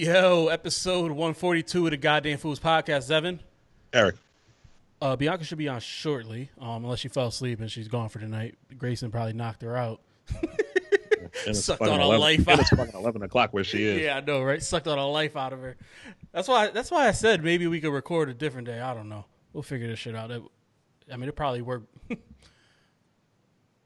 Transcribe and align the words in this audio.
Yo, 0.00 0.48
episode 0.48 1.10
142 1.10 1.84
of 1.84 1.90
the 1.90 1.96
Goddamn 1.98 2.38
Fools 2.38 2.58
podcast, 2.58 3.10
Evan. 3.10 3.38
Eric. 3.92 4.16
Uh, 5.02 5.14
Bianca 5.14 5.44
should 5.44 5.58
be 5.58 5.68
on 5.68 5.78
shortly, 5.80 6.48
um, 6.58 6.84
unless 6.84 7.00
she 7.00 7.08
fell 7.08 7.26
asleep 7.26 7.60
and 7.60 7.70
she's 7.70 7.86
gone 7.86 8.08
for 8.08 8.16
the 8.16 8.26
night. 8.26 8.54
Grayson 8.78 9.10
probably 9.10 9.34
knocked 9.34 9.60
her 9.60 9.76
out. 9.76 10.00
Sucked 11.52 11.82
on 11.82 12.00
a 12.00 12.04
11 12.04 12.18
life 12.18 12.48
out. 12.48 12.60
it's 12.60 12.70
fucking 12.70 12.94
eleven 12.94 13.20
o'clock 13.24 13.52
where 13.52 13.62
she 13.62 13.84
is. 13.84 14.00
Yeah, 14.04 14.16
I 14.16 14.20
know, 14.22 14.42
right? 14.42 14.62
Sucked 14.62 14.88
all 14.88 14.96
the 14.96 15.02
life 15.02 15.36
out 15.36 15.52
of 15.52 15.60
her. 15.60 15.76
That's 16.32 16.48
why. 16.48 16.68
That's 16.68 16.90
why 16.90 17.06
I 17.06 17.12
said 17.12 17.44
maybe 17.44 17.66
we 17.66 17.78
could 17.78 17.92
record 17.92 18.30
a 18.30 18.34
different 18.34 18.68
day. 18.68 18.80
I 18.80 18.94
don't 18.94 19.10
know. 19.10 19.26
We'll 19.52 19.62
figure 19.62 19.86
this 19.86 19.98
shit 19.98 20.16
out. 20.16 20.30
It, 20.30 20.42
I 21.12 21.18
mean, 21.18 21.28
it 21.28 21.36
probably 21.36 21.60
work. 21.60 21.82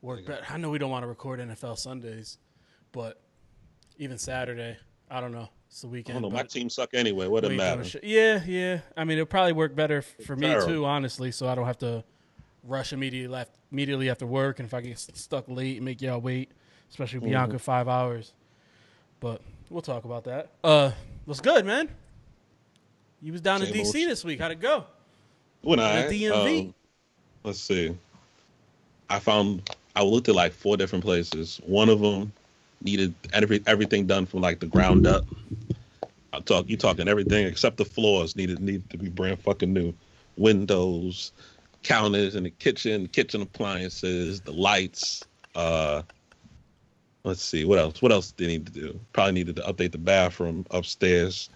work 0.00 0.24
better. 0.24 0.44
I 0.48 0.58
know 0.58 0.70
we 0.70 0.78
don't 0.78 0.92
want 0.92 1.02
to 1.02 1.08
record 1.08 1.40
NFL 1.40 1.76
Sundays, 1.76 2.38
but 2.92 3.20
even 3.98 4.16
Saturday, 4.16 4.76
I 5.10 5.20
don't 5.20 5.32
know. 5.32 5.48
It's 5.74 5.80
the 5.80 5.88
I 5.88 5.90
weekend. 5.90 6.22
don't 6.22 6.30
know. 6.30 6.36
My 6.36 6.44
team 6.44 6.70
suck 6.70 6.90
anyway. 6.94 7.26
What 7.26 7.44
it 7.44 7.50
matter? 7.50 7.82
shit. 7.82 8.04
Yeah, 8.04 8.40
yeah. 8.46 8.78
I 8.96 9.02
mean, 9.02 9.18
it'll 9.18 9.26
probably 9.26 9.54
work 9.54 9.74
better 9.74 9.98
f- 9.98 10.24
for 10.24 10.36
me 10.36 10.46
Terrible. 10.46 10.68
too, 10.68 10.84
honestly. 10.84 11.32
So 11.32 11.48
I 11.48 11.56
don't 11.56 11.66
have 11.66 11.78
to 11.78 12.04
rush 12.62 12.92
immediately 12.92 13.26
left 13.26 13.50
immediately 13.72 14.08
after 14.08 14.24
work, 14.24 14.60
and 14.60 14.66
if 14.68 14.72
I 14.72 14.80
get 14.82 14.96
stuck 15.00 15.46
late 15.48 15.78
and 15.78 15.84
make 15.84 16.00
y'all 16.00 16.20
wait, 16.20 16.52
especially 16.90 17.18
Mm-hmm. 17.18 17.28
Bianca 17.30 17.58
five 17.58 17.88
hours. 17.88 18.32
But 19.18 19.40
we'll 19.68 19.82
talk 19.82 20.04
about 20.04 20.22
that. 20.24 20.50
Uh, 20.62 20.92
what's 21.24 21.40
good, 21.40 21.64
man? 21.66 21.88
You 23.20 23.32
was 23.32 23.40
down 23.40 23.60
in 23.60 23.68
DC 23.72 23.84
old 23.86 23.94
this 23.94 24.22
week. 24.24 24.38
How'd 24.38 24.52
it 24.52 24.60
go? 24.60 24.84
When 25.62 25.80
I 25.80 26.04
DMV. 26.04 26.66
um, 26.68 26.74
let's 27.42 27.58
see. 27.58 27.96
I 29.10 29.18
found 29.18 29.68
I 29.96 30.04
looked 30.04 30.28
at 30.28 30.36
like 30.36 30.52
four 30.52 30.76
different 30.76 31.04
places. 31.04 31.60
One 31.66 31.88
of 31.88 31.98
them 31.98 32.32
needed 32.80 33.12
every, 33.32 33.60
everything 33.66 34.06
done 34.06 34.26
from 34.26 34.40
like 34.40 34.60
the 34.60 34.66
ground 34.66 35.06
up. 35.08 35.24
I 36.34 36.40
talk 36.40 36.68
you 36.68 36.76
talking 36.76 37.08
everything 37.08 37.46
except 37.46 37.76
the 37.76 37.84
floors 37.84 38.36
needed 38.36 38.60
needed 38.60 38.88
to 38.90 38.98
be 38.98 39.08
brand 39.08 39.40
fucking 39.40 39.72
new. 39.72 39.94
Windows, 40.36 41.32
counters 41.82 42.34
in 42.34 42.42
the 42.42 42.50
kitchen, 42.50 43.06
kitchen 43.08 43.42
appliances, 43.42 44.40
the 44.40 44.52
lights. 44.52 45.24
Uh, 45.54 46.02
let's 47.22 47.42
see 47.42 47.64
what 47.64 47.78
else. 47.78 48.02
What 48.02 48.10
else 48.10 48.32
did 48.32 48.44
they 48.44 48.52
need 48.52 48.66
to 48.66 48.72
do? 48.72 49.00
Probably 49.12 49.32
needed 49.32 49.56
to 49.56 49.62
update 49.62 49.92
the 49.92 49.98
bathroom 49.98 50.66
upstairs. 50.70 51.50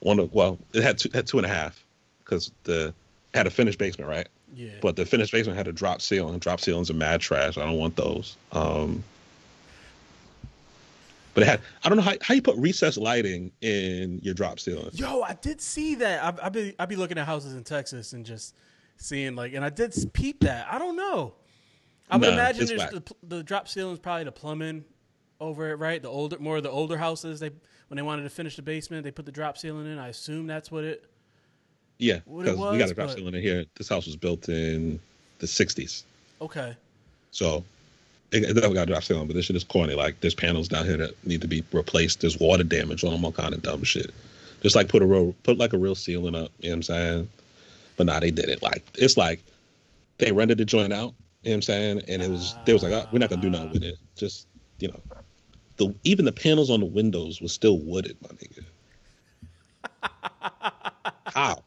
One 0.00 0.18
of 0.18 0.32
well, 0.32 0.58
it 0.74 0.82
had 0.82 0.98
two 0.98 1.10
had 1.14 1.26
two 1.26 1.38
and 1.38 1.46
a 1.46 1.50
half 1.50 1.82
because 2.24 2.52
the 2.64 2.92
had 3.34 3.46
a 3.46 3.50
finished 3.50 3.78
basement, 3.78 4.10
right? 4.10 4.28
Yeah. 4.54 4.70
But 4.80 4.96
the 4.96 5.06
finished 5.06 5.32
basement 5.32 5.56
had 5.56 5.68
a 5.68 5.72
drop 5.72 6.02
ceiling. 6.02 6.38
Drop 6.38 6.60
ceilings 6.60 6.90
are 6.90 6.94
mad 6.94 7.20
trash. 7.20 7.56
I 7.56 7.64
don't 7.64 7.78
want 7.78 7.96
those. 7.96 8.36
Um, 8.52 9.04
but 11.34 11.42
it 11.42 11.46
had 11.46 11.60
I 11.84 11.88
don't 11.88 11.96
know 11.98 12.02
how 12.04 12.14
how 12.22 12.34
you 12.34 12.42
put 12.42 12.56
recessed 12.56 12.98
lighting 12.98 13.52
in 13.60 14.18
your 14.22 14.34
drop 14.34 14.58
ceiling. 14.60 14.90
Yo, 14.92 15.22
I 15.22 15.34
did 15.34 15.60
see 15.60 15.94
that. 15.96 16.22
I, 16.40 16.46
I 16.46 16.48
be 16.48 16.74
I 16.78 16.86
be 16.86 16.96
looking 16.96 17.18
at 17.18 17.26
houses 17.26 17.54
in 17.54 17.64
Texas 17.64 18.12
and 18.12 18.24
just 18.26 18.54
seeing 18.96 19.34
like, 19.36 19.52
and 19.54 19.64
I 19.64 19.70
did 19.70 19.94
peep 20.12 20.40
that. 20.40 20.66
I 20.70 20.78
don't 20.78 20.96
know. 20.96 21.34
I 22.10 22.16
would 22.16 22.26
Nah, 22.26 22.32
imagine 22.34 22.66
there's 22.66 22.90
the, 22.90 23.02
the 23.22 23.42
drop 23.42 23.68
ceiling 23.68 23.92
is 23.94 23.98
probably 24.00 24.24
the 24.24 24.32
plumbing 24.32 24.84
over 25.40 25.70
it, 25.70 25.76
right? 25.76 26.02
The 26.02 26.08
older, 26.08 26.38
more 26.38 26.56
of 26.56 26.62
the 26.62 26.70
older 26.70 26.98
houses. 26.98 27.40
They 27.40 27.50
when 27.88 27.96
they 27.96 28.02
wanted 28.02 28.22
to 28.24 28.30
finish 28.30 28.56
the 28.56 28.62
basement, 28.62 29.04
they 29.04 29.10
put 29.10 29.26
the 29.26 29.32
drop 29.32 29.56
ceiling 29.58 29.86
in. 29.90 29.98
I 29.98 30.08
assume 30.08 30.46
that's 30.46 30.70
what 30.70 30.84
it. 30.84 31.04
Yeah, 31.98 32.20
because 32.26 32.56
we 32.56 32.78
got 32.78 32.90
a 32.90 32.94
drop 32.94 33.08
but- 33.08 33.16
ceiling 33.16 33.34
in 33.34 33.42
here. 33.42 33.64
This 33.76 33.88
house 33.88 34.06
was 34.06 34.16
built 34.16 34.48
in 34.48 34.98
the 35.38 35.46
'60s, 35.46 36.02
Okay. 36.40 36.76
so 37.30 37.64
it, 38.32 38.40
definitely 38.42 38.74
got 38.74 38.82
a 38.84 38.86
drop 38.86 39.02
ceiling. 39.02 39.26
But 39.26 39.34
this 39.34 39.46
shit 39.46 39.56
is 39.56 39.64
corny. 39.64 39.94
Like 39.94 40.20
there's 40.20 40.34
panels 40.34 40.68
down 40.68 40.84
here 40.86 40.96
that 40.96 41.26
need 41.26 41.40
to 41.42 41.48
be 41.48 41.64
replaced. 41.72 42.20
There's 42.20 42.38
water 42.38 42.64
damage 42.64 43.04
on 43.04 43.12
them, 43.12 43.24
all 43.24 43.32
kind 43.32 43.54
of 43.54 43.62
dumb 43.62 43.82
shit. 43.82 44.12
Just 44.62 44.76
like 44.76 44.88
put 44.88 45.02
a 45.02 45.06
real 45.06 45.34
put 45.42 45.58
like 45.58 45.72
a 45.72 45.78
real 45.78 45.94
ceiling 45.94 46.34
up. 46.34 46.50
You 46.60 46.68
know 46.68 46.72
what 46.72 46.76
I'm 46.76 46.82
saying? 46.82 47.30
But 47.96 48.06
nah, 48.06 48.20
they 48.20 48.30
did 48.30 48.48
it. 48.48 48.62
Like 48.62 48.84
it's 48.94 49.16
like 49.16 49.40
they 50.18 50.32
rented 50.32 50.58
the 50.58 50.64
joint 50.64 50.92
out. 50.92 51.14
You 51.42 51.50
know 51.50 51.52
what 51.52 51.54
I'm 51.54 51.62
saying? 51.62 52.02
And 52.08 52.22
it 52.22 52.30
was 52.30 52.54
they 52.66 52.72
was 52.72 52.82
like, 52.82 52.92
oh, 52.92 53.06
we're 53.12 53.18
not 53.18 53.30
gonna 53.30 53.42
do 53.42 53.50
nothing 53.50 53.70
with 53.70 53.82
it. 53.82 53.96
Just 54.16 54.46
you 54.78 54.88
know, 54.88 55.00
the 55.76 55.94
even 56.04 56.24
the 56.24 56.32
panels 56.32 56.70
on 56.70 56.80
the 56.80 56.86
windows 56.86 57.40
was 57.40 57.52
still 57.52 57.78
wooded, 57.78 58.16
my 58.22 58.28
nigga. 58.28 58.64
How? 61.26 61.62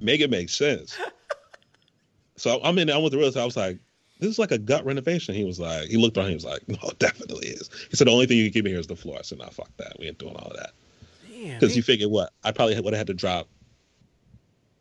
Make 0.00 0.20
it 0.20 0.30
make 0.30 0.50
sense. 0.50 0.98
So 2.36 2.60
I'm 2.62 2.78
in. 2.78 2.90
I 2.90 2.98
went 2.98 3.12
to 3.12 3.16
realize 3.16 3.36
I 3.36 3.44
was 3.44 3.56
like, 3.56 3.78
this 4.24 4.32
is 4.32 4.38
like 4.38 4.50
a 4.52 4.58
gut 4.58 4.84
renovation. 4.84 5.34
He 5.34 5.44
was 5.44 5.60
like, 5.60 5.88
he 5.88 5.96
looked 5.96 6.16
around. 6.16 6.28
He 6.28 6.34
was 6.34 6.44
like, 6.44 6.66
no, 6.68 6.78
it 6.88 6.98
definitely 6.98 7.48
is. 7.48 7.70
He 7.90 7.96
said 7.96 8.06
the 8.06 8.12
only 8.12 8.26
thing 8.26 8.38
you 8.38 8.44
can 8.44 8.52
keep 8.52 8.64
in 8.66 8.72
here 8.72 8.80
is 8.80 8.86
the 8.86 8.96
floor. 8.96 9.16
I 9.18 9.22
said, 9.22 9.38
nah, 9.38 9.48
fuck 9.50 9.70
that. 9.76 9.96
We 9.98 10.06
ain't 10.06 10.18
doing 10.18 10.34
all 10.36 10.50
of 10.50 10.56
that. 10.56 10.70
Because 11.30 11.76
you 11.76 11.82
figure 11.82 12.08
what? 12.08 12.32
I 12.42 12.52
probably 12.52 12.74
would 12.80 12.94
have 12.94 12.98
had 12.98 13.06
to 13.08 13.14
drop. 13.14 13.46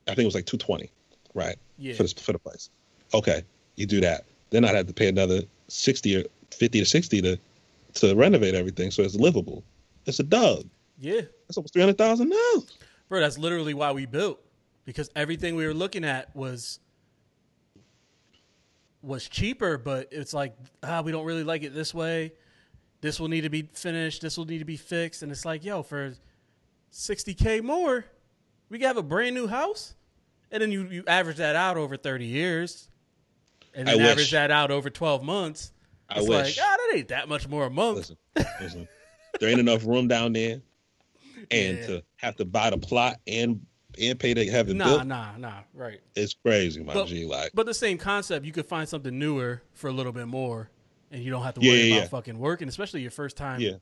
I 0.08 0.12
think 0.12 0.20
it 0.20 0.26
was 0.26 0.36
like 0.36 0.46
220, 0.46 0.90
right? 1.34 1.58
Yeah. 1.78 1.94
For 1.96 2.04
the, 2.04 2.10
for 2.10 2.32
the 2.32 2.40
place. 2.40 2.70
Okay, 3.14 3.44
you 3.76 3.86
do 3.86 4.00
that. 4.02 4.26
Then 4.50 4.64
I'd 4.64 4.76
have 4.76 4.88
to 4.88 4.94
pay 4.94 5.08
another 5.10 5.42
60 5.68 6.18
or 6.18 6.24
50 6.52 6.80
to 6.80 6.86
60 6.86 7.22
to 7.22 7.40
to 7.96 8.16
renovate 8.16 8.56
everything 8.56 8.92
so 8.92 9.04
it's 9.04 9.16
livable. 9.16 9.64
It's 10.06 10.20
a 10.20 10.24
dub. 10.24 10.64
yeah, 11.00 11.22
That's 11.48 11.58
almost 11.58 11.74
300,000 11.74 12.28
now. 12.30 12.64
bro. 13.08 13.20
That's 13.20 13.38
literally 13.38 13.74
why 13.74 13.92
we 13.92 14.06
built 14.06 14.40
because 14.86 15.10
everything 15.16 15.56
we 15.56 15.66
were 15.68 15.74
looking 15.74 16.04
at 16.04 16.36
was 16.36 16.80
was 19.04 19.28
cheaper, 19.28 19.78
but 19.78 20.08
it's 20.12 20.34
like 20.34 20.56
ah, 20.82 21.02
we 21.02 21.12
don't 21.12 21.26
really 21.26 21.44
like 21.44 21.62
it 21.64 21.74
this 21.76 21.94
way. 21.94 22.34
This 23.02 23.20
will 23.20 23.28
need 23.28 23.42
to 23.42 23.50
be 23.50 23.64
finished. 23.74 24.22
This 24.22 24.38
will 24.38 24.46
need 24.46 24.60
to 24.60 24.66
be 24.66 24.78
fixed, 24.78 25.22
and 25.24 25.32
it's 25.32 25.44
like, 25.46 25.64
yo, 25.64 25.84
for 25.84 26.14
sixty 26.90 27.34
k 27.34 27.60
more, 27.62 28.06
we 28.70 28.80
can 28.80 28.88
have 28.88 28.98
a 28.98 29.04
brand 29.04 29.36
new 29.36 29.48
house, 29.48 29.94
and 30.52 30.62
then 30.62 30.72
you 30.72 30.88
you 30.88 31.04
average 31.08 31.38
that 31.38 31.56
out 31.56 31.76
over 31.78 31.98
thirty 31.98 32.26
years, 32.26 32.88
and 33.74 33.90
I 33.90 33.94
then 33.94 34.02
wish. 34.04 34.12
average 34.12 34.32
that 34.32 34.52
out 34.52 34.72
over 34.72 34.90
twelve 34.90 35.22
months. 35.22 35.74
I 36.10 36.20
It's 36.20 36.30
wish. 36.30 36.58
like, 36.58 36.66
ah, 36.68 36.76
that 36.78 36.98
ain't 36.98 37.08
that 37.10 37.28
much 37.28 37.48
more 37.48 37.66
a 37.66 37.70
month. 37.70 37.98
Listen, 37.98 38.18
listen. 38.62 38.88
There 39.40 39.50
ain't 39.50 39.60
enough 39.60 39.86
room 39.86 40.08
down 40.08 40.32
there, 40.34 40.62
and 41.52 41.78
Yeah. 41.80 41.86
to 41.88 42.04
have 42.18 42.36
to 42.38 42.46
buy 42.46 42.70
the 42.70 42.78
plot 42.78 43.20
and 43.28 43.66
and 44.00 44.20
pay 44.20 44.34
to 44.34 44.50
have 44.52 44.70
it 44.70 44.76
Nah, 44.76 44.86
built, 44.86 45.06
nah, 45.08 45.38
nah. 45.38 45.60
Right. 45.74 46.00
it's 46.16 46.34
crazy, 46.34 46.84
my 46.84 46.94
But- 46.94 47.08
G. 47.08 47.26
Like, 47.26 47.52
But 47.54 47.66
the 47.66 47.74
same 47.74 47.98
concept, 47.98 48.46
you 48.46 48.52
could 48.52 48.66
find 48.66 48.88
something 48.88 49.18
newer 49.18 49.62
for 49.74 49.88
a 49.88 49.92
little 49.94 50.12
bit 50.12 50.28
more, 50.28 50.70
and 51.12 51.24
you 51.24 51.30
don't 51.32 51.44
have 51.44 51.54
to 51.56 51.62
Yeah, 51.62 51.72
worry 51.72 51.80
yeah, 51.82 51.96
about 51.96 52.02
yeah. 52.04 52.08
fucking 52.10 52.40
working, 52.40 52.68
especially 52.68 53.02
your 53.02 53.12
first 53.12 53.38
time. 53.38 53.60
yeah. 53.62 53.74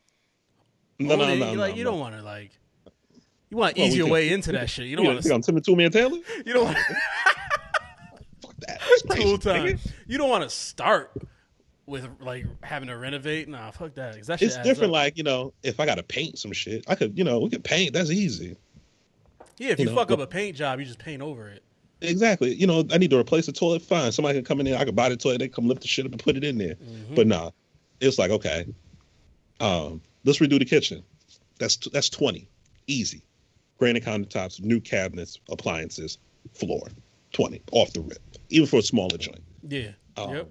No, 1.00 1.16
no, 1.16 1.34
no, 1.36 1.54
like 1.54 1.72
no, 1.72 1.78
you 1.78 1.84
no. 1.84 1.92
don't 1.92 2.00
want 2.00 2.16
to 2.16 2.22
like. 2.22 2.52
You 3.50 3.58
want 3.58 3.76
to 3.76 3.82
Well, 3.82 3.88
ease 3.88 3.94
we 3.94 3.98
your 4.00 4.08
way 4.10 4.30
into 4.30 4.52
that 4.54 4.70
shit. 4.70 4.86
You 4.86 4.96
don't 4.96 5.06
want 5.08 5.22
to. 5.24 5.34
I'm 5.34 5.62
Two 5.62 5.76
Man 5.76 5.92
Taylor? 5.92 6.20
You 6.46 6.54
don't 6.54 6.66
want 6.66 6.78
Fuck 8.42 8.56
that. 8.60 8.80
Cool 9.10 9.38
time. 9.38 9.80
You 10.08 10.18
don't 10.18 10.30
want 10.30 10.44
to 10.44 10.50
start 10.50 11.12
with 11.88 12.08
like 12.20 12.46
having 12.64 12.88
to 12.90 12.98
renovate. 12.98 13.50
Nah, 13.50 13.72
fuck 13.72 13.96
that. 13.96 14.24
that 14.26 14.42
It's 14.42 14.58
different. 14.58 14.92
up. 14.92 14.92
Like 14.92 15.18
you 15.18 15.24
know, 15.24 15.54
if 15.64 15.80
I 15.80 15.86
got 15.86 15.96
to 15.96 16.04
paint 16.04 16.38
some 16.38 16.52
shit, 16.54 16.86
I 16.88 16.96
could. 16.96 17.18
You 17.18 17.24
know, 17.24 17.40
we 17.40 17.50
could 17.50 17.64
paint. 17.64 17.94
That's 17.94 18.12
easy. 18.12 18.56
Yeah, 19.62 19.72
if 19.74 19.80
you 19.80 19.86
you, 19.86 19.92
know, 19.92 19.96
fuck 19.96 20.10
up 20.10 20.20
a 20.20 20.26
paint 20.26 20.58
job, 20.58 20.80
you 20.80 20.86
just 20.86 20.98
paint 20.98 21.22
over 21.22 21.48
it. 21.48 21.64
Exactly. 22.02 22.56
You 22.56 22.66
know, 22.66 22.84
I 22.92 22.98
need 22.98 23.12
to 23.12 23.20
replace 23.20 23.46
the 23.46 23.52
toilet. 23.52 23.84
Fine. 23.84 24.12
Somebody 24.12 24.40
can 24.40 24.44
come 24.44 24.60
in 24.60 24.66
there. 24.66 24.80
I 24.80 24.86
could 24.86 24.96
buy 24.96 25.10
the 25.10 25.16
toilet. 25.16 25.38
They 25.38 25.48
come 25.48 25.68
lift 25.68 25.82
the 25.82 25.88
shit 25.88 26.04
up 26.04 26.12
and 26.12 26.22
put 26.22 26.36
it 26.36 26.44
in 26.44 26.58
there. 26.58 26.74
Mm-hmm. 26.74 27.14
But 27.14 27.28
nah, 27.28 27.52
it's 28.00 28.18
like 28.18 28.32
okay, 28.32 28.66
um, 29.60 30.02
let's 30.26 30.40
redo 30.40 30.58
the 30.58 30.66
kitchen. 30.66 31.04
That's 31.60 31.78
that's 31.90 32.10
twenty, 32.10 32.48
easy. 32.88 33.22
Granite 33.78 34.04
countertops, 34.04 34.60
new 34.62 34.80
cabinets, 34.80 35.40
appliances, 35.52 36.18
floor, 36.54 36.88
twenty 37.32 37.62
off 37.72 37.94
the 37.94 38.02
rip. 38.02 38.20
Even 38.50 38.68
for 38.68 38.78
a 38.78 38.82
smaller 38.82 39.18
joint. 39.18 39.44
Yeah. 39.68 39.90
Um, 40.18 40.36
yep. 40.36 40.50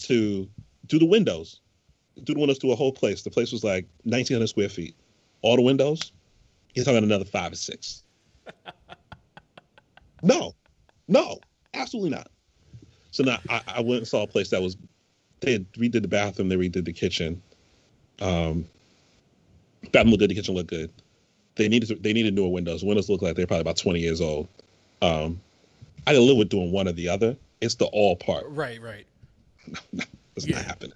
To 0.00 0.46
do 0.86 0.98
the 0.98 1.06
windows, 1.06 1.60
do 2.24 2.34
the 2.34 2.40
windows 2.40 2.58
to 2.58 2.72
a 2.72 2.76
whole 2.76 2.92
place. 2.92 3.22
The 3.22 3.30
place 3.30 3.52
was 3.52 3.64
like 3.64 3.86
nineteen 4.04 4.34
hundred 4.34 4.48
square 4.48 4.68
feet. 4.68 4.94
All 5.40 5.56
the 5.56 5.62
windows, 5.62 6.12
you're 6.76 6.84
talking 6.84 7.02
another 7.02 7.24
five 7.24 7.52
or 7.52 7.56
six. 7.56 8.04
no, 10.22 10.54
no, 11.08 11.38
absolutely 11.74 12.10
not. 12.10 12.28
So 13.10 13.24
now 13.24 13.38
I, 13.48 13.62
I 13.66 13.80
went 13.80 13.98
and 13.98 14.08
saw 14.08 14.22
a 14.22 14.26
place 14.26 14.50
that 14.50 14.60
was 14.62 14.76
they 15.40 15.52
had 15.52 15.72
redid 15.72 16.02
the 16.02 16.08
bathroom, 16.08 16.48
they 16.48 16.56
redid 16.56 16.84
the 16.84 16.92
kitchen. 16.92 17.42
Um, 18.20 18.66
bathroom 19.92 20.10
looked 20.10 20.20
good, 20.20 20.30
the 20.30 20.34
kitchen 20.34 20.54
looked 20.54 20.70
good. 20.70 20.90
They 21.56 21.68
needed 21.68 21.88
to, 21.88 21.94
they 21.96 22.12
needed 22.12 22.34
newer 22.34 22.48
windows. 22.50 22.84
Windows 22.84 23.08
look 23.08 23.22
like 23.22 23.34
they're 23.34 23.46
probably 23.46 23.62
about 23.62 23.78
twenty 23.78 24.00
years 24.00 24.20
old. 24.20 24.48
Um, 25.00 25.40
I 26.06 26.12
can 26.12 26.26
live 26.26 26.36
with 26.36 26.50
doing 26.50 26.70
one 26.70 26.86
or 26.86 26.92
the 26.92 27.08
other. 27.08 27.36
It's 27.62 27.76
the 27.76 27.86
all 27.86 28.16
part. 28.16 28.44
Right. 28.48 28.80
Right. 28.80 29.06
It's 30.36 30.46
Yeah. 30.46 30.56
not 30.56 30.66
happening. 30.66 30.92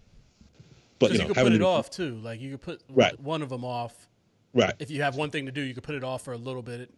But 0.98 1.12
you 1.12 1.14
you, 1.14 1.22
know, 1.22 1.28
could 1.28 1.36
having 1.36 1.52
put 1.52 1.62
it 1.62 1.64
off 1.64 1.88
too. 1.88 2.16
Like 2.16 2.42
you 2.42 2.50
could 2.50 2.60
put 2.60 2.82
Right. 2.90 3.18
one 3.18 3.40
of 3.40 3.48
them 3.48 3.64
off. 3.64 4.09
Right? 4.54 4.74
If 4.78 4.90
you 4.90 5.02
have 5.02 5.16
one 5.16 5.30
thing 5.30 5.46
to 5.46 5.52
do, 5.52 5.60
you 5.60 5.74
could 5.74 5.82
put 5.82 5.94
it 5.94 6.04
off 6.04 6.22
for 6.22 6.32
a 6.32 6.36
little 6.36 6.62
bit, 6.62 6.90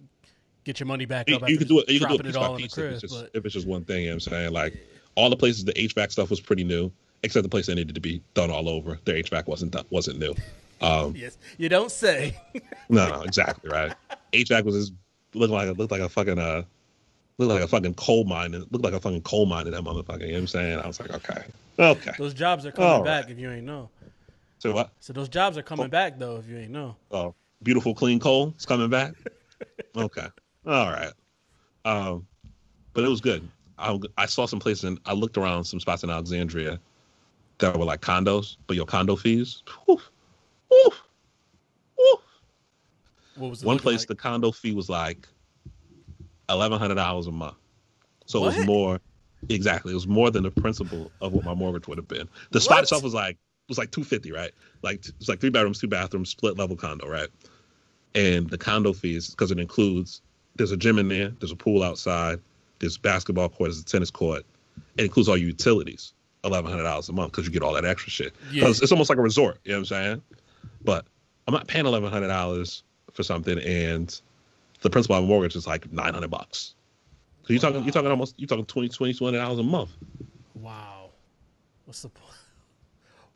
get 0.65 0.81
your 0.81 0.87
money 0.87 1.05
back 1.05 1.29
You, 1.29 1.37
up. 1.37 1.49
you 1.49 1.59
could 1.59 1.69
do 1.69 1.81
it. 1.81 1.89
You 1.89 2.01
could 2.01 2.09
do 2.09 2.15
it 2.17 2.23
piece 2.25 2.37
by 2.37 2.57
piece 2.57 2.79
if 2.79 2.93
it's, 2.93 3.01
just, 3.03 3.15
But 3.15 3.31
if 3.35 3.45
it's 3.45 3.55
just 3.55 3.67
one 3.67 3.85
thing. 3.85 4.03
You 4.03 4.07
know 4.11 4.15
what 4.17 4.27
I'm 4.27 4.33
saying 4.33 4.53
like 4.53 4.75
all 5.15 5.31
the 5.31 5.37
places 5.37 5.65
the 5.65 5.73
HVAC 5.75 6.11
stuff 6.13 6.31
was 6.31 6.41
pretty 6.41 6.65
new, 6.65 6.91
except 7.23 7.43
the 7.43 7.49
place 7.49 7.67
that 7.67 7.75
needed 7.75 7.95
to 7.95 8.01
be 8.01 8.23
done 8.35 8.51
all 8.51 8.69
over. 8.69 8.99
Their 9.05 9.17
HVAC 9.23 9.47
wasn't 9.47 9.73
done, 9.73 9.85
wasn't 9.91 10.19
new. 10.19 10.35
Um, 10.81 11.15
Yes, 11.17 11.39
you 11.59 11.69
don't 11.69 11.91
say. 11.91 12.37
no, 12.89 13.09
no, 13.09 13.23
exactly 13.23 13.71
right. 13.71 13.93
HVAC 14.33 14.65
was 14.65 14.75
just 14.75 14.93
looking 15.35 15.55
like 15.55 15.77
looked 15.77 15.93
like 15.93 16.01
a 16.01 16.09
fucking 16.09 16.39
uh 16.39 16.63
looked 17.39 17.53
like 17.53 17.63
a 17.63 17.69
fucking 17.69 17.95
coal 17.95 18.25
mine. 18.25 18.55
It 18.55 18.71
looked 18.73 18.85
like 18.85 18.95
a 18.95 19.01
fucking 19.01 19.23
coal 19.23 19.47
mine 19.47 19.67
in 19.67 19.73
that 19.73 19.83
motherfucker. 19.83 20.21
You 20.23 20.29
know 20.29 20.33
what 20.35 20.39
I'm 20.41 20.47
saying? 20.47 20.79
I 20.79 20.87
was 20.87 21.01
like, 21.01 21.13
okay, 21.15 21.43
okay. 21.79 22.13
those 22.19 22.35
jobs 22.35 22.67
are 22.67 22.73
coming 22.73 22.91
All 22.91 23.03
back 23.03 23.25
right. 23.25 23.33
if 23.33 23.39
you 23.39 23.51
ain't 23.51 23.65
know. 23.67 23.91
So 24.59 24.73
what? 24.73 24.91
So 25.01 25.13
those 25.13 25.29
jobs 25.29 25.59
are 25.59 25.63
coming 25.63 25.89
back 25.89 26.19
though 26.19 26.37
if 26.37 26.49
you 26.49 26.57
ain't 26.57 26.71
know. 26.71 26.97
Oh, 27.11 27.35
beautiful 27.62 27.94
clean 27.94 28.19
coal 28.19 28.55
is 28.59 28.67
coming 28.67 28.91
back. 28.91 29.14
okay, 29.97 30.26
all 30.67 30.91
right. 30.91 31.12
Um, 31.85 32.26
but 32.94 33.05
it 33.05 33.09
was 33.09 33.20
good. 33.20 33.47
I, 33.79 33.99
I 34.17 34.26
saw 34.26 34.47
some 34.47 34.61
places 34.61 34.85
and 34.85 35.00
I 35.06 35.12
looked 35.12 35.37
around 35.37 35.64
some 35.64 35.81
spots 35.81 36.05
in 36.05 36.11
Alexandria 36.11 36.79
that 37.59 37.76
were 37.76 37.85
like 37.85 38.00
condos, 38.00 38.56
but 38.67 38.76
your 38.76 38.87
condo 38.87 39.17
fees. 39.17 39.62
Whew, 39.87 40.00
whew, 40.69 40.91
whew. 41.97 42.19
What 43.37 43.50
was 43.50 43.65
One 43.65 43.79
place 43.79 44.00
like? 44.00 44.08
the 44.08 44.15
condo 44.15 44.53
fee 44.53 44.75
was 44.75 44.88
like 44.88 45.26
eleven 46.49 46.79
hundred 46.79 46.97
dollars 46.97 47.26
a 47.26 47.32
month. 47.32 47.56
So 48.26 48.43
it 48.44 48.56
was 48.56 48.67
more 48.67 49.00
exactly. 49.49 49.93
It 49.93 49.97
was 49.97 50.06
more 50.06 50.31
than 50.31 50.44
the 50.44 50.50
principal 50.50 51.11
of 51.20 51.32
what 51.32 51.44
my 51.44 51.55
mortgage 51.55 51.88
would 51.88 51.99
have 51.99 52.08
been. 52.08 52.29
The 52.50 52.61
spot 52.61 52.76
What? 52.79 52.82
itself 52.85 53.03
was 53.03 53.15
like 53.15 53.37
was 53.69 53.79
like 53.79 53.91
two 53.91 54.05
fifty, 54.05 54.32
right? 54.32 54.53
Like 54.82 55.06
it's 55.06 55.29
like 55.29 55.41
three 55.41 55.50
bedrooms, 55.50 55.81
two 55.81 55.88
bathrooms, 55.88 56.31
split 56.31 56.56
level 56.58 56.76
condo, 56.76 57.08
right? 57.08 57.29
And 58.14 58.50
the 58.50 58.59
condo 58.59 58.93
fees 58.93 59.31
because 59.31 59.50
it 59.50 59.59
includes 59.59 60.20
there's 60.56 60.73
a 60.73 60.76
gym 60.76 60.99
in 60.99 61.09
there, 61.09 61.31
there's 61.41 61.53
a 61.53 61.56
pool 61.56 61.82
outside, 61.82 62.41
there's 62.79 62.99
basketball 62.99 63.49
court, 63.49 63.69
there's 63.70 63.81
a 63.81 63.85
tennis 63.85 64.11
court. 64.11 64.44
It 64.97 65.05
includes 65.05 65.29
all 65.29 65.37
your 65.37 65.49
utilities, 65.49 66.12
eleven 66.44 66.70
hundred 66.70 66.85
dollars 66.85 67.09
a 67.09 67.12
month 67.12 67.32
because 67.32 67.47
you 67.47 67.53
get 67.53 67.62
all 67.62 67.73
that 67.73 67.85
extra 67.85 68.11
shit. 68.11 68.35
Yeah. 68.50 68.69
it's 68.69 68.93
almost 68.93 69.09
like 69.09 69.19
a 69.19 69.23
resort. 69.23 69.59
You 69.64 69.73
know 69.73 69.79
what 69.79 69.81
I'm 69.81 69.85
saying? 69.87 70.23
But 70.85 71.06
I'm 71.47 71.55
not 71.55 71.67
paying 71.69 71.87
eleven 71.87 72.11
hundred 72.11 72.29
dollars 72.29 72.82
for 73.12 73.23
something, 73.23 73.59
and 73.61 74.20
the 74.82 74.91
principal 74.91 75.17
on 75.17 75.23
my 75.23 75.29
mortgage 75.29 75.56
is 75.56 75.67
like 75.67 75.91
nine 75.93 76.12
hundred 76.12 76.31
bucks. 76.31 76.75
So 77.44 77.53
you're 77.53 77.61
talking, 77.61 77.82
you're 77.82 77.93
talking 77.93 78.11
almost, 78.11 78.35
you're 78.38 78.47
talking 78.47 78.65
20 78.67 78.88
20 78.88 79.15
200 79.15 79.38
dollars 79.38 79.58
a 79.58 79.62
month. 79.65 79.91
Wow. 80.55 81.11
What's 81.87 82.03
the 82.03 82.08
point? 82.08 82.29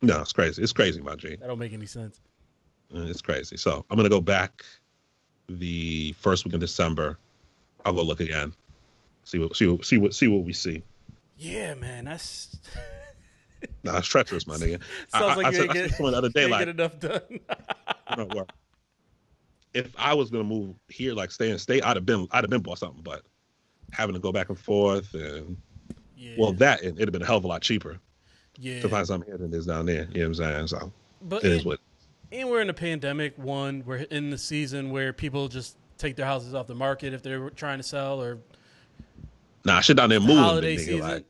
No, 0.01 0.21
it's 0.21 0.31
crazy. 0.31 0.63
It's 0.63 0.71
crazy, 0.71 1.01
my 1.01 1.15
G. 1.15 1.35
That 1.35 1.47
don't 1.47 1.59
make 1.59 1.73
any 1.73 1.87
sense. 1.87 2.21
Uh, 2.93 3.01
It's 3.01 3.21
crazy. 3.21 3.57
So 3.57 3.85
I'm 3.89 3.97
gonna 3.97 4.09
go 4.09 4.21
back 4.21 4.63
the 5.49 6.13
first 6.19 6.45
week 6.45 6.53
in 6.53 6.59
December. 6.59 7.17
I'll 7.85 7.93
go 7.93 8.03
look 8.03 8.19
again. 8.19 8.53
See 9.23 9.39
what, 9.39 9.55
see 9.55 9.67
what, 9.67 9.85
see 9.85 9.97
what, 9.97 10.13
see 10.13 10.27
what 10.27 10.43
we 10.43 10.53
see. 10.53 10.83
Yeah, 11.37 11.73
man, 11.75 12.05
that's 12.05 12.57
Nah, 13.83 13.97
it's 13.97 14.07
treacherous, 14.07 14.47
my 14.47 14.55
nigga. 14.55 14.81
Sounds 15.09 15.13
I, 15.13 15.35
like 15.35 15.45
I, 15.47 15.49
you 15.49 15.61
ain't 15.61 15.71
I 15.71 15.73
said 15.73 15.89
get, 15.89 15.95
someone 15.95 16.11
the 16.13 16.17
other 16.17 16.29
day, 16.29 16.47
like, 16.47 16.59
get 16.59 16.69
enough 16.69 16.99
done. 16.99 17.21
well, 18.33 18.47
if 19.73 19.93
I 19.97 20.13
was 20.13 20.29
gonna 20.29 20.43
move 20.43 20.75
here, 20.89 21.13
like 21.13 21.31
stay 21.31 21.49
in 21.49 21.57
state, 21.57 21.83
I'd 21.83 21.97
have 21.97 22.05
been, 22.05 22.27
I'd 22.31 22.43
have 22.43 22.49
been 22.49 22.61
bought 22.61 22.79
something. 22.79 23.01
But 23.01 23.23
having 23.91 24.13
to 24.13 24.19
go 24.19 24.31
back 24.31 24.49
and 24.49 24.59
forth, 24.59 25.13
and 25.13 25.57
yeah, 26.15 26.35
well, 26.37 26.53
that 26.53 26.81
and 26.81 26.97
it'd 26.97 27.07
have 27.07 27.13
been 27.13 27.21
a 27.21 27.25
hell 27.25 27.37
of 27.37 27.45
a 27.45 27.47
lot 27.47 27.61
cheaper 27.61 27.99
yeah. 28.57 28.81
to 28.81 28.89
find 28.89 29.05
something 29.07 29.29
here 29.29 29.37
than 29.37 29.53
it 29.53 29.57
is 29.57 29.65
down 29.65 29.85
there. 29.85 30.07
You 30.11 30.21
know 30.23 30.29
what 30.29 30.39
I'm 30.39 30.67
saying? 30.67 30.67
So 30.67 30.91
but 31.21 31.43
it 31.43 31.51
is 31.51 31.65
what. 31.65 31.79
And 32.31 32.49
we're 32.49 32.61
in 32.61 32.69
a 32.69 32.73
pandemic. 32.73 33.37
One, 33.37 33.83
we're 33.85 33.97
in 33.97 34.29
the 34.29 34.37
season 34.37 34.89
where 34.91 35.13
people 35.13 35.47
just 35.47 35.77
take 35.97 36.15
their 36.15 36.25
houses 36.25 36.53
off 36.53 36.67
the 36.67 36.75
market 36.75 37.13
if 37.13 37.23
they're 37.23 37.49
trying 37.51 37.77
to 37.79 37.83
sell 37.83 38.21
or 38.21 38.39
Nah, 39.65 39.81
shit 39.81 39.97
down 39.97 40.09
there 40.09 40.19
moving. 40.19 40.37
holiday 40.37 40.75
nigga. 40.75 40.79
season. 40.79 40.99
Like, 41.01 41.25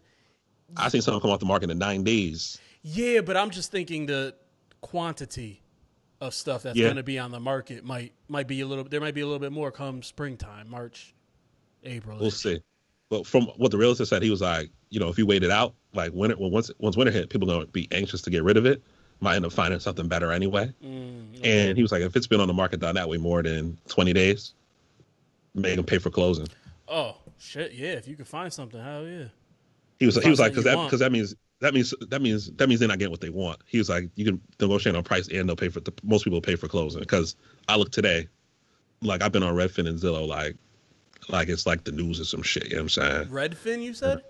I 0.75 0.89
seen 0.89 1.01
something 1.01 1.21
come 1.21 1.31
off 1.31 1.39
the 1.39 1.45
market 1.45 1.69
in 1.71 1.77
nine 1.79 2.03
days. 2.03 2.59
Yeah, 2.83 3.21
but 3.21 3.35
I'm 3.38 3.49
just 3.49 3.71
thinking 3.71 4.05
the 4.05 4.35
quantity 4.81 5.61
of 6.21 6.33
stuff 6.33 6.63
that's 6.63 6.77
Yeah. 6.77 6.85
going 6.85 6.97
to 6.97 7.03
be 7.03 7.17
on 7.19 7.31
the 7.31 7.39
market 7.39 7.83
might 7.83 8.13
might 8.27 8.47
be 8.47 8.61
a 8.61 8.67
little. 8.67 8.83
There 8.83 9.00
might 9.01 9.13
be 9.13 9.21
a 9.21 9.25
little 9.25 9.39
bit 9.39 9.51
more 9.51 9.71
come 9.71 10.03
springtime, 10.03 10.69
March, 10.69 11.13
April. 11.83 12.19
We'll 12.19 12.31
see. 12.31 12.61
But 13.09 13.25
from 13.25 13.43
what 13.57 13.71
the 13.71 13.77
realtor 13.77 14.05
said, 14.05 14.21
he 14.21 14.29
was 14.29 14.41
like, 14.41 14.69
you 14.89 15.00
know, 15.00 15.07
if 15.07 15.17
you 15.17 15.25
wait 15.25 15.43
it 15.43 15.51
out, 15.51 15.73
like 15.93 16.11
winter, 16.13 16.35
when 16.38 16.51
once 16.51 16.69
once 16.79 16.97
winter 16.97 17.11
hit, 17.11 17.29
people 17.29 17.47
gonna 17.47 17.65
be 17.67 17.88
anxious 17.91 18.21
to 18.23 18.29
get 18.29 18.43
rid 18.43 18.57
of 18.57 18.65
it. 18.65 18.83
Might 19.19 19.35
end 19.35 19.45
up 19.45 19.51
finding 19.51 19.79
something 19.79 20.07
better 20.07 20.31
anyway. 20.31 20.71
Mm, 20.83 21.39
And 21.43 21.75
he 21.75 21.81
was 21.81 21.91
like, 21.91 22.01
if 22.01 22.15
it's 22.15 22.27
been 22.27 22.39
on 22.39 22.47
the 22.47 22.53
market 22.53 22.79
down 22.79 22.95
that 22.95 23.09
way 23.09 23.17
more 23.17 23.41
than 23.41 23.77
twenty 23.87 24.13
days, 24.13 24.53
make 25.55 25.75
them 25.75 25.85
pay 25.85 25.97
for 25.97 26.09
closing. 26.11 26.47
oh 26.87 27.15
shit, 27.39 27.73
yeah! 27.73 27.93
If 27.93 28.07
you 28.07 28.15
could 28.15 28.27
find 28.27 28.51
something, 28.53 28.81
hell 28.81 29.07
yeah. 29.07 29.25
He 29.99 30.05
was 30.05 30.21
he 30.23 30.29
was 30.29 30.39
like, 30.39 30.51
because 30.51 30.65
that 30.65 30.83
because 30.85 30.99
that 30.99 31.11
means 31.11 31.33
that 31.61 31.73
means 31.73 31.93
that 32.09 32.21
means 32.21 32.51
that 32.57 32.69
means 32.69 32.79
they're 32.79 32.87
not 32.87 32.99
getting 32.99 33.11
what 33.11 33.21
they 33.21 33.31
want. 33.31 33.57
He 33.65 33.79
was 33.79 33.89
like, 33.89 34.09
you 34.15 34.25
can 34.25 34.39
negotiate 34.61 34.95
on 34.95 35.03
price 35.03 35.27
and 35.29 35.49
they'll 35.49 35.55
pay 35.55 35.69
for 35.69 35.79
the 35.79 35.91
most 36.03 36.23
people 36.23 36.39
pay 36.39 36.55
for 36.55 36.67
closing. 36.67 36.99
Because 36.99 37.35
I 37.67 37.75
look 37.77 37.91
today, 37.91 38.27
like 39.01 39.23
I've 39.23 39.31
been 39.31 39.41
on 39.41 39.55
Redfin 39.55 39.87
and 39.87 39.97
Zillow, 39.99 40.27
like 40.27 40.55
like 41.29 41.49
it's 41.49 41.65
like 41.65 41.83
the 41.83 41.91
news 41.91 42.19
or 42.19 42.25
some 42.25 42.43
shit. 42.43 42.65
You 42.65 42.75
know 42.75 42.83
what 42.83 42.83
I'm 42.83 42.89
saying? 42.89 43.27
Redfin, 43.29 43.81
you 43.81 43.95
said? 43.95 44.21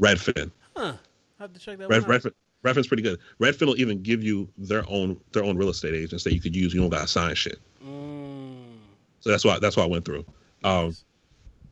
Redfin. 0.00 0.50
Huh? 0.76 0.94
I 1.38 1.42
have 1.42 1.52
to 1.52 1.60
check 1.60 1.78
that 1.78 1.88
Red, 1.88 2.02
one 2.02 2.10
out. 2.16 2.22
Redfin, 2.22 2.32
Redfin's 2.64 2.86
pretty 2.86 3.02
good. 3.02 3.18
Redfin 3.40 3.66
will 3.66 3.80
even 3.80 4.02
give 4.02 4.22
you 4.22 4.48
their 4.56 4.84
own 4.88 5.18
their 5.32 5.44
own 5.44 5.56
real 5.56 5.68
estate 5.68 5.94
agents 5.94 6.24
that 6.24 6.32
you 6.32 6.40
could 6.40 6.54
use. 6.54 6.72
You 6.72 6.80
don't 6.80 6.90
got 6.90 7.00
to 7.02 7.08
sign 7.08 7.34
shit. 7.34 7.58
Mm, 7.84 8.76
So 9.20 9.30
that's 9.30 9.44
why 9.44 9.58
that's 9.58 9.76
why 9.76 9.82
I 9.82 9.86
went 9.86 10.04
through. 10.04 10.24
Um, 10.64 10.94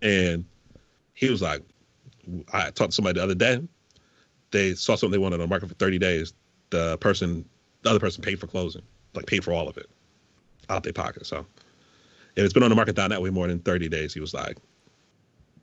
and 0.03 0.45
he 1.15 1.31
was 1.31 1.43
like, 1.43 1.63
I 2.53 2.71
talked 2.71 2.91
to 2.91 2.93
somebody 2.93 3.19
the 3.19 3.25
other 3.25 3.35
day. 3.35 3.61
They 4.51 4.75
saw 4.75 4.97
something 4.97 5.13
they 5.13 5.19
wanted 5.19 5.37
on 5.37 5.41
the 5.43 5.47
market 5.47 5.69
for 5.69 5.75
30 5.75 5.99
days. 5.99 6.33
The 6.71 6.99
person, 6.99 7.45
the 7.83 7.91
other 7.91 8.01
person 8.01 8.23
paid 8.23 8.41
for 8.41 8.47
closing, 8.47 8.83
like 9.15 9.27
paid 9.27 9.45
for 9.45 9.53
all 9.53 9.69
of 9.69 9.77
it 9.77 9.89
out 10.69 10.83
their 10.83 10.93
pocket. 10.93 11.27
So 11.27 11.47
if 12.37 12.45
it's 12.45 12.53
been 12.53 12.63
on 12.63 12.71
the 12.71 12.77
market 12.77 12.97
down 12.97 13.11
that 13.11 13.23
way 13.23 13.31
more 13.31 13.47
than 13.47 13.59
30 13.61 13.89
days, 13.89 14.15
he 14.15 14.21
was 14.21 14.33
like, 14.35 14.57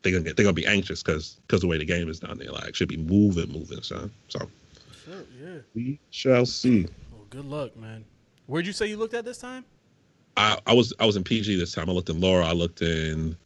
they're 0.02 0.12
gonna 0.12 0.24
get, 0.24 0.38
they're 0.38 0.44
gonna 0.44 0.54
be 0.54 0.66
anxious 0.66 1.02
because 1.02 1.40
because 1.48 1.62
the 1.62 1.68
way 1.68 1.78
the 1.78 1.86
game 1.86 2.08
is 2.08 2.20
down 2.20 2.38
there, 2.38 2.52
like 2.52 2.76
should 2.76 2.88
be 2.88 2.98
moving, 2.98 3.52
moving. 3.52 3.82
So 3.82 4.10
so 4.28 4.50
Shit, 5.08 5.28
yeah. 5.42 5.58
we 5.74 6.00
shall 6.10 6.46
see. 6.46 6.86
Well, 7.12 7.26
good 7.30 7.46
luck, 7.46 7.78
man. 7.78 8.04
Where'd 8.48 8.66
you 8.68 8.74
say 8.74 8.88
you 8.88 8.98
looked 8.98 9.14
at 9.14 9.24
this 9.24 9.38
time? 9.38 9.64
I, 10.36 10.60
I 10.68 10.74
was 10.74 10.94
I 11.00 11.06
was 11.06 11.16
in 11.16 11.24
PG 11.24 11.58
this 11.58 11.74
time. 11.74 11.90
I 11.90 11.94
looked 11.94 12.10
in 12.10 12.20
Laurel. 12.20 12.46
I 12.46 12.52
looked 12.52 12.82
in 12.82 13.38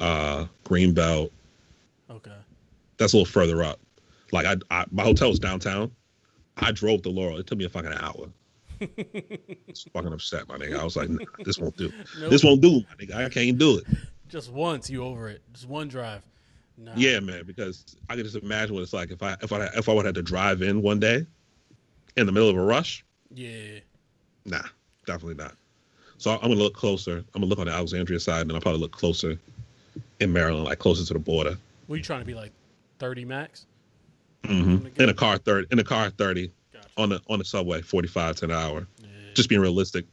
uh 0.00 0.46
Greenbelt. 0.64 1.30
Okay. 2.10 2.32
That's 2.96 3.12
a 3.12 3.16
little 3.16 3.30
further 3.30 3.62
up. 3.62 3.78
Like 4.32 4.46
I, 4.46 4.56
I 4.70 4.86
my 4.90 5.02
hotel 5.02 5.28
was 5.28 5.38
downtown. 5.38 5.90
I 6.56 6.72
drove 6.72 7.02
to 7.02 7.10
Laurel. 7.10 7.38
It 7.38 7.46
took 7.46 7.58
me 7.58 7.64
a 7.64 7.68
fucking 7.68 7.92
hour. 7.92 8.30
It's 9.68 9.82
fucking 9.92 10.12
upset, 10.12 10.48
my 10.48 10.56
nigga. 10.56 10.78
I 10.78 10.84
was 10.84 10.96
like, 10.96 11.08
nah, 11.10 11.24
this 11.44 11.58
won't 11.58 11.76
do. 11.76 11.92
Nope. 12.20 12.30
This 12.30 12.44
won't 12.44 12.62
do, 12.62 12.80
my 12.80 12.94
nigga. 13.04 13.14
I 13.14 13.28
can't 13.28 13.58
do 13.58 13.78
it. 13.78 13.84
Just 14.28 14.50
once, 14.50 14.88
you 14.88 15.02
over 15.02 15.28
it. 15.28 15.42
Just 15.52 15.68
one 15.68 15.88
drive. 15.88 16.22
Nah. 16.78 16.92
Yeah, 16.96 17.20
man, 17.20 17.44
because 17.46 17.96
I 18.10 18.14
can 18.16 18.24
just 18.24 18.36
imagine 18.36 18.74
what 18.74 18.82
it's 18.82 18.92
like 18.92 19.10
if 19.10 19.22
I 19.22 19.36
if 19.42 19.52
I 19.52 19.64
if 19.76 19.88
I 19.88 19.92
would 19.92 20.04
have 20.04 20.14
to 20.14 20.22
drive 20.22 20.62
in 20.62 20.82
one 20.82 21.00
day 21.00 21.26
in 22.16 22.26
the 22.26 22.32
middle 22.32 22.50
of 22.50 22.56
a 22.56 22.62
rush. 22.62 23.04
Yeah. 23.34 23.80
Nah, 24.44 24.62
definitely 25.06 25.42
not. 25.42 25.54
So 26.18 26.32
I'm 26.32 26.40
gonna 26.40 26.54
look 26.54 26.74
closer. 26.74 27.18
I'm 27.18 27.40
gonna 27.40 27.46
look 27.46 27.58
on 27.58 27.66
the 27.66 27.72
Alexandria 27.72 28.20
side, 28.20 28.42
and 28.42 28.50
then 28.50 28.54
I'll 28.56 28.60
probably 28.62 28.80
look 28.80 28.92
closer 28.92 29.38
in 30.20 30.32
Maryland, 30.32 30.64
like 30.64 30.78
closer 30.78 31.04
to 31.06 31.12
the 31.12 31.18
border. 31.18 31.56
Were 31.88 31.96
you 31.96 32.02
trying 32.02 32.20
to 32.20 32.26
be 32.26 32.34
like 32.34 32.52
30 32.98 33.24
max? 33.24 33.66
hmm 34.44 34.86
In 34.98 35.08
a 35.08 35.14
car 35.14 35.38
thirty, 35.38 35.66
in 35.70 35.78
a 35.78 35.84
car 35.84 36.10
thirty, 36.10 36.52
Gotcha. 36.72 36.88
on 36.96 37.08
the 37.08 37.20
on 37.28 37.38
the 37.38 37.44
subway, 37.44 37.82
forty 37.82 38.08
five 38.08 38.36
to 38.36 38.44
an 38.44 38.52
hour. 38.52 38.86
Yeah. 39.02 39.08
Just 39.34 39.48
being 39.48 39.60
realistic, 39.60 40.06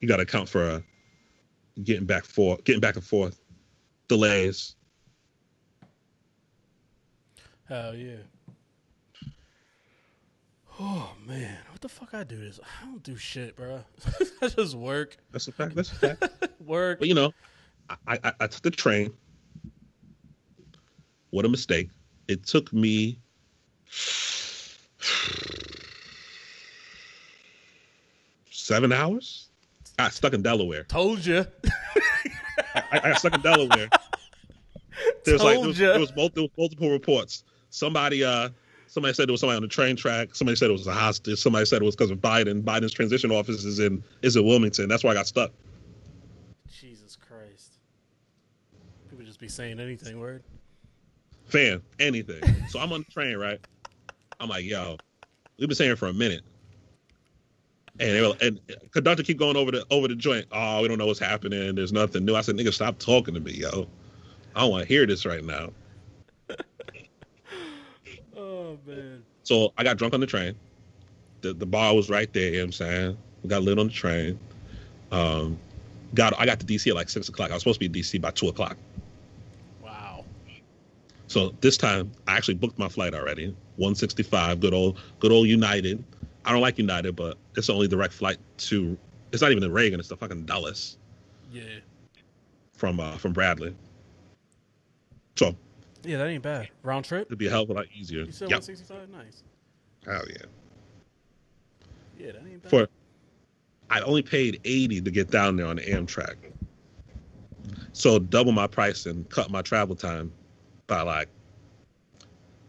you 0.00 0.08
got 0.08 0.16
to 0.16 0.22
account 0.22 0.48
for 0.48 0.62
uh, 0.62 0.80
getting 1.82 2.04
back 2.04 2.24
for 2.24 2.58
getting 2.64 2.80
back 2.80 2.96
and 2.96 3.04
forth, 3.04 3.40
delays. 4.08 4.76
Hell 7.70 7.94
yeah. 7.94 8.16
Oh 10.80 11.12
man, 11.24 11.56
what 11.70 11.80
the 11.80 11.88
fuck 11.88 12.14
I 12.14 12.24
do 12.24 12.36
this? 12.36 12.58
I 12.64 12.84
don't 12.84 13.00
do 13.04 13.14
shit, 13.14 13.54
bro. 13.54 13.84
I 14.42 14.48
just 14.48 14.74
work, 14.74 15.16
That's 15.30 15.46
a 15.46 15.52
fact. 15.52 15.76
That's 15.76 15.92
a 15.92 15.94
fact. 15.94 16.28
work. 16.66 16.98
but 16.98 17.06
you 17.06 17.14
know, 17.14 17.32
I, 18.08 18.18
I 18.24 18.32
I 18.40 18.46
took 18.48 18.62
the 18.62 18.72
train. 18.72 19.12
What 21.30 21.44
a 21.44 21.48
mistake! 21.48 21.90
It 22.26 22.44
took 22.44 22.72
me 22.72 23.20
seven 28.50 28.90
hours. 28.90 29.46
I 29.96 30.04
got 30.04 30.12
stuck 30.12 30.34
in 30.34 30.42
Delaware. 30.42 30.82
Told 30.84 31.24
you. 31.24 31.46
I, 32.74 32.82
I 32.90 32.98
got 33.10 33.18
stuck 33.20 33.34
in 33.36 33.42
Delaware. 33.42 33.88
There's 35.24 35.40
like 35.40 35.54
there 35.54 35.54
Told 35.54 35.66
was, 35.68 35.78
there 35.78 36.00
was 36.00 36.16
multiple, 36.16 36.50
multiple 36.58 36.90
reports. 36.90 37.44
Somebody 37.70 38.24
uh 38.24 38.50
somebody 38.86 39.14
said 39.14 39.28
it 39.28 39.32
was 39.32 39.40
somebody 39.40 39.56
on 39.56 39.62
the 39.62 39.68
train 39.68 39.96
track. 39.96 40.34
Somebody 40.34 40.56
said 40.56 40.70
it 40.70 40.72
was 40.72 40.86
a 40.86 40.92
hostage. 40.92 41.38
Somebody 41.38 41.64
said 41.64 41.82
it 41.82 41.84
was 41.84 41.96
because 41.96 42.10
of 42.10 42.18
Biden. 42.18 42.62
Biden's 42.62 42.92
transition 42.92 43.30
office 43.30 43.64
is 43.64 43.78
in 43.78 44.02
is 44.22 44.36
in 44.36 44.44
Wilmington. 44.44 44.88
That's 44.88 45.04
why 45.04 45.12
I 45.12 45.14
got 45.14 45.26
stuck. 45.26 45.52
Jesus 46.80 47.16
Christ. 47.16 47.74
People 49.08 49.24
just 49.24 49.40
be 49.40 49.48
saying 49.48 49.80
anything. 49.80 50.20
Word. 50.20 50.42
Fan 51.46 51.82
anything. 51.98 52.42
so 52.68 52.78
I'm 52.78 52.92
on 52.92 53.00
the 53.00 53.12
train, 53.12 53.36
right? 53.36 53.58
I'm 54.38 54.48
like, 54.48 54.64
yo, 54.64 54.96
we've 55.58 55.68
been 55.68 55.76
saying 55.76 55.96
for 55.96 56.08
a 56.08 56.12
minute. 56.12 56.42
And 57.98 58.10
they 58.10 58.22
were, 58.22 58.34
and 58.40 58.60
conductor 58.92 59.22
keep 59.22 59.36
going 59.36 59.56
over 59.56 59.70
the 59.70 59.84
over 59.90 60.08
the 60.08 60.14
joint. 60.14 60.46
Oh, 60.52 60.80
we 60.80 60.88
don't 60.88 60.96
know 60.96 61.06
what's 61.06 61.18
happening. 61.18 61.74
There's 61.74 61.92
nothing 61.92 62.24
new. 62.24 62.34
I 62.34 62.40
said, 62.40 62.56
nigga, 62.56 62.72
stop 62.72 62.98
talking 62.98 63.34
to 63.34 63.40
me, 63.40 63.52
yo. 63.52 63.86
I 64.56 64.60
don't 64.60 64.70
want 64.70 64.82
to 64.82 64.88
hear 64.88 65.06
this 65.06 65.26
right 65.26 65.44
now. 65.44 65.70
oh 68.36 68.78
man. 68.90 69.24
So 69.44 69.72
I 69.76 69.84
got 69.84 69.96
drunk 69.96 70.14
on 70.14 70.20
the 70.20 70.26
train. 70.26 70.54
The 71.40 71.54
the 71.54 71.66
bar 71.66 71.94
was 71.94 72.10
right 72.10 72.32
there, 72.32 72.46
you 72.46 72.52
know 72.52 72.58
what 72.58 72.64
I'm 72.66 72.72
saying? 72.72 73.18
We 73.42 73.48
got 73.48 73.62
lit 73.62 73.78
on 73.78 73.86
the 73.88 73.92
train. 73.92 74.38
Um 75.10 75.58
got 76.14 76.38
I 76.38 76.46
got 76.46 76.60
to 76.60 76.66
DC 76.66 76.88
at 76.88 76.94
like 76.94 77.08
six 77.08 77.28
o'clock. 77.28 77.50
I 77.50 77.54
was 77.54 77.62
supposed 77.62 77.80
to 77.80 77.88
be 77.88 77.98
in 77.98 78.04
DC 78.04 78.20
by 78.20 78.30
two 78.30 78.48
o'clock. 78.48 78.76
Wow. 79.82 80.24
So 81.28 81.54
this 81.60 81.76
time 81.76 82.12
I 82.26 82.36
actually 82.36 82.54
booked 82.54 82.78
my 82.78 82.88
flight 82.88 83.14
already. 83.14 83.46
165, 83.76 84.60
good 84.60 84.74
old 84.74 84.98
good 85.20 85.32
old 85.32 85.48
United. 85.48 86.04
I 86.44 86.52
don't 86.52 86.60
like 86.60 86.78
United, 86.78 87.16
but 87.16 87.36
it's 87.56 87.68
the 87.68 87.74
only 87.74 87.88
direct 87.88 88.12
flight 88.12 88.38
to 88.58 88.98
it's 89.32 89.42
not 89.42 89.50
even 89.52 89.62
the 89.62 89.70
Reagan, 89.70 90.00
it's 90.00 90.08
the 90.08 90.16
fucking 90.16 90.44
Dulles 90.44 90.98
Yeah. 91.52 91.62
from 92.74 93.00
uh 93.00 93.16
from 93.16 93.32
Bradley. 93.32 93.74
So 95.36 95.56
Yeah, 96.02 96.18
that 96.18 96.28
ain't 96.28 96.42
bad. 96.42 96.68
Round 96.82 97.04
trip. 97.04 97.26
it'd 97.26 97.38
be 97.38 97.46
a 97.46 97.50
hell 97.50 97.62
of 97.62 97.70
a 97.70 97.74
lot 97.74 97.86
easier. 97.94 98.22
You 98.24 98.32
said 98.32 98.50
Yep. 98.50 98.62
165. 98.62 99.08
Nice. 99.10 99.42
Hell 100.06 100.22
yeah. 100.28 100.36
Yeah, 102.18 102.32
that 102.32 102.42
ain't 102.46 102.62
bad. 102.62 102.70
For 102.70 102.88
I 103.90 104.00
only 104.02 104.22
paid 104.22 104.60
80 104.64 105.00
to 105.02 105.10
get 105.10 105.30
down 105.30 105.56
there 105.56 105.66
on 105.66 105.76
the 105.76 105.82
Amtrak. 105.82 106.36
So 107.92 108.18
double 108.18 108.52
my 108.52 108.66
price 108.66 109.06
and 109.06 109.28
cut 109.30 109.50
my 109.50 109.62
travel 109.62 109.94
time 109.96 110.32
by 110.86 111.02
like 111.02 111.28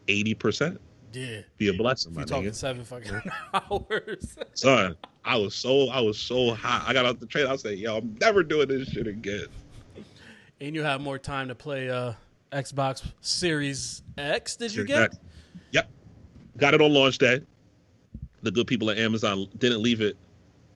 80%. 0.08 0.78
yeah. 1.14 1.42
Be 1.58 1.70
a 1.70 1.74
blessing, 1.74 2.12
If 2.12 2.16
my 2.16 2.22
you 2.24 2.28
talking 2.28 2.50
nigga. 2.50 2.56
seven 2.56 2.84
fucking 2.84 3.22
hours. 3.54 4.38
Son, 4.56 4.96
I 5.24 5.38
was 5.38 5.54
so 5.56 5.90
I 5.90 6.02
was 6.02 6.18
so 6.20 6.54
hot. 6.54 6.84
I 6.88 6.94
got 6.94 7.06
off 7.06 7.20
the 7.20 7.28
train. 7.28 7.46
I 7.48 7.52
was 7.52 7.64
like, 7.64 7.78
yo, 7.78 7.98
I'm 7.98 8.18
never 8.20 8.44
doing 8.44 8.68
this 8.68 8.90
shit 8.90 9.08
again. 9.08 9.46
and 10.60 10.76
you 10.76 10.84
have 10.84 11.02
more 11.02 11.18
time 11.20 11.48
to 11.50 11.56
play 11.56 11.90
uh 11.90 12.14
Xbox 12.52 13.04
Series 13.22 14.04
X. 14.18 14.56
Did 14.56 14.74
you 14.76 14.86
get? 14.86 15.18
Yep. 15.72 15.90
Got 16.58 16.74
it 16.74 16.82
on 16.82 16.94
launch 16.94 17.18
day. 17.18 17.42
The 18.44 18.52
good 18.52 18.68
people 18.68 18.90
at 18.90 18.98
Amazon 18.98 19.48
didn't 19.58 19.82
leave 19.82 20.02
it 20.02 20.18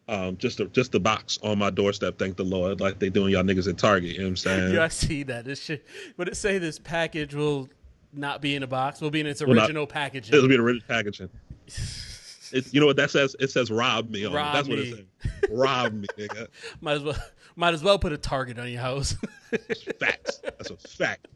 um, 0.08 0.38
just 0.38 0.60
a, 0.60 0.66
just 0.68 0.92
the 0.92 1.00
box 1.00 1.40
on 1.42 1.58
my 1.58 1.70
doorstep. 1.70 2.18
Thank 2.20 2.38
the 2.38 2.44
Lord, 2.44 2.80
like 2.80 3.00
they 3.00 3.10
doing 3.10 3.32
y'all 3.32 3.44
niggas 3.44 3.68
at 3.68 3.78
Target. 3.78 4.12
You 4.12 4.20
know 4.20 4.26
what 4.26 4.30
I'm 4.30 4.36
saying? 4.38 4.74
Yeah, 4.76 4.84
I 4.84 4.88
see 4.88 5.24
that. 5.24 5.46
This 5.46 5.62
shit. 5.62 5.86
Would 6.18 6.28
it 6.28 6.38
say 6.38 6.58
this 6.58 6.80
package 6.80 7.34
will 7.34 7.70
not 8.14 8.42
be 8.42 8.56
in 8.56 8.64
a 8.64 8.68
box? 8.68 9.02
Will 9.02 9.10
be 9.10 9.20
in 9.20 9.28
its 9.28 9.42
Will 9.42 9.54
not. 9.56 9.64
original 9.64 9.88
packaging. 9.88 10.36
It'll 10.36 10.48
be 10.48 10.56
in 10.56 10.62
original 10.62 10.88
packaging. 10.88 11.30
It, 12.52 12.72
you 12.74 12.80
know 12.80 12.86
what 12.86 12.96
that 12.98 13.10
says? 13.10 13.36
It 13.40 13.50
says 13.50 13.72
"rob 13.72 14.12
me" 14.12 14.24
on 14.24 14.32
it. 14.32 14.36
Rob 14.36 14.54
That's 14.54 14.68
what 14.70 14.78
it 14.78 14.96
says. 14.96 15.50
Rob 15.50 15.94
me, 15.94 16.08
nigga. 16.16 16.48
might 16.80 16.94
as 16.94 17.04
well. 17.04 17.18
Might 17.56 17.74
as 17.74 17.84
well 17.84 17.98
put 17.98 18.14
a 18.14 18.18
target 18.18 18.60
on 18.60 18.70
your 18.70 18.82
house. 18.82 19.16
Facts. 20.00 20.38
That's 20.44 20.70
a 20.70 20.78
fact. 20.78 21.28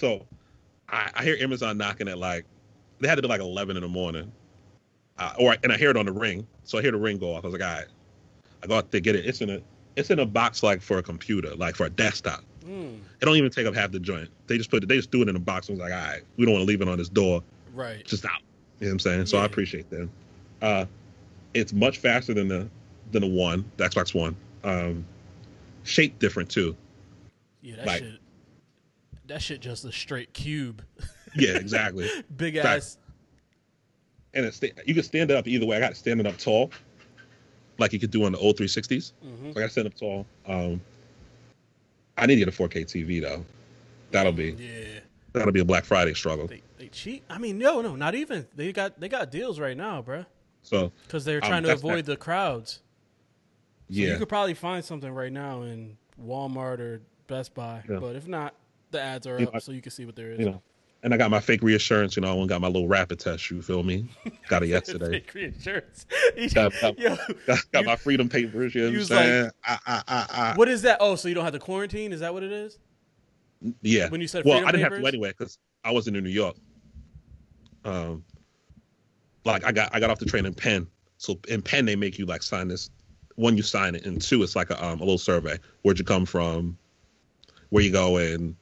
So, 0.00 0.26
I, 0.88 1.10
I 1.14 1.24
hear 1.24 1.36
Amazon 1.40 1.76
knocking 1.76 2.08
at 2.08 2.16
like 2.18 2.46
they 3.00 3.08
had 3.08 3.16
to 3.16 3.22
be 3.22 3.28
like 3.28 3.40
eleven 3.42 3.76
in 3.76 3.82
the 3.82 3.88
morning, 3.88 4.32
uh, 5.18 5.34
or 5.38 5.56
and 5.62 5.70
I 5.72 5.76
hear 5.76 5.90
it 5.90 5.96
on 5.96 6.06
the 6.06 6.12
ring. 6.12 6.46
So 6.64 6.78
I 6.78 6.82
hear 6.82 6.90
the 6.92 6.98
ring 6.98 7.18
go 7.18 7.34
off. 7.34 7.44
I 7.44 7.48
was 7.48 7.52
like, 7.60 7.62
all 7.68 7.76
right. 7.76 7.86
I 8.62 8.66
go 8.66 8.76
out 8.76 8.90
there 8.90 9.00
get 9.00 9.14
it. 9.14 9.26
It's 9.26 9.40
in 9.42 9.50
a 9.50 9.60
it's 9.96 10.10
in 10.10 10.18
a 10.18 10.26
box 10.26 10.62
like 10.62 10.80
for 10.80 10.98
a 10.98 11.02
computer, 11.02 11.54
like 11.56 11.76
for 11.76 11.84
a 11.86 11.90
desktop. 11.90 12.42
Mm, 12.64 12.98
It 13.20 13.24
don't 13.24 13.36
even 13.36 13.50
take 13.50 13.66
up 13.66 13.74
half 13.74 13.90
the 13.90 14.00
joint. 14.00 14.28
They 14.46 14.56
just 14.58 14.70
put 14.70 14.82
it. 14.82 14.86
They 14.88 14.96
just 14.96 15.10
do 15.10 15.20
it 15.22 15.28
in 15.28 15.36
a 15.36 15.40
box. 15.40 15.68
I 15.68 15.72
was 15.72 15.80
like, 15.80 15.92
all 15.92 15.98
right, 15.98 16.22
we 16.38 16.44
don't 16.46 16.54
want 16.54 16.62
to 16.62 16.66
leave 16.66 16.80
it 16.80 16.88
on 16.88 16.96
this 16.98 17.08
door. 17.10 17.42
right. 17.74 18.04
just 18.06 18.24
out. 18.24 18.32
You 18.80 18.86
know 18.86 18.90
what 18.90 18.92
I'm 18.92 18.98
saying? 19.00 19.26
So 19.26 19.36
Yeah. 19.36 19.42
I 19.42 19.46
appreciate 19.46 19.90
that. 19.90 20.08
Uh, 20.62 20.84
it's 21.54 21.72
much 21.74 21.98
faster 21.98 22.32
than 22.34 22.48
the 22.48 22.68
than 23.12 23.20
the 23.22 23.28
one, 23.28 23.70
the 23.76 23.84
Xbox 23.88 24.14
One. 24.14 24.34
Um, 24.64 25.04
shape 25.84 26.18
different 26.18 26.48
too. 26.50 26.74
Yeah, 27.62 27.76
that 27.76 27.86
like- 27.86 27.98
shit. 28.02 28.18
That 29.30 29.40
shit 29.40 29.60
just 29.60 29.84
a 29.84 29.92
straight 29.92 30.32
cube. 30.32 30.82
Yeah, 31.36 31.50
exactly. 31.56 32.10
Big 32.36 32.56
Fact. 32.56 32.66
ass. 32.66 32.98
and 34.34 34.44
it's 34.44 34.60
you 34.84 34.92
can 34.94 35.04
stand 35.04 35.30
it 35.30 35.36
up 35.36 35.46
either 35.46 35.64
way. 35.64 35.76
I 35.76 35.80
got 35.80 35.92
it 35.92 35.96
standing 35.96 36.26
up 36.26 36.36
tall, 36.36 36.72
like 37.78 37.92
you 37.92 38.00
could 38.00 38.10
do 38.10 38.24
on 38.24 38.32
the 38.32 38.38
old 38.38 38.56
360s. 38.56 39.12
Mhm. 39.24 39.42
So 39.44 39.50
I 39.50 39.52
got 39.52 39.66
to 39.66 39.68
stand 39.70 39.86
up 39.86 39.94
tall. 39.94 40.26
Um, 40.46 40.80
I 42.18 42.26
need 42.26 42.34
to 42.34 42.40
get 42.44 42.48
a 42.48 42.50
4K 42.52 42.84
TV 42.84 43.20
though. 43.22 43.44
That'll 44.10 44.32
be 44.32 44.50
Yeah. 44.58 44.98
that'll 45.32 45.52
be 45.52 45.60
a 45.60 45.64
Black 45.64 45.84
Friday 45.84 46.12
struggle. 46.14 46.48
They 46.48 46.62
they 46.76 46.88
cheat. 46.88 47.22
I 47.30 47.38
mean, 47.38 47.56
no, 47.56 47.80
no, 47.82 47.94
not 47.94 48.16
even. 48.16 48.48
They 48.56 48.72
got 48.72 48.98
they 48.98 49.08
got 49.08 49.30
deals 49.30 49.60
right 49.60 49.76
now, 49.76 50.02
bruh. 50.02 50.26
So 50.62 50.90
Because 51.06 51.24
they're 51.24 51.42
Um, 51.44 51.48
trying 51.48 51.62
to 51.62 51.68
that's 51.68 51.80
avoid 51.80 52.04
the 52.06 52.16
crowds. 52.16 52.80
So 53.88 53.96
yeah, 53.96 54.08
you 54.08 54.18
could 54.18 54.28
probably 54.28 54.54
find 54.54 54.84
something 54.84 55.12
right 55.12 55.32
now 55.32 55.62
in 55.62 55.96
Walmart 56.20 56.80
or 56.80 57.02
Best 57.28 57.54
Buy. 57.54 57.84
Yeah. 57.88 57.98
But 58.00 58.16
if 58.16 58.26
not, 58.26 58.54
the 58.90 59.00
ads 59.00 59.26
are 59.26 59.38
You 59.38 59.46
up, 59.46 59.54
know, 59.54 59.60
so 59.60 59.72
you 59.72 59.80
can 59.82 59.92
see 59.92 60.04
what 60.06 60.16
there 60.16 60.32
is. 60.32 60.38
you 60.40 60.46
know. 60.46 60.62
And 61.02 61.14
I 61.14 61.16
got 61.16 61.30
my 61.30 61.40
fake 61.40 61.62
reassurance. 61.62 62.14
You 62.14 62.20
know, 62.22 62.30
I 62.30 62.34
went 62.34 62.50
got 62.50 62.60
my 62.60 62.66
little 62.68 62.86
rapid 62.86 63.18
test. 63.20 63.50
You 63.50 63.62
feel 63.62 63.82
me? 63.82 64.06
Got 64.48 64.64
it 64.64 64.66
yesterday. 64.76 65.10
Fake 65.12 65.32
reinsurance. 65.32 66.04
Got- 66.54 66.72
got- 66.80 66.98
Yo, 66.98 67.16
got, 67.46 67.58
got 67.72 67.80
you- 67.80 67.86
my 67.86 67.96
freedom 67.96 68.28
papers. 68.28 68.74
You 68.74 68.82
know 68.82 68.86
what 68.88 68.92
I'm 68.92 68.98
was 68.98 69.10
like- 69.10 69.24
saying? 69.24 69.50
I, 69.64 69.78
I, 69.86 70.02
I, 70.08 70.52
what 70.56 70.68
is 70.68 70.82
that? 70.82 70.98
Oh, 71.00 71.14
so 71.16 71.28
you 71.28 71.34
don't 71.34 71.44
have 71.44 71.54
to 71.54 71.58
quarantine? 71.58 72.12
Is 72.12 72.20
that 72.20 72.34
what 72.34 72.42
it 72.42 72.52
is? 72.52 72.78
yeah. 73.82 74.08
when 74.10 74.20
you 74.20 74.28
said 74.28 74.44
well, 74.44 74.58
I 74.66 74.72
didn't 74.72 74.80
have 74.84 74.92
papers? 74.92 75.02
to 75.02 75.08
anyway 75.08 75.28
because 75.30 75.58
I 75.84 75.90
wasn't 75.92 76.16
in 76.18 76.24
New 76.24 76.30
York. 76.30 76.56
Um, 77.84 78.24
like 79.44 79.64
I 79.64 79.72
got 79.72 79.94
I 79.94 80.00
got 80.00 80.10
off 80.10 80.18
the 80.18 80.26
train 80.26 80.44
in 80.46 80.54
Penn. 80.54 80.86
So 81.16 81.38
in 81.48 81.62
Penn 81.62 81.84
they 81.86 81.96
make 81.96 82.18
you 82.18 82.26
like 82.26 82.42
sign 82.42 82.68
this. 82.68 82.90
One 83.36 83.56
you 83.56 83.62
sign 83.62 83.94
it, 83.94 84.04
and 84.04 84.20
two 84.20 84.42
it's 84.42 84.54
like 84.56 84.68
a 84.70 84.84
um 84.84 84.98
a 85.00 85.02
little 85.02 85.16
survey. 85.18 85.58
Where'd 85.82 85.98
you 85.98 86.04
come 86.04 86.26
from? 86.26 86.76
Where 87.70 87.82
you 87.82 87.90
going? 87.92 88.56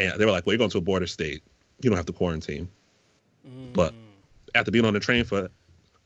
And 0.00 0.18
they 0.18 0.24
were 0.24 0.32
like, 0.32 0.46
"Well, 0.46 0.54
you're 0.54 0.58
going 0.58 0.70
to 0.70 0.78
a 0.78 0.80
border 0.80 1.06
state. 1.06 1.42
You 1.80 1.90
don't 1.90 1.96
have 1.96 2.06
to 2.06 2.12
quarantine." 2.12 2.68
But 3.72 3.94
after 4.54 4.70
being 4.70 4.84
on 4.84 4.94
the 4.94 5.00
train 5.00 5.24
for 5.24 5.50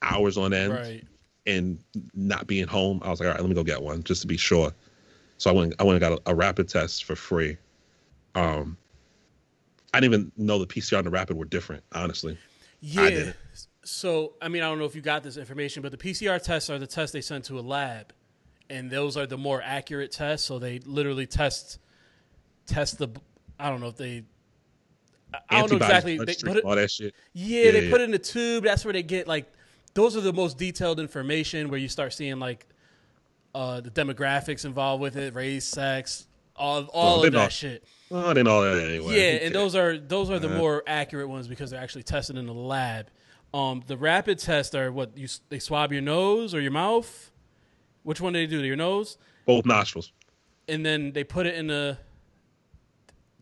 hours 0.02 0.36
on 0.36 0.52
end, 0.52 0.72
right. 0.72 1.04
and 1.46 1.78
not 2.14 2.46
being 2.46 2.66
home, 2.66 3.00
I 3.02 3.10
was 3.10 3.20
like, 3.20 3.28
all 3.28 3.32
right, 3.32 3.40
let 3.40 3.48
me 3.48 3.54
go 3.54 3.64
get 3.64 3.82
one 3.82 4.02
just 4.04 4.20
to 4.22 4.26
be 4.26 4.36
sure. 4.36 4.72
So 5.38 5.50
I 5.50 5.52
went, 5.52 5.74
I 5.78 5.84
went 5.84 6.02
and 6.02 6.12
got 6.12 6.20
a, 6.26 6.32
a 6.32 6.34
rapid 6.34 6.68
test 6.68 7.04
for 7.04 7.16
free. 7.16 7.56
Um, 8.34 8.76
I 9.92 10.00
didn't 10.00 10.14
even 10.14 10.32
know 10.36 10.58
the 10.58 10.66
PCR 10.66 10.98
and 10.98 11.06
the 11.06 11.10
rapid 11.10 11.36
were 11.36 11.44
different, 11.44 11.82
honestly. 11.92 12.38
Yeah. 12.80 13.10
didn't. 13.10 13.36
So, 13.84 14.34
I 14.40 14.48
mean, 14.48 14.62
I 14.62 14.66
don't 14.66 14.78
know 14.78 14.86
if 14.86 14.94
you 14.94 15.02
got 15.02 15.22
this 15.22 15.36
information, 15.36 15.82
but 15.82 15.92
the 15.92 15.98
PCR 15.98 16.42
tests 16.42 16.70
are 16.70 16.78
the 16.78 16.86
tests 16.86 17.12
they 17.12 17.20
send 17.20 17.44
to 17.44 17.58
a 17.58 17.60
lab, 17.60 18.12
and 18.70 18.90
those 18.90 19.16
are 19.16 19.26
the 19.26 19.36
more 19.36 19.60
accurate 19.62 20.10
tests. 20.10 20.46
So 20.46 20.58
they 20.58 20.78
literally 20.80 21.26
test 21.26 21.78
test 22.66 22.98
the. 22.98 23.08
I 23.58 23.70
don't 23.70 23.80
know 23.80 23.88
if 23.88 23.96
they. 23.96 24.24
I- 25.50 25.60
don't 25.60 25.70
know 25.70 25.76
exactly. 25.78 26.16
They 26.18 26.34
put 26.34 26.56
it, 26.58 26.64
all 26.64 26.76
that 26.76 26.90
shit. 26.90 27.14
yeah, 27.32 27.64
Yeah, 27.64 27.70
they 27.72 27.84
yeah. 27.86 27.90
put 27.90 28.00
it 28.00 28.04
in 28.04 28.10
the 28.12 28.18
tube. 28.18 28.64
That's 28.64 28.84
where 28.84 28.92
they 28.92 29.02
get 29.02 29.26
like. 29.26 29.46
Those 29.94 30.16
are 30.16 30.20
the 30.20 30.32
most 30.32 30.58
detailed 30.58 30.98
information 30.98 31.68
where 31.68 31.78
you 31.78 31.88
start 31.88 32.12
seeing 32.12 32.38
like 32.40 32.66
uh, 33.54 33.80
the 33.80 33.90
demographics 33.90 34.64
involved 34.64 35.00
with 35.00 35.16
it, 35.16 35.34
race, 35.34 35.64
sex, 35.66 36.26
all 36.56 36.84
all 36.92 37.20
they 37.20 37.28
of 37.28 37.32
that 37.34 37.38
know. 37.44 37.48
shit. 37.48 37.84
Oh, 38.10 38.18
I 38.26 38.28
didn't 38.34 38.46
know 38.46 38.62
that 38.62 38.84
anyway. 38.84 39.14
Yeah, 39.14 39.20
Who 39.22 39.28
and 39.28 39.40
cares? 39.40 39.52
those 39.52 39.76
are 39.76 39.98
those 39.98 40.30
are 40.30 40.38
the 40.38 40.48
Uh-huh. 40.48 40.56
more 40.58 40.82
accurate 40.86 41.28
ones 41.28 41.46
because 41.48 41.70
they're 41.70 41.80
actually 41.80 42.02
tested 42.04 42.36
in 42.36 42.46
the 42.46 42.52
lab. 42.54 43.06
Um, 43.52 43.82
the 43.86 43.96
rapid 43.96 44.38
tests 44.40 44.74
are 44.74 44.90
what 44.90 45.16
you 45.16 45.28
they 45.48 45.58
swab 45.60 45.92
your 45.92 46.02
nose 46.02 46.54
or 46.54 46.60
your 46.60 46.72
mouth. 46.72 47.30
Which 48.02 48.20
one 48.20 48.32
do 48.32 48.40
they 48.40 48.46
do? 48.46 48.62
Your 48.64 48.76
nose, 48.76 49.16
both 49.46 49.64
nostrils. 49.64 50.12
and 50.68 50.84
then 50.84 51.12
they 51.12 51.24
put 51.24 51.46
it 51.46 51.54
in 51.54 51.68
the. 51.68 51.98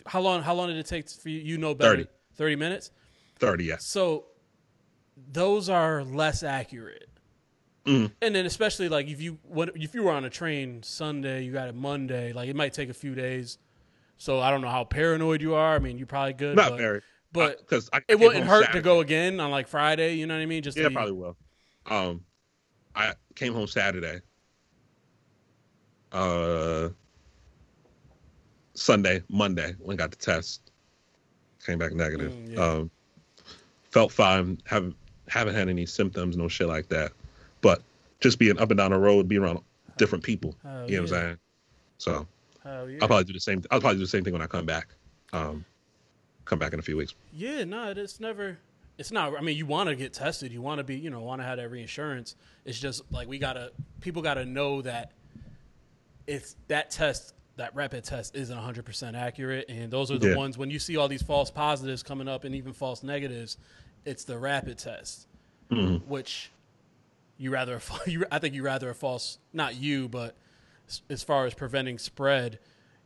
How 0.07 0.21
long? 0.21 0.43
How 0.43 0.55
long 0.55 0.69
did 0.69 0.77
it 0.77 0.87
take 0.87 1.09
for 1.09 1.29
you? 1.29 1.41
You 1.41 1.59
know 1.59 1.75
better. 1.75 1.97
30. 1.97 2.09
Thirty 2.35 2.57
minutes. 2.57 2.91
Thirty, 3.39 3.65
yes. 3.65 3.85
So, 3.85 4.27
those 5.31 5.69
are 5.69 6.03
less 6.05 6.43
accurate. 6.43 7.09
Mhm. 7.87 8.13
And 8.23 8.35
then 8.35 8.47
especially 8.47 8.89
like 8.89 9.09
if 9.09 9.21
you 9.21 9.39
what 9.43 9.73
if 9.75 9.95
you 9.95 10.05
were 10.05 10.13
on 10.13 10.25
a 10.25 10.31
train 10.31 10.83
Sunday, 10.83 11.45
you 11.45 11.53
got 11.53 11.69
it 11.69 11.75
Monday, 11.75 12.33
like 12.33 12.49
it 12.49 12.57
might 12.57 12.73
take 12.73 12.89
a 12.89 12.95
few 12.95 13.15
days. 13.15 13.59
So 14.19 14.39
I 14.39 14.51
don't 14.51 14.61
know 14.61 14.69
how 14.69 14.85
paranoid 14.85 15.43
you 15.43 15.55
are. 15.55 15.75
I 15.75 15.79
mean, 15.81 15.99
you're 15.99 16.07
probably 16.07 16.35
good. 16.35 16.55
Not 16.55 16.71
but, 16.71 16.79
very, 16.79 17.01
but 17.33 17.59
because 17.59 17.91
it 18.09 18.21
wouldn't 18.21 18.47
hurt 18.47 18.71
to 18.73 18.81
go 18.81 19.01
again 19.01 19.41
on 19.41 19.51
like 19.51 19.67
Friday. 19.67 20.15
You 20.15 20.27
know 20.27 20.35
what 20.35 20.43
I 20.43 20.47
mean? 20.47 20.63
Just 20.63 20.79
Yeah, 20.79 20.91
probably 20.91 21.13
will. 21.13 21.37
Um, 21.87 22.25
I 22.95 23.15
came 23.35 23.53
home 23.53 23.67
Saturday. 23.67 24.21
Uh, 26.13 26.91
Sunday, 28.75 29.23
Monday, 29.29 29.75
when 29.79 29.95
I 29.95 29.99
got 29.99 30.11
the 30.11 30.17
test, 30.17 30.71
came 31.65 31.79
back 31.79 31.93
negative. 31.93 32.33
Mm, 32.33 32.55
yeah. 32.55 32.61
Um, 32.61 32.91
felt 33.91 34.13
fine. 34.13 34.59
Haven't 34.65 34.97
haven't 35.29 35.55
had 35.55 35.69
any 35.69 35.87
symptoms, 35.87 36.37
no 36.37 36.49
shit 36.49 36.69
like 36.69 36.89
that. 36.89 37.13
But 37.61 37.83
just 38.21 38.39
being 38.39 38.59
up 38.59 38.71
and 38.71 38.79
down 38.79 38.91
the 38.91 38.99
road, 38.99 39.29
be 39.29 39.39
around 39.39 39.61
different 39.99 40.25
people. 40.25 40.55
Hell 40.63 40.91
you 40.91 40.97
know 40.97 41.03
what. 41.03 41.13
I'm 41.13 41.21
saying? 41.21 41.39
So 41.99 42.27
Hell 42.63 42.89
yeah. 42.89 42.99
I'll 43.03 43.09
probably 43.09 43.25
do 43.25 43.33
the 43.33 43.41
same. 43.41 43.63
I'll 43.71 43.81
probably 43.81 43.99
do 43.99 44.05
the 44.05 44.09
same 44.09 44.25
thing 44.25 44.33
when 44.33 44.43
I 44.43 44.47
come 44.47 44.67
back. 44.67 44.89
Um, 45.33 45.65
come 46.45 46.59
back 46.59 46.73
in 46.73 46.79
a 46.79 46.83
few 46.83 46.97
weeks. 46.97 47.15
yeah, 47.33 47.65
no, 47.65 47.91
it's 47.91 48.21
never 48.21 48.59
it's 48.99 49.11
not. 49.11 49.37
I 49.37 49.41
mean, 49.41 49.57
you 49.57 49.67
want 49.67 49.89
to 49.89 49.97
get 49.97 50.13
tested. 50.13 50.53
You 50.53 50.61
want 50.61 50.79
to 50.79 50.85
be, 50.85 50.97
you 50.97 51.11
know, 51.11 51.21
want 51.21 51.41
to 51.41 51.45
have 51.45 51.57
that 51.57 51.71
reinsurance. 51.71 52.37
It's 52.65 52.79
just 52.79 53.03
like 53.11 53.29
we 53.29 53.39
gotta. 53.39 53.73
People 54.01 54.23
gotta 54.23 54.45
know 54.45 54.83
that 54.83 55.13
it's 56.27 56.57
that 56.69 56.91
test, 56.91 57.35
that 57.57 57.75
rapid 57.75 58.05
test, 58.05 58.35
isn't 58.35 58.55
100 58.57 58.85
percent 58.85 59.15
accurate, 59.17 59.67
and 59.69 59.91
those 59.91 60.11
are 60.11 60.19
the 60.19 60.31
Yeah. 60.31 60.37
ones 60.37 60.57
when 60.57 60.71
you 60.71 60.79
see 60.79 60.97
all 60.97 61.09
these 61.09 61.23
false 61.23 61.51
positives 61.51 62.03
coming 62.03 62.29
up 62.29 62.45
and 62.45 62.55
even 62.55 62.73
false 62.73 63.03
negatives. 63.03 63.59
It's 64.05 64.25
the 64.25 64.39
rapid 64.39 64.79
test, 64.79 65.27
Mhm. 65.71 66.05
which 66.07 66.51
you 67.39 67.51
rather. 67.51 67.81
I 68.33 68.39
think 68.39 68.55
you 68.55 68.63
rather 68.63 68.91
a 68.91 68.95
false. 68.95 69.39
Not 69.53 69.77
you, 69.77 70.09
but 70.09 70.35
as 71.09 71.23
far 71.23 71.47
as 71.47 71.55
preventing 71.55 71.99
spread, 71.99 72.59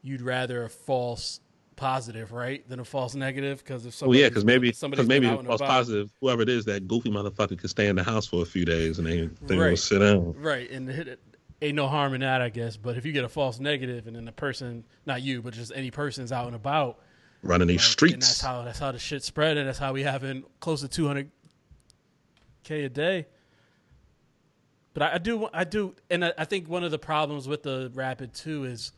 you'd 0.02 0.22
rather 0.22 0.64
a 0.64 0.68
false 0.70 1.40
positive, 1.74 2.32
right, 2.32 2.66
than 2.70 2.80
a 2.80 2.84
false 2.84 3.14
negative. 3.14 3.58
Because 3.58 3.84
if 3.84 4.00
Well, 4.00 4.14
yeah, 4.16 4.28
because 4.28 4.44
maybe 4.46 4.72
somebody's 4.72 5.06
because 5.06 5.08
maybe 5.08 5.26
out 5.26 5.44
false 5.44 5.60
positive, 5.60 6.10
whoever 6.20 6.40
it 6.42 6.48
is, 6.48 6.64
that 6.66 6.88
goofy 6.88 7.10
motherfucker 7.10 7.58
could 7.58 7.68
stay 7.70 7.88
in 7.88 7.96
the 7.96 8.02
house 8.04 8.26
for 8.26 8.42
a 8.42 8.46
few 8.46 8.64
days 8.64 8.98
and 8.98 9.06
they 9.06 9.28
they 9.46 9.56
will 9.56 9.76
sit 9.76 9.98
down. 9.98 10.32
Right, 10.40 10.70
and 10.70 10.88
hit 10.88 11.08
it 11.08 11.20
ain't 11.62 11.74
no 11.74 11.88
harm 11.88 12.14
in 12.14 12.20
that, 12.20 12.42
I 12.42 12.48
guess. 12.48 12.76
But 12.76 12.96
if 12.96 13.06
you 13.06 13.12
get 13.12 13.24
a 13.24 13.28
false 13.28 13.58
negative, 13.58 14.06
and 14.06 14.16
then 14.16 14.24
the 14.24 14.32
person, 14.32 14.84
not 15.04 15.22
you, 15.22 15.42
but 15.42 15.54
just 15.54 15.72
any 15.74 15.90
person's 15.90 16.32
out 16.32 16.46
and 16.46 16.56
about, 16.56 16.98
running 17.42 17.68
these 17.68 17.78
like, 17.78 17.84
and 17.84 17.90
streets. 17.90 18.28
that's 18.28 18.40
how 18.40 18.62
that's 18.62 18.78
how 18.78 18.92
the 18.92 18.98
shit 18.98 19.22
spread, 19.22 19.56
and 19.56 19.68
that's 19.68 19.78
how 19.78 19.92
we 19.92 20.02
having 20.02 20.44
close 20.60 20.80
to 20.80 20.88
two 20.88 21.06
hundred 21.06 21.30
k 22.64 22.84
a 22.84 22.88
day. 22.88 23.26
But 24.94 25.02
I, 25.02 25.14
I 25.14 25.18
do, 25.18 25.48
I 25.52 25.64
do, 25.64 25.94
and 26.10 26.24
I, 26.24 26.32
I 26.38 26.44
think 26.46 26.68
one 26.68 26.82
of 26.82 26.90
the 26.90 26.98
problems 26.98 27.46
with 27.46 27.62
the 27.62 27.90
rapid 27.94 28.32
too 28.32 28.64
is, 28.64 28.92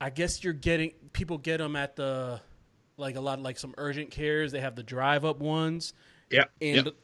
I 0.00 0.10
guess 0.10 0.44
you're 0.44 0.52
getting 0.52 0.92
people 1.12 1.38
get 1.38 1.58
them 1.58 1.74
at 1.74 1.96
the, 1.96 2.40
like 2.96 3.16
a 3.16 3.20
lot 3.20 3.42
like 3.42 3.58
some 3.58 3.74
urgent 3.76 4.12
cares. 4.12 4.52
They 4.52 4.60
have 4.60 4.76
the 4.76 4.84
drive 4.84 5.24
up 5.24 5.40
ones, 5.40 5.92
yeah, 6.30 6.44
and 6.62 6.86
yep. 6.86 6.94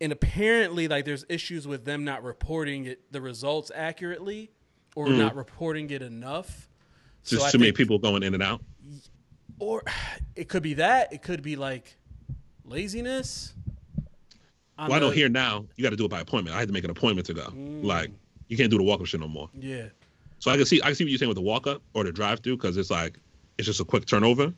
And 0.00 0.12
apparently 0.12 0.88
like 0.88 1.04
there's 1.04 1.24
issues 1.28 1.66
with 1.66 1.84
them 1.84 2.04
not 2.04 2.22
reporting 2.22 2.84
it 2.86 3.00
the 3.12 3.20
results 3.20 3.70
accurately 3.74 4.50
or 4.96 5.06
Mhm. 5.06 5.18
not 5.18 5.36
reporting 5.36 5.90
it 5.90 6.02
enough 6.02 6.68
just 7.24 7.44
I 7.44 7.50
too 7.50 7.58
many 7.58 7.72
people 7.72 7.98
going 7.98 8.22
in 8.22 8.34
and 8.34 8.42
out. 8.42 8.62
or 9.58 9.82
it 10.36 10.48
could 10.48 10.62
be 10.62 10.74
that 10.74 11.12
it 11.12 11.22
could 11.22 11.42
be 11.42 11.56
like 11.56 11.96
laziness 12.64 13.54
Well, 14.78 14.92
I 14.92 14.98
the- 14.98 15.10
hear 15.10 15.28
now 15.28 15.66
you 15.76 15.82
got 15.82 15.90
to 15.90 15.96
do 15.96 16.04
it 16.04 16.10
by 16.10 16.20
appointment. 16.20 16.56
I 16.56 16.58
had 16.58 16.68
to 16.68 16.74
make 16.74 16.84
an 16.84 16.90
appointment 16.90 17.26
to 17.28 17.34
go. 17.34 17.46
Mm. 17.46 17.84
Like 17.84 18.10
you 18.48 18.56
can't 18.56 18.70
do 18.70 18.76
the 18.78 18.82
walk 18.82 19.00
up 19.00 19.06
shit 19.06 19.20
no 19.20 19.28
more. 19.28 19.48
yeah 19.58 19.88
So 20.40 20.50
I 20.50 20.56
can 20.56 20.66
see 20.66 20.80
I 20.82 20.86
can 20.86 20.94
see 20.96 21.04
what 21.04 21.10
you're 21.10 21.18
saying 21.18 21.28
with 21.28 21.36
the 21.36 21.42
walk 21.42 21.66
up 21.66 21.82
or 21.94 22.04
the 22.04 22.12
drive 22.12 22.40
through 22.40 22.56
because 22.56 22.76
it's 22.76 22.90
like 22.90 23.18
it's 23.58 23.66
just 23.66 23.80
a 23.80 23.84
quick 23.84 24.04
turnover. 24.06 24.42
You 24.44 24.48
know 24.50 24.54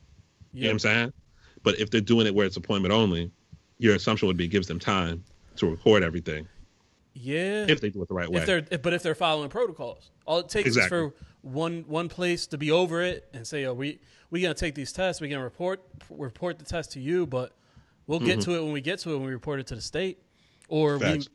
yeah 0.54 0.66
what 0.68 0.72
I'm 0.72 0.78
saying? 0.78 1.12
But 1.62 1.78
if 1.78 1.90
they're 1.90 2.00
doing 2.00 2.26
it 2.26 2.34
where 2.34 2.46
it's 2.46 2.56
appointment 2.56 2.94
only, 2.94 3.30
your 3.78 3.94
assumption 3.94 4.26
would 4.28 4.36
be 4.36 4.48
gives 4.48 4.66
them 4.66 4.78
time 4.78 5.22
to 5.56 5.68
record 5.70 6.02
everything 6.02 6.46
yeah 7.14 7.64
if 7.68 7.80
they 7.80 7.88
do 7.90 8.02
it 8.02 8.08
the 8.08 8.14
right 8.14 8.30
way. 8.30 8.40
if 8.40 8.46
they're 8.46 8.64
if- 8.70 8.82
but 8.82 8.92
if 8.92 9.02
they're 9.02 9.14
following 9.14 9.48
protocols 9.48 10.10
all 10.26 10.38
it 10.38 10.48
takes 10.48 10.66
Exactly. 10.68 10.84
is 10.98 11.12
for 11.12 11.14
one 11.42 11.84
one 11.86 12.08
place 12.08 12.46
to 12.48 12.58
be 12.58 12.70
over 12.70 13.00
it 13.02 13.28
and 13.32 13.46
say 13.46 13.64
oh 13.64 13.72
we 13.74 13.98
we 14.30 14.40
gonna 14.42 14.54
take 14.54 14.74
these 14.74 14.92
tests 14.92 15.20
we 15.20 15.28
gonna 15.28 15.42
report 15.42 15.82
report 16.10 16.58
the 16.58 16.64
test 16.64 16.92
to 16.92 17.00
you 17.00 17.26
but 17.26 17.52
we'll 18.06 18.20
get 18.20 18.40
to 18.42 18.52
it 18.54 18.62
when 18.62 18.72
we 18.72 18.80
get 18.80 18.98
to 19.00 19.12
it 19.12 19.16
when 19.16 19.26
we 19.26 19.32
report 19.32 19.60
it 19.60 19.66
to 19.68 19.74
the 19.74 19.80
state 19.80 20.18
or 20.68 20.98
we 20.98 21.04
Mm-hmm. 21.04 21.32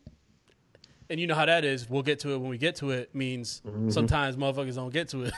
And 1.10 1.19
you 1.19 1.27
know 1.27 1.36
how 1.36 1.45
that 1.45 1.65
is 1.65 1.89
we'll 1.89 2.03
get 2.03 2.19
to 2.19 2.31
it 2.33 2.38
when 2.38 2.50
we 2.50 2.57
get 2.57 2.75
to 2.77 2.91
it 2.91 3.13
means 3.15 3.62
Mm-hmm. 3.67 3.89
sometimes 3.89 4.38
motherfuckers 4.38 4.75
don't 4.75 4.93
get 4.93 5.10
to 5.10 5.24
it 5.24 5.33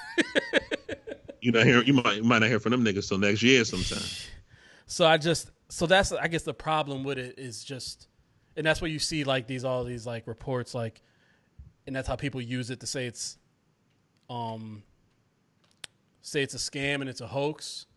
You 1.41 1.51
not 1.51 1.65
hear 1.65 1.81
you 1.83 1.93
might 1.93 2.17
you 2.17 2.23
might 2.23 2.39
not 2.39 2.49
hear 2.49 2.59
from 2.59 2.71
them 2.71 2.85
niggas 2.85 3.07
till 3.09 3.17
next 3.17 3.41
year 3.43 3.63
sometime. 3.65 4.03
so 4.85 5.05
i 5.05 5.17
just 5.17 5.49
so 5.73 5.87
that's 5.87 6.11
i 6.11 6.27
guess 6.27 6.43
the 6.43 6.53
problem 6.53 7.03
with 7.03 7.17
it 7.17 7.39
is 7.39 7.63
just 7.63 8.07
and 8.55 8.65
that's 8.65 8.79
where 8.79 8.91
you 8.91 8.99
see 8.99 9.23
like 9.23 9.47
these 9.47 9.65
all 9.65 9.83
these 9.83 10.05
like 10.05 10.27
reports 10.27 10.75
like 10.75 11.01
and 11.87 11.95
that's 11.95 12.07
how 12.07 12.15
people 12.15 12.41
use 12.41 12.69
it 12.69 12.79
to 12.79 12.87
say 12.87 13.05
it's 13.05 13.37
um 14.29 14.83
say 16.21 16.41
it's 16.41 16.53
a 16.53 16.57
scam 16.57 17.01
and 17.01 17.09
it's 17.09 17.21
a 17.21 17.27
hoax 17.27 17.87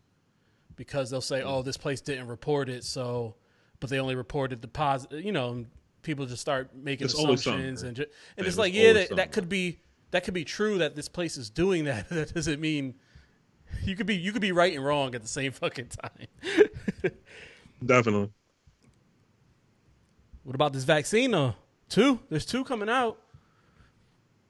because 0.74 1.10
they'll 1.10 1.20
say 1.20 1.42
oh 1.42 1.62
this 1.62 1.76
place 1.76 2.00
didn't 2.00 2.28
report 2.28 2.68
it. 2.68 2.84
So 2.84 3.36
but 3.78 3.90
they 3.90 4.00
only 4.00 4.14
reported 4.14 4.62
the 4.62 4.68
positive 4.68 5.24
you 5.24 5.32
know 5.32 5.64
people 6.02 6.26
just 6.26 6.40
start 6.40 6.74
making 6.74 7.08
always 7.18 7.40
assumptions 7.40 7.82
and 7.82 7.98
and 7.98 8.08
Yeah, 8.36 8.44
it's 8.44 8.58
like 8.58 8.74
yeah 8.74 8.92
that, 8.94 9.16
that 9.16 9.32
could 9.32 9.48
be 9.48 9.80
that 10.10 10.24
could 10.24 10.34
be 10.34 10.44
true 10.44 10.78
that 10.78 10.94
this 10.94 11.08
place 11.08 11.36
is 11.36 11.50
doing 11.50 11.84
that. 11.84 12.08
That 12.10 12.34
doesn't 12.34 12.60
mean 12.60 12.94
you 13.84 13.96
could 13.96 14.06
be 14.06 14.16
you 14.16 14.32
could 14.32 14.42
be 14.42 14.52
right 14.52 14.74
and 14.74 14.84
wrong 14.84 15.14
at 15.14 15.22
the 15.22 15.28
same 15.28 15.52
fucking 15.52 15.88
time 15.88 16.26
Definitely. 17.84 18.30
What 20.44 20.54
about 20.54 20.72
this 20.72 20.84
vaccine 20.84 21.32
though? 21.32 21.54
Two? 21.88 22.20
There's 22.30 22.46
two 22.46 22.64
coming 22.64 22.88
out. 22.88 23.18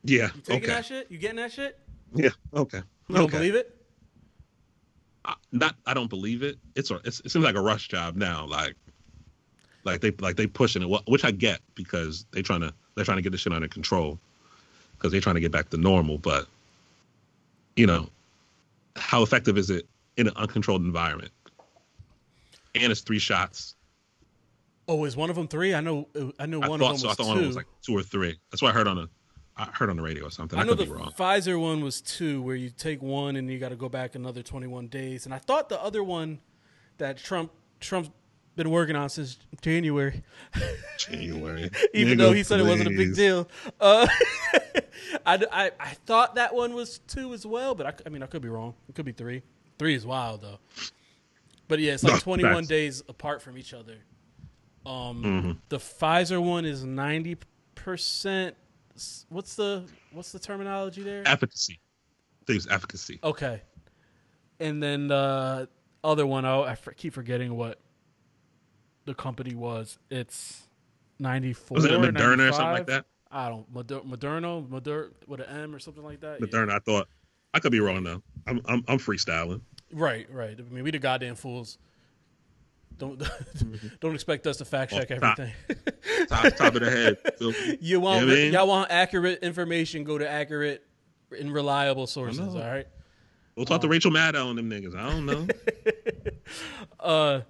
Yeah. 0.04 0.30
You 0.34 0.40
taking 0.42 0.62
okay. 0.62 0.66
that 0.66 0.86
shit? 0.86 1.10
You 1.10 1.18
getting 1.18 1.36
that 1.36 1.52
shit? 1.52 1.78
Yeah. 2.14 2.30
Okay. 2.54 2.82
You 3.08 3.16
don't 3.16 3.30
believe 3.30 3.54
it? 3.54 3.72
I, 5.24 5.34
not 5.52 5.76
I 5.86 5.94
don't 5.94 6.10
believe 6.10 6.42
it. 6.42 6.58
It's 6.74 6.90
a 6.90 7.00
it's, 7.04 7.20
it 7.20 7.30
seems 7.30 7.44
like 7.44 7.56
a 7.56 7.60
rush 7.60 7.88
job 7.88 8.16
now. 8.16 8.46
Like 8.46 8.74
like 9.84 10.00
they 10.00 10.10
like 10.20 10.36
they 10.36 10.46
pushing 10.46 10.82
it, 10.82 11.00
which 11.06 11.24
I 11.24 11.30
get 11.30 11.60
because 11.74 12.26
they 12.32 12.42
trying 12.42 12.60
to 12.60 12.72
they're 12.94 13.04
trying 13.04 13.18
to 13.18 13.22
get 13.22 13.32
this 13.32 13.40
shit 13.40 13.52
under 13.52 13.68
control 13.68 14.18
because 14.92 15.12
they're 15.12 15.20
trying 15.20 15.36
to 15.36 15.40
get 15.40 15.52
back 15.52 15.70
to 15.70 15.76
normal. 15.76 16.18
But 16.18 16.46
you 17.76 17.86
know, 17.86 18.08
how 18.96 19.22
effective 19.22 19.56
is 19.58 19.70
it 19.70 19.86
in 20.16 20.28
an 20.28 20.34
uncontrolled 20.36 20.82
environment? 20.82 21.32
And 22.82 22.90
it's 22.90 23.00
three 23.00 23.18
shots. 23.18 23.74
Oh, 24.88 25.04
is 25.04 25.16
one 25.16 25.30
of 25.30 25.36
them 25.36 25.48
three? 25.48 25.74
I 25.74 25.80
know. 25.80 26.08
I 26.38 26.46
know 26.46 26.62
I 26.62 26.68
one 26.68 26.80
of 26.80 26.88
them 26.88 26.96
so. 26.98 27.08
I 27.08 27.10
was 27.10 27.16
thought 27.16 27.24
two. 27.24 27.28
one 27.28 27.46
was 27.46 27.56
like 27.56 27.66
two 27.82 27.96
or 27.96 28.02
three. 28.02 28.38
That's 28.50 28.62
what 28.62 28.70
I 28.70 28.74
heard 28.74 28.86
on 28.86 28.98
a 28.98 29.08
I 29.56 29.64
heard 29.72 29.88
on 29.88 29.96
the 29.96 30.02
radio 30.02 30.26
or 30.26 30.30
something. 30.30 30.58
I, 30.58 30.62
I 30.62 30.64
know 30.64 30.72
could 30.72 30.80
the 30.80 30.84
be 30.84 30.92
wrong. 30.92 31.12
Pfizer 31.16 31.58
one 31.60 31.82
was 31.82 32.02
two, 32.02 32.42
where 32.42 32.56
you 32.56 32.70
take 32.70 33.02
one 33.02 33.36
and 33.36 33.50
you 33.50 33.58
got 33.58 33.70
to 33.70 33.76
go 33.76 33.88
back 33.88 34.14
another 34.14 34.42
21 34.42 34.88
days. 34.88 35.24
And 35.24 35.34
I 35.34 35.38
thought 35.38 35.68
the 35.70 35.82
other 35.82 36.04
one 36.04 36.40
that 36.98 37.16
Trump 37.16 37.52
Trump's 37.80 38.10
been 38.54 38.70
working 38.70 38.96
on 38.96 39.08
since 39.08 39.38
January, 39.60 40.22
January. 40.98 41.70
even 41.94 42.14
Nigga, 42.14 42.18
though 42.18 42.32
he 42.32 42.42
said 42.42 42.60
it 42.60 42.64
wasn't 42.64 42.88
a 42.88 42.96
big 42.96 43.14
deal. 43.14 43.48
Uh, 43.80 44.06
I, 45.26 45.42
I 45.52 45.70
I 45.80 45.90
thought 46.06 46.34
that 46.34 46.54
one 46.54 46.74
was 46.74 46.98
two 47.00 47.32
as 47.32 47.46
well, 47.46 47.74
but 47.74 47.86
I, 47.86 47.94
I 48.04 48.08
mean 48.10 48.22
I 48.22 48.26
could 48.26 48.42
be 48.42 48.48
wrong. 48.48 48.74
It 48.88 48.94
could 48.94 49.04
be 49.06 49.12
three. 49.12 49.42
Three 49.78 49.94
is 49.94 50.06
wild 50.06 50.42
though. 50.42 50.58
But 51.68 51.80
yeah, 51.80 51.94
it's 51.94 52.04
like 52.04 52.14
No, 52.14 52.18
21 52.20 52.54
facts. 52.54 52.68
days 52.68 53.02
apart 53.08 53.42
from 53.42 53.58
each 53.58 53.74
other. 53.74 53.98
Um, 54.84 55.22
Mhm. 55.22 55.58
the 55.68 55.78
Pfizer 55.78 56.40
one 56.42 56.64
is 56.64 56.84
90 56.84 57.38
percent. 57.74 58.56
What's 59.28 59.56
the 59.56 59.84
what's 60.12 60.32
the 60.32 60.38
terminology 60.38 61.02
there? 61.02 61.22
Efficacy. 61.26 61.80
I 62.42 62.44
think 62.46 62.56
it's 62.58 62.68
efficacy. 62.70 63.18
Okay, 63.24 63.62
and 64.60 64.80
then 64.82 65.08
the 65.08 65.68
other 66.04 66.24
one, 66.26 66.44
oh, 66.44 66.62
I 66.62 66.76
keep 66.96 67.12
forgetting 67.12 67.56
what 67.56 67.80
the 69.04 69.14
company 69.14 69.54
was. 69.56 69.98
It's 70.10 70.68
94. 71.18 71.74
Was 71.74 71.84
it 71.84 71.90
Moderna 71.90 72.48
or 72.48 72.52
something 72.52 72.70
like 72.72 72.86
that? 72.86 73.06
I 73.30 73.48
don't 73.48 73.68
Moder- 73.72 74.00
Moderno, 74.02 74.68
Moder 74.68 75.12
with 75.26 75.40
an 75.40 75.46
M 75.62 75.74
or 75.74 75.80
something 75.80 76.04
like 76.04 76.20
that. 76.20 76.40
Yeah. 76.40 76.46
Moderna. 76.46 76.70
I 76.70 76.78
thought 76.78 77.08
I 77.52 77.58
could 77.58 77.72
be 77.72 77.80
wrong 77.80 78.04
though. 78.04 78.22
I'm 78.46 78.60
I'm, 78.66 78.84
I'm 78.86 78.98
freestyling. 78.98 79.62
Right, 79.92 80.26
right. 80.32 80.58
I 80.58 80.62
mean, 80.74 80.84
we 80.84 80.90
the 80.90 80.98
goddamn 80.98 81.34
fools. 81.36 81.78
Don't 82.98 83.22
don't 84.00 84.14
expect 84.14 84.46
us 84.46 84.56
to 84.58 84.64
fact 84.64 84.90
check 84.92 85.08
top. 85.08 85.38
everything. 85.38 85.54
Top, 86.28 86.56
top 86.56 86.74
of 86.74 86.80
the 86.80 86.90
head. 86.90 87.18
Me? 87.40 87.78
you 87.80 88.00
want 88.00 88.26
Yeah, 88.26 88.34
man. 88.34 88.52
y'all 88.52 88.66
want 88.66 88.90
accurate 88.90 89.40
information? 89.42 90.02
Go 90.02 90.16
to 90.18 90.28
accurate 90.28 90.82
and 91.38 91.52
reliable 91.52 92.06
sources. 92.06 92.54
All 92.54 92.60
right. 92.60 92.86
We'll 93.54 93.66
talk 93.66 93.80
to 93.82 93.88
Rachel 93.88 94.10
Maddow 94.10 94.48
and 94.50 94.58
them 94.58 94.70
niggas. 94.70 94.96
I 94.96 95.10
don't 95.10 95.26
know. 95.26 95.46
uh, 97.00 97.40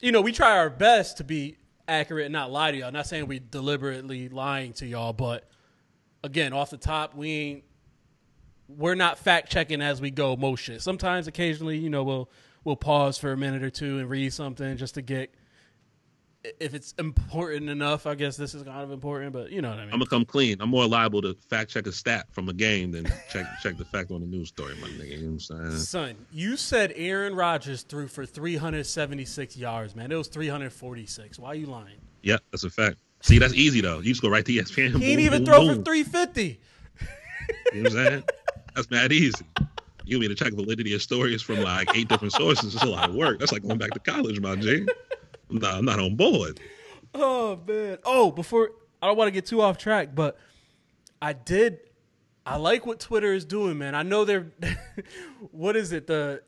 you 0.00 0.12
know, 0.12 0.20
we 0.20 0.32
try 0.32 0.58
our 0.58 0.68
best 0.70 1.18
to 1.18 1.24
be 1.24 1.56
accurate 1.88 2.26
and 2.26 2.32
not 2.32 2.50
lie 2.50 2.72
to 2.72 2.76
y'all. 2.76 2.92
Not 2.92 3.06
saying 3.06 3.26
we 3.28 3.38
deliberately 3.38 4.28
lying 4.28 4.72
to 4.74 4.86
y'all, 4.86 5.12
but 5.12 5.48
again, 6.24 6.52
off 6.52 6.70
the 6.70 6.76
top, 6.76 7.14
we 7.14 7.30
ain't. 7.30 7.64
We're 8.68 8.94
not 8.94 9.18
fact 9.18 9.50
checking 9.50 9.80
as 9.80 10.00
we 10.00 10.10
go. 10.10 10.36
Most 10.36 10.60
shit. 10.60 10.82
Sometimes, 10.82 11.26
occasionally, 11.26 11.78
you 11.78 11.90
know, 11.90 12.02
we'll 12.04 12.30
we'll 12.64 12.76
pause 12.76 13.16
for 13.16 13.32
a 13.32 13.36
minute 13.36 13.62
or 13.62 13.70
two 13.70 13.98
and 13.98 14.10
read 14.10 14.32
something 14.32 14.76
just 14.76 14.94
to 14.94 15.02
get. 15.02 15.32
If 16.60 16.74
it's 16.74 16.94
important 16.98 17.68
enough, 17.68 18.06
I 18.06 18.14
guess 18.14 18.36
this 18.36 18.54
is 18.54 18.62
kind 18.62 18.82
of 18.82 18.92
important, 18.92 19.32
but 19.32 19.50
you 19.50 19.60
know 19.60 19.70
what 19.70 19.78
I 19.78 19.84
mean. 19.84 19.92
I'm 19.92 19.98
gonna 19.98 20.10
come 20.10 20.24
clean. 20.24 20.60
I'm 20.60 20.68
more 20.68 20.86
liable 20.86 21.20
to 21.22 21.34
fact 21.48 21.70
check 21.70 21.88
a 21.88 21.92
stat 21.92 22.26
from 22.30 22.48
a 22.48 22.52
game 22.52 22.92
than 22.92 23.04
check 23.30 23.46
check 23.62 23.76
the 23.78 23.84
fact 23.84 24.12
on 24.12 24.22
a 24.22 24.26
news 24.26 24.48
story, 24.48 24.74
my 24.80 24.86
nigga. 24.88 25.10
You 25.10 25.16
know 25.18 25.24
what 25.24 25.32
I'm 25.32 25.40
saying? 25.70 25.78
Son, 25.78 26.26
you 26.30 26.56
said 26.56 26.92
Aaron 26.94 27.34
Rodgers 27.34 27.82
threw 27.82 28.06
for 28.06 28.24
376 28.24 29.56
yards, 29.56 29.96
man. 29.96 30.12
It 30.12 30.16
was 30.16 30.28
346. 30.28 31.38
Why 31.40 31.48
are 31.48 31.54
you 31.56 31.66
lying? 31.66 31.96
Yeah, 32.22 32.36
that's 32.52 32.62
a 32.62 32.70
fact. 32.70 32.98
See, 33.22 33.38
that's 33.38 33.54
easy 33.54 33.80
though. 33.80 33.98
You 33.98 34.12
just 34.12 34.22
go 34.22 34.28
right 34.28 34.44
to 34.44 34.52
ESPN. 34.52 34.86
He 34.86 34.92
boom, 34.92 35.00
didn't 35.00 35.20
even 35.20 35.44
boom, 35.44 35.46
throw 35.46 35.66
boom. 35.66 35.76
for 35.78 35.82
350. 35.82 36.60
You 37.72 37.82
know 37.82 37.90
what 37.90 37.98
I'm 37.98 38.06
saying? 38.06 38.24
That's 38.76 38.90
mad 38.90 39.10
easy. 39.10 39.44
You 40.04 40.20
mean 40.20 40.28
to 40.28 40.34
check 40.36 40.52
validity 40.52 40.94
of 40.94 41.02
stories 41.02 41.42
from 41.42 41.62
like 41.62 41.88
eight 41.96 42.08
different 42.08 42.32
sources? 42.34 42.74
It's 42.74 42.84
a 42.84 42.86
lot 42.86 43.08
of 43.08 43.14
work. 43.16 43.40
That's 43.40 43.50
like 43.52 43.62
going 43.62 43.78
back 43.78 43.90
to 43.92 43.98
college, 43.98 44.38
my 44.38 44.54
G. 44.54 44.86
No, 45.50 45.68
I'm 45.68 45.84
not 45.86 45.98
on 45.98 46.14
board. 46.14 46.60
Oh 47.14 47.58
man. 47.66 47.98
Oh, 48.04 48.30
before 48.30 48.70
I 49.02 49.06
don't 49.06 49.16
want 49.16 49.28
to 49.28 49.32
get 49.32 49.46
too 49.46 49.62
off 49.62 49.78
track, 49.78 50.14
but 50.14 50.38
I 51.20 51.32
did 51.32 51.78
I 52.44 52.56
like 52.56 52.84
what 52.86 53.00
Twitter 53.00 53.32
is 53.32 53.44
doing, 53.44 53.78
man. 53.78 53.94
I 53.94 54.02
know 54.02 54.24
they're 54.24 54.52
what 55.50 55.74
is 55.74 55.92
it? 55.92 56.06
The 56.06 56.42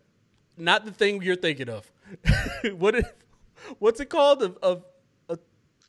not 0.57 0.85
the 0.85 0.93
thing 0.93 1.23
you're 1.23 1.35
thinking 1.35 1.69
of. 1.71 1.91
what 2.77 2.95
is 2.95 3.05
what's 3.79 4.01
it 4.01 4.11
called? 4.11 4.43
A, 4.43 4.55
a 4.63 5.39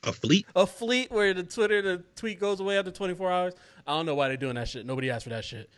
A 0.04 0.12
fleet? 0.12 0.46
a 0.56 0.66
fleet 0.66 1.10
where 1.12 1.34
the 1.34 1.42
Twitter 1.44 1.82
the 1.82 2.02
tweet 2.16 2.40
goes 2.40 2.60
away 2.60 2.78
after 2.78 2.90
24 2.90 3.30
hours. 3.30 3.54
I 3.86 3.92
don't 3.92 4.06
know 4.06 4.14
why 4.14 4.28
they're 4.28 4.36
doing 4.38 4.54
that 4.54 4.68
shit. 4.68 4.86
Nobody 4.86 5.10
asked 5.10 5.24
for 5.24 5.30
that 5.30 5.44
shit. 5.44 5.68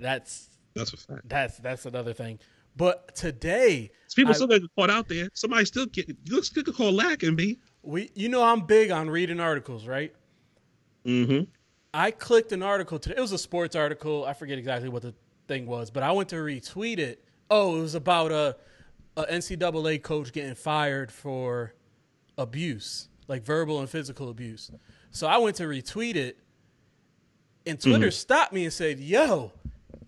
That's 0.00 0.50
That's 0.74 0.92
a 0.92 0.96
fact. 0.96 1.28
that's 1.28 1.58
that's 1.58 1.86
another 1.86 2.12
thing. 2.12 2.38
But 2.76 3.14
today 3.16 3.90
People 4.14 4.30
I- 4.30 4.34
still 4.34 4.46
get 4.46 4.62
caught 4.78 4.90
out 4.90 5.08
there. 5.08 5.28
Somebody 5.34 5.64
still 5.64 5.86
get 5.86 6.08
you 6.24 6.42
still 6.42 6.62
could 6.62 6.74
call 6.74 6.92
lacking 6.92 7.34
me. 7.34 7.58
we 7.82 8.10
you 8.14 8.28
know 8.28 8.42
I'm 8.42 8.62
big 8.66 8.90
on 8.90 9.10
reading 9.10 9.40
articles, 9.40 9.86
right? 9.86 10.12
Mm-hmm. 11.04 11.44
I 11.94 12.10
clicked 12.10 12.52
an 12.52 12.62
article 12.62 12.98
today. 12.98 13.16
It 13.16 13.20
was 13.20 13.32
a 13.32 13.38
sports 13.38 13.74
article. 13.74 14.24
I 14.24 14.34
forget 14.34 14.58
exactly 14.58 14.88
what 14.88 15.02
the 15.02 15.14
thing 15.48 15.66
was, 15.66 15.90
but 15.90 16.02
I 16.02 16.12
went 16.12 16.28
to 16.30 16.36
retweet 16.36 16.98
it. 16.98 17.24
Oh, 17.50 17.78
it 17.78 17.80
was 17.80 17.94
about 17.94 18.30
a, 18.30 18.56
a 19.16 19.24
NCAA 19.24 20.02
coach 20.02 20.32
getting 20.32 20.54
fired 20.54 21.10
for 21.10 21.72
abuse, 22.36 23.08
like 23.26 23.42
verbal 23.42 23.80
and 23.80 23.88
physical 23.88 24.28
abuse. 24.28 24.70
So 25.10 25.26
I 25.26 25.38
went 25.38 25.56
to 25.56 25.62
retweet 25.64 26.14
it, 26.16 26.38
and 27.66 27.80
Twitter 27.80 28.10
stopped 28.10 28.52
me 28.52 28.64
and 28.64 28.72
said, 28.72 29.00
"Yo, 29.00 29.52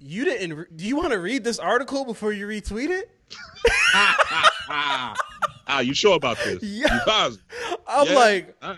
you 0.00 0.24
didn't? 0.24 0.56
Re- 0.56 0.64
do 0.74 0.86
you 0.86 0.96
want 0.96 1.12
to 1.12 1.18
read 1.18 1.44
this 1.44 1.58
article 1.58 2.04
before 2.04 2.32
you 2.32 2.46
retweet 2.46 2.88
it?" 2.90 3.10
Ah, 5.72 5.80
you 5.80 5.94
sure 5.94 6.16
about 6.16 6.36
this? 6.38 6.62
Yeah. 6.62 6.98
I'm 7.86 8.06
Yeah? 8.08 8.14
like, 8.14 8.56
right. 8.62 8.76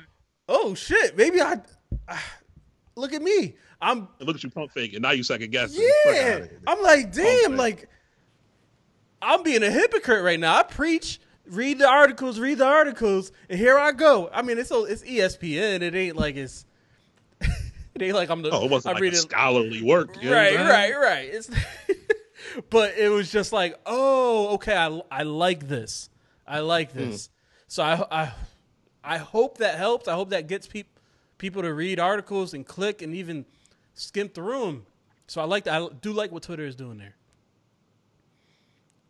"Oh 0.49 0.75
shit, 0.75 1.17
maybe 1.17 1.41
I." 1.41 1.61
Look 2.97 3.15
at 3.15 3.23
me. 3.23 3.55
I'm 3.81 4.09
And 4.19 4.27
look 4.29 4.37
at 4.37 4.45
you 4.45 4.51
pump 4.51 4.71
fake, 4.73 4.93
and 4.93 5.03
now 5.03 5.11
you 5.13 5.23
second 5.23 5.51
guessing. 5.51 5.83
Yeah. 6.07 6.45
I'm 6.67 6.83
like, 6.83 7.13
damn, 7.13 7.57
like 7.57 7.89
I'm 9.23 9.43
being 9.43 9.63
a 9.63 9.71
hypocrite 9.71 10.23
right 10.23 10.39
now. 10.39 10.59
I 10.59 10.63
preach, 10.63 11.21
read 11.47 11.79
the 11.79 11.89
articles, 11.89 12.39
read 12.39 12.59
the 12.59 12.67
articles, 12.67 13.33
and 13.49 13.59
here 13.59 13.79
I 13.79 13.93
go. 13.93 14.29
I 14.33 14.43
mean, 14.43 14.59
it's 14.59 14.71
it's 14.71 15.03
ESPN. 15.03 15.81
It 15.81 15.95
ain't 15.95 16.17
like 16.17 16.37
it's 16.37 16.67
it 17.95 18.03
ain't 18.03 18.15
like 18.15 18.31
I'm 18.31 18.43
the 18.43 18.51
Oh, 18.51 18.65
it 18.65 18.71
wasn't 18.71 18.91
I'm 18.91 18.95
like 18.95 19.03
reading 19.03 19.21
scholarly 19.21 19.83
work. 19.83 20.23
you 20.23 20.31
know 20.31 20.37
right, 20.37 20.57
right, 20.57 20.95
right. 20.97 21.29
It's 21.33 21.51
but 22.71 22.97
it 22.97 23.09
was 23.09 23.31
just 23.31 23.53
like, 23.53 23.79
oh, 23.87 24.55
okay, 24.55 24.77
I 24.77 25.01
I 25.11 25.23
like 25.23 25.69
this. 25.69 26.11
I 26.47 26.61
like 26.61 26.93
hmm. 26.93 26.99
this. 26.99 27.31
So 27.69 27.83
I 27.83 28.05
I 28.11 28.33
I 29.05 29.19
hope 29.19 29.59
that 29.59 29.77
helps. 29.77 30.09
I 30.09 30.15
hope 30.15 30.31
that 30.31 30.47
gets 30.47 30.67
people 30.67 30.93
people 31.39 31.63
to 31.63 31.75
read 31.75 31.99
articles 31.99 32.55
and 32.55 32.65
click 32.65 33.03
and 33.03 33.15
even 33.15 33.45
skim 33.95 34.29
through 34.29 34.65
them. 34.65 34.87
So 35.27 35.41
I 35.41 35.45
like 35.45 35.65
that. 35.65 35.83
I 35.83 35.89
do 36.01 36.13
like 36.13 36.31
what 36.31 36.45
Twitter 36.45 36.65
is 36.65 36.77
doing 36.77 36.99
there. 36.99 37.17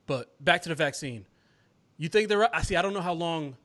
But 0.07 0.33
back 0.43 0.63
to 0.63 0.69
the 0.69 0.75
vaccine. 0.75 1.27
You 1.99 2.09
think 2.09 2.29
they're? 2.29 2.55
I 2.55 2.63
see. 2.63 2.77
I 2.77 2.83
don't 2.83 2.95
know 2.95 3.01
how 3.01 3.13
long 3.13 3.57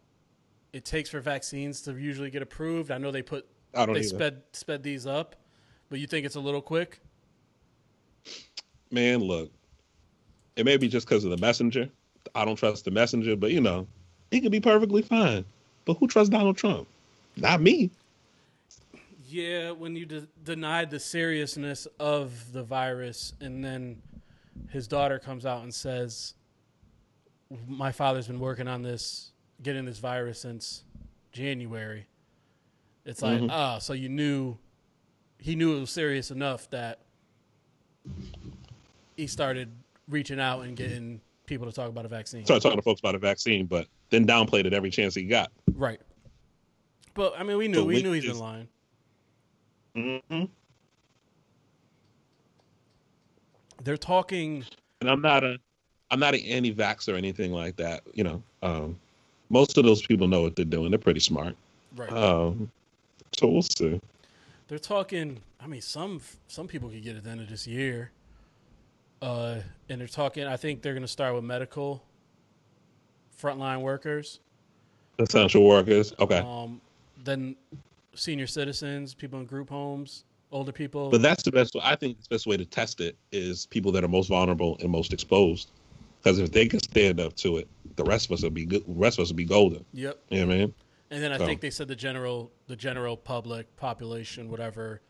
it 0.74 0.86
takes 0.86 1.10
for 1.10 1.20
vaccines 1.20 1.82
to 1.84 1.98
usually 1.98 2.30
get 2.30 2.42
approved. 2.42 2.92
I 2.92 2.98
know 2.98 3.10
they 3.10 3.22
put 3.22 3.48
I 3.74 3.86
don't 3.86 3.96
they 3.96 4.02
either. 4.02 4.10
sped 4.10 4.42
sped 4.54 4.84
these 4.84 5.06
up, 5.06 5.36
but 5.90 6.00
you 6.00 6.08
think 6.08 6.26
it's 6.26 6.36
a 6.36 6.40
little 6.40 6.62
quick? 6.62 7.00
Man, 8.92 9.20
look, 9.20 9.52
it 10.56 10.66
may 10.66 10.78
be 10.78 10.88
just 10.88 11.08
because 11.08 11.24
of 11.24 11.32
the 11.32 11.38
messenger. 11.38 11.90
I 12.36 12.46
don't 12.46 12.56
trust 12.56 12.86
the 12.86 12.92
messenger, 12.92 13.36
but 13.36 13.52
you 13.52 13.62
know, 13.62 13.88
he 14.32 14.42
could 14.42 14.52
be 14.52 14.60
perfectly 14.60 15.02
fine. 15.02 15.46
But 15.86 15.96
who 15.96 16.08
trusts 16.08 16.30
Donald 16.30 16.58
Trump? 16.58 16.88
Not 17.36 17.62
me. 17.62 17.90
Yeah, 19.30 19.72
when 19.72 19.96
you 19.96 20.06
de- 20.06 20.28
denied 20.44 20.90
the 20.90 21.00
seriousness 21.00 21.86
of 22.00 22.54
the 22.54 22.64
virus, 22.64 23.34
and 23.42 23.64
then 23.64 24.02
his 24.70 24.88
daughter 24.88 25.20
comes 25.20 25.46
out 25.46 25.64
and 25.64 25.74
says, 25.74 26.34
"My 27.68 27.92
father's 27.92 28.28
been 28.28 28.40
working 28.40 28.68
on 28.68 28.84
this, 28.84 29.32
getting 29.62 29.86
this 29.86 30.00
virus 30.00 30.40
since 30.40 30.84
January." 31.32 32.08
It's 33.08 33.22
like, 33.22 33.40
Mhm. 33.40 33.50
ah, 33.50 33.78
so 33.80 33.94
you 33.94 34.10
knew 34.10 34.58
he 35.40 35.56
knew 35.56 35.78
it 35.78 35.80
was 35.80 35.90
serious 35.92 36.30
enough 36.30 36.70
that 36.72 37.00
he 39.16 39.28
started 39.28 39.70
reaching 40.10 40.40
out 40.40 40.62
and 40.62 40.76
getting 40.76 41.22
people 41.46 41.66
to 41.68 41.72
talk 41.72 41.88
about 41.90 42.06
a 42.06 42.10
vaccine. 42.10 42.44
Started 42.44 42.62
talking 42.64 42.78
to 42.78 42.82
folks 42.84 43.00
about 43.00 43.16
a 43.16 43.20
vaccine, 43.20 43.66
but 43.66 43.88
then 44.10 44.26
downplayed 44.28 44.66
it 44.66 44.74
every 44.74 44.90
chance 44.90 45.16
he 45.16 45.24
got. 45.24 45.52
Right. 45.74 46.02
But 47.14 47.34
I 47.40 47.44
mean, 47.44 47.58
we 47.58 47.68
knew 47.68 47.78
So 47.78 47.86
we 47.86 48.02
knew 48.04 48.12
he's 48.12 48.24
in 48.26 48.30
just- 48.32 48.42
line. 48.42 48.68
hmm 49.96 50.44
They're 53.84 53.98
talking. 53.98 54.66
And 55.02 55.10
I'm 55.10 55.22
not 55.22 55.44
a, 55.44 55.60
I'm 56.12 56.20
not 56.20 56.34
an 56.34 56.42
anti-vax 56.42 57.12
or 57.12 57.16
anything 57.16 57.54
like 57.54 57.76
that. 57.78 58.04
You 58.14 58.24
know, 58.24 58.44
um, 58.64 59.00
most 59.50 59.78
of 59.78 59.86
those 59.86 60.02
people 60.06 60.28
know 60.28 60.42
what 60.42 60.56
they're 60.56 60.66
doing. 60.66 60.92
They're 60.92 60.98
pretty 61.00 61.20
smart. 61.22 61.56
Right. 61.96 62.12
Um, 62.12 62.70
so 63.34 63.48
we'll 63.48 63.62
see. 63.62 64.00
They're 64.68 64.80
talking. 64.80 65.42
I 65.60 65.68
mean, 65.68 65.82
some 65.82 66.22
some 66.48 66.68
people 66.68 66.90
could 66.90 67.04
get 67.04 67.16
it 67.16 67.20
at 67.20 67.24
the 67.24 67.30
end 67.30 67.42
of 67.42 67.50
this 67.50 67.68
year. 67.68 68.12
Uh, 69.22 69.60
and 69.90 70.00
they're 70.00 70.08
talking. 70.08 70.46
I 70.46 70.58
think 70.58 70.82
they're 70.82 70.94
going 70.94 71.02
to 71.02 71.08
start 71.08 71.34
with 71.34 71.44
medical 71.44 72.04
frontline 73.42 73.82
workers. 73.82 74.40
Essential 75.20 75.66
workers. 75.66 76.14
Okay. 76.20 76.40
Um, 76.40 76.82
then 77.24 77.56
senior 78.14 78.48
citizens, 78.48 79.14
people 79.14 79.40
in 79.40 79.46
group 79.46 79.70
homes, 79.70 80.26
older 80.52 80.72
people. 80.72 81.10
But 81.10 81.22
that's 81.22 81.44
the 81.44 81.52
best. 81.52 81.76
I 81.82 81.96
think 81.96 82.22
the 82.22 82.36
best 82.36 82.46
way 82.46 82.58
to 82.58 82.66
test 82.66 83.02
it 83.02 83.18
is 83.32 83.66
people 83.66 83.92
that 83.94 84.04
are 84.04 84.08
most 84.08 84.28
vulnerable 84.28 84.78
and 84.82 84.92
most 84.92 85.14
exposed. 85.14 85.72
Because 86.22 86.40
if 86.40 86.52
they 86.52 86.68
can 86.68 86.80
stand 86.80 87.20
up 87.20 87.36
to 87.38 87.58
it, 87.58 87.68
the 87.96 88.04
rest 88.04 88.26
of 88.28 88.34
us 88.34 88.44
will 88.44 88.50
be 88.50 88.66
good. 88.66 88.86
The 88.86 88.94
rest 88.94 89.18
of 89.18 89.24
us 89.24 89.30
will 89.30 89.38
be 89.38 89.46
golden. 89.46 89.86
yep. 89.94 90.20
You 90.30 90.42
know 90.42 90.48
what 90.48 90.54
I 90.54 90.58
mean? 90.58 90.74
And 91.10 91.24
then 91.24 91.32
I 91.32 91.38
So- 91.38 91.46
think 91.46 91.62
they 91.62 91.70
said 91.70 91.88
the 91.88 91.96
general 91.96 92.52
the 92.68 92.76
general 92.76 93.16
public 93.18 93.76
population, 93.78 94.50
whatever. 94.50 95.02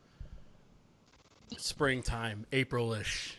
Springtime, 1.58 2.46
April-ish, 2.52 3.38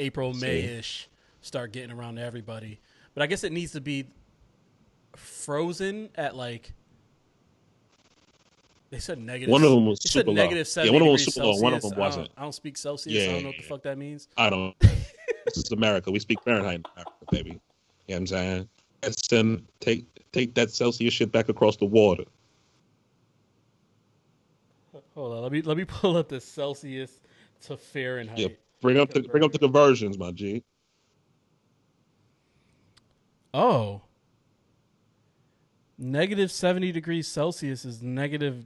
April 0.00 0.32
Mayish 0.34 1.06
start 1.42 1.72
getting 1.72 1.92
around 1.92 2.16
to 2.16 2.22
everybody. 2.22 2.80
But 3.14 3.22
I 3.22 3.26
guess 3.28 3.44
it 3.44 3.52
needs 3.52 3.72
to 3.72 3.80
be 3.80 4.06
frozen 5.16 6.10
at 6.16 6.34
like. 6.36 6.72
They 8.90 8.98
said 8.98 9.18
negative. 9.18 9.52
One 9.52 9.62
of 9.62 9.70
them 9.70 9.86
was 9.86 10.02
super 10.02 10.28
low. 10.30 10.34
negative 10.34 10.66
Yeah, 10.66 10.72
seventy 10.72 10.90
one 10.92 11.02
of 11.02 11.06
them 11.06 11.12
was 11.12 11.24
super 11.32 11.46
low. 11.46 11.56
One 11.60 11.74
of 11.74 11.80
Celsius. 11.82 11.82
them 11.82 11.92
I 11.92 11.94
don't- 11.94 11.98
wasn't. 12.18 12.30
I 12.36 12.42
don't, 12.42 12.52
speak 12.54 12.76
Celsius. 12.76 13.16
I 13.16 13.26
Yeah, 13.26 13.32
don't 13.34 13.42
know 13.42 13.48
what 13.50 13.56
the 13.58 13.62
fuck 13.62 13.82
that 13.84 13.96
means. 13.98 14.28
I 14.36 14.50
don't. 14.50 14.76
this 14.80 15.56
is 15.56 15.70
America. 15.70 16.10
We 16.10 16.18
speak 16.18 16.42
Fahrenheit, 16.42 16.74
in 16.80 16.84
America, 16.96 17.12
baby. 17.30 17.50
You 17.50 17.54
know 17.54 17.60
what 18.08 18.16
I'm 18.16 18.26
saying? 18.26 18.68
Send 19.28 19.58
um, 19.58 19.66
take 19.78 20.04
take 20.32 20.54
that 20.54 20.70
Celsius 20.70 21.14
shit 21.14 21.32
back 21.32 21.48
across 21.48 21.76
the 21.76 21.86
water. 21.86 22.24
Hold 25.14 25.32
on, 25.34 25.42
let 25.42 25.52
me 25.52 25.62
let 25.62 25.76
me 25.76 25.84
pull 25.84 26.16
up 26.16 26.28
the 26.28 26.40
Celsius 26.40 27.20
to 27.62 27.76
Fahrenheit. 27.76 28.38
Yeah, 28.38 28.48
bring 28.80 28.98
up 28.98 29.10
the 29.10 29.22
bring 29.22 29.44
up 29.44 29.52
the 29.52 29.58
conversions, 29.58 30.18
my 30.18 30.30
G. 30.32 30.62
Oh. 33.52 34.02
Negative 35.98 36.50
70 36.50 36.92
degrees 36.92 37.28
Celsius 37.28 37.84
is 37.84 38.00
negative 38.02 38.64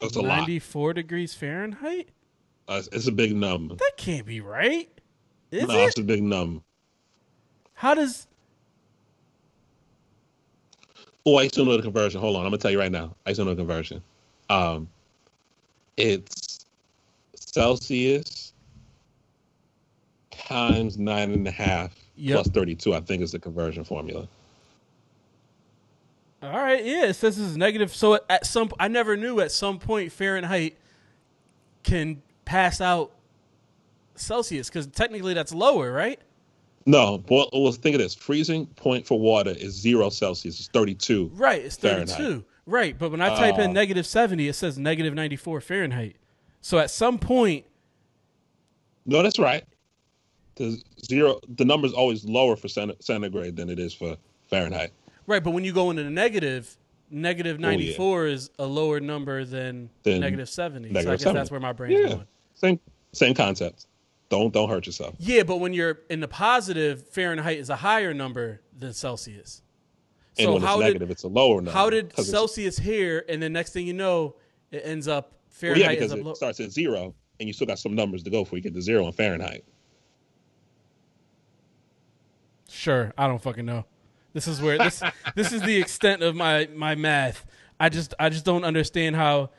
lot. 0.00 0.24
94 0.24 0.94
degrees 0.94 1.34
Fahrenheit? 1.34 2.08
Uh, 2.68 2.74
it's- 2.74 2.88
it's 2.92 3.06
a 3.06 3.12
big 3.12 3.36
number. 3.36 3.74
That 3.74 3.92
can't 3.96 4.24
be 4.24 4.40
right. 4.40 4.88
Is 5.50 5.68
no, 5.68 5.78
it? 5.78 5.88
it's 5.88 5.98
a 5.98 6.02
big 6.02 6.22
number. 6.22 6.62
How 7.74 7.94
does. 7.94 8.26
Oh, 11.24 11.36
I 11.36 11.46
still 11.48 11.64
know 11.64 11.76
the 11.76 11.82
conversion. 11.82 12.20
Hold 12.20 12.36
on, 12.36 12.42
I'm 12.44 12.50
gonna 12.50 12.58
tell 12.58 12.70
you 12.70 12.78
right 12.80 12.90
now. 12.92 13.14
I 13.26 13.32
still 13.32 13.44
know 13.44 13.52
the 13.54 13.60
conversion. 13.62 14.02
Um, 14.50 14.88
it's 15.96 16.64
Celsius 17.36 18.52
times 20.30 20.98
nine 20.98 21.32
and 21.32 21.46
a 21.46 21.50
half 21.50 21.94
Yep. 22.16 22.34
plus 22.34 22.48
thirty-two. 22.48 22.94
I 22.94 23.00
think 23.00 23.22
is 23.22 23.32
the 23.32 23.38
conversion 23.38 23.84
formula. 23.84 24.26
All 26.42 26.50
right, 26.50 26.84
yeah, 26.84 27.04
it 27.04 27.14
says 27.14 27.36
this 27.36 27.46
is 27.46 27.56
negative. 27.56 27.94
So 27.94 28.18
at 28.28 28.46
some. 28.46 28.70
I 28.80 28.88
never 28.88 29.16
knew 29.16 29.40
at 29.40 29.52
some 29.52 29.78
point 29.78 30.10
Fahrenheit 30.10 30.76
can 31.84 32.22
pass 32.44 32.80
out 32.80 33.12
Celsius 34.16 34.68
because 34.68 34.88
technically 34.88 35.34
that's 35.34 35.54
lower, 35.54 35.92
right? 35.92 36.18
No, 36.86 37.18
boil, 37.18 37.48
well, 37.52 37.70
think 37.72 37.94
of 37.94 38.00
this: 38.00 38.14
freezing 38.14 38.66
point 38.66 39.06
for 39.06 39.18
water 39.18 39.50
is 39.56 39.72
zero 39.74 40.08
Celsius. 40.10 40.58
It's 40.58 40.68
thirty-two. 40.68 41.30
Right, 41.34 41.62
it's 41.62 41.76
32. 41.76 42.06
Fahrenheit. 42.14 42.44
Right, 42.66 42.98
but 42.98 43.10
when 43.10 43.20
I 43.20 43.28
type 43.36 43.58
in 43.58 43.70
Uh, 43.70 43.72
negative 43.72 44.06
70, 44.06 44.46
it 44.48 44.52
says 44.54 44.78
negative 44.78 45.14
94 45.14 45.60
Fahrenheit. 45.60 46.16
So 46.60 46.78
at 46.78 46.90
some 46.90 47.18
point, 47.18 47.64
No, 49.04 49.20
that's 49.22 49.38
right. 49.38 49.64
The 50.56 50.80
zero, 51.04 51.40
the 51.56 51.64
number 51.64 51.86
is 51.88 51.92
always 51.92 52.24
lower 52.24 52.54
for 52.56 52.68
centigrade 52.68 53.56
than 53.56 53.68
it 53.68 53.78
is 53.80 53.92
for 53.94 54.16
Fahrenheit. 54.48 54.92
Right, 55.26 55.42
but 55.42 55.50
when 55.52 55.64
you 55.64 55.72
go 55.72 55.90
into 55.90 56.04
the 56.04 56.10
negative, 56.10 56.76
negative 57.10 57.56
Oh, 57.58 57.62
yeah. 57.68 57.70
94 57.70 58.26
is 58.28 58.50
a 58.60 58.66
lower 58.66 59.00
number 59.00 59.44
than 59.44 59.88
Than 60.04 60.20
negative 60.20 60.48
70. 60.48 60.92
so 60.92 61.00
I 61.00 61.02
guess 61.02 61.22
70. 61.22 61.34
that's 61.38 61.50
where 61.50 61.58
my 61.60 61.72
brain's 61.72 61.98
Yeah, 62.00 62.08
going. 62.08 62.26
same 62.54 62.80
same 63.12 63.34
concept. 63.34 63.86
Don't 64.32 64.50
don't 64.50 64.70
hurt 64.70 64.86
yourself. 64.86 65.14
Yeah, 65.18 65.42
but 65.42 65.58
when 65.58 65.74
you're 65.74 65.98
in 66.08 66.20
the 66.20 66.26
positive, 66.26 67.06
Fahrenheit 67.08 67.58
is 67.58 67.68
a 67.68 67.76
higher 67.76 68.14
number 68.14 68.62
than 68.74 68.94
Celsius. 68.94 69.60
And 70.38 70.46
So 70.46 70.52
when 70.54 70.62
how 70.62 70.76
it's 70.76 70.86
did 70.86 70.92
negative, 70.94 71.10
it's 71.10 71.24
a 71.24 71.28
lower 71.28 71.56
number. 71.56 71.70
how 71.72 71.90
did 71.90 72.16
Celsius 72.16 72.78
here, 72.78 73.26
and 73.28 73.42
then 73.42 73.52
next 73.52 73.74
thing 73.74 73.86
you 73.86 73.92
know, 73.92 74.36
it 74.70 74.80
ends 74.86 75.06
up 75.06 75.34
Fahrenheit 75.50 75.82
Well, 75.82 75.92
yeah, 75.92 76.00
because 76.00 76.12
it 76.12 76.24
low. 76.24 76.32
starts 76.32 76.60
at 76.60 76.72
zero, 76.72 77.14
and 77.40 77.46
you 77.46 77.52
still 77.52 77.66
got 77.66 77.78
some 77.78 77.94
numbers 77.94 78.22
to 78.22 78.30
go 78.30 78.42
before 78.44 78.56
you 78.56 78.62
get 78.62 78.72
to 78.72 78.80
zero 78.80 79.06
in 79.06 79.12
Fahrenheit. 79.12 79.64
Sure, 82.70 83.12
I 83.18 83.26
don't 83.26 83.42
fucking 83.42 83.66
know. 83.66 83.84
This 84.32 84.48
is 84.48 84.62
where 84.62 84.78
this 84.78 85.02
this 85.34 85.52
is 85.52 85.60
the 85.60 85.76
extent 85.80 86.22
of 86.22 86.34
my 86.34 86.70
my 86.74 86.94
math. 86.94 87.44
I 87.78 87.90
just 87.90 88.14
I 88.18 88.30
just 88.30 88.46
don't 88.46 88.64
understand 88.64 89.14
how. 89.14 89.50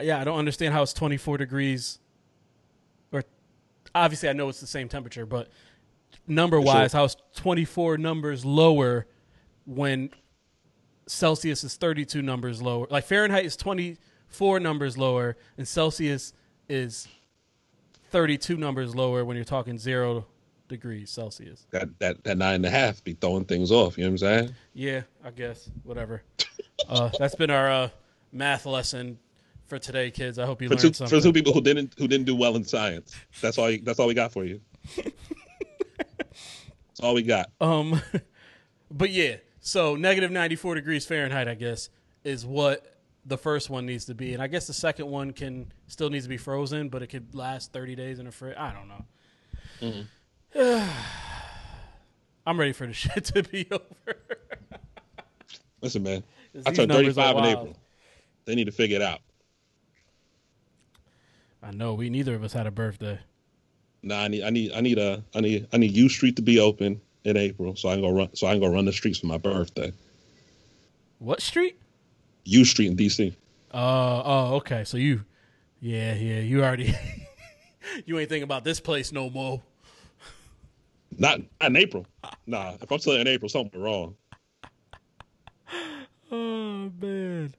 Yeah, 0.00 0.20
I 0.20 0.24
don't 0.24 0.38
understand 0.38 0.74
how 0.74 0.82
it's 0.82 0.92
24 0.92 1.38
degrees. 1.38 1.98
Or 3.12 3.22
obviously 3.94 4.28
I 4.28 4.32
know 4.32 4.48
it's 4.48 4.60
the 4.60 4.66
same 4.66 4.88
temperature, 4.88 5.26
but 5.26 5.48
number 6.26 6.60
wise, 6.60 6.92
how 6.92 7.04
it's 7.04 7.16
24 7.36 7.98
numbers 7.98 8.44
lower 8.44 9.06
when 9.66 10.10
Celsius 11.06 11.64
is 11.64 11.76
32 11.76 12.22
numbers 12.22 12.60
lower. 12.62 12.86
Like 12.90 13.04
Fahrenheit 13.04 13.44
is 13.44 13.56
24 13.56 14.60
numbers 14.60 14.98
lower, 14.98 15.36
and 15.56 15.66
Celsius 15.66 16.32
is 16.68 17.08
32 18.10 18.56
numbers 18.56 18.94
lower 18.94 19.24
when 19.24 19.36
you're 19.36 19.44
talking 19.44 19.78
zero 19.78 20.26
degrees 20.68 21.10
Celsius. 21.10 21.66
That 21.70 21.98
that 21.98 22.24
that 22.24 22.38
nine 22.38 22.56
and 22.56 22.66
a 22.66 22.70
half 22.70 23.04
be 23.04 23.14
throwing 23.14 23.44
things 23.44 23.70
off. 23.70 23.98
You 23.98 24.04
know 24.04 24.10
what 24.10 24.12
I'm 24.12 24.18
saying? 24.18 24.54
Yeah, 24.72 25.02
I 25.24 25.30
guess. 25.30 25.70
Whatever. 25.82 26.22
uh, 26.88 27.10
that's 27.18 27.34
been 27.34 27.50
our 27.50 27.70
uh, 27.70 27.88
math 28.32 28.66
lesson 28.66 29.18
for 29.66 29.78
today, 29.78 30.10
kids. 30.10 30.38
I 30.38 30.46
hope 30.46 30.62
you 30.62 30.68
For 30.68 30.74
learned 30.74 30.82
two, 30.82 30.92
something. 30.92 31.18
for 31.18 31.22
two 31.22 31.32
people 31.32 31.52
who 31.52 31.60
didn't 31.60 31.94
who 31.98 32.08
didn't 32.08 32.26
do 32.26 32.36
well 32.36 32.56
in 32.56 32.64
science, 32.64 33.14
that's 33.40 33.58
all. 33.58 33.70
You, 33.70 33.80
that's 33.82 33.98
all 33.98 34.06
we 34.06 34.14
got 34.14 34.32
for 34.32 34.44
you. 34.44 34.60
that's 34.96 35.10
all 37.02 37.14
we 37.14 37.22
got. 37.22 37.50
Um, 37.60 38.00
but 38.90 39.10
yeah, 39.10 39.36
so 39.60 39.96
negative 39.96 40.30
94 40.30 40.76
degrees 40.76 41.06
Fahrenheit, 41.06 41.48
I 41.48 41.54
guess, 41.54 41.88
is 42.22 42.44
what 42.44 42.90
the 43.26 43.38
first 43.38 43.70
one 43.70 43.86
needs 43.86 44.04
to 44.06 44.14
be. 44.14 44.34
And 44.34 44.42
I 44.42 44.46
guess 44.46 44.66
the 44.66 44.74
second 44.74 45.06
one 45.06 45.32
can 45.32 45.72
still 45.86 46.10
needs 46.10 46.26
to 46.26 46.28
be 46.28 46.36
frozen, 46.36 46.88
but 46.88 47.02
it 47.02 47.06
could 47.08 47.34
last 47.34 47.72
30 47.72 47.96
days 47.96 48.18
in 48.18 48.26
a 48.26 48.32
fridge. 48.32 48.56
I 48.56 48.72
don't 49.82 50.06
know. 50.54 50.54
I'm 52.46 52.60
ready 52.60 52.72
for 52.72 52.86
the 52.86 52.92
shit 52.92 53.24
to 53.26 53.42
be 53.42 53.66
over. 53.70 54.18
Listen, 55.80 56.02
man. 56.02 56.22
I 56.66 56.72
turned 56.72 56.92
35 56.92 57.36
in. 57.36 57.44
April. 57.44 57.76
They 58.44 58.54
need 58.54 58.66
to 58.66 58.72
figure 58.72 58.96
it 58.96 59.02
out. 59.02 59.20
I 61.64 61.70
know 61.70 61.94
we 61.94 62.10
neither 62.10 62.34
of 62.34 62.44
us 62.44 62.52
had 62.52 62.66
a 62.66 62.70
birthday. 62.70 63.18
Nah, 64.02 64.20
I 64.20 64.28
need 64.28 64.44
I 64.44 64.50
need 64.50 64.72
I 64.72 64.80
need 64.80 64.98
a 64.98 65.24
I 65.34 65.40
need 65.40 65.66
I 65.72 65.78
need 65.78 65.92
U 65.92 66.10
Street 66.10 66.36
to 66.36 66.42
be 66.42 66.60
open 66.60 67.00
in 67.24 67.38
April, 67.38 67.74
so 67.74 67.88
I 67.88 67.94
can 67.94 68.02
go 68.02 68.10
run 68.10 68.28
so 68.34 68.46
I 68.46 68.52
can 68.52 68.60
go 68.60 68.68
run 68.68 68.84
the 68.84 68.92
streets 68.92 69.18
for 69.18 69.26
my 69.26 69.38
birthday. 69.38 69.92
What 71.18 71.40
street? 71.40 71.78
U 72.44 72.66
Street 72.66 72.88
in 72.88 72.96
DC. 72.96 73.34
Uh 73.72 74.22
oh, 74.24 74.54
okay. 74.56 74.84
So 74.84 74.98
you, 74.98 75.24
yeah, 75.80 76.14
yeah, 76.14 76.40
you 76.40 76.62
already, 76.62 76.94
you 78.04 78.18
ain't 78.18 78.28
thinking 78.28 78.44
about 78.44 78.62
this 78.64 78.78
place 78.78 79.10
no 79.10 79.30
more. 79.30 79.62
Not, 81.16 81.40
not 81.60 81.70
in 81.70 81.76
April. 81.76 82.06
Nah, 82.46 82.74
if 82.82 82.90
I'm 82.92 82.98
still 82.98 83.14
in 83.14 83.26
April, 83.26 83.48
something 83.48 83.80
wrong. 83.80 84.16
Oh 86.32 86.90
man. 87.00 87.54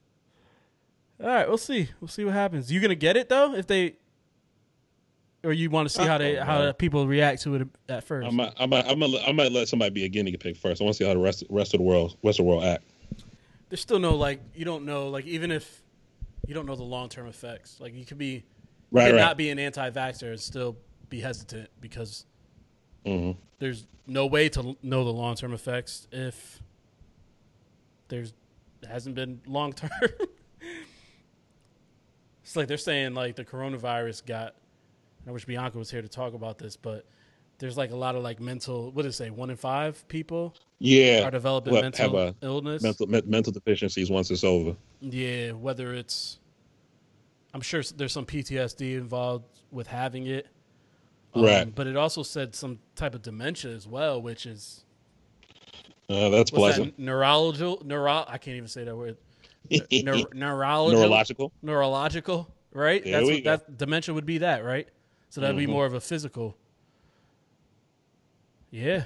All 1.21 1.27
right, 1.27 1.47
we'll 1.47 1.57
see. 1.57 1.89
We'll 2.01 2.07
see 2.09 2.25
what 2.25 2.33
happens. 2.33 2.71
You 2.71 2.79
gonna 2.81 2.95
get 2.95 3.15
it 3.17 3.29
though, 3.29 3.55
if 3.55 3.67
they, 3.67 3.95
or 5.43 5.53
you 5.53 5.69
want 5.69 5.87
to 5.87 5.93
see 5.93 6.03
how 6.05 6.17
they 6.17 6.35
how 6.35 6.71
people 6.73 7.07
react 7.07 7.41
to 7.43 7.55
it 7.55 7.67
at 7.87 8.03
first? 8.03 8.27
I 8.27 8.31
might, 8.31 8.53
I 8.57 8.65
might, 8.65 8.85
I 8.85 8.95
might, 8.95 9.23
I 9.27 9.31
might 9.31 9.51
let 9.51 9.67
somebody 9.67 9.91
be 9.91 10.03
a 10.03 10.09
guinea 10.09 10.35
pig 10.35 10.57
first. 10.57 10.81
I 10.81 10.83
want 10.83 10.97
to 10.97 11.03
see 11.03 11.07
how 11.07 11.13
the 11.13 11.19
rest, 11.19 11.43
rest 11.49 11.73
of 11.73 11.79
the 11.79 11.83
world, 11.85 12.17
rest 12.23 12.39
of 12.39 12.45
the 12.45 12.49
world 12.49 12.63
act. 12.63 12.83
There's 13.69 13.81
still 13.81 13.99
no 13.99 14.15
like 14.15 14.41
you 14.53 14.65
don't 14.65 14.85
know 14.85 15.07
like 15.09 15.25
even 15.25 15.51
if 15.51 15.81
you 16.47 16.53
don't 16.53 16.65
know 16.65 16.75
the 16.75 16.83
long 16.83 17.09
term 17.09 17.27
effects. 17.27 17.79
Like 17.79 17.93
you 17.93 18.05
could 18.05 18.17
be, 18.17 18.27
you 18.33 18.43
Right, 18.91 19.05
could 19.05 19.15
right. 19.15 19.21
not 19.21 19.37
be 19.37 19.49
an 19.49 19.57
anti-vaxxer 19.59 20.29
and 20.31 20.39
still 20.39 20.77
be 21.09 21.19
hesitant 21.21 21.69
because 21.79 22.25
hmm 23.05 23.31
there's 23.59 23.87
no 24.05 24.25
way 24.25 24.49
to 24.49 24.75
know 24.83 25.03
the 25.05 25.13
long 25.13 25.35
term 25.35 25.53
effects 25.53 26.07
if 26.11 26.61
there's 28.09 28.33
hasn't 28.87 29.15
been 29.15 29.41
long 29.47 29.71
term. 29.73 29.89
it's 32.45 32.55
like 32.55 32.67
they're 32.67 32.77
saying 32.77 33.15
like 33.15 33.35
the 33.35 33.43
coronavirus 33.43 34.23
got. 34.25 34.53
I 35.27 35.31
wish 35.31 35.45
Bianca 35.45 35.77
was 35.79 35.89
here 35.89 36.03
to 36.03 36.07
talk 36.07 36.35
about 36.35 36.59
this, 36.59 36.77
but 36.77 37.05
there's 37.57 37.75
like 37.77 37.89
a 37.91 37.95
lot 37.95 38.15
of 38.15 38.21
like 38.23 38.39
mental. 38.39 38.91
What 38.91 39.01
did 39.01 39.09
it 39.09 39.13
say? 39.13 39.31
One 39.31 39.49
in 39.49 39.55
five 39.57 40.07
people 40.07 40.53
Yeah, 40.77 41.23
are 41.23 41.31
developing 41.31 41.73
Well, 41.73 41.81
mental 41.81 42.17
a 42.19 42.35
illness. 42.43 42.83
mental 42.83 43.07
me- 43.07 43.23
mental 43.25 43.51
deficiencies 43.51 44.11
once 44.11 44.29
it's 44.29 44.43
over. 44.43 44.75
Yeah, 45.01 45.53
whether 45.53 45.93
it's, 45.95 46.39
I'm 47.55 47.61
sure 47.61 47.81
there's 47.95 48.13
some 48.13 48.25
PTSD 48.25 48.93
involved 48.97 49.45
with 49.71 49.87
having 49.87 50.27
it. 50.27 50.47
Um, 51.33 51.43
Right. 51.43 51.73
But 51.75 51.87
it 51.87 51.97
also 51.97 52.21
said 52.23 52.53
some 52.53 52.77
type 52.95 53.15
of 53.15 53.21
dementia 53.23 53.71
as 53.71 53.87
well, 53.87 54.21
which 54.21 54.45
is 54.45 54.85
Uh, 56.07 56.29
that's 56.29 56.51
pleasant. 56.51 56.95
that? 56.97 57.01
Neurological, 57.03 57.81
neuro. 57.83 58.25
I 58.27 58.37
can't 58.37 58.57
even 58.57 58.67
say 58.69 58.83
that 58.83 58.95
word. 58.95 59.17
Neur, 59.71 60.25
neurological, 60.33 60.99
Neurological. 61.01 61.51
neurological, 61.61 62.47
right? 62.73 63.03
There 63.03 63.13
That's 63.13 63.25
what 63.25 63.43
go. 63.43 63.49
that 63.57 63.77
dementia 63.77 64.13
would 64.13 64.25
be. 64.25 64.39
That 64.39 64.63
right? 64.63 64.87
So 65.29 65.41
that'd 65.41 65.57
be 65.57 65.65
Mhm. 65.65 65.69
more 65.71 65.85
of 65.85 65.93
a 65.93 65.99
physical. 66.01 66.55
Yeah, 68.71 69.03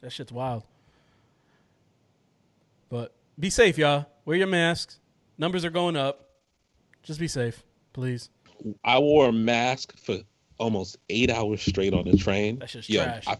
that 0.00 0.12
shit's 0.12 0.32
wild. 0.32 0.64
But 2.88 3.14
be 3.38 3.48
safe, 3.50 3.78
y'all. 3.78 4.06
Wear 4.24 4.36
your 4.36 4.46
masks. 4.46 4.98
Numbers 5.38 5.64
are 5.64 5.70
going 5.70 5.96
up. 5.96 6.28
Just 7.02 7.18
be 7.18 7.28
safe, 7.28 7.62
please. 7.92 8.28
I 8.84 8.98
wore 8.98 9.28
a 9.28 9.32
mask 9.32 9.96
for 9.98 10.18
almost 10.58 10.98
eight 11.08 11.30
hours 11.30 11.62
straight 11.62 11.94
on 11.94 12.04
the 12.04 12.16
train. 12.16 12.58
That 12.58 12.70
shit's 12.70 12.88
Yo, 12.88 13.02
trash. 13.02 13.24
I, 13.26 13.38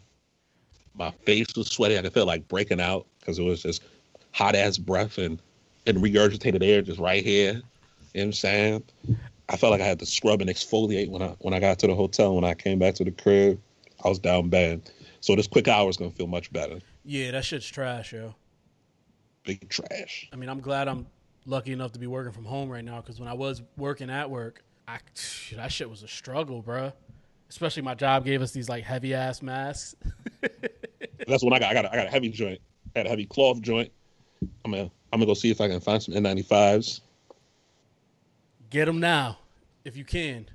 my 0.95 1.11
face 1.25 1.47
was 1.57 1.69
sweaty. 1.69 1.99
I 1.99 2.03
could 2.03 2.13
feel 2.15 2.27
like 2.27 2.49
breaking 2.49 2.81
out 2.81 3.07
because 3.21 3.39
it 3.39 3.43
was 3.43 3.63
just 3.63 3.83
hot 4.33 4.55
ass 4.57 4.79
breath 4.79 5.19
and, 5.19 5.41
and 5.87 5.99
regurgitated 5.99 6.63
air 6.63 6.83
just 6.83 6.99
right 6.99 7.25
here. 7.25 7.53
You 7.53 7.55
know 7.55 7.63
what 8.13 8.23
I'm 8.25 8.33
saying? 8.33 8.83
I 9.49 9.57
felt 9.57 9.73
like 9.73 9.81
I 9.81 9.87
had 9.87 9.99
to 10.01 10.07
scrub 10.07 10.41
and 10.41 10.49
exfoliate 10.49 11.11
when 11.11 11.23
I 11.23 11.29
when 11.41 11.55
I 11.55 11.61
got 11.61 11.79
to 11.81 11.87
the 11.87 11.95
hotel. 11.95 12.35
When 12.35 12.45
I 12.45 12.55
came 12.55 12.79
back 12.79 12.95
to 12.97 13.05
the 13.05 13.11
crib, 13.11 13.61
I 14.05 14.09
was 14.09 14.19
down 14.19 14.49
bad. 14.49 14.91
So 15.21 15.37
this 15.37 15.47
quick 15.47 15.69
hour 15.69 15.89
is 15.89 15.97
gonna 15.97 16.11
feel 16.11 16.27
much 16.27 16.53
better. 16.53 16.79
Yeah, 17.05 17.33
that 17.33 17.45
shit's 17.45 17.69
trash, 17.69 18.13
yo. 18.13 18.35
Big 19.45 19.69
trash. 19.69 20.29
I 20.33 20.37
mean, 20.37 20.49
I'm 20.49 20.61
glad 20.61 20.89
I'm 20.89 21.07
lucky 21.47 21.73
enough 21.73 21.93
to 21.93 21.99
be 21.99 22.07
working 22.07 22.33
from 22.33 22.45
home 22.45 22.71
right 22.71 22.85
now 22.85 23.01
because 23.01 23.19
when 23.19 23.29
I 23.29 23.35
was 23.35 23.63
working 23.77 24.11
at 24.11 24.31
work, 24.31 24.63
I 24.87 24.99
that 25.55 25.73
shit 25.73 25.91
was 25.91 26.03
a 26.03 26.09
struggle, 26.09 26.63
bruh. 26.63 26.93
Especially 27.51 27.83
my 27.83 27.95
job 27.95 28.25
gave 28.25 28.41
us 28.41 28.53
these 28.53 28.69
like 28.69 28.85
heavy 28.85 29.15
ass 29.15 29.43
masks. 29.43 29.95
That's 31.27 31.45
when 31.45 31.53
I 31.53 31.59
got 31.59 31.71
I 31.71 31.75
got 31.75 31.85
a, 31.85 31.93
I 31.93 31.97
got 31.97 32.07
a 32.07 32.11
heavy 32.11 32.29
joint. 32.29 32.61
I 32.95 33.01
had 33.01 33.07
a 33.07 33.11
heavy 33.11 33.27
cloth 33.27 33.61
joint. 33.61 33.91
I'm 34.65 34.71
gonna 34.71 34.91
I'm 35.13 35.19
gonna 35.19 35.27
go 35.27 35.35
see 35.35 35.51
if 35.51 35.61
I 35.61 35.69
can 35.69 35.81
find 35.81 36.03
some 36.03 36.15
N95s. 36.15 37.01
Get 38.71 38.87
them 38.87 38.99
now, 39.01 39.39
if 39.85 39.97
you 39.97 40.05
can. 40.05 40.37
I'm 40.39 40.47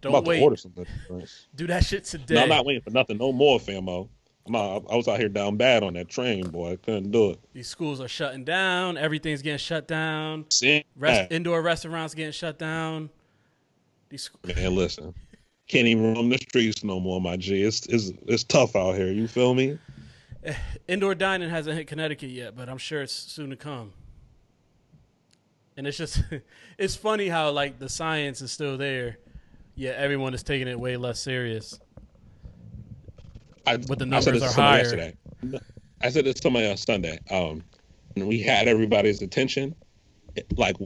Don't 0.00 0.12
about 0.12 0.26
wait. 0.26 0.38
to 0.38 0.42
order 0.44 0.56
some. 0.56 0.72
joints. 1.08 1.46
Do 1.56 1.66
that 1.66 1.84
shit 1.84 2.04
today. 2.04 2.34
No, 2.34 2.42
I'm 2.42 2.48
not 2.48 2.64
waiting 2.64 2.82
for 2.82 2.90
nothing. 2.90 3.18
No 3.18 3.32
more, 3.32 3.58
famo. 3.58 4.08
I'm 4.46 4.56
out, 4.56 4.86
I 4.90 4.96
was 4.96 5.06
out 5.08 5.18
here 5.18 5.28
down 5.28 5.56
bad 5.56 5.82
on 5.82 5.92
that 5.94 6.08
train, 6.08 6.48
boy. 6.48 6.72
I 6.72 6.76
couldn't 6.76 7.10
do 7.10 7.30
it. 7.30 7.40
These 7.52 7.68
schools 7.68 8.00
are 8.00 8.08
shutting 8.08 8.44
down. 8.44 8.96
Everything's 8.96 9.42
getting 9.42 9.58
shut 9.58 9.86
down. 9.86 10.46
See, 10.50 10.84
Rest, 10.96 11.30
indoor 11.30 11.60
restaurants 11.60 12.14
getting 12.14 12.32
shut 12.32 12.58
down. 12.58 13.10
These 14.08 14.22
sc- 14.24 14.56
man, 14.56 14.74
listen, 14.74 15.14
can't 15.68 15.86
even 15.86 16.14
roam 16.14 16.30
the 16.30 16.38
streets 16.38 16.82
no 16.82 16.98
more, 17.00 17.20
my 17.20 17.36
G. 17.36 17.62
It's 17.62 17.86
it's 17.86 18.12
it's 18.26 18.42
tough 18.44 18.74
out 18.74 18.94
here. 18.96 19.12
You 19.12 19.28
feel 19.28 19.54
me? 19.54 19.78
indoor 20.88 21.14
dining 21.14 21.50
hasn't 21.50 21.76
hit 21.76 21.86
Connecticut 21.86 22.30
yet, 22.30 22.56
but 22.56 22.68
I'm 22.68 22.78
sure 22.78 23.02
it's 23.02 23.12
soon 23.12 23.50
to 23.50 23.56
come. 23.56 23.92
And 25.76 25.86
it's 25.86 25.96
just, 25.96 26.22
it's 26.78 26.96
funny 26.96 27.28
how 27.28 27.50
like 27.50 27.78
the 27.78 27.88
science 27.88 28.40
is 28.40 28.52
still 28.52 28.76
there, 28.76 29.18
yet 29.74 29.96
everyone 29.96 30.34
is 30.34 30.42
taking 30.42 30.68
it 30.68 30.78
way 30.78 30.96
less 30.96 31.20
serious. 31.20 31.78
I, 33.66 33.76
But 33.76 33.98
the 33.98 34.06
numbers 34.06 34.42
are 34.42 34.52
higher. 34.52 34.78
Yesterday. 34.82 35.16
I 36.02 36.08
said 36.08 36.24
this 36.24 36.36
to 36.36 36.42
somebody 36.42 36.66
on 36.68 36.76
Sunday. 36.76 37.18
Um, 37.30 37.62
and 38.16 38.26
we 38.26 38.40
had 38.40 38.68
everybody's 38.68 39.22
attention. 39.22 39.74
It- 40.34 40.46
Like 40.58 40.76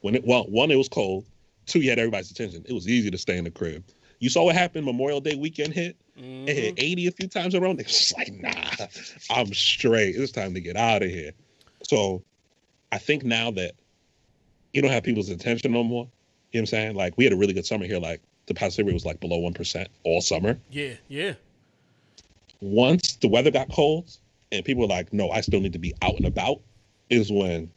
when 0.00 0.14
it 0.14 0.24
well, 0.24 0.44
one, 0.48 0.70
it 0.70 0.76
was 0.76 0.88
cold. 0.88 1.24
Two, 1.66 1.80
you 1.80 1.90
had 1.90 1.98
everybody's 1.98 2.30
attention. 2.30 2.64
It 2.66 2.72
was 2.72 2.88
easy 2.88 3.10
to 3.10 3.18
stay 3.18 3.36
in 3.36 3.44
the 3.44 3.50
crib. 3.50 3.84
You 4.20 4.30
saw 4.30 4.44
what 4.44 4.54
happened 4.54 4.84
Memorial 4.84 5.20
Day 5.20 5.36
weekend 5.36 5.72
hit. 5.74 5.96
It 6.18 6.54
hit 6.54 6.76
mm-hmm. 6.76 6.84
80 6.84 7.06
a 7.06 7.10
few 7.12 7.28
times 7.28 7.54
in 7.54 7.62
a 7.62 7.64
row. 7.64 7.72
Was 7.72 8.12
like, 8.16 8.32
nah, 8.32 8.86
I'm 9.30 9.52
straight. 9.54 10.16
It's 10.16 10.32
time 10.32 10.52
to 10.54 10.60
get 10.60 10.76
out 10.76 11.02
of 11.02 11.10
here. 11.10 11.30
So 11.82 12.22
I 12.90 12.98
think 12.98 13.24
now 13.24 13.50
that 13.52 13.74
you 14.72 14.82
don't 14.82 14.90
have 14.90 15.04
people's 15.04 15.28
attention 15.28 15.72
no 15.72 15.84
more, 15.84 16.08
you 16.52 16.58
know 16.58 16.62
what 16.62 16.62
I'm 16.62 16.66
saying? 16.66 16.96
Like 16.96 17.16
we 17.16 17.24
had 17.24 17.32
a 17.32 17.36
really 17.36 17.52
good 17.52 17.66
summer 17.66 17.86
here. 17.86 18.00
Like 18.00 18.20
the 18.46 18.54
positivity 18.54 18.94
was 18.94 19.06
like 19.06 19.20
below 19.20 19.40
1% 19.40 19.86
all 20.04 20.20
summer. 20.20 20.58
Yeah, 20.70 20.94
yeah. 21.06 21.34
Once 22.60 23.14
the 23.16 23.28
weather 23.28 23.52
got 23.52 23.70
cold 23.70 24.10
and 24.50 24.64
people 24.64 24.82
were 24.82 24.88
like, 24.88 25.12
no, 25.12 25.30
I 25.30 25.40
still 25.42 25.60
need 25.60 25.74
to 25.74 25.78
be 25.78 25.94
out 26.02 26.16
and 26.16 26.26
about, 26.26 26.60
is 27.10 27.30
when 27.30 27.70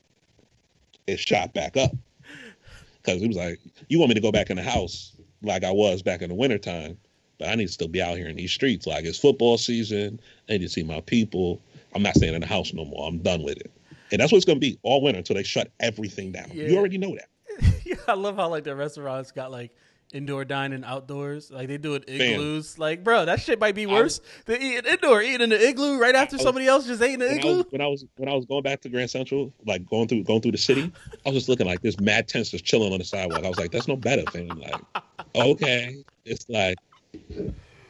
it 1.05 1.19
shot 1.19 1.53
back 1.53 1.77
up. 1.77 1.91
Because 3.03 3.21
it 3.21 3.27
was 3.27 3.37
like, 3.37 3.59
you 3.87 3.99
want 3.99 4.09
me 4.09 4.15
to 4.15 4.21
go 4.21 4.31
back 4.31 4.49
in 4.49 4.57
the 4.57 4.63
house 4.63 5.15
like 5.43 5.63
I 5.63 5.71
was 5.71 6.01
back 6.01 6.21
in 6.21 6.29
the 6.29 6.35
wintertime, 6.35 6.97
but 7.41 7.49
I 7.49 7.55
need 7.55 7.65
to 7.65 7.73
still 7.73 7.87
be 7.87 8.01
out 8.01 8.17
here 8.17 8.27
in 8.27 8.35
these 8.35 8.51
streets. 8.51 8.85
Like 8.85 9.03
it's 9.03 9.17
football 9.17 9.57
season. 9.57 10.19
I 10.47 10.53
need 10.53 10.61
to 10.61 10.69
see 10.69 10.83
my 10.83 11.01
people. 11.01 11.59
I'm 11.95 12.03
not 12.03 12.15
staying 12.15 12.35
in 12.35 12.41
the 12.41 12.47
house 12.47 12.71
no 12.71 12.85
more. 12.85 13.07
I'm 13.07 13.17
done 13.17 13.41
with 13.41 13.57
it. 13.57 13.71
And 14.11 14.21
that's 14.21 14.31
what 14.31 14.37
it's 14.37 14.45
going 14.45 14.57
to 14.57 14.65
be 14.65 14.77
all 14.83 15.01
winter 15.01 15.17
until 15.17 15.35
they 15.35 15.43
shut 15.43 15.71
everything 15.79 16.31
down. 16.31 16.51
Yeah. 16.53 16.65
You 16.65 16.77
already 16.77 16.99
know 16.99 17.15
that. 17.15 17.73
yeah, 17.85 17.95
I 18.07 18.13
love 18.13 18.35
how 18.35 18.49
like 18.49 18.63
the 18.63 18.75
restaurants 18.75 19.31
got 19.31 19.49
like 19.49 19.71
indoor 20.13 20.45
dining 20.45 20.83
outdoors. 20.83 21.49
Like 21.49 21.67
they 21.67 21.79
do 21.79 21.95
it 21.95 22.03
igloos. 22.07 22.77
Like, 22.77 23.03
bro, 23.03 23.25
that 23.25 23.41
shit 23.41 23.59
might 23.59 23.73
be 23.73 23.87
worse 23.87 24.21
than 24.45 24.61
eating 24.61 24.85
indoor, 24.85 25.21
eating 25.23 25.41
in 25.41 25.49
the 25.49 25.67
igloo 25.67 25.97
right 25.99 26.13
after 26.13 26.35
was- 26.35 26.43
somebody 26.43 26.67
else 26.67 26.85
just 26.85 27.01
ate 27.01 27.13
in 27.13 27.19
the 27.21 27.25
when 27.25 27.33
I, 27.33 27.37
igloo. 27.39 27.57
was, 27.57 27.65
when 27.71 27.81
I 27.81 27.87
was 27.87 28.05
when 28.17 28.29
I 28.29 28.35
was 28.35 28.45
going 28.45 28.61
back 28.61 28.81
to 28.81 28.89
Grand 28.89 29.09
Central, 29.09 29.51
like 29.65 29.83
going 29.87 30.07
through 30.07 30.25
going 30.25 30.41
through 30.41 30.51
the 30.51 30.59
city, 30.59 30.91
I 31.25 31.29
was 31.29 31.37
just 31.37 31.49
looking 31.49 31.65
like 31.65 31.81
this 31.81 31.99
mad 31.99 32.27
tents 32.27 32.51
just 32.51 32.65
chilling 32.65 32.93
on 32.93 32.99
the 32.99 33.05
sidewalk. 33.05 33.43
I 33.43 33.49
was 33.49 33.57
like, 33.57 33.71
that's 33.71 33.87
no 33.87 33.95
better, 33.95 34.29
fam. 34.29 34.47
Like, 34.49 35.03
okay, 35.35 36.03
it's 36.25 36.47
like 36.47 36.77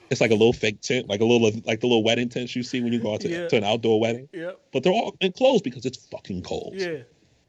it's 0.09 0.19
like 0.21 0.31
a 0.31 0.35
little 0.35 0.53
fake 0.53 0.81
tent, 0.81 1.07
like 1.07 1.21
a 1.21 1.25
little 1.25 1.41
like 1.65 1.79
the 1.79 1.87
little 1.87 2.03
wedding 2.03 2.29
tents 2.29 2.55
you 2.55 2.63
see 2.63 2.81
when 2.81 2.91
you 2.93 2.99
go 2.99 3.13
out 3.13 3.21
to, 3.21 3.29
Yeah. 3.29 3.47
to 3.47 3.57
an 3.57 3.63
outdoor 3.63 3.99
wedding, 3.99 4.27
Yep. 4.33 4.59
but 4.73 4.83
they're 4.83 4.91
all 4.93 5.15
enclosed 5.21 5.63
because 5.63 5.85
it's 5.85 5.97
fucking 6.07 6.43
cold. 6.43 6.73
Yeah. 6.75 6.97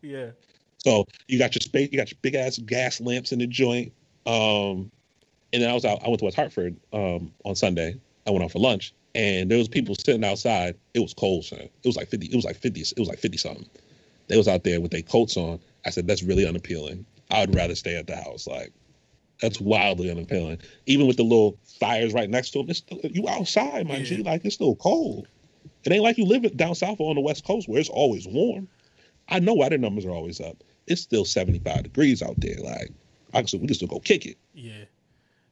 Yeah. 0.03 0.31
So 0.79 1.07
you 1.29 1.39
got 1.39 1.55
your 1.55 1.61
space, 1.61 1.91
you 1.93 1.99
got 1.99 2.11
your 2.11 2.19
big 2.23 2.35
ass 2.35 2.59
gas 2.59 3.01
lamps 3.01 3.33
in 3.33 3.39
the 3.39 3.47
joint. 3.47 3.93
Um, 4.27 4.91
and 5.53 5.63
then 5.63 5.69
I 5.71 5.75
was 5.75 5.85
out. 5.85 6.03
I 6.05 6.09
went 6.09 6.21
to 6.21 6.25
West 6.25 6.37
Hartford 6.37 6.77
um, 6.93 7.33
on 7.45 7.55
Sunday. 7.55 7.97
I 8.27 8.31
went 8.31 8.43
out 8.45 8.53
for 8.53 8.59
lunch, 8.59 8.95
and 9.15 9.51
there 9.51 9.59
was 9.59 9.69
people 9.69 9.95
sitting 9.95 10.25
outside. 10.25 10.77
It 10.95 11.01
was 11.01 11.13
cold, 11.13 11.45
son. 11.45 11.59
It 11.61 11.71
was 11.85 11.97
like 11.97 12.09
fifty. 12.09 12.27
It 12.29 12.35
was 12.37 12.45
like 12.45 12.57
fifty. 12.57 12.81
It 12.81 12.99
was 12.99 13.09
like 13.09 13.19
fifty 13.19 13.37
something. 13.37 13.69
They 14.29 14.37
was 14.37 14.49
out 14.49 14.65
there 14.65 14.81
with 14.81 14.93
their 14.93 15.03
coats 15.03 15.37
on. 15.37 15.61
I 15.85 15.91
said, 15.91 16.07
"That's 16.07 16.23
really 16.23 16.47
unappealing. 16.47 17.05
I 17.31 17.41
would 17.41 17.55
rather 17.55 17.75
stay 17.75 17.97
at 17.97 18.07
the 18.07 18.17
house. 18.17 18.47
Like, 18.47 18.73
that's 19.43 19.61
wildly 19.61 20.11
unappealing. 20.11 20.59
Even 20.87 21.07
with 21.07 21.19
the 21.19 21.23
little 21.25 21.59
fires 21.79 22.15
right 22.15 22.31
next 22.31 22.51
to 22.53 22.61
them, 22.61 22.71
it's 22.71 22.79
still, 22.79 22.99
you 23.03 23.29
outside, 23.29 23.87
my 23.87 24.01
G. 24.03 24.23
Like, 24.23 24.45
it's 24.45 24.55
still 24.55 24.77
cold. 24.77 25.29
It 25.85 25.93
ain't 25.93 26.03
like 26.03 26.17
you 26.17 26.25
live 26.25 26.57
down 26.57 26.75
south 26.75 27.01
or 27.01 27.11
on 27.11 27.17
the 27.17 27.21
west 27.21 27.45
coast 27.45 27.69
where 27.69 27.79
it's 27.81 27.89
always 27.91 28.27
warm. 28.27 28.69
I 29.29 29.41
know 29.41 29.53
why 29.55 29.69
their 29.69 29.79
numbers 29.79 30.05
are 30.07 30.11
always 30.11 30.41
up. 30.41 30.63
It's 30.87 31.01
still 31.03 31.25
75 31.25 31.83
degrees 31.83 32.23
out 32.23 32.37
there. 32.39 32.57
Like, 32.63 32.91
I 33.35 33.43
can, 33.43 33.61
we 33.61 33.67
can 33.67 33.75
still 33.75 33.89
go 33.89 33.99
kick 34.01 34.25
it. 34.27 34.39
Yeah. 34.55 34.85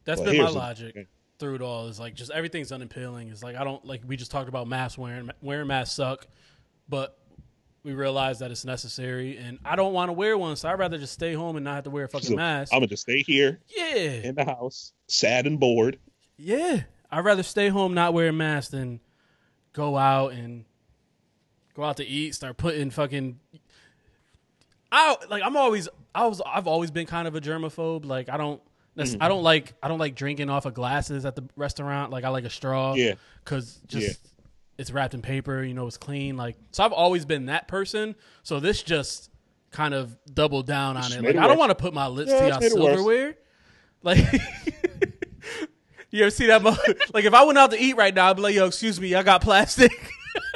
That's 0.04 0.20
But 0.20 0.30
been 0.30 0.38
my 0.42 0.50
the- 0.50 0.58
logic 0.58 1.08
through 1.38 1.56
it 1.56 1.62
all. 1.62 1.88
Is 1.88 1.98
like 2.00 2.14
just 2.14 2.30
everything's 2.30 2.72
unappealing. 2.72 3.28
It's 3.28 3.42
like 3.42 3.56
I 3.56 3.64
don't 3.64 3.84
like 3.84 4.02
we 4.06 4.16
just 4.16 4.30
talked 4.30 4.48
about 4.48 4.66
masks 4.66 4.98
wearing 4.98 5.30
wearing 5.42 5.66
masks 5.68 5.94
suck, 5.94 6.26
but 6.88 7.18
we 7.82 7.92
realize 7.92 8.38
that 8.40 8.50
it's 8.50 8.64
necessary 8.64 9.38
and 9.38 9.58
I 9.64 9.74
don't 9.76 9.92
want 9.92 10.08
to 10.10 10.12
wear 10.12 10.36
one, 10.36 10.56
so 10.56 10.68
I'd 10.68 10.78
rather 10.78 10.98
just 10.98 11.12
stay 11.14 11.32
home 11.32 11.56
and 11.56 11.64
not 11.64 11.76
have 11.76 11.84
to 11.84 11.90
wear 11.90 12.04
a 12.04 12.08
fucking 12.08 12.28
So, 12.28 12.36
mask. 12.36 12.72
I'm 12.72 12.78
gonna 12.80 12.88
just 12.88 13.02
stay 13.02 13.22
here 13.22 13.60
yeah. 13.74 13.94
in 13.94 14.34
the 14.34 14.44
house, 14.44 14.92
sad 15.08 15.46
and 15.46 15.58
bored. 15.58 15.98
Yeah. 16.36 16.82
I'd 17.10 17.24
rather 17.24 17.42
stay 17.42 17.68
home 17.68 17.94
not 17.94 18.14
wear 18.14 18.28
a 18.28 18.32
mask 18.32 18.70
than 18.72 19.00
go 19.72 19.96
out 19.96 20.32
and 20.32 20.64
go 21.74 21.82
out 21.84 21.96
to 21.98 22.06
eat, 22.06 22.34
start 22.34 22.56
putting 22.56 22.90
fucking 22.90 23.38
I 24.92 25.16
like 25.28 25.42
I'm 25.42 25.56
always 25.56 25.88
I 26.14 26.26
was 26.26 26.40
I've 26.44 26.66
always 26.66 26.90
been 26.90 27.06
kind 27.06 27.28
of 27.28 27.34
a 27.34 27.40
germaphobe. 27.40 28.04
Like 28.04 28.28
I 28.28 28.36
don't 28.36 28.60
Mm-hmm. 28.98 29.22
I 29.22 29.28
don't 29.28 29.42
like 29.44 29.72
I 29.82 29.88
don't 29.88 30.00
like 30.00 30.14
drinking 30.14 30.50
off 30.50 30.66
of 30.66 30.74
glasses 30.74 31.24
at 31.24 31.34
the 31.36 31.44
restaurant. 31.56 32.10
Like 32.10 32.24
I 32.24 32.28
like 32.28 32.44
a 32.44 32.50
straw. 32.50 32.94
Yeah. 32.94 33.14
Cuz 33.44 33.80
just 33.86 34.20
Yeah. 34.24 34.30
It's 34.80 34.90
wrapped 34.90 35.14
in 35.14 35.22
paper, 35.22 35.62
you 35.62 35.74
know, 35.74 35.86
it's 35.86 35.96
clean. 35.98 36.36
Like 36.36 36.56
so 36.72 36.82
I've 36.84 36.92
always 36.92 37.24
been 37.24 37.46
that 37.46 37.68
person. 37.68 38.14
So 38.42 38.60
this 38.60 38.82
just 38.82 39.30
kind 39.70 39.94
of 39.94 40.16
doubled 40.32 40.66
down 40.66 40.96
on 40.96 41.02
Just 41.04 41.16
it. 41.16 41.22
Like 41.22 41.36
I 41.36 41.46
don't 41.46 41.58
want 41.58 41.70
to 41.70 41.74
put 41.76 41.94
my 41.94 42.06
lips 42.08 42.30
Yeah, 42.30 42.40
to 42.40 42.46
it's 42.46 42.50
y'all 42.52 42.60
made 42.60 42.72
it 42.72 42.74
worse. 42.82 42.94
silverware. 42.96 43.34
Like 44.02 44.18
You 46.10 46.22
ever 46.22 46.30
see 46.30 46.46
that? 46.46 46.62
Mo- 46.62 46.76
like, 47.14 47.24
if 47.24 47.34
I 47.34 47.44
went 47.44 47.56
out 47.58 47.70
to 47.70 47.80
eat 47.80 47.96
right 47.96 48.12
now, 48.12 48.30
I'd 48.30 48.36
be 48.36 48.42
like, 48.42 48.54
"Yo, 48.54 48.66
excuse 48.66 49.00
me, 49.00 49.14
I 49.14 49.22
got 49.22 49.42
plastic." 49.42 49.92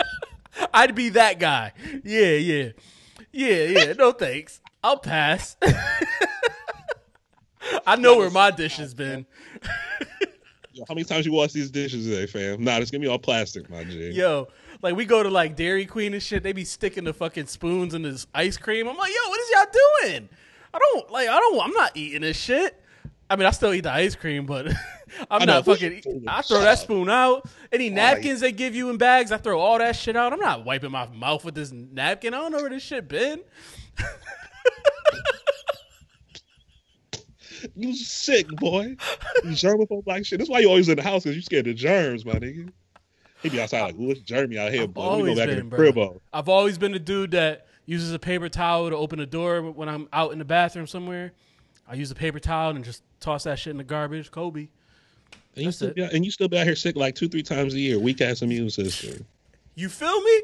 I'd 0.74 0.94
be 0.96 1.10
that 1.10 1.38
guy. 1.38 1.72
Yeah, 2.02 2.30
yeah, 2.32 2.70
yeah, 3.32 3.64
yeah. 3.64 3.92
No 3.92 4.10
thanks. 4.12 4.60
I'll 4.82 4.98
pass. 4.98 5.56
I 7.86 7.96
know 7.96 8.16
where 8.16 8.30
my 8.30 8.50
dish 8.50 8.76
has 8.78 8.94
been. 8.94 9.26
How 10.88 10.94
many 10.94 11.04
times 11.04 11.24
you 11.24 11.32
wash 11.32 11.52
these 11.52 11.70
dishes 11.70 12.06
today, 12.06 12.26
fam? 12.26 12.64
Nah, 12.64 12.78
it's 12.78 12.90
gonna 12.90 13.02
be 13.02 13.08
all 13.08 13.18
plastic, 13.18 13.70
my 13.70 13.84
G. 13.84 14.10
Yo, 14.10 14.48
like 14.82 14.96
we 14.96 15.04
go 15.04 15.22
to 15.22 15.30
like 15.30 15.56
Dairy 15.56 15.86
Queen 15.86 16.12
and 16.14 16.22
shit. 16.22 16.42
They 16.42 16.52
be 16.52 16.64
sticking 16.64 17.04
the 17.04 17.14
fucking 17.14 17.46
spoons 17.46 17.94
in 17.94 18.02
this 18.02 18.26
ice 18.34 18.56
cream. 18.56 18.88
I'm 18.88 18.96
like, 18.96 19.12
yo, 19.12 19.30
what 19.30 19.40
is 19.40 19.50
y'all 19.50 19.66
doing? 20.10 20.28
I 20.72 20.78
don't 20.78 21.10
like. 21.10 21.28
I 21.28 21.38
don't. 21.38 21.60
I'm 21.60 21.72
not 21.72 21.96
eating 21.96 22.22
this 22.22 22.36
shit. 22.36 22.80
I 23.30 23.36
mean, 23.36 23.46
I 23.46 23.52
still 23.52 23.72
eat 23.72 23.82
the 23.82 23.92
ice 23.92 24.14
cream, 24.16 24.46
but 24.46 24.66
I'm 25.30 25.42
I 25.42 25.44
not 25.44 25.64
fucking. 25.64 26.24
I 26.26 26.42
throw 26.42 26.60
that 26.60 26.78
spoon 26.78 27.08
out. 27.08 27.48
Any 27.72 27.90
napkins 27.90 28.40
they 28.40 28.52
give 28.52 28.74
you 28.74 28.90
in 28.90 28.98
bags, 28.98 29.32
I 29.32 29.38
throw 29.38 29.60
all 29.60 29.78
that 29.78 29.96
shit 29.96 30.16
out. 30.16 30.32
I'm 30.32 30.40
not 30.40 30.64
wiping 30.64 30.90
my 30.90 31.06
mouth 31.06 31.44
with 31.44 31.54
this 31.54 31.72
napkin. 31.72 32.34
I 32.34 32.38
don't 32.38 32.52
know 32.52 32.58
where 32.60 32.70
this 32.70 32.82
shit 32.82 33.08
been. 33.08 33.40
You 37.76 37.94
sick, 37.94 38.48
boy. 38.48 38.96
You 39.44 39.50
germaphobe 39.50 40.06
like 40.06 40.26
shit. 40.26 40.38
That's 40.38 40.50
why 40.50 40.60
you 40.60 40.68
always 40.68 40.88
in 40.88 40.96
the 40.96 41.02
house 41.02 41.24
because 41.24 41.36
you 41.36 41.42
scared 41.42 41.66
of 41.66 41.76
germs, 41.76 42.24
my 42.24 42.34
nigga. 42.34 42.70
He 43.42 43.50
be 43.50 43.60
outside 43.60 43.82
like, 43.82 43.94
what's 43.96 44.20
germy 44.20 44.56
out 44.56 44.72
here, 44.72 44.86
boy. 44.86 45.16
Let 45.16 45.24
me 45.24 45.34
go 45.34 45.40
back 45.40 45.48
in 45.50 45.54
been, 45.56 45.70
the 45.70 45.76
bro. 45.76 45.92
crib. 45.92 46.22
I've 46.32 46.48
always 46.48 46.78
been 46.78 46.92
the 46.92 46.98
dude 46.98 47.32
that 47.32 47.66
uses 47.86 48.12
a 48.12 48.18
paper 48.18 48.48
towel 48.48 48.88
to 48.88 48.96
open 48.96 49.20
a 49.20 49.26
door 49.26 49.62
when 49.62 49.88
I'm 49.88 50.08
out 50.12 50.32
in 50.32 50.38
the 50.38 50.44
bathroom 50.44 50.86
somewhere. 50.86 51.32
I 51.86 51.94
use 51.94 52.10
a 52.10 52.14
paper 52.14 52.40
towel 52.40 52.74
and 52.74 52.84
just 52.84 53.02
toss 53.20 53.44
that 53.44 53.58
shit 53.58 53.72
in 53.72 53.76
the 53.76 53.84
garbage. 53.84 54.30
Kobe. 54.30 54.68
And 55.56 55.64
you, 55.66 55.72
still 55.72 55.88
it. 55.88 55.96
be 55.96 56.04
out, 56.04 56.12
and 56.12 56.24
you 56.24 56.30
still 56.30 56.48
be 56.48 56.58
out 56.58 56.64
here 56.64 56.74
sick 56.74 56.96
like 56.96 57.14
two, 57.14 57.28
three 57.28 57.42
times 57.42 57.74
a 57.74 57.78
year. 57.78 57.98
Weak 57.98 58.20
ass 58.20 58.42
immune 58.42 58.70
system. 58.70 59.26
You 59.74 59.88
feel 59.88 60.20
me? 60.22 60.42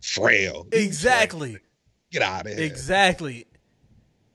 Frail. 0.00 0.66
Exactly. 0.72 1.50
frail. 1.50 1.62
Get 2.10 2.22
out 2.22 2.46
of 2.46 2.52
here. 2.52 2.64
Exactly. 2.64 3.46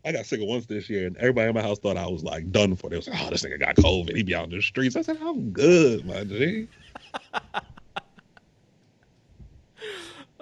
I 0.06 0.12
got 0.12 0.26
sick 0.26 0.42
once 0.44 0.66
this 0.66 0.90
year, 0.90 1.08
and 1.08 1.16
everybody 1.18 1.50
in 1.50 1.56
my 1.56 1.62
house 1.62 1.80
thought 1.80 1.96
I 1.96 2.08
was 2.08 2.24
like 2.24 2.52
done 2.52 2.76
for. 2.76 2.90
They 2.90 2.98
was 2.98 3.08
like, 3.08 3.22
"Oh, 3.22 3.30
this 3.30 3.44
nigga 3.44 3.60
got 3.60 3.76
COVID. 3.76 4.16
He 4.16 4.24
be 4.24 4.36
out 4.36 4.46
in 4.46 4.52
the 4.52 4.62
streets." 4.62 4.96
I 4.96 5.02
said, 5.02 5.18
"I'm 5.22 5.52
good, 5.52 6.06
my 6.06 6.24
G." 6.24 6.68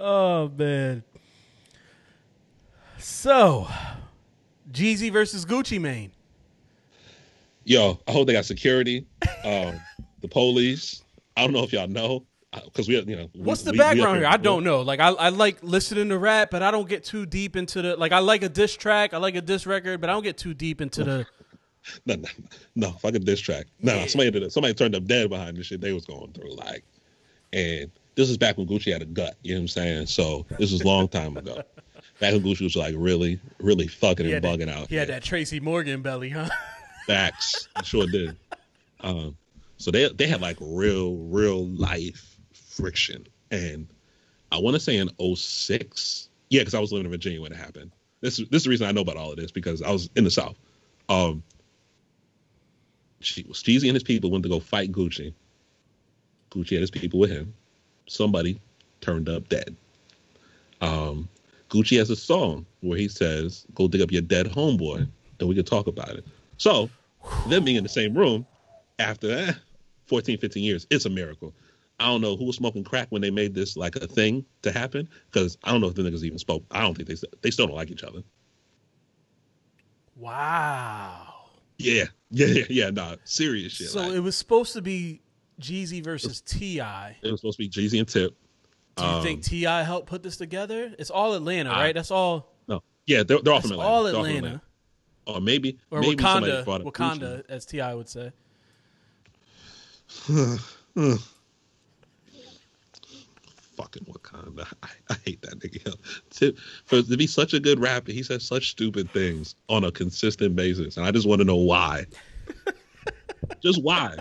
Oh 0.03 0.49
man. 0.57 1.03
So, 2.97 3.67
Jeezy 4.71 5.11
versus 5.11 5.45
Gucci 5.45 5.79
Mane. 5.79 6.11
Yo, 7.65 7.99
I 8.07 8.11
hope 8.11 8.25
they 8.25 8.33
got 8.33 8.45
security. 8.45 9.05
Um, 9.43 9.79
the 10.21 10.27
police. 10.27 11.03
I 11.37 11.43
don't 11.43 11.53
know 11.53 11.63
if 11.63 11.71
y'all 11.71 11.87
know 11.87 12.25
because 12.65 12.87
we, 12.87 12.99
you 12.99 13.15
know, 13.15 13.29
What's 13.33 13.61
the 13.63 13.71
we- 13.71 13.77
we 13.77 13.79
background 13.79 14.17
here? 14.19 14.27
I 14.27 14.37
don't 14.37 14.63
know. 14.63 14.81
Like 14.81 14.99
I, 14.99 15.09
I 15.09 15.29
like 15.29 15.63
listening 15.63 16.09
to 16.09 16.17
rap, 16.17 16.49
but 16.51 16.61
I 16.61 16.71
don't 16.71 16.89
get 16.89 17.03
too 17.03 17.25
deep 17.25 17.55
into 17.55 17.81
the 17.81 17.95
like 17.95 18.11
I 18.11 18.19
like 18.19 18.43
a 18.43 18.49
diss 18.49 18.75
track, 18.75 19.13
I 19.13 19.17
like 19.17 19.35
a 19.35 19.41
diss 19.41 19.65
record, 19.65 20.01
but 20.01 20.09
I 20.09 20.13
don't 20.13 20.23
get 20.23 20.37
too 20.37 20.53
deep 20.53 20.81
into 20.81 21.03
the 21.03 21.25
No, 22.05 22.15
no, 22.15 22.27
no. 22.75 22.91
Fuck 22.91 23.15
a 23.15 23.19
diss 23.19 23.39
track. 23.39 23.65
No, 23.79 23.99
no, 23.99 24.07
somebody 24.07 24.31
did 24.31 24.43
it. 24.43 24.51
Somebody 24.51 24.73
turned 24.73 24.95
up 24.95 25.05
dead 25.05 25.29
behind 25.29 25.57
the 25.57 25.63
shit 25.63 25.81
they 25.81 25.93
was 25.93 26.05
going 26.05 26.31
through. 26.33 26.53
Like, 26.55 26.83
and 27.53 27.89
this 28.15 28.29
is 28.29 28.37
back 28.37 28.57
when 28.57 28.67
Gucci 28.67 28.91
had 28.91 29.01
a 29.01 29.05
gut. 29.05 29.35
You 29.41 29.53
know 29.53 29.59
what 29.59 29.63
I'm 29.63 29.67
saying? 29.69 30.05
So 30.07 30.45
this 30.59 30.71
was 30.71 30.81
a 30.81 30.87
long 30.87 31.07
time 31.07 31.37
ago. 31.37 31.61
Back 32.19 32.33
when 32.33 32.43
Gucci 32.43 32.61
was 32.61 32.75
like 32.75 32.93
really, 32.95 33.39
really 33.59 33.87
fucking 33.87 34.31
and 34.31 34.45
bugging 34.45 34.67
that, 34.67 34.77
out. 34.77 34.89
He 34.89 34.95
had 34.95 35.07
that 35.07 35.23
Tracy 35.23 35.59
Morgan 35.59 36.03
belly, 36.03 36.29
huh? 36.29 36.49
Facts. 37.07 37.67
I 37.75 37.81
sure 37.81 38.05
did. 38.05 38.37
Um, 38.99 39.35
so 39.77 39.89
they 39.89 40.07
they 40.09 40.27
had 40.27 40.39
like 40.39 40.57
real, 40.59 41.15
real 41.15 41.65
life 41.69 42.30
friction. 42.71 43.27
And 43.51 43.87
I 44.51 44.57
want 44.57 44.75
to 44.75 44.79
say 44.79 44.97
in 44.97 45.09
06, 45.35 46.29
yeah, 46.49 46.61
because 46.61 46.73
I 46.73 46.79
was 46.79 46.91
living 46.91 47.05
in 47.05 47.11
Virginia 47.11 47.41
when 47.41 47.51
it 47.51 47.57
happened. 47.57 47.91
This, 48.21 48.37
this 48.37 48.47
is 48.51 48.63
the 48.63 48.69
reason 48.69 48.87
I 48.87 48.91
know 48.91 49.01
about 49.01 49.17
all 49.17 49.31
of 49.31 49.37
this 49.37 49.51
because 49.51 49.81
I 49.81 49.91
was 49.91 50.09
in 50.15 50.23
the 50.23 50.31
South. 50.31 50.57
Um, 51.09 51.43
Jeezy 53.21 53.87
and 53.87 53.95
his 53.95 54.03
people 54.03 54.31
went 54.31 54.43
to 54.43 54.49
go 54.49 54.59
fight 54.59 54.91
Gucci. 54.91 55.33
Gucci 56.51 56.71
had 56.71 56.81
his 56.81 56.91
people 56.91 57.19
with 57.19 57.29
him. 57.29 57.53
Somebody 58.07 58.59
turned 58.99 59.29
up 59.29 59.47
dead. 59.49 59.75
Um, 60.81 61.29
Gucci 61.69 61.97
has 61.97 62.09
a 62.09 62.15
song 62.15 62.65
where 62.81 62.97
he 62.97 63.07
says, 63.07 63.65
"Go 63.75 63.87
dig 63.87 64.01
up 64.01 64.11
your 64.11 64.21
dead 64.21 64.47
homeboy, 64.47 65.07
and 65.39 65.49
we 65.49 65.55
can 65.55 65.63
talk 65.63 65.87
about 65.87 66.09
it." 66.09 66.25
So, 66.57 66.89
them 67.47 67.63
being 67.63 67.77
in 67.77 67.83
the 67.83 67.89
same 67.89 68.13
room, 68.13 68.45
after 68.99 69.27
that, 69.27 69.57
14, 70.07 70.37
15 70.37 70.63
years. 70.63 70.87
It's 70.89 71.05
a 71.05 71.09
miracle. 71.09 71.53
I 72.01 72.07
don't 72.07 72.21
know 72.21 72.35
who 72.35 72.45
was 72.45 72.55
smoking 72.55 72.83
crack 72.83 73.07
when 73.11 73.21
they 73.21 73.31
made 73.31 73.53
this 73.53 73.77
like 73.77 73.95
a 73.95 74.07
thing 74.07 74.45
to 74.63 74.71
happen 74.71 75.07
because 75.31 75.57
I 75.63 75.71
don't 75.71 75.81
know 75.81 75.87
if 75.87 75.95
the 75.95 76.01
niggas 76.01 76.23
even 76.23 76.37
spoke. 76.39 76.63
I 76.71 76.81
don't 76.81 76.95
think 76.95 77.07
they 77.07 77.15
they 77.41 77.51
still 77.51 77.67
don't 77.67 77.75
like 77.75 77.91
each 77.91 78.03
other. 78.03 78.21
Wow. 80.15 81.27
Yeah, 81.77 82.05
yeah, 82.31 82.45
yeah, 82.47 82.63
yeah. 82.69 82.89
Nah, 82.91 83.15
serious 83.23 83.73
shit. 83.73 83.87
So 83.89 84.01
like, 84.01 84.13
it 84.13 84.19
was 84.19 84.35
supposed 84.35 84.73
to 84.73 84.81
be 84.81 85.21
Jeezy 85.59 86.03
versus 86.03 86.41
Ti. 86.41 86.79
it 86.79 87.31
was 87.31 87.39
supposed 87.41 87.57
to 87.57 87.63
be 87.63 87.69
Jeezy 87.69 87.99
and 87.99 88.07
Tip. 88.07 88.35
Do 88.97 89.03
you 89.03 89.09
Um, 89.09 89.23
think 89.23 89.43
T.I. 89.43 89.83
helped 89.83 90.07
put 90.07 90.21
this 90.21 90.35
together? 90.37 90.93
It's 90.99 91.09
all 91.09 91.33
Atlanta, 91.33 91.69
I- 91.71 91.79
right? 91.85 91.95
That's 91.95 92.11
all. 92.11 92.53
No, 92.67 92.83
yeah, 93.07 93.23
they're, 93.23 93.39
they're 93.41 93.53
all 93.53 93.61
from 93.61 93.71
Atlanta. 93.71 93.89
all 93.89 94.03
They're 94.03 94.13
from 94.13 94.25
Atlanta, 94.25 94.61
Or 95.25 95.39
maybe 95.41 95.79
or 95.89 96.01
maybe 96.01 96.21
somebody 96.21 96.51
Wakanda. 96.51 96.65
brought 96.65 96.81
up 96.81 96.87
Wakanda, 96.87 97.43
as 97.49 97.65
T.I. 97.65 97.93
would 97.95 98.09
say. 98.09 98.31
Fucking 103.81 104.05
Wakanda. 104.05 104.71
I, 104.83 104.89
I 105.09 105.15
hate 105.25 105.41
that 105.41 105.59
nigga. 105.59 105.95
Tip 106.29 106.57
for 106.85 107.01
to 107.01 107.17
be 107.17 107.27
such 107.27 107.53
a 107.53 107.59
good 107.59 107.79
rapper, 107.79 108.11
he 108.11 108.21
says 108.21 108.43
such 108.43 108.69
stupid 108.69 109.11
things 109.11 109.55
on 109.69 109.83
a 109.83 109.91
consistent 109.91 110.55
basis, 110.55 110.97
and 110.97 111.05
I 111.05 111.11
just 111.11 111.27
want 111.27 111.39
to 111.39 111.45
know 111.45 111.57
why. 111.57 112.05
just 113.63 113.81
why? 113.81 114.17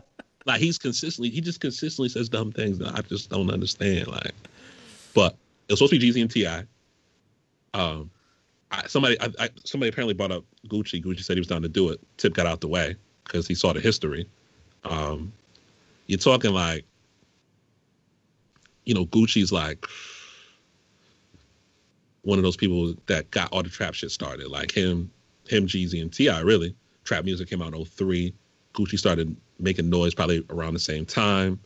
Like 0.46 0.60
he's 0.60 0.78
consistently, 0.78 1.28
he 1.28 1.42
just 1.42 1.60
consistently 1.60 2.08
says 2.08 2.30
dumb 2.30 2.52
things 2.52 2.78
that 2.78 2.94
I 2.94 3.02
just 3.02 3.28
don't 3.28 3.50
understand. 3.50 4.06
Like, 4.06 4.32
but 5.14 5.36
it 5.68 5.72
was 5.72 5.80
supposed 5.80 5.92
to 5.92 5.98
be 5.98 6.10
Jeezy 6.10 6.22
and 6.22 6.30
Ti. 6.30 6.66
Um, 7.74 8.10
I, 8.70 8.86
somebody, 8.86 9.20
I, 9.20 9.28
I, 9.38 9.48
somebody 9.64 9.90
apparently 9.90 10.14
brought 10.14 10.32
up 10.32 10.44
Gucci. 10.68 11.04
Gucci 11.04 11.22
said 11.22 11.36
he 11.36 11.40
was 11.40 11.48
down 11.48 11.62
to 11.62 11.68
do 11.68 11.90
it. 11.90 12.00
Tip 12.16 12.32
got 12.32 12.46
out 12.46 12.62
the 12.62 12.68
way 12.68 12.96
because 13.24 13.46
he 13.46 13.54
saw 13.54 13.74
the 13.74 13.80
history. 13.80 14.26
Um, 14.84 15.32
you're 16.06 16.18
talking 16.18 16.52
like, 16.52 16.86
you 18.84 18.94
know, 18.94 19.06
Gucci's 19.06 19.52
like 19.52 19.86
one 22.22 22.38
of 22.38 22.42
those 22.42 22.56
people 22.56 22.94
that 23.06 23.30
got 23.30 23.52
all 23.52 23.62
the 23.62 23.68
trap 23.68 23.94
shit 23.94 24.10
started. 24.10 24.48
Like 24.48 24.70
him, 24.72 25.10
him, 25.48 25.66
Jeezy, 25.66 26.00
and 26.00 26.12
Ti. 26.12 26.42
Really, 26.42 26.74
trap 27.04 27.24
music 27.24 27.48
came 27.48 27.62
out 27.62 27.74
in 27.74 27.84
03. 27.84 28.34
Gucci 28.74 28.98
started 28.98 29.36
making 29.58 29.90
noise 29.90 30.14
probably 30.14 30.44
around 30.50 30.74
the 30.74 30.80
same 30.80 31.04
time. 31.04 31.58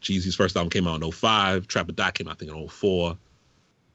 Jeezy's 0.00 0.34
first 0.34 0.56
album 0.56 0.70
came 0.70 0.86
out 0.86 1.02
in 1.02 1.10
05. 1.10 1.66
Trap 1.66 1.88
or 1.88 1.92
Die 1.92 2.10
came 2.12 2.28
out 2.28 2.32
I 2.32 2.34
think 2.36 2.52
in 2.52 2.68
04. 2.68 3.16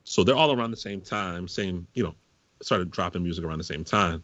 So 0.04 0.24
they're 0.24 0.36
all 0.36 0.52
around 0.54 0.72
the 0.72 0.78
same 0.78 1.02
time, 1.02 1.48
same, 1.48 1.88
you 1.96 2.04
know, 2.04 2.14
started 2.62 2.92
dropping 2.92 3.24
music 3.24 3.44
around 3.44 3.58
the 3.58 3.64
same 3.64 3.84
time. 3.84 4.24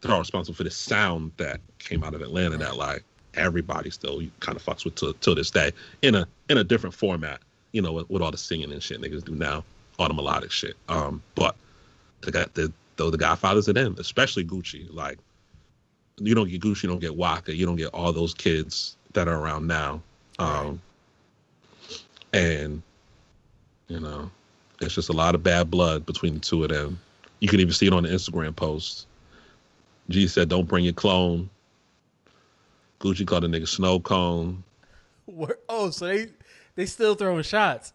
They're 0.00 0.12
all 0.12 0.20
responsible 0.20 0.54
for 0.54 0.62
the 0.62 0.70
sound 0.70 1.32
that 1.38 1.60
came 1.78 2.04
out 2.04 2.14
of 2.14 2.22
Atlanta 2.22 2.56
that 2.58 2.76
like 2.76 3.02
everybody 3.34 3.90
still 3.90 4.22
kind 4.40 4.56
of 4.56 4.64
fucks 4.64 4.84
with 4.84 4.94
to, 4.96 5.14
till 5.20 5.34
this 5.34 5.50
day 5.50 5.72
in 6.02 6.14
a 6.14 6.26
in 6.48 6.58
a 6.58 6.64
different 6.64 6.94
format, 6.94 7.40
you 7.72 7.82
know, 7.82 7.92
with, 7.92 8.10
with 8.10 8.22
all 8.22 8.30
the 8.30 8.38
singing 8.38 8.72
and 8.72 8.82
shit 8.82 9.00
niggas 9.00 9.24
do 9.24 9.34
now, 9.34 9.64
all 9.98 10.08
the 10.08 10.14
melodic 10.14 10.50
shit. 10.50 10.76
Um, 10.88 11.22
but 11.34 11.56
the 12.22 12.32
guy, 12.32 12.46
the 12.54 12.72
though 12.96 13.10
the 13.10 13.18
Godfathers 13.18 13.68
of 13.68 13.74
them, 13.74 13.96
especially 13.98 14.44
Gucci, 14.44 14.92
like 14.92 15.18
you 16.18 16.34
don't 16.34 16.48
get 16.48 16.60
Gucci, 16.60 16.84
you 16.84 16.88
don't 16.88 17.00
get 17.00 17.16
Waka, 17.16 17.54
you 17.54 17.66
don't 17.66 17.76
get 17.76 17.94
all 17.94 18.12
those 18.12 18.34
kids 18.34 18.96
that 19.12 19.28
are 19.28 19.38
around 19.38 19.66
now. 19.66 20.02
Um, 20.38 20.80
and 22.32 22.82
you 23.88 24.00
know, 24.00 24.30
it's 24.80 24.94
just 24.94 25.08
a 25.08 25.14
lot 25.14 25.34
of 25.34 25.42
bad 25.42 25.70
blood 25.70 26.06
between 26.06 26.34
the 26.34 26.40
two 26.40 26.62
of 26.62 26.70
them. 26.70 26.98
You 27.40 27.48
can 27.48 27.60
even 27.60 27.72
see 27.72 27.86
it 27.86 27.92
on 27.92 28.02
the 28.02 28.08
Instagram 28.08 28.54
post. 28.54 29.06
G 30.08 30.26
said, 30.26 30.48
"Don't 30.48 30.68
bring 30.68 30.84
your 30.84 30.94
clone." 30.94 31.48
Gucci 33.00 33.26
called 33.26 33.44
a 33.44 33.48
nigga 33.48 33.68
snow 33.68 34.00
cone. 34.00 34.64
Where- 35.26 35.58
Oh, 35.68 35.90
so 35.90 36.06
they 36.06 36.28
they 36.74 36.86
still 36.86 37.14
throwing 37.14 37.42
shots. 37.42 37.92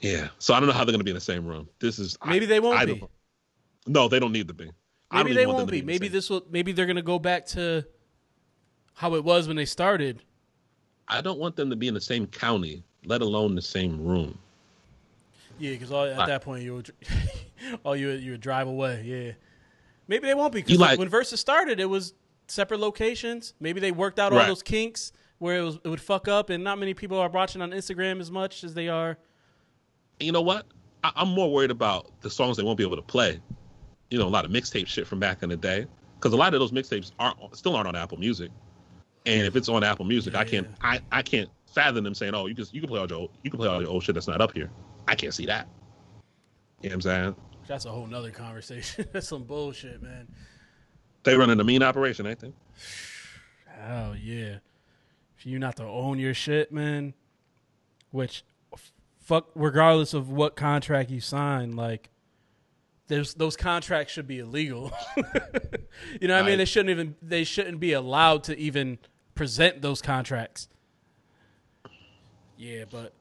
Yeah, 0.00 0.28
so 0.38 0.54
I 0.54 0.60
don't 0.60 0.68
know 0.68 0.74
how 0.74 0.84
they're 0.84 0.92
gonna 0.92 1.04
be 1.04 1.10
in 1.10 1.14
the 1.16 1.20
same 1.20 1.46
room. 1.46 1.68
This 1.78 1.98
is 1.98 2.16
Maybe 2.26 2.46
I- 2.46 2.48
they 2.48 2.60
won't 2.60 2.86
be. 2.86 3.02
No, 3.86 4.08
they 4.08 4.18
don't 4.18 4.32
need 4.32 4.48
to 4.48 4.54
be. 4.54 4.70
Maybe 5.12 5.32
they 5.34 5.46
won't 5.46 5.70
be. 5.70 5.82
Maybe 5.82 6.08
this 6.08 6.28
will. 6.30 6.44
Maybe 6.50 6.72
they're 6.72 6.86
gonna 6.86 7.02
go 7.02 7.18
back 7.18 7.46
to 7.48 7.84
how 8.94 9.14
it 9.14 9.24
was 9.24 9.46
when 9.46 9.56
they 9.56 9.64
started. 9.64 10.22
I 11.06 11.20
don't 11.20 11.38
want 11.38 11.56
them 11.56 11.70
to 11.70 11.76
be 11.76 11.86
in 11.88 11.94
the 11.94 12.00
same 12.00 12.26
county, 12.26 12.82
let 13.04 13.20
alone 13.22 13.54
the 13.54 13.62
same 13.62 14.02
room. 14.02 14.38
Yeah, 15.58 15.72
because 15.72 15.92
at 15.92 16.18
I- 16.18 16.26
that 16.26 16.42
point 16.42 16.62
you 16.64 16.74
would, 16.74 16.90
oh, 17.84 17.92
you 17.92 18.08
would, 18.08 18.20
you 18.22 18.30
would 18.32 18.40
drive 18.40 18.66
away. 18.66 19.02
Yeah, 19.04 19.32
maybe 20.08 20.26
they 20.26 20.34
won't 20.34 20.52
be 20.52 20.62
because 20.62 20.78
like- 20.78 20.98
when 20.98 21.08
Versus 21.08 21.38
started, 21.40 21.78
it 21.78 21.84
was 21.86 22.14
separate 22.48 22.80
locations. 22.80 23.54
Maybe 23.60 23.80
they 23.80 23.92
worked 23.92 24.18
out 24.18 24.32
all 24.32 24.38
those 24.46 24.62
kinks 24.62 25.12
where 25.38 25.58
it 25.58 25.62
was 25.62 25.78
it 25.84 25.88
would 25.88 26.00
fuck 26.00 26.28
up, 26.28 26.50
and 26.50 26.62
not 26.64 26.78
many 26.78 26.94
people 26.94 27.18
are 27.18 27.28
watching 27.28 27.62
on 27.62 27.70
Instagram 27.70 28.20
as 28.20 28.30
much 28.30 28.64
as 28.64 28.74
they 28.74 28.88
are. 28.88 29.18
You 30.20 30.32
know 30.32 30.42
what? 30.42 30.66
I, 31.02 31.12
I'm 31.16 31.28
more 31.28 31.52
worried 31.52 31.70
about 31.70 32.10
the 32.20 32.30
songs 32.30 32.56
they 32.56 32.62
won't 32.62 32.78
be 32.78 32.84
able 32.84 32.96
to 32.96 33.02
play. 33.02 33.40
You 34.10 34.18
know, 34.18 34.26
a 34.26 34.28
lot 34.28 34.44
of 34.44 34.50
mixtape 34.50 34.86
shit 34.86 35.06
from 35.06 35.18
back 35.18 35.42
in 35.42 35.48
the 35.48 35.56
day, 35.56 35.86
because 36.16 36.32
a 36.32 36.36
lot 36.36 36.54
of 36.54 36.60
those 36.60 36.72
mixtapes 36.72 37.12
aren't 37.18 37.56
still 37.56 37.74
aren't 37.76 37.88
on 37.88 37.96
Apple 37.96 38.18
Music. 38.18 38.50
And 39.26 39.46
if 39.46 39.56
it's 39.56 39.68
on 39.68 39.82
Apple 39.82 40.04
Music, 40.04 40.34
I 40.34 40.44
can't 40.44 40.68
I, 40.82 41.00
I 41.10 41.22
can't 41.22 41.48
fathom 41.74 42.04
them 42.04 42.14
saying, 42.14 42.34
"Oh, 42.34 42.46
you 42.46 42.54
just 42.54 42.74
you 42.74 42.80
can 42.80 42.88
play 42.88 43.00
all 43.00 43.08
your 43.08 43.18
old- 43.18 43.30
you 43.42 43.50
can 43.50 43.58
play 43.58 43.68
all 43.68 43.80
your 43.80 43.90
old 43.90 44.02
shit 44.02 44.14
that's 44.14 44.28
not 44.28 44.40
up 44.40 44.52
here." 44.52 44.70
I 45.08 45.14
can't 45.14 45.34
see 45.34 45.46
that. 45.46 45.68
You 46.80 46.90
know 46.90 46.96
what 46.96 47.06
I'm 47.06 47.10
saying? 47.24 47.36
That's 47.66 47.86
a 47.86 47.90
whole 47.90 48.06
nother 48.06 48.30
conversation. 48.30 49.06
That's 49.12 49.28
some 49.28 49.44
bullshit, 49.44 50.02
man. 50.02 50.28
They 51.24 51.36
running 51.36 51.58
a 51.58 51.64
mean 51.64 51.82
operation, 51.82 52.26
ain't 52.26 52.40
they? 52.40 52.52
Hell 53.66 54.14
yeah. 54.16 54.58
For 55.36 55.48
you 55.48 55.58
not 55.58 55.76
to 55.76 55.84
own 55.84 56.18
your 56.18 56.34
shit, 56.34 56.70
man. 56.70 57.14
Which, 58.10 58.44
fuck, 59.20 59.48
regardless 59.54 60.14
of 60.14 60.30
what 60.30 60.54
contract 60.54 61.10
you 61.10 61.20
sign, 61.20 61.74
like, 61.74 62.10
there's 63.08 63.34
those 63.34 63.56
contracts 63.56 64.12
should 64.12 64.26
be 64.26 64.38
illegal. 64.38 64.92
you 65.16 66.28
know 66.28 66.36
what 66.36 66.44
I 66.44 66.48
mean? 66.48 66.58
They 66.58 66.64
shouldn't 66.64 66.90
even. 66.90 67.16
They 67.20 67.44
shouldn't 67.44 67.80
be 67.80 67.92
allowed 67.92 68.44
to 68.44 68.58
even 68.58 68.98
present 69.34 69.82
those 69.82 70.00
contracts. 70.00 70.68
Yeah, 72.56 72.84
but 72.90 73.12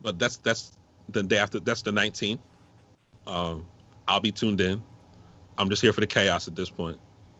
But 0.00 0.18
that's 0.18 0.36
that's 0.36 0.72
the 1.08 1.22
day 1.22 1.38
after. 1.38 1.58
That's 1.58 1.82
the 1.82 1.90
19th. 1.90 2.38
Um, 3.26 3.66
I'll 4.06 4.20
be 4.20 4.30
tuned 4.30 4.60
in. 4.60 4.82
I'm 5.56 5.68
just 5.68 5.82
here 5.82 5.92
for 5.92 6.00
the 6.00 6.06
chaos 6.06 6.46
at 6.46 6.54
this 6.54 6.70
point. 6.70 6.98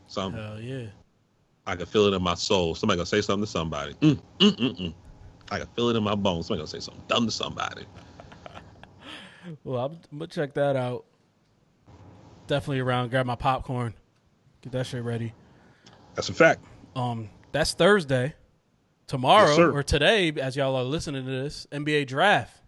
So 0.09 0.23
I'm, 0.23 0.33
hell 0.33 0.61
yeah. 0.61 0.87
I 1.67 1.77
can 1.77 1.87
feel 1.87 2.07
it 2.07 2.15
in 2.15 2.23
my 2.23 2.35
soul. 2.35 2.75
Somebody 2.75 2.97
gonna 2.99 3.07
say 3.07 3.21
something 3.21 3.45
to 3.45 3.51
somebody. 3.51 3.95
Mm, 4.01 4.19
mm, 4.41 4.57
mm, 4.57 4.81
mm. 4.81 4.95
I 5.51 5.59
can 5.59 5.67
feel 5.69 5.91
it 5.91 5.97
in 5.97 6.03
my 6.03 6.15
bones. 6.15 6.47
Somebody 6.47 6.61
gonna 6.63 6.69
say 6.69 6.81
something 6.81 7.05
dumb 7.07 7.27
to 7.27 7.31
somebody. 7.33 7.85
Well, 9.65 9.87
I'm, 9.87 9.93
I'm 10.13 10.19
gonna 10.19 10.27
check 10.27 10.53
that 10.55 10.77
out. 10.77 11.07
Definitely 12.49 12.81
around. 12.81 13.09
Grab 13.11 13.25
my 13.25 13.35
popcorn. 13.35 13.95
Get 14.61 14.73
that 14.73 14.87
shit 14.87 15.03
ready. 15.03 15.33
That's 16.15 16.29
a 16.29 16.35
fact. 16.35 16.63
um 16.95 17.31
that's 17.53 17.73
Thursday. 17.73 18.35
Tomorrow 19.07 19.49
Yes, 19.57 19.59
or 19.59 19.83
today, 19.83 20.31
as 20.33 20.55
y'all 20.55 20.77
are 20.77 20.85
listening 20.85 21.25
to 21.25 21.31
this, 21.31 21.67
NBA 21.73 22.09
draft. 22.09 22.61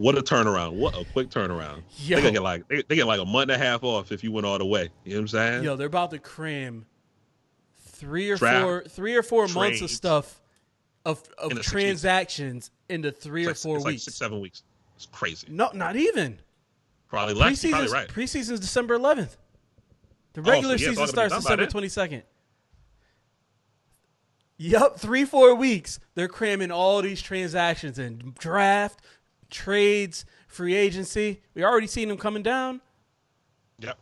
What 0.00 0.16
a 0.16 0.22
turnaround! 0.22 0.72
What 0.76 0.96
a 0.96 1.04
quick 1.12 1.28
turnaround! 1.28 1.82
Yo. 1.98 2.18
They 2.22 2.32
get 2.32 2.42
like 2.42 2.66
they, 2.68 2.80
they 2.88 2.96
get 2.96 3.06
like 3.06 3.20
a 3.20 3.26
month 3.26 3.50
and 3.50 3.60
a 3.60 3.64
half 3.64 3.84
off 3.84 4.12
if 4.12 4.24
you 4.24 4.32
went 4.32 4.46
all 4.46 4.56
the 4.56 4.64
way. 4.64 4.88
You 5.04 5.10
know 5.12 5.16
what 5.18 5.20
I'm 5.20 5.28
saying? 5.28 5.64
Yo, 5.64 5.76
they're 5.76 5.88
about 5.88 6.10
to 6.12 6.18
cram 6.18 6.86
three 7.76 8.30
or 8.30 8.36
Draft. 8.36 8.62
four 8.64 8.84
three 8.88 9.14
or 9.14 9.22
four 9.22 9.46
months 9.48 9.82
of 9.82 9.90
stuff 9.90 10.40
of 11.04 11.22
of 11.36 11.60
transactions 11.60 12.70
into 12.88 13.10
three 13.12 13.46
It's 13.46 13.46
or 13.46 13.50
like, 13.50 13.56
four 13.58 13.76
it's 13.76 13.84
like 13.84 13.92
weeks. 13.92 14.04
six, 14.04 14.16
seven 14.16 14.40
weeks. 14.40 14.62
It's 14.96 15.04
crazy. 15.04 15.48
no, 15.50 15.68
not 15.74 15.96
even. 15.96 16.38
Probably 17.06 17.34
less. 17.34 17.52
Preseason's, 17.62 17.70
Probably 17.72 17.92
right. 17.92 18.08
preseason's 18.08 18.60
December 18.60 18.98
11th. 18.98 19.36
The 20.32 20.40
Oh, 20.40 20.44
so 20.44 20.50
regular 20.50 20.76
yeah, 20.76 20.88
season 20.90 21.06
starts 21.08 21.34
December 21.34 21.66
22nd. 21.66 22.22
Yep, 24.58 24.96
three, 24.98 25.24
four 25.24 25.54
weeks. 25.54 25.98
They're 26.14 26.28
cramming 26.28 26.70
all 26.70 27.00
these 27.02 27.20
transactions 27.22 27.98
in 27.98 28.34
draft, 28.38 29.00
trades, 29.50 30.24
free 30.48 30.74
agency. 30.74 31.40
We 31.54 31.64
already 31.64 31.86
seen 31.86 32.08
them 32.08 32.16
coming 32.16 32.42
down. 32.42 32.80
Yep. 33.80 33.98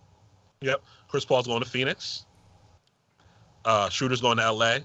Yep. 0.60 0.82
Chris 1.08 1.24
Paul's 1.24 1.46
going 1.46 1.62
to 1.62 1.68
Phoenix. 1.68 2.24
Uh, 3.64 3.88
Schroeder's 3.88 4.20
going 4.20 4.36
to 4.38 4.42
L.A. 4.44 4.80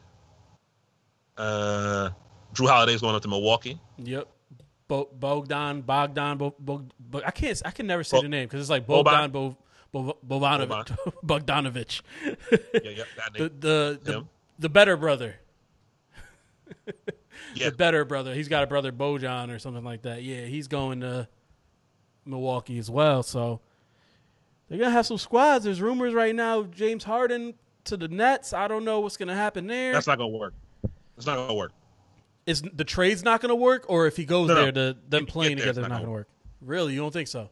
Uh, 1.37 2.09
Jrue 2.53 2.67
Holiday's 2.67 3.01
going 3.01 3.15
up 3.15 3.21
to 3.23 3.27
Milwaukee. 3.27 3.79
Yep. 3.97 4.27
Bo- 4.87 5.09
Bogdan, 5.19 5.81
Bogdan, 5.81 6.37
Bo- 6.37 6.55
Bo- 6.59 6.85
Bo- 6.99 7.21
I 7.25 7.31
can't, 7.31 7.59
I 7.65 7.71
can 7.71 7.87
never 7.87 8.03
say 8.03 8.17
Bo- 8.17 8.23
the 8.23 8.29
name 8.29 8.45
because 8.45 8.61
it's 8.61 8.69
like. 8.69 8.85
Bogdan, 8.85 9.31
Bo- 9.31 9.57
Bo- 9.91 10.17
Bogdanovich. 10.27 10.95
Bogdanovich. 11.25 12.01
Yeah, 12.83 12.89
yep. 12.89 13.07
The 13.33 13.39
name. 13.39 13.49
the 13.59 13.99
the, 14.03 14.11
Him. 14.13 14.29
the 14.59 14.69
better 14.69 14.97
brother. 14.97 15.35
Yeah. 17.55 17.69
The 17.69 17.75
better 17.75 18.05
brother. 18.05 18.33
He's 18.33 18.47
got 18.47 18.63
a 18.63 18.67
brother 18.67 18.91
Bojan 18.91 19.53
or 19.53 19.59
something 19.59 19.83
like 19.83 20.03
that. 20.03 20.23
Yeah, 20.23 20.45
he's 20.45 20.67
going 20.67 21.01
to 21.01 21.27
Milwaukee 22.25 22.79
as 22.79 22.89
well. 22.89 23.23
So 23.23 23.61
they're 24.67 24.79
gonna 24.79 24.91
have 24.91 25.05
some 25.05 25.17
squads. 25.17 25.65
There's 25.65 25.81
rumors 25.81 26.13
right 26.13 26.33
now 26.33 26.63
James 26.63 27.03
Harden 27.03 27.53
to 27.85 27.97
the 27.97 28.07
Nets. 28.07 28.53
I 28.53 28.67
don't 28.67 28.85
know 28.85 29.01
what's 29.01 29.17
gonna 29.17 29.35
happen 29.35 29.67
there. 29.67 29.93
That's 29.93 30.07
not 30.07 30.17
gonna 30.17 30.29
work. 30.29 30.53
It's 31.17 31.25
not 31.25 31.35
gonna 31.35 31.53
work. 31.53 31.73
Is 32.45 32.61
the 32.61 32.83
trade's 32.83 33.23
not 33.23 33.39
going 33.39 33.51
to 33.51 33.55
work, 33.55 33.85
or 33.87 34.05
if 34.05 34.17
he 34.17 34.25
goes 34.25 34.49
No, 34.49 34.55
there, 34.55 34.71
the 34.73 34.97
them 35.07 35.25
playing 35.25 35.55
there, 35.55 35.67
together 35.67 35.81
is 35.81 35.83
not 35.83 35.89
not 35.89 35.95
going 35.95 36.01
to 36.01 36.05
gonna 36.07 36.17
work? 36.17 36.27
Really, 36.59 36.93
you 36.93 36.99
don't 36.99 37.13
think 37.13 37.29
so? 37.29 37.49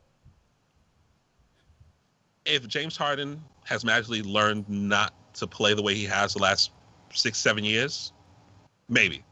If 2.46 2.68
James 2.68 2.98
Harden 2.98 3.42
has 3.64 3.86
magically 3.86 4.22
learned 4.22 4.68
not 4.68 5.14
to 5.36 5.48
play 5.48 5.74
the 5.74 5.82
way 5.82 5.96
he 5.96 6.04
has 6.06 6.34
the 6.34 6.40
last 6.40 6.72
six, 7.14 7.38
seven 7.38 7.64
years, 7.64 8.12
maybe. 8.90 9.24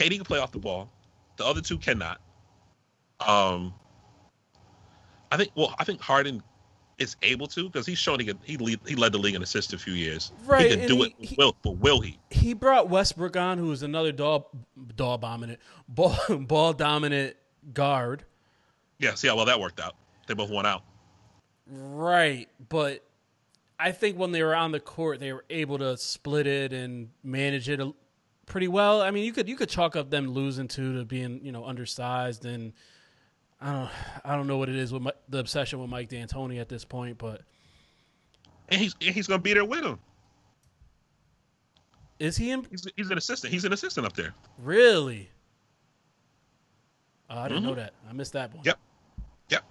KD 0.00 0.16
can 0.16 0.24
play 0.24 0.38
off 0.38 0.50
the 0.52 0.58
ball. 0.58 0.90
The 1.36 1.44
other 1.44 1.60
two 1.60 1.78
cannot. 1.78 2.20
Um, 3.26 3.74
I 5.30 5.36
think. 5.36 5.50
Well, 5.54 5.74
I 5.78 5.84
think 5.84 6.00
Harden 6.00 6.42
is 6.98 7.16
able 7.22 7.46
to 7.48 7.64
because 7.64 7.86
he's 7.86 7.98
shown 7.98 8.18
he 8.20 8.26
could, 8.26 8.38
he 8.42 8.56
lead, 8.56 8.78
he 8.86 8.94
led 8.94 9.12
the 9.12 9.18
league 9.18 9.34
in 9.34 9.42
assists 9.42 9.72
a 9.72 9.78
few 9.78 9.92
years. 9.94 10.32
Right, 10.44 10.70
He 10.70 10.76
can 10.76 10.86
do 10.88 10.96
he- 10.96 11.02
it. 11.04 11.14
he- 11.18 11.34
will, 11.38 11.56
but 11.62 11.72
will 11.72 12.00
he? 12.00 12.18
He 12.30 12.52
brought 12.54 12.88
Westbrook 12.88 13.36
on, 13.36 13.58
who 13.58 13.70
is 13.72 13.82
another 13.82 14.12
dog, 14.12 14.44
dog 14.96 15.20
dominant, 15.22 15.60
ball, 15.88 16.16
ball 16.40 16.72
dominant 16.72 17.36
guard. 17.72 18.24
Yeah. 18.98 19.14
See 19.14 19.28
how 19.28 19.36
well 19.36 19.46
that 19.46 19.60
worked 19.60 19.80
out. 19.80 19.94
They 20.26 20.34
both 20.34 20.50
won 20.50 20.66
out. 20.66 20.82
Right, 21.66 22.48
but 22.68 23.04
I 23.78 23.92
think 23.92 24.18
when 24.18 24.32
they 24.32 24.42
were 24.42 24.54
on 24.54 24.72
the 24.72 24.80
court, 24.80 25.20
they 25.20 25.32
were 25.32 25.44
able 25.48 25.78
to 25.78 25.96
split 25.96 26.46
it 26.46 26.72
and 26.72 27.10
manage 27.22 27.68
it 27.68 27.80
a- 27.80 27.94
pretty 28.50 28.68
well. 28.68 29.00
I 29.00 29.10
mean, 29.10 29.24
you 29.24 29.32
could 29.32 29.48
you 29.48 29.56
could 29.56 29.68
chalk 29.70 29.96
up 29.96 30.10
them 30.10 30.28
losing 30.28 30.68
to 30.68 30.98
to 30.98 31.04
being 31.04 31.40
you 31.44 31.52
know 31.52 31.64
undersized 31.64 32.44
and 32.44 32.72
I 33.60 33.72
don't 33.72 33.90
I 34.24 34.36
don't 34.36 34.46
know 34.46 34.58
what 34.58 34.68
it 34.68 34.76
is 34.76 34.92
with 34.92 35.02
my, 35.02 35.12
the 35.28 35.38
obsession 35.38 35.80
with 35.80 35.88
Mike 35.88 36.08
D'Antoni 36.10 36.60
at 36.60 36.68
this 36.68 36.84
point, 36.84 37.16
but 37.18 37.42
And 38.68 38.80
he's 38.80 38.94
and 39.00 39.14
he's 39.14 39.26
gonna 39.26 39.40
be 39.40 39.54
there 39.54 39.64
with 39.64 39.84
him. 39.84 39.98
is 42.18 42.36
he 42.36 42.50
in 42.50 42.66
He's, 42.70 42.86
he's 42.96 43.10
an 43.10 43.18
assistant. 43.18 43.52
He's 43.52 43.64
an 43.64 43.72
assistant 43.72 44.06
up 44.06 44.14
there. 44.14 44.34
really? 44.58 45.30
Oh, 47.32 47.38
I 47.38 47.48
didn't 47.48 47.62
know 47.62 47.74
that. 47.76 47.94
I 48.08 48.12
missed 48.12 48.32
that 48.32 48.50
one. 48.52 48.64
Mm-hmm. 48.64 48.68
Yep. 48.68 48.78
Yep. 49.50 49.64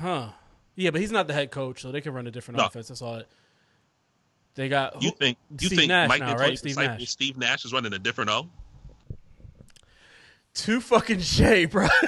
Huh. 0.00 0.28
Yeah, 0.76 0.90
but 0.90 1.00
he's 1.00 1.10
not 1.10 1.26
the 1.26 1.32
head 1.32 1.50
coach, 1.50 1.80
so 1.80 1.90
they 1.90 2.02
can 2.02 2.12
run 2.12 2.26
a 2.26 2.30
different 2.30 2.58
No. 2.58 2.66
offense. 2.66 2.88
That's 2.88 3.00
all. 3.00 3.16
It, 3.16 3.28
they 4.54 4.68
got 4.68 5.02
You 5.02 5.10
think 5.12 5.38
you 5.58 5.66
Steve 5.68 5.78
think 5.78 5.88
Nash 5.88 6.08
Mike 6.08 6.20
now, 6.20 6.36
right? 6.36 6.58
Steve 6.58 6.76
Nash. 6.76 7.08
Steve 7.08 7.36
Nash 7.36 7.64
is 7.64 7.72
running 7.72 7.92
a 7.92 7.98
different 7.98 8.30
O? 8.30 8.48
two 10.54 10.80
fucking 10.80 11.20
Shay, 11.20 11.64
bro. 11.66 11.86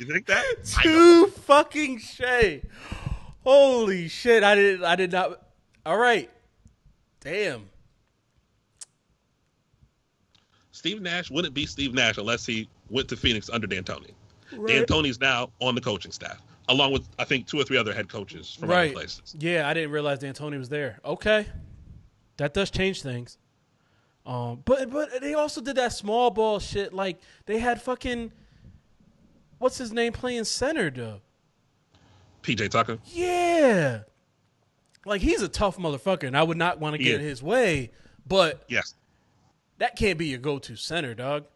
You 0.00 0.06
think 0.06 0.26
that? 0.28 0.44
Two 0.82 1.26
fucking 1.26 1.98
Shay. 1.98 2.62
Holy 3.44 4.08
shit! 4.08 4.42
I 4.42 4.54
did. 4.54 4.82
I 4.82 4.96
did 4.96 5.12
not. 5.12 5.42
All 5.84 5.98
right. 5.98 6.30
Damn. 7.20 7.68
Steve 10.72 11.02
Nash 11.02 11.30
wouldn't 11.30 11.52
be 11.52 11.66
Steve 11.66 11.92
Nash 11.92 12.16
unless 12.16 12.46
he 12.46 12.66
went 12.88 13.08
to 13.10 13.16
Phoenix 13.16 13.50
under 13.50 13.66
D'Antoni. 13.66 14.12
Right. 14.56 14.86
D'Antoni's 14.86 15.20
now 15.20 15.50
on 15.60 15.74
the 15.74 15.82
coaching 15.82 16.12
staff, 16.12 16.40
along 16.70 16.92
with 16.92 17.08
I 17.18 17.24
think 17.24 17.46
two 17.46 17.58
or 17.60 17.64
three 17.64 17.76
other 17.76 17.92
head 17.92 18.08
coaches 18.08 18.54
from 18.54 18.70
other 18.70 18.78
Right. 18.78 18.92
places. 18.94 19.34
Yeah, 19.38 19.68
I 19.68 19.74
didn't 19.74 19.90
realize 19.90 20.18
D'Antoni 20.20 20.58
was 20.58 20.68
there. 20.68 20.98
Okay, 21.04 21.46
that 22.38 22.54
does 22.54 22.70
change 22.70 23.02
things. 23.02 23.36
Um, 24.26 24.62
but 24.64 24.90
but 24.90 25.20
they 25.20 25.34
also 25.34 25.60
did 25.60 25.76
that 25.76 25.92
small 25.92 26.30
ball 26.30 26.58
shit. 26.60 26.92
Like 26.92 27.20
they 27.46 27.58
had 27.58 27.80
fucking 27.82 28.32
what's 29.58 29.78
his 29.78 29.92
name 29.92 30.12
playing 30.12 30.44
center 30.44 30.90
though. 30.90 31.20
PJ 32.42 32.70
Tucker. 32.70 32.98
Yeah, 33.06 34.00
like 35.04 35.20
he's 35.20 35.42
a 35.42 35.48
tough 35.48 35.76
motherfucker, 35.76 36.24
and 36.26 36.36
I 36.36 36.42
would 36.42 36.56
not 36.56 36.78
want 36.78 36.94
to 36.94 36.98
get 36.98 37.08
Yeah. 37.08 37.14
in 37.16 37.20
his 37.22 37.42
way. 37.42 37.90
But 38.26 38.64
Yes. 38.68 38.94
that 39.78 39.96
can't 39.96 40.18
be 40.18 40.26
your 40.26 40.38
go-to 40.38 40.76
center, 40.76 41.14
dog. 41.14 41.46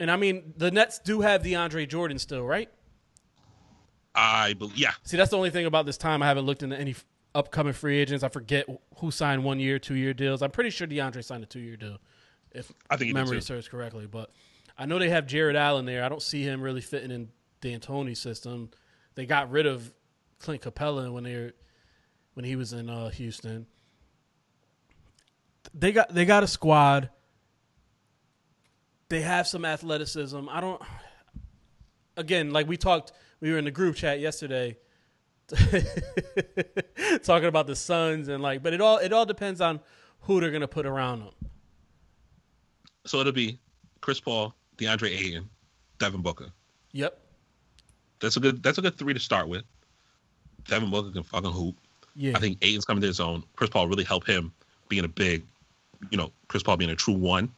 And 0.00 0.10
I 0.10 0.16
mean, 0.16 0.54
the 0.56 0.70
Nets 0.70 0.98
do 1.00 1.22
have 1.22 1.42
DeAndre 1.42 1.88
Jordan 1.88 2.18
still, 2.18 2.44
right? 2.44 2.70
I 4.18 4.54
believe. 4.54 4.76
Yeah. 4.76 4.92
See, 5.04 5.16
that's 5.16 5.30
the 5.30 5.36
only 5.36 5.50
thing 5.50 5.66
about 5.66 5.86
this 5.86 5.96
time. 5.96 6.22
I 6.22 6.26
haven't 6.26 6.44
looked 6.44 6.62
into 6.62 6.76
any 6.78 6.90
f- 6.90 7.06
upcoming 7.34 7.72
free 7.72 7.98
agents. 7.98 8.24
I 8.24 8.28
forget 8.28 8.66
who 8.96 9.10
signed 9.10 9.44
one 9.44 9.60
year, 9.60 9.78
two 9.78 9.94
year 9.94 10.12
deals. 10.12 10.42
I'm 10.42 10.50
pretty 10.50 10.70
sure 10.70 10.86
DeAndre 10.86 11.24
signed 11.24 11.44
a 11.44 11.46
two 11.46 11.60
year 11.60 11.76
deal, 11.76 11.98
if 12.52 12.72
I 12.90 12.96
think 12.96 13.14
memory 13.14 13.40
serves 13.40 13.68
correctly. 13.68 14.06
But 14.06 14.32
I 14.76 14.86
know 14.86 14.98
they 14.98 15.10
have 15.10 15.26
Jarrett 15.26 15.54
Allen 15.54 15.84
there. 15.86 16.02
I 16.02 16.08
don't 16.08 16.22
see 16.22 16.42
him 16.42 16.60
really 16.60 16.80
fitting 16.80 17.12
in 17.12 17.28
D'Antoni's 17.60 18.18
system. 18.18 18.70
They 19.14 19.24
got 19.24 19.50
rid 19.50 19.66
of 19.66 19.92
Clint 20.40 20.62
Capela 20.62 21.12
when 21.12 21.24
they 21.24 21.34
were, 21.36 21.52
when 22.34 22.44
he 22.44 22.56
was 22.56 22.72
in 22.72 22.90
uh, 22.90 23.10
Houston. 23.10 23.66
They 25.74 25.92
got 25.92 26.12
they 26.12 26.24
got 26.24 26.42
a 26.42 26.48
squad. 26.48 27.10
They 29.10 29.20
have 29.20 29.46
some 29.46 29.64
athleticism. 29.64 30.48
I 30.48 30.60
don't. 30.60 30.82
Again, 32.16 32.50
like 32.50 32.66
we 32.66 32.76
talked, 32.76 33.12
we 33.40 33.52
were 33.52 33.58
in 33.58 33.64
the 33.64 33.70
group 33.70 33.96
chat 33.96 34.20
yesterday, 34.20 34.76
talking 37.22 37.48
about 37.48 37.66
the 37.66 37.76
Suns 37.76 38.28
and 38.28 38.42
like, 38.42 38.62
but 38.62 38.72
it 38.72 38.80
all 38.80 38.98
it 38.98 39.12
all 39.12 39.26
depends 39.26 39.60
on 39.60 39.80
who 40.20 40.40
they're 40.40 40.50
gonna 40.50 40.68
put 40.68 40.86
around 40.86 41.20
them. 41.20 41.50
So 43.06 43.20
it'll 43.20 43.32
be 43.32 43.58
Chris 44.00 44.20
Paul, 44.20 44.54
DeAndre 44.76 45.10
Ayton, 45.10 45.48
Devin 45.98 46.22
Booker. 46.22 46.52
Yep. 46.92 47.18
That's 48.20 48.36
a 48.36 48.40
good. 48.40 48.62
That's 48.62 48.78
a 48.78 48.82
good 48.82 48.98
three 48.98 49.14
to 49.14 49.20
start 49.20 49.48
with. 49.48 49.64
Devin 50.66 50.90
Booker 50.90 51.10
can 51.10 51.22
fucking 51.22 51.50
hoop. 51.50 51.76
Yeah. 52.14 52.36
I 52.36 52.40
think 52.40 52.58
Ayton's 52.62 52.84
coming 52.84 53.00
to 53.02 53.06
his 53.06 53.20
own. 53.20 53.44
Chris 53.56 53.70
Paul 53.70 53.88
really 53.88 54.04
helped 54.04 54.26
him 54.26 54.52
being 54.88 55.04
a 55.04 55.08
big, 55.08 55.44
you 56.10 56.18
know, 56.18 56.32
Chris 56.48 56.62
Paul 56.62 56.76
being 56.76 56.90
a 56.90 56.96
true 56.96 57.14
one. 57.14 57.50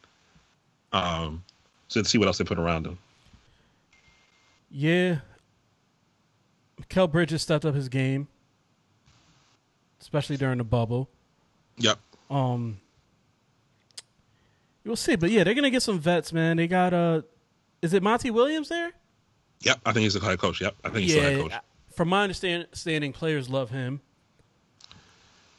Um, 0.92 1.42
so 1.88 2.00
let's 2.00 2.10
see 2.10 2.18
what 2.18 2.26
else 2.28 2.38
they 2.38 2.44
put 2.44 2.58
around 2.58 2.86
him. 2.86 2.98
Yeah. 4.70 5.18
Kel 6.88 7.06
Bridges 7.08 7.42
stepped 7.42 7.64
up 7.64 7.74
his 7.74 7.88
game, 7.88 8.28
especially 10.00 10.36
during 10.36 10.58
the 10.58 10.64
bubble. 10.64 11.08
Yep. 11.78 11.98
Um, 12.30 12.80
we'll 14.84 14.96
see, 14.96 15.16
but 15.16 15.30
yeah, 15.30 15.44
they're 15.44 15.54
gonna 15.54 15.70
get 15.70 15.82
some 15.82 15.98
vets, 15.98 16.32
man. 16.32 16.56
They 16.56 16.66
got 16.66 16.92
uh, 16.94 17.22
is 17.82 17.92
it 17.94 18.02
Monty 18.02 18.30
Williams 18.30 18.68
there? 18.68 18.92
Yep. 19.62 19.80
I 19.84 19.92
think 19.92 20.04
he's 20.04 20.14
the 20.14 20.20
head 20.20 20.38
coach. 20.38 20.60
Yep. 20.60 20.74
I 20.84 20.88
think 20.88 21.02
he's 21.02 21.14
the 21.14 21.20
head 21.20 21.40
coach. 21.40 21.52
From 21.94 22.08
my 22.08 22.22
understand- 22.22 22.64
understanding, 22.64 23.12
players 23.12 23.48
love 23.50 23.70
him. 23.70 24.00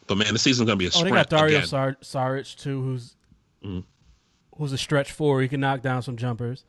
But 0.07 0.15
man, 0.17 0.34
the 0.34 0.39
season's 0.39 0.67
gonna 0.67 0.78
be 0.78 0.88
a 0.88 0.91
Oh, 0.95 1.03
they 1.03 1.11
got 1.11 1.30
Dario. 1.30 1.61
Sar- 1.61 1.97
Saric 2.01 2.55
too, 2.57 2.82
who's 2.82 3.15
Mhm. 3.63 3.84
who's 4.57 4.74
a 4.74 4.78
stretch 4.78 5.11
four. 5.11 5.41
He 5.41 5.47
can 5.47 5.59
knock 5.59 5.82
down 5.82 6.01
some 6.01 6.17
jumpers. 6.17 6.63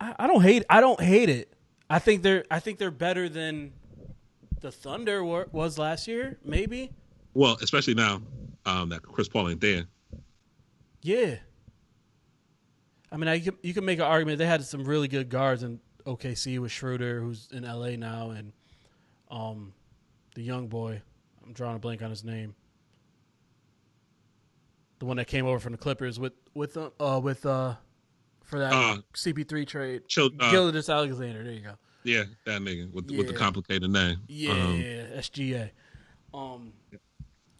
I, 0.00 0.14
I 0.18 0.26
don't 0.26 0.42
hate. 0.42 0.64
I 0.68 0.80
don't 0.80 1.00
hate 1.00 1.28
it. 1.28 1.51
I 1.92 1.98
think 1.98 2.22
they're. 2.22 2.44
I 2.50 2.58
think 2.58 2.78
they're 2.78 2.90
better 2.90 3.28
than 3.28 3.72
the 4.60 4.72
Thunder 4.72 5.22
were, 5.24 5.46
was 5.52 5.78
last 5.78 6.08
year. 6.08 6.38
Maybe. 6.44 6.90
Well, 7.34 7.58
especially 7.60 7.94
now 7.94 8.22
um, 8.64 8.88
that 8.90 9.02
Chris 9.02 9.28
Paul 9.28 9.50
ain't 9.50 9.60
there. 9.60 9.84
Yeah. 11.02 11.36
I 13.10 13.16
mean, 13.16 13.28
I, 13.28 13.34
you, 13.34 13.50
can, 13.52 13.58
you 13.62 13.74
can 13.74 13.84
make 13.84 13.98
an 13.98 14.04
argument. 14.04 14.38
They 14.38 14.46
had 14.46 14.64
some 14.64 14.84
really 14.84 15.08
good 15.08 15.28
guards 15.28 15.62
in 15.62 15.80
OKC 16.06 16.58
with 16.58 16.72
Schroeder, 16.72 17.20
who's 17.20 17.48
in 17.52 17.64
LA 17.64 17.96
now, 17.96 18.30
and 18.30 18.52
um, 19.30 19.74
the 20.34 20.42
young 20.42 20.68
boy. 20.68 21.02
I'm 21.44 21.52
drawing 21.52 21.76
a 21.76 21.78
blank 21.78 22.02
on 22.02 22.08
his 22.10 22.24
name. 22.24 22.54
The 25.00 25.06
one 25.06 25.16
that 25.18 25.26
came 25.26 25.44
over 25.44 25.58
from 25.58 25.72
the 25.72 25.78
Clippers 25.78 26.18
with 26.18 26.32
with 26.54 26.76
uh, 26.76 27.20
with 27.22 27.44
uh 27.44 27.74
for 28.44 28.58
that 28.60 28.72
Uh, 28.72 28.98
CP3 29.14 29.66
trade. 29.66 30.02
Chil- 30.08 30.30
uh, 30.38 30.50
Gilgeous-Alexander. 30.50 31.42
There 31.42 31.52
you 31.52 31.60
go. 31.60 31.74
Yeah, 32.04 32.24
that 32.46 32.60
nigga 32.60 32.92
with 32.92 33.10
with 33.10 33.28
the 33.28 33.32
complicated 33.32 33.90
name. 33.90 34.18
Yeah, 34.28 34.52
Um, 34.52 34.82
SGA. 35.16 35.70
Um, 36.34 36.72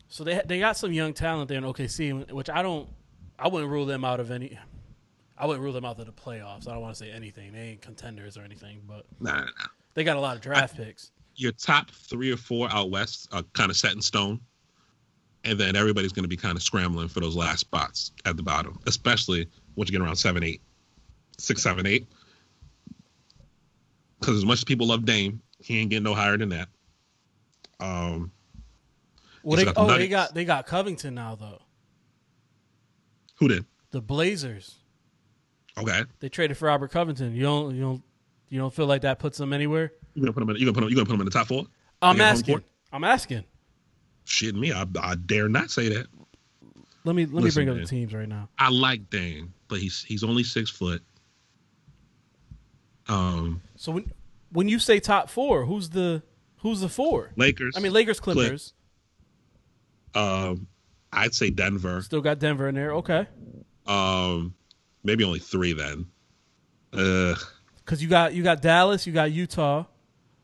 so 0.09 0.25
they 0.25 0.43
they 0.45 0.59
got 0.59 0.77
some 0.77 0.93
young 0.93 1.15
talent 1.15 1.49
there 1.49 1.59
in 1.59 1.65
OKC, 1.65 2.31
which 2.33 2.51
I 2.51 2.63
don't, 2.63 2.89
I 3.39 3.49
wouldn't 3.49 3.71
rule 3.71 3.87
them 3.87 4.05
out 4.05 4.21
of 4.21 4.31
any. 4.31 4.59
I 5.39 5.47
wouldn't 5.47 5.63
rule 5.63 5.73
them 5.73 5.85
out 5.85 5.99
of 5.99 6.07
the 6.07 6.13
playoffs. 6.13 6.69
I 6.69 6.73
don't 6.73 6.83
want 6.83 6.95
to 6.95 6.99
say 6.99 7.11
anything. 7.11 7.53
They 7.53 7.61
ain't 7.61 7.81
contenders 7.83 8.37
or 8.37 8.43
anything, 8.43 8.83
but 8.87 9.07
nah, 9.21 9.33
nah, 9.33 9.45
nah. 9.45 9.67
they 9.95 10.05
got 10.05 10.17
a 10.17 10.21
lot 10.21 10.37
of 10.37 10.43
draft 10.43 10.77
picks. 10.77 11.11
Your 11.37 11.53
top 11.53 11.91
three 11.91 12.31
or 12.31 12.37
four 12.37 12.69
out 12.71 12.91
west 12.91 13.29
are 13.33 13.43
kind 13.55 13.71
of 13.71 13.77
set 13.77 13.95
in 13.95 14.03
stone, 14.03 14.41
and 15.45 15.59
then 15.59 15.77
everybody's 15.77 16.13
going 16.13 16.25
to 16.25 16.29
be 16.29 16.37
kind 16.37 16.57
of 16.57 16.63
scrambling 16.63 17.09
for 17.09 17.21
those 17.21 17.35
last 17.35 17.61
spots 17.61 18.13
at 18.25 18.37
the 18.37 18.43
bottom, 18.43 18.79
especially 18.87 19.49
once 19.77 19.91
you 19.91 19.99
get 19.99 20.05
around 20.05 20.17
seven, 20.17 20.43
eight, 20.45 20.61
six, 21.39 21.63
seven, 21.63 21.87
eight. 21.87 22.07
Because 24.23 24.37
as 24.39 24.45
much 24.45 24.59
as 24.59 24.65
people 24.65 24.87
love 24.87 25.05
Dame, 25.05 25.43
he 25.59 25.79
ain't 25.79 25.91
getting 25.91 26.05
no 26.05 26.15
higher 26.15 26.37
than 26.39 26.49
that. 26.51 26.69
Um, 27.81 28.31
Well, 29.43 29.57
they, 29.57 29.73
oh, 29.77 29.87
they 29.99 30.07
got 30.09 30.33
they 30.35 30.45
got 30.45 30.67
Covington 30.67 31.15
now 31.15 31.35
though. 31.35 31.61
who 33.37 33.49
did? 33.49 33.65
The 33.91 34.01
Blazers. 34.01 34.77
Okay, 35.77 36.03
They 36.21 36.29
traded 36.29 36.57
for 36.57 36.67
Robert 36.67 36.91
Covington. 36.93 37.35
You 37.35 37.43
don't 37.43 37.75
you 37.75 37.81
don't 37.81 38.03
you 38.49 38.59
don't 38.59 38.73
feel 38.73 38.87
like 38.87 39.03
that 39.03 39.19
puts 39.19 39.39
them 39.39 39.53
anywhere? 39.53 39.93
you 40.15 40.23
gonna 40.23 40.33
put 40.33 40.43
him 40.43 40.51
in? 40.51 40.57
You 40.57 40.67
gonna 40.67 40.75
put 40.75 40.81
them? 40.83 40.91
You 40.91 40.95
gonna 40.97 41.07
put 41.07 41.15
him 41.15 41.21
in 41.21 41.25
the 41.25 41.31
top 41.31 41.49
four? 41.49 41.65
I'm 42.01 42.21
asking. 42.21 42.63
I'm 42.93 43.05
asking. 43.05 43.45
Shit, 44.25 44.55
me, 44.55 44.73
I, 44.73 44.85
I 45.01 45.15
dare 45.17 45.49
not 45.49 45.71
say 45.71 45.89
that. 45.89 46.07
Let 47.05 47.17
me 47.17 47.25
let 47.27 47.43
Listen, 47.43 47.45
me 47.45 47.51
bring 47.51 47.69
up 47.71 47.75
man. 47.77 47.83
the 47.85 47.89
teams 47.89 48.15
right 48.15 48.29
now. 48.29 48.49
I 48.59 48.69
like 48.69 49.11
Dame, 49.11 49.53
but 49.69 49.81
he's 49.81 50.03
he's 50.05 50.23
only 50.23 50.45
six 50.45 50.71
foot. 50.71 51.03
Um, 53.09 53.63
So 53.77 53.93
when 53.93 54.13
when 54.51 54.69
you 54.69 54.79
say 54.79 55.01
top 55.01 55.29
four, 55.31 55.65
who's 55.67 55.91
the 55.91 56.23
who's 56.59 56.81
the 56.81 56.89
four? 56.89 57.33
Lakers. 57.37 57.75
I 57.77 57.81
mean 57.81 57.93
Lakers, 57.93 58.21
Clippers. 58.21 58.75
um, 60.15 60.67
I'd 61.13 61.35
say 61.35 61.51
Denver. 61.51 62.03
Still 62.03 62.21
got 62.21 62.39
Denver 62.39 62.69
in 62.69 62.75
there. 62.75 62.93
Okay. 62.95 63.27
Um, 63.87 64.55
maybe 65.03 65.25
only 65.25 65.39
three 65.41 65.73
then. 65.73 66.07
Uh, 66.93 67.35
Because 67.85 68.03
you 68.03 68.09
got 68.09 68.35
you 68.35 68.43
got 68.43 68.63
Dallas, 68.63 69.07
you 69.07 69.13
got 69.13 69.33
Utah, 69.33 69.85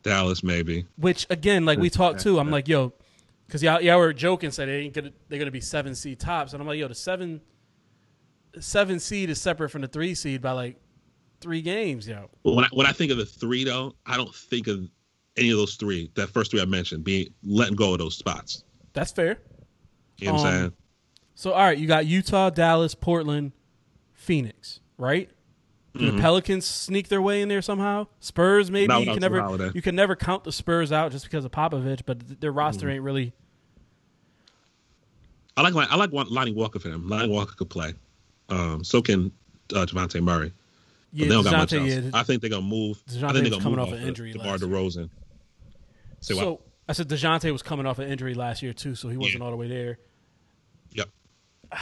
Dallas 0.03 0.43
maybe. 0.43 0.87
which 0.97 1.27
again, 1.31 1.65
like 1.65 1.79
we 1.79 1.91
talked 1.91 2.21
too. 2.21 2.39
I'm 2.39 2.51
like, 2.51 2.67
yo, 2.69 2.93
because 3.47 3.63
y'all, 3.63 3.81
y'all 3.81 3.99
were 3.99 4.13
joking, 4.13 4.51
said 4.51 4.69
they 4.69 4.81
ain't 4.81 4.95
gonna 4.95 5.13
they're 5.29 5.39
gonna 5.39 5.51
be 5.51 5.61
seven 5.61 5.95
seed 5.95 6.19
tops, 6.19 6.53
and 6.55 6.61
I'm 6.61 6.67
like, 6.67 6.79
yo, 6.79 6.89
the 6.89 6.95
seven 6.95 7.41
seven 8.59 8.99
seed 8.99 9.31
is 9.31 9.41
separate 9.41 9.69
from 9.69 9.83
the 9.83 9.89
three 9.89 10.15
seed 10.15 10.41
by 10.43 10.53
like 10.53 10.77
three 11.41 11.63
games, 11.63 12.09
yo. 12.09 12.29
When 12.43 12.65
I, 12.65 12.69
when 12.73 12.87
I 12.87 12.93
think 12.93 13.13
of 13.13 13.19
the 13.19 13.27
three 13.27 13.65
though, 13.65 13.95
I 14.07 14.17
don't 14.17 14.35
think 14.35 14.67
of 14.67 14.89
any 15.37 15.51
of 15.51 15.59
those 15.59 15.77
three. 15.77 16.11
That 16.15 16.29
first 16.29 16.51
three 16.51 16.61
I 16.61 16.65
mentioned 16.65 17.05
being 17.05 17.29
letting 17.45 17.77
go 17.77 17.93
of 17.93 17.99
those 17.99 18.17
spots. 18.17 18.65
That's 18.93 19.13
fair. 19.13 19.39
You 20.19 20.27
know 20.29 20.33
what 20.35 20.41
I'm 20.41 20.47
Um, 20.47 20.53
saying? 20.61 20.73
So 21.35 21.53
all 21.53 21.63
right, 21.65 21.79
you 21.79 21.87
got 21.87 22.07
Utah, 22.07 22.51
Dallas, 22.51 22.95
Portland, 22.95 23.53
Phoenix, 24.13 24.81
right? 24.97 25.31
Do 25.97 26.13
the 26.13 26.21
Pelicans 26.21 26.65
sneak 26.65 27.09
their 27.09 27.21
way 27.21 27.43
in 27.43 27.49
there 27.49 27.63
somehow? 27.63 28.07
Spurs 28.21 28.71
maybe 28.71 28.93
you 28.95 29.07
can 29.07 29.19
never 29.21 29.73
you 29.75 29.83
can 29.83 29.97
never 29.97 30.15
count 30.15 30.45
the 30.45 30.53
Spurs 30.53 30.93
out 30.93 31.11
just 31.11 31.25
because 31.25 31.45
of 31.45 31.51
Popovich, 31.51 32.03
but 32.07 32.41
their 32.41 32.53
roster 32.53 32.89
ain't 32.89 33.03
really 33.03 33.33
I 35.57 35.63
like 35.63 35.75
I 35.91 35.97
like 35.97 36.11
Lonnie 36.13 36.53
Walker 36.53 36.79
for 36.79 36.89
him. 36.89 37.09
Lonnie 37.09 37.29
Walker 37.29 37.55
could 37.57 37.69
play. 37.69 37.95
Um, 38.49 38.85
so 38.85 39.03
can 39.03 39.33
uh, 39.75 39.87
Dejounte 39.87 40.23
Murray. 40.23 40.53
But 41.13 41.19
yeah. 41.21 41.25
they 41.29 41.35
don't 41.35 41.45
got 41.45 41.53
much 41.59 41.71
DeJounte, 41.71 41.97
else. 41.97 42.05
yeah, 42.05 42.11
I 42.15 42.23
think 42.23 42.41
they're 42.43 42.51
gonna 42.51 42.63
move. 42.63 43.03
I 43.09 43.11
think 43.13 43.21
they're 43.33 43.43
gonna 43.51 43.63
coming 43.63 43.79
move 43.79 43.89
off 43.89 43.95
an 43.95 44.03
injury 44.07 44.33
DeMar. 44.33 44.59
DeRozan. 44.59 45.09
Say 46.21 46.35
so 46.35 46.51
what? 46.53 46.61
I 46.89 46.93
said 46.93 47.09
Dejounte 47.09 47.51
was 47.53 47.63
coming 47.63 47.87
off 47.87 47.99
an 47.99 48.09
injury 48.11 48.35
last 48.35 48.63
year 48.63 48.73
too, 48.73 48.95
so 48.95 49.09
he 49.09 49.17
wasn't 49.17 49.39
Yeah. 49.39 49.45
all 49.45 49.51
the 49.51 49.57
way 49.57 49.69
there. 49.69 49.99
Yep. 50.93 51.09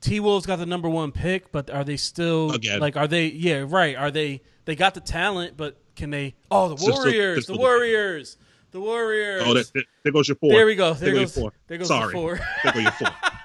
T 0.00 0.18
Wolves 0.20 0.46
got 0.46 0.56
the 0.56 0.66
number 0.66 0.88
one 0.88 1.12
pick, 1.12 1.52
but 1.52 1.70
are 1.70 1.84
they 1.84 1.96
still 1.96 2.50
Again. 2.52 2.80
like 2.80 2.96
are 2.96 3.06
they 3.06 3.26
yeah, 3.26 3.64
right. 3.66 3.96
Are 3.96 4.10
they 4.10 4.42
they 4.64 4.74
got 4.74 4.94
the 4.94 5.00
talent, 5.00 5.56
but 5.56 5.80
can 5.94 6.10
they 6.10 6.34
oh 6.50 6.68
the 6.70 6.76
Still- 6.76 6.92
still- 6.96 7.04
Warriors, 7.04 7.44
still- 7.44 7.56
the 7.56 7.60
Warriors. 7.60 8.36
The 8.72 8.80
Warriors. 8.80 9.42
Oh, 9.46 9.52
there, 9.54 9.64
there- 9.74 9.82
there 10.02 10.12
goes 10.12 10.26
your 10.28 10.36
four. 10.36 10.50
There 10.52 10.64
we 10.66 10.74
go. 10.74 10.94
There 10.94 11.10
your 11.10 11.20
goes- 11.24 11.34
four. 11.34 11.52
there 11.68 11.78
goes 11.78 11.88
Sorry. 11.88 12.12
four. 12.12 12.40
there 12.64 12.72
goes 12.72 12.82
your 12.84 12.92
four. 12.92 13.08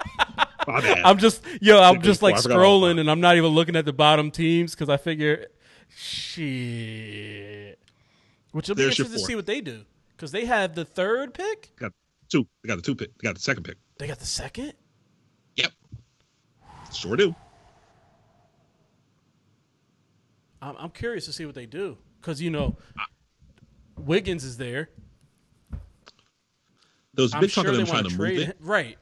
My 0.73 0.81
bad. 0.81 0.99
I'm 1.05 1.17
just 1.17 1.41
yo, 1.61 1.81
I'm 1.81 2.01
just 2.01 2.21
like 2.21 2.35
I 2.35 2.41
forgot 2.41 2.59
all 2.59 2.83
about 2.83 2.89
scrolling 2.89 2.99
and 2.99 3.09
I'm 3.09 3.21
not 3.21 3.37
even 3.37 3.51
looking 3.51 3.77
at 3.77 3.85
the 3.85 3.93
bottom 3.93 4.31
teams 4.31 4.75
because 4.75 4.89
I 4.89 4.97
figure 4.97 5.47
shit. 5.95 7.79
Which 8.51 8.67
will 8.67 8.75
be 8.75 8.83
interesting 8.83 9.13
to 9.13 9.19
see 9.19 9.35
what 9.35 9.45
they 9.45 9.61
do. 9.61 9.85
Because 10.15 10.31
they 10.31 10.43
have 10.45 10.75
the 10.75 10.83
third 10.83 11.33
pick. 11.33 11.71
got 11.77 11.93
two. 12.27 12.45
They 12.63 12.67
got 12.67 12.75
the 12.75 12.81
two 12.81 12.95
pick. 12.95 13.17
They 13.17 13.27
got 13.27 13.35
the 13.35 13.41
second 13.41 13.63
pick. 13.63 13.77
They 13.97 14.07
got 14.07 14.19
the 14.19 14.25
second. 14.25 14.73
Yep. 15.55 15.71
Sure 16.93 17.15
do. 17.15 17.33
I'm, 20.61 20.75
I'm 20.77 20.89
curious 20.89 21.25
to 21.27 21.33
see 21.33 21.45
what 21.45 21.55
they 21.55 21.65
do 21.65 21.97
because 22.19 22.41
you 22.41 22.49
know 22.49 22.75
Wiggins 23.97 24.43
is 24.43 24.57
there. 24.57 24.89
I'm 27.33 27.39
big 27.39 27.51
talk 27.51 27.67
of 27.67 27.75
them 27.75 27.85
trying 27.85 28.03
to 28.03 28.09
move 28.09 28.17
trade 28.17 28.49
it. 28.49 28.57
Right. 28.59 28.97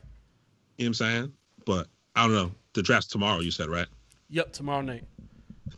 You 0.78 0.86
know 0.86 0.88
what 0.88 0.88
I'm 0.88 0.94
saying? 0.94 1.34
But 1.66 1.88
I 2.16 2.24
don't 2.24 2.36
know. 2.36 2.52
The 2.74 2.82
draft's 2.82 3.08
tomorrow. 3.08 3.40
You 3.40 3.52
said 3.52 3.70
right? 3.70 3.88
Yep. 4.30 4.54
Tomorrow 4.54 4.82
night. 4.82 5.04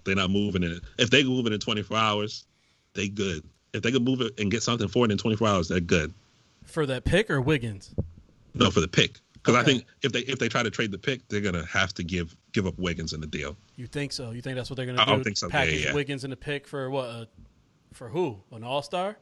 They're 0.03 0.15
not 0.15 0.29
moving 0.29 0.63
it. 0.63 0.81
If 0.97 1.09
they 1.09 1.23
can 1.23 1.31
move 1.31 1.47
it 1.47 1.53
in 1.53 1.59
24 1.59 1.97
hours, 1.97 2.45
they 2.93 3.07
good. 3.09 3.43
If 3.73 3.81
they 3.83 3.91
can 3.91 4.03
move 4.03 4.21
it 4.21 4.39
and 4.39 4.49
get 4.49 4.63
something 4.63 4.87
for 4.87 5.05
it 5.05 5.11
in 5.11 5.17
24 5.17 5.47
hours, 5.47 5.67
they're 5.67 5.79
good. 5.79 6.13
For 6.63 6.85
that 6.85 7.05
pick 7.05 7.29
or 7.29 7.41
Wiggins? 7.41 7.93
No, 8.53 8.71
for 8.71 8.79
the 8.79 8.87
pick. 8.87 9.19
Because 9.33 9.55
I 9.55 9.63
think 9.63 9.85
if 10.01 10.11
they 10.11 10.19
if 10.21 10.39
they 10.39 10.49
try 10.49 10.61
to 10.61 10.69
trade 10.69 10.91
the 10.91 10.97
pick, 10.97 11.25
they're 11.29 11.39
gonna 11.39 11.65
have 11.67 11.93
to 11.93 12.03
give 12.03 12.35
give 12.51 12.67
up 12.67 12.77
Wiggins 12.77 13.13
in 13.13 13.21
the 13.21 13.27
deal. 13.27 13.55
You 13.77 13.87
think 13.87 14.11
so? 14.11 14.31
You 14.31 14.41
think 14.41 14.57
that's 14.57 14.69
what 14.69 14.75
they're 14.75 14.85
going 14.85 14.97
to 14.97 15.05
do? 15.05 15.09
I 15.09 15.13
do? 15.13 15.15
don't 15.15 15.23
think 15.23 15.37
so. 15.37 15.47
Yeah, 15.47 15.51
Package 15.51 15.81
yeah, 15.81 15.87
yeah. 15.89 15.93
Wiggins 15.93 16.23
in 16.25 16.31
the 16.31 16.35
pick 16.35 16.67
for 16.67 16.89
what? 16.89 17.09
Uh, 17.09 17.25
for 17.93 18.09
who? 18.09 18.41
An 18.51 18.63
All 18.63 18.81
Star? 18.81 19.17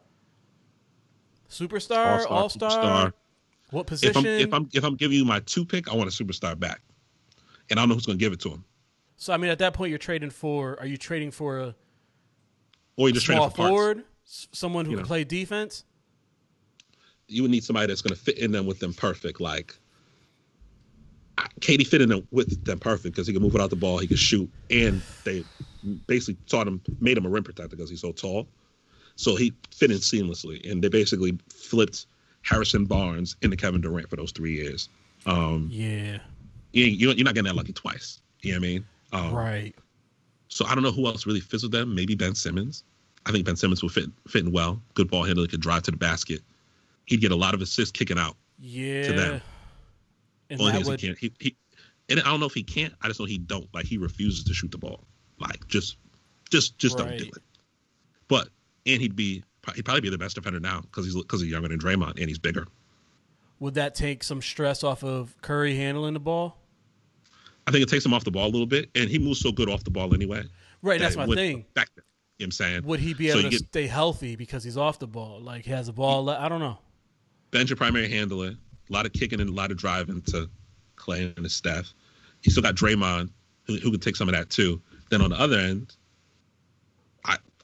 Superstar? 1.49 2.25
All 2.29 2.49
Star? 2.49 3.13
What 3.71 3.81
If 3.81 3.87
position? 3.87 4.17
I'm 4.17 4.25
if 4.25 4.53
I'm 4.53 4.69
if 4.73 4.83
I'm 4.83 4.95
giving 4.95 5.17
you 5.17 5.25
my 5.25 5.39
two 5.41 5.65
pick, 5.65 5.89
I 5.91 5.95
want 5.95 6.09
a 6.09 6.23
superstar 6.23 6.57
back, 6.59 6.81
and 7.69 7.79
I 7.79 7.81
don't 7.81 7.89
know 7.89 7.95
who's 7.95 8.05
gonna 8.05 8.17
give 8.17 8.33
it 8.33 8.39
to 8.41 8.49
him. 8.49 8.63
so 9.17 9.33
I 9.33 9.37
mean, 9.37 9.49
at 9.51 9.59
that 9.59 9.73
point, 9.73 9.89
you're 9.89 9.97
trading 9.99 10.29
for. 10.29 10.79
Are 10.79 10.85
you 10.85 10.97
trading 10.97 11.31
for 11.31 11.59
a 11.59 11.75
Or 12.97 13.07
you're 13.07 13.13
just 13.13 13.25
trading 13.25 13.43
for 13.43 13.49
parts. 13.55 13.69
forward, 13.69 14.03
S- 14.27 14.47
someone 14.51 14.85
who 14.85 14.91
You 14.91 14.97
can 14.97 15.03
know. 15.03 15.07
play 15.07 15.23
defense? 15.23 15.83
You 17.27 17.41
would 17.41 17.51
need 17.51 17.63
somebody 17.63 17.87
that's 17.87 18.01
gonna 18.01 18.15
fit 18.15 18.37
in 18.37 18.51
them 18.51 18.65
with 18.67 18.79
them 18.79 18.93
perfect. 18.93 19.41
Like 19.41 19.75
KD 21.59 21.85
fit 21.87 22.01
in 22.01 22.09
them 22.09 22.27
with 22.31 22.63
them 22.65 22.79
perfect 22.79 23.15
because 23.15 23.27
he 23.27 23.33
can 23.33 23.41
move 23.41 23.53
without 23.53 23.71
the 23.71 23.75
ball, 23.75 23.97
he 23.97 24.07
can 24.07 24.15
shoot, 24.17 24.49
and 24.69 25.01
they 25.23 25.43
basically 26.07 26.37
taught 26.47 26.67
him, 26.67 26.81
made 27.01 27.17
him 27.17 27.25
a 27.25 27.29
rim 27.29 27.43
protector 27.43 27.75
because 27.75 27.89
he's 27.89 28.01
so 28.01 28.11
tall. 28.11 28.47
So 29.17 29.35
he 29.35 29.53
fit 29.71 29.91
in 29.91 29.97
seamlessly, 29.97 30.69
and 30.69 30.83
they 30.83 30.87
basically 30.87 31.37
flipped 31.49 32.05
Harrison 32.45 32.85
Barnes 32.85 33.35
into 33.41 33.57
Kevin 33.57 33.81
Durant 33.81 34.07
for 34.09 34.15
those 34.15 34.31
three 34.31 34.53
years. 34.53 34.87
Um, 35.25 35.67
Yeah. 35.71 36.19
you 36.73 36.85
you're 36.85 37.15
not 37.25 37.33
getting 37.33 37.45
that 37.45 37.55
lucky 37.55 37.73
twice. 37.73 38.21
You 38.41 38.53
know 38.53 38.59
what 38.59 38.65
I 38.65 38.67
mean? 38.67 38.85
Um, 39.11 39.33
Right. 39.33 39.75
So 40.47 40.65
I 40.65 40.75
don't 40.75 40.83
know 40.83 40.91
who 40.91 41.07
else 41.07 41.25
really 41.25 41.39
fits 41.39 41.63
with 41.63 41.71
them. 41.71 41.95
Maybe 41.95 42.13
Ben 42.15 42.35
Simmons. 42.35 42.83
I 43.25 43.31
think 43.31 43.45
Ben 43.45 43.55
Simmons 43.55 43.81
will 43.81 43.89
fit 43.89 44.09
fit 44.27 44.45
in 44.45 44.51
well. 44.51 44.79
Good 44.93 45.09
ball 45.09 45.23
handler, 45.23 45.47
could 45.47 45.59
drive 45.59 45.83
to 45.83 45.91
the 45.91 45.97
basket. 45.97 46.41
He'd 47.05 47.19
get 47.21 47.31
a 47.31 47.35
lot 47.35 47.55
of 47.55 47.61
assists 47.61 47.91
kicking 47.91 48.19
out. 48.19 48.37
Yeah. 48.59 49.07
To 49.07 49.13
them. 49.13 49.41
And 50.51 50.61
Only 50.61 50.73
that 50.73 50.77
thing 50.83 50.91
would, 50.91 50.99
he 50.99 51.07
can't. 51.07 51.17
He, 51.19 51.33
he 51.39 51.57
and 52.09 52.19
I 52.19 52.23
don't 52.25 52.39
know 52.39 52.45
if 52.45 52.53
he 52.53 52.61
can't. 52.63 52.93
I 53.01 53.07
just 53.07 53.19
know 53.19 53.25
he 53.25 53.39
don't. 53.39 53.67
Like 53.73 53.85
he 53.85 53.97
refuses 53.97 54.43
to 54.43 54.53
shoot 54.53 54.69
the 54.71 54.77
ball. 54.77 55.03
Like 55.39 55.67
just, 55.67 55.97
just, 56.51 56.77
just 56.77 56.99
don't 56.99 57.17
do 57.17 57.25
it. 57.25 57.43
But 58.27 58.49
and 58.85 59.01
he'd 59.01 59.15
be 59.15 59.43
he'd 59.73 59.85
probably 59.85 60.01
be 60.01 60.09
the 60.09 60.17
best 60.17 60.35
defender 60.35 60.59
now 60.59 60.81
because 60.81 61.05
he's 61.05 61.15
because 61.15 61.41
he's 61.41 61.51
younger 61.51 61.67
than 61.69 61.79
Draymond 61.79 62.19
and 62.19 62.27
he's 62.27 62.37
bigger. 62.39 62.67
would 63.59 63.73
that 63.75 63.95
take 63.95 64.23
some 64.23 64.41
stress 64.41 64.83
off 64.83 65.03
of 65.03 65.35
Curry 65.41 65.75
handling 65.75 66.13
the 66.13 66.19
ball? 66.19 66.57
I 67.67 67.71
think 67.71 67.81
it 67.83 67.89
takes 67.89 68.05
him 68.05 68.13
off 68.13 68.23
the 68.23 68.31
ball 68.31 68.45
a 68.45 68.51
little 68.53 68.67
bit, 68.67 68.89
and 68.93 69.09
he 69.09 69.17
moves 69.17 69.39
so 69.39 69.51
good 69.51 69.69
off 69.69 69.83
the 69.83 69.89
ball 69.89 70.13
anyway. 70.13 70.43
Right. 70.83 70.99
That's 70.99 71.15
my 71.15 71.25
thing. 71.25 71.57
You 71.57 71.57
know 71.57 71.83
what 72.37 72.45
I'm 72.45 72.51
saying? 72.51 72.83
Would 72.83 72.99
he 72.99 73.13
be 73.15 73.29
able 73.29 73.39
you 73.39 73.43
to 73.45 73.49
get- 73.49 73.67
stay 73.69 73.87
healthy 73.87 74.35
because 74.35 74.63
he's 74.63 74.77
off 74.77 74.99
the 74.99 75.07
ball? 75.07 75.39
Like 75.41 75.65
he 75.65 75.71
has 75.71 75.87
a 75.87 75.93
ball. 75.93 76.25
le- 76.25 76.37
I 76.37 76.47
don't 76.49 76.59
know. 76.59 76.77
Ben's 77.51 77.69
your 77.69 77.77
primary 77.77 78.09
handler. 78.09 78.49
A 78.89 78.93
lot 78.93 79.05
of 79.07 79.13
kicking 79.13 79.39
and 79.41 79.49
a 79.49 79.53
lot 79.53 79.71
of 79.71 79.77
driving 79.77 80.21
to 80.23 80.47
Klay 80.97 81.33
and 81.35 81.43
his 81.45 81.53
staff. 81.55 81.91
He 82.41 82.51
still 82.51 82.61
got 82.61 82.75
Draymond, 82.75 83.29
who, 83.65 83.77
who 83.77 83.89
can 83.89 83.99
take 83.99 84.15
some 84.15 84.27
of 84.29 84.35
that 84.35 84.49
too. 84.51 84.79
Then 85.09 85.21
on 85.21 85.29
the 85.31 85.39
other 85.39 85.57
end, 85.57 85.95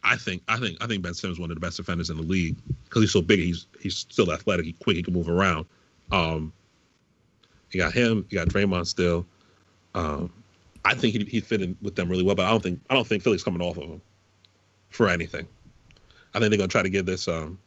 I 0.03 0.15
think 0.17 0.41
I 0.47 0.57
think 0.57 0.77
I 0.83 0.87
think 0.87 1.03
Ben 1.03 1.13
Simmons 1.13 1.37
is 1.37 1.39
one 1.39 1.51
of 1.51 1.55
the 1.55 1.61
best 1.61 1.77
defenders 1.77 2.09
in 2.09 2.17
the 2.17 2.23
league 2.23 2.57
because 2.85 3.03
he's 3.03 3.11
so 3.11 3.21
big. 3.21 3.39
He's 3.39 3.67
he's 3.79 3.97
still 3.97 4.31
athletic. 4.33 4.65
He's 4.65 4.75
quick. 4.81 4.95
He 4.97 5.03
can 5.03 5.13
move 5.13 5.29
around. 5.29 5.65
Um, 6.11 6.51
you 7.71 7.79
got 7.79 7.93
him. 7.93 8.25
You 8.29 8.39
got 8.39 8.47
Draymond 8.49 8.87
still. 8.87 9.25
Um, 9.93 10.31
I 10.83 10.95
think 10.95 11.13
he 11.13 11.23
he 11.25 11.39
fit 11.39 11.61
in 11.61 11.77
with 11.81 11.95
them 11.95 12.09
really 12.09 12.23
well, 12.23 12.35
but 12.35 12.45
I 12.45 12.49
don't 12.49 12.63
think 12.63 12.81
I 12.89 12.95
don't 12.95 13.05
think 13.05 13.21
Philly's 13.23 13.43
coming 13.43 13.61
off 13.61 13.77
of 13.77 13.83
him 13.83 14.01
for 14.89 15.07
anything. 15.07 15.47
I 16.33 16.39
think 16.39 16.49
they're 16.49 16.57
gonna 16.57 16.67
try 16.67 16.81
to 16.81 16.89
give 16.89 17.05
this 17.05 17.27
um 17.27 17.59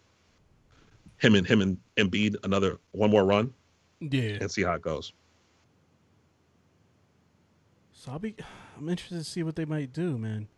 him 1.19 1.37
and 1.37 1.47
him 1.47 1.61
and 1.63 1.79
Embiid 1.97 2.37
another 2.45 2.79
one 2.91 3.11
more 3.11 3.25
run 3.25 3.55
Yeah. 4.01 4.39
and 4.41 4.51
see 4.51 4.63
how 4.63 4.75
it 4.75 4.83
goes. 4.83 5.13
So 7.93 8.13
I'll 8.13 8.19
be. 8.19 8.35
I'm 8.77 8.89
interested 8.89 9.19
to 9.19 9.25
see 9.25 9.43
what 9.43 9.55
they 9.57 9.65
might 9.65 9.93
do, 9.93 10.19
man. 10.19 10.49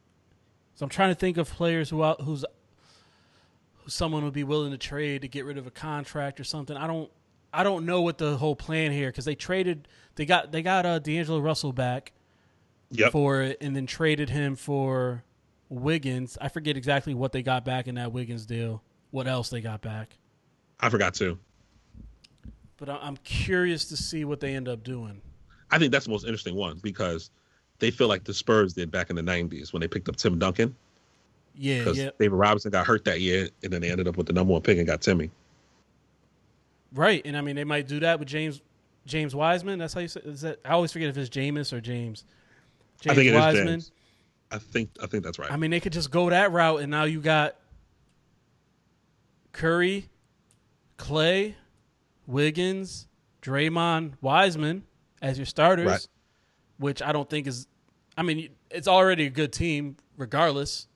So 0.77 0.85
I'm 0.85 0.91
trying 0.91 1.09
to 1.09 1.15
think 1.15 1.37
of 1.39 1.51
players 1.51 1.91
who 1.91 2.05
out 2.05 2.21
who's 2.21 2.45
who 3.79 3.91
someone 3.91 4.25
would 4.25 4.33
be 4.35 4.45
willing 4.45 4.71
to 4.73 4.79
trade 4.79 5.23
to 5.23 5.29
get 5.29 5.45
rid 5.45 5.59
of 5.59 5.67
a 5.67 5.71
contract 5.71 6.39
or 6.39 6.45
something. 6.45 6.77
I 6.77 6.87
don't. 6.87 7.11
I 7.53 7.63
don't 7.63 7.87
know 7.87 8.03
what 8.03 8.19
the 8.19 8.37
whole 8.37 8.55
plan 8.57 8.93
here 8.93 9.09
because 9.09 9.25
they 9.25 9.35
traded. 9.35 9.89
They 10.17 10.27
got 10.27 10.53
they 10.53 10.63
got 10.63 10.85
uh, 10.85 10.99
D'Angelo 10.99 11.41
Russell 11.41 11.73
back 11.73 12.13
Yep. 12.91 13.11
for 13.13 13.43
it, 13.43 13.59
and 13.61 13.75
then 13.75 13.87
traded 13.87 14.31
him 14.31 14.55
for 14.55 15.25
Wiggins. 15.71 16.39
I 16.41 16.49
forget 16.49 16.77
exactly 16.77 17.15
what 17.15 17.33
they 17.33 17.43
got 17.43 17.65
back 17.65 17.89
in 17.89 17.97
that 17.97 18.13
Wiggins 18.13 18.47
deal. 18.47 18.83
What 19.11 19.27
else 19.27 19.49
they 19.49 19.61
got 19.61 19.81
back? 19.81 20.19
I 20.79 20.91
forgot 20.91 21.15
to. 21.15 21.39
But 22.77 22.91
I'm 22.91 23.17
curious 23.19 23.87
to 23.87 23.97
see 23.97 24.25
what 24.27 24.39
they 24.41 24.55
end 24.55 24.69
up 24.69 24.85
doing. 24.85 25.23
I 25.71 25.79
think 25.79 25.91
that's 25.91 26.05
the 26.05 26.11
most 26.13 26.25
interesting 26.25 26.55
one 26.55 26.79
because 26.83 27.31
they 27.79 27.91
feel 27.91 28.09
like 28.09 28.25
the 28.25 28.35
Spurs 28.35 28.73
did 28.73 28.91
back 28.91 29.11
in 29.11 29.17
the 29.17 29.23
'90s 29.23 29.73
when 29.73 29.81
they 29.81 29.89
picked 29.89 30.09
up 30.09 30.17
Tim 30.17 30.39
Duncan 30.39 30.75
Yeah, 31.55 31.79
because 31.79 31.99
yeah, 31.99 32.11
David 32.19 32.37
Robinson 32.37 32.71
got 32.71 32.87
hurt 32.87 33.05
that 33.05 33.21
year, 33.21 33.49
and 33.63 33.73
then 33.73 33.81
they 33.81 33.91
ended 33.91 34.09
up 34.09 34.17
with 34.17 34.27
the 34.27 34.33
number 34.33 34.53
one 34.53 34.63
pick 34.63 34.79
and 34.79 34.87
got 34.87 35.01
Timmy. 35.01 35.31
Right, 36.93 37.23
and 37.25 37.37
I 37.37 37.41
mean 37.41 37.57
they 37.57 37.65
might 37.65 37.89
do 37.89 38.01
that 38.01 38.19
with 38.19 38.29
James 38.29 38.63
James 39.07 39.35
Wiseman. 39.35 39.79
That's 39.79 39.95
how 39.95 40.01
you 40.01 40.09
say. 40.09 40.21
Is 40.25 40.41
that, 40.43 40.61
I 40.65 40.71
always 40.71 40.93
forget 40.93 41.09
if 41.09 41.17
it's 41.17 41.31
Jameis 41.31 41.73
or 41.73 41.81
James. 41.81 42.25
I 43.09 43.15
think 43.15 43.29
it 43.29 43.35
is 43.35 43.55
James. 43.55 43.93
I 44.51 44.59
think 44.59 44.91
I 45.03 45.07
think 45.07 45.25
that's 45.25 45.39
right. 45.39 45.51
I 45.51 45.57
mean, 45.57 45.71
they 45.71 45.81
could 45.81 45.93
just 45.93 46.11
go 46.11 46.31
that 46.31 46.53
route, 46.53 46.81
and 46.81 46.91
now 46.91 47.05
you 47.05 47.21
got 47.21 47.57
Curry, 49.53 50.09
Klay, 50.99 51.55
Wiggins, 52.27 53.09
Draymond, 53.43 54.13
Wiseman 54.21 54.85
as 55.23 55.39
your 55.39 55.47
starters, 55.47 55.87
Right. 55.87 56.07
Which 56.79 57.03
I 57.03 57.13
don't 57.13 57.29
think 57.29 57.47
is. 57.47 57.67
I 58.17 58.23
mean, 58.23 58.51
it's 58.71 58.89
already 58.89 59.27
a 59.27 59.31
good 59.31 59.53
team, 59.53 59.97
regardless. 60.17 60.89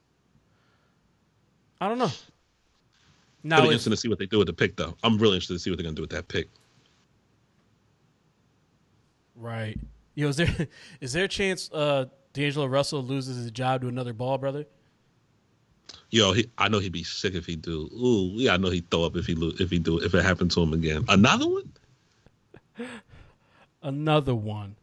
I 1.81 1.89
don't 1.89 1.99
know. 1.99 2.11
Now, 3.43 3.57
really 3.57 3.69
if, 3.69 3.73
interesting 3.73 3.91
to 3.93 3.97
see 3.97 4.09
what 4.09 4.19
they 4.19 4.27
do 4.27 4.39
with 4.39 4.47
the 4.47 4.53
pick, 4.53 4.77
though. 4.77 4.95
I'm 5.03 5.19
really 5.19 5.35
interested 5.35 5.55
to 5.55 5.59
see 5.59 5.71
what 5.71 5.79
they're 5.79 5.85
gonna 5.85 5.97
do 5.97 6.03
with 6.03 6.11
that 6.11 6.29
pick. 6.29 6.49
right? 9.41 9.79
Yo, 10.15 10.29
is 10.29 10.37
there 10.37 10.69
is 11.01 11.13
there 11.13 11.25
a 11.25 11.29
chance 11.29 11.71
uh, 11.73 12.07
D'Angelo 12.33 12.67
Russell 12.67 13.03
loses 13.03 13.37
his 13.37 13.51
job 13.51 13.81
to 13.83 13.89
another 13.89 14.13
ball 14.13 14.39
brother? 14.39 14.67
Yo, 16.11 16.33
he, 16.33 16.49
I 16.59 16.69
know 16.69 16.79
he'd 16.79 16.93
be 16.93 17.03
sick 17.03 17.35
if 17.35 17.47
he 17.47 17.57
do. 17.57 17.89
Ooh, 17.93 18.31
yeah, 18.35 18.55
I 18.55 18.57
know 18.57 18.71
he'd 18.71 18.89
throw 18.91 19.05
up 19.05 19.17
if 19.17 19.27
he 19.27 19.35
lo- 19.35 19.53
if 19.59 19.71
he 19.71 19.79
do 19.79 19.99
if 19.99 20.15
it 20.15 20.25
happened 20.25 20.51
to 20.53 20.63
him 20.63 20.73
again. 20.73 21.05
Another 21.09 21.49
one? 21.49 21.73
Another 23.83 24.35
one. 24.35 24.77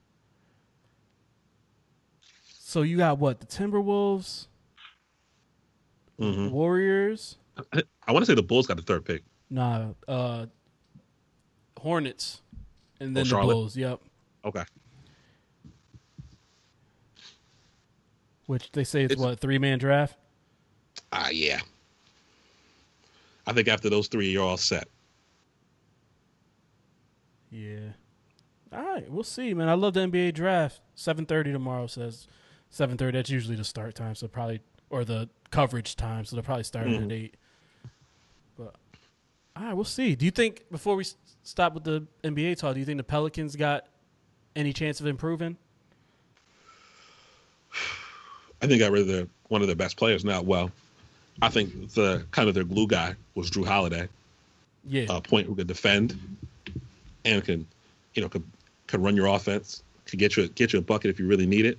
So 2.67 2.81
you 2.81 2.97
got 2.97 3.17
what? 3.17 3.39
The 3.39 3.45
Timberwolves, 3.45 4.47
hmm 6.19 6.49
Warriors. 6.49 7.37
I, 7.71 7.81
I 8.05 8.11
want 8.11 8.25
to 8.25 8.29
say 8.29 8.35
the 8.35 8.43
Bulls 8.43 8.67
got 8.67 8.75
the 8.75 8.83
third 8.83 9.05
pick. 9.05 9.23
Nah, 9.49 9.85
uh, 10.05 10.47
Hornets, 11.79 12.41
and 12.99 13.15
then 13.15 13.23
the 13.23 13.29
Charlotte? 13.29 13.53
Bulls. 13.53 13.77
Yep. 13.77 14.01
Okay. 14.43 14.63
Which 18.47 18.69
they 18.73 18.83
say 18.83 19.03
it's, 19.03 19.13
It's- 19.13 19.25
what 19.25 19.39
three 19.39 19.59
man 19.59 19.79
draft. 19.79 20.17
Ah, 21.13 21.29
yeah. 21.29 21.61
I 23.45 23.53
think 23.53 23.69
after 23.69 23.89
those 23.89 24.09
three, 24.09 24.29
you're 24.29 24.43
all 24.43 24.57
set. 24.57 24.89
Yeah. 27.49 27.91
All 28.73 28.81
right, 28.83 29.09
we'll 29.09 29.23
see, 29.23 29.53
man. 29.53 29.69
I 29.69 29.73
love 29.75 29.93
the 29.93 30.01
NBA 30.01 30.33
draft. 30.33 30.81
Seven 30.95 31.25
thirty 31.25 31.53
tomorrow 31.53 31.87
says 31.87 32.27
seven 32.69 32.97
thirty. 32.97 33.17
That's 33.17 33.29
usually 33.29 33.55
the 33.55 33.63
start 33.63 33.95
time, 33.95 34.15
so 34.15 34.27
probably 34.27 34.61
or 34.89 35.03
the 35.05 35.29
coverage 35.51 35.95
time, 35.95 36.23
so 36.25 36.35
they'll 36.35 36.43
probably 36.43 36.63
start 36.63 36.87
Mhm. 36.87 37.05
at 37.05 37.11
eight. 37.11 37.35
But 38.57 38.75
all 39.55 39.63
right, 39.63 39.73
we'll 39.73 39.83
see. 39.85 40.15
Do 40.15 40.25
you 40.25 40.31
think 40.31 40.63
before 40.71 40.95
we 40.95 41.03
s- 41.03 41.15
stop 41.43 41.73
with 41.73 41.83
the 41.83 42.05
NBA 42.23 42.55
talk, 42.55 42.73
do 42.73 42.79
you 42.79 42.85
think 42.85 42.97
the 42.97 43.03
Pelicans 43.03 43.55
got 43.55 43.87
any 44.55 44.71
chance 44.73 44.99
of 44.99 45.05
improving? 45.07 45.57
I 48.61 48.65
think 48.67 48.81
I 48.81 48.87
read 48.87 49.07
their, 49.07 49.27
one 49.49 49.61
of 49.61 49.67
their 49.67 49.75
best 49.75 49.97
players 49.97 50.25
now. 50.25 50.41
Well, 50.41 50.71
I 51.41 51.49
think 51.49 51.93
the 51.93 52.25
kind 52.31 52.49
of 52.49 52.55
their 52.55 52.63
glue 52.63 52.87
guy 52.87 53.15
was 53.35 53.51
Jrue 53.51 53.67
Holiday, 53.67 54.07
Yeah, 54.87 55.05
a 55.09 55.21
point 55.21 55.45
who 55.47 55.53
could 55.55 55.67
defend 55.67 56.17
and 57.23 57.43
can, 57.43 57.67
you 58.15 58.21
know, 58.21 58.29
could 58.29 58.43
could 58.87 59.01
run 59.01 59.15
your 59.17 59.27
offense, 59.27 59.83
could 60.05 60.17
get 60.17 60.37
you 60.37 60.47
get 60.49 60.73
you 60.73 60.79
a 60.79 60.81
bucket 60.81 61.09
if 61.11 61.19
you 61.19 61.27
really 61.27 61.45
need 61.45 61.65
it. 61.65 61.77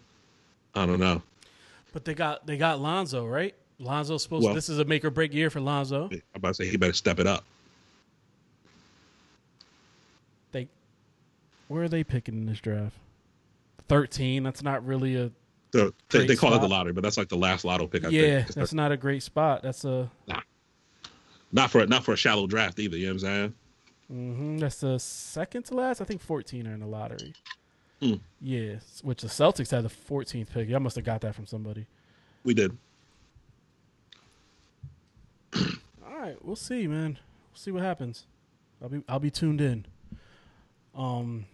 I 0.79 0.87
don't 0.87 1.01
know. 1.01 1.23
but 1.93 2.05
they 2.05 2.15
got 2.15 2.47
they 2.47 2.57
got 2.57 2.81
Lonzo 2.81 3.27
right. 3.27 3.55
Lonzo's 3.79 4.23
supposed. 4.23 4.45
Well- 4.45 4.55
this 4.55 4.69
is 4.69 4.79
a 4.79 4.85
make 4.85 5.05
or 5.05 5.11
break 5.11 5.33
year 5.35 5.51
for 5.51 5.61
Lonzo. 5.61 6.09
I'm 6.13 6.23
about 6.35 6.49
to 6.49 6.55
say 6.55 6.67
he 6.69 6.77
better 6.77 6.93
step 6.93 7.19
it 7.21 7.27
up. 7.27 7.45
They, 10.53 10.69
where 11.69 11.85
are 11.85 11.89
they 11.89 12.05
picking 12.05 12.35
in 12.35 12.47
this 12.47 12.61
draft? 12.61 12.97
Thirteen. 13.89 14.43
That's 14.43 14.63
not 14.63 14.85
really 14.87 15.17
a 15.17 15.31
So 15.73 15.93
they, 16.11 16.27
they 16.27 16.37
call 16.37 16.55
it 16.55 16.61
the 16.61 16.69
lottery, 16.69 16.93
but 16.93 17.03
that's 17.03 17.17
like 17.17 17.29
the 17.29 17.37
last 17.37 17.65
lotto 17.65 17.87
pick. 17.87 18.05
I 18.05 18.09
yeah. 18.09 18.43
think. 18.43 18.55
That's 18.55 18.73
not 18.73 18.93
a 18.93 18.97
great 18.97 19.23
spot. 19.23 19.63
That's 19.63 19.85
a 19.85 20.11
Nah. 20.27 20.41
not 21.53 21.71
for 21.71 21.87
not 21.87 22.05
for 22.05 22.13
a 22.13 22.17
shallow 22.17 22.47
draft 22.47 22.79
either. 22.79 22.97
You 22.97 23.07
know 23.07 23.13
what 23.15 23.15
I'm 23.15 23.19
saying? 23.21 23.55
hmm 24.09 24.59
That's 24.59 24.81
the 24.81 24.99
second 24.99 25.65
to 25.67 25.75
last. 25.75 26.01
I 26.01 26.05
think 26.05 26.21
14 26.21 26.67
are 26.67 26.73
in 26.75 26.81
the 26.81 26.87
lottery. 26.87 27.35
Hmm. 28.01 28.15
Yeah, 28.41 28.77
which 29.03 29.23
the 29.23 29.29
Celtics 29.29 29.71
had 29.73 29.83
the 29.85 29.89
14th 29.89 30.51
pick. 30.51 30.69
Y'all 30.69 30.79
must 30.81 30.97
have 30.97 31.05
got 31.05 31.21
that 31.23 31.35
from 31.35 31.47
somebody. 31.47 31.87
We 32.45 32.55
did. 32.55 32.77
All 35.57 36.17
right, 36.19 36.37
we'll 36.45 36.55
see, 36.57 36.87
man. 36.87 37.19
We'll 37.51 37.59
see 37.59 37.71
what 37.73 37.83
happens. 37.83 38.27
I'll 38.81 38.89
be 38.89 39.03
I'll 39.09 39.19
be 39.19 39.31
tuned 39.31 39.61
in. 39.61 39.85
Um. 40.95 41.47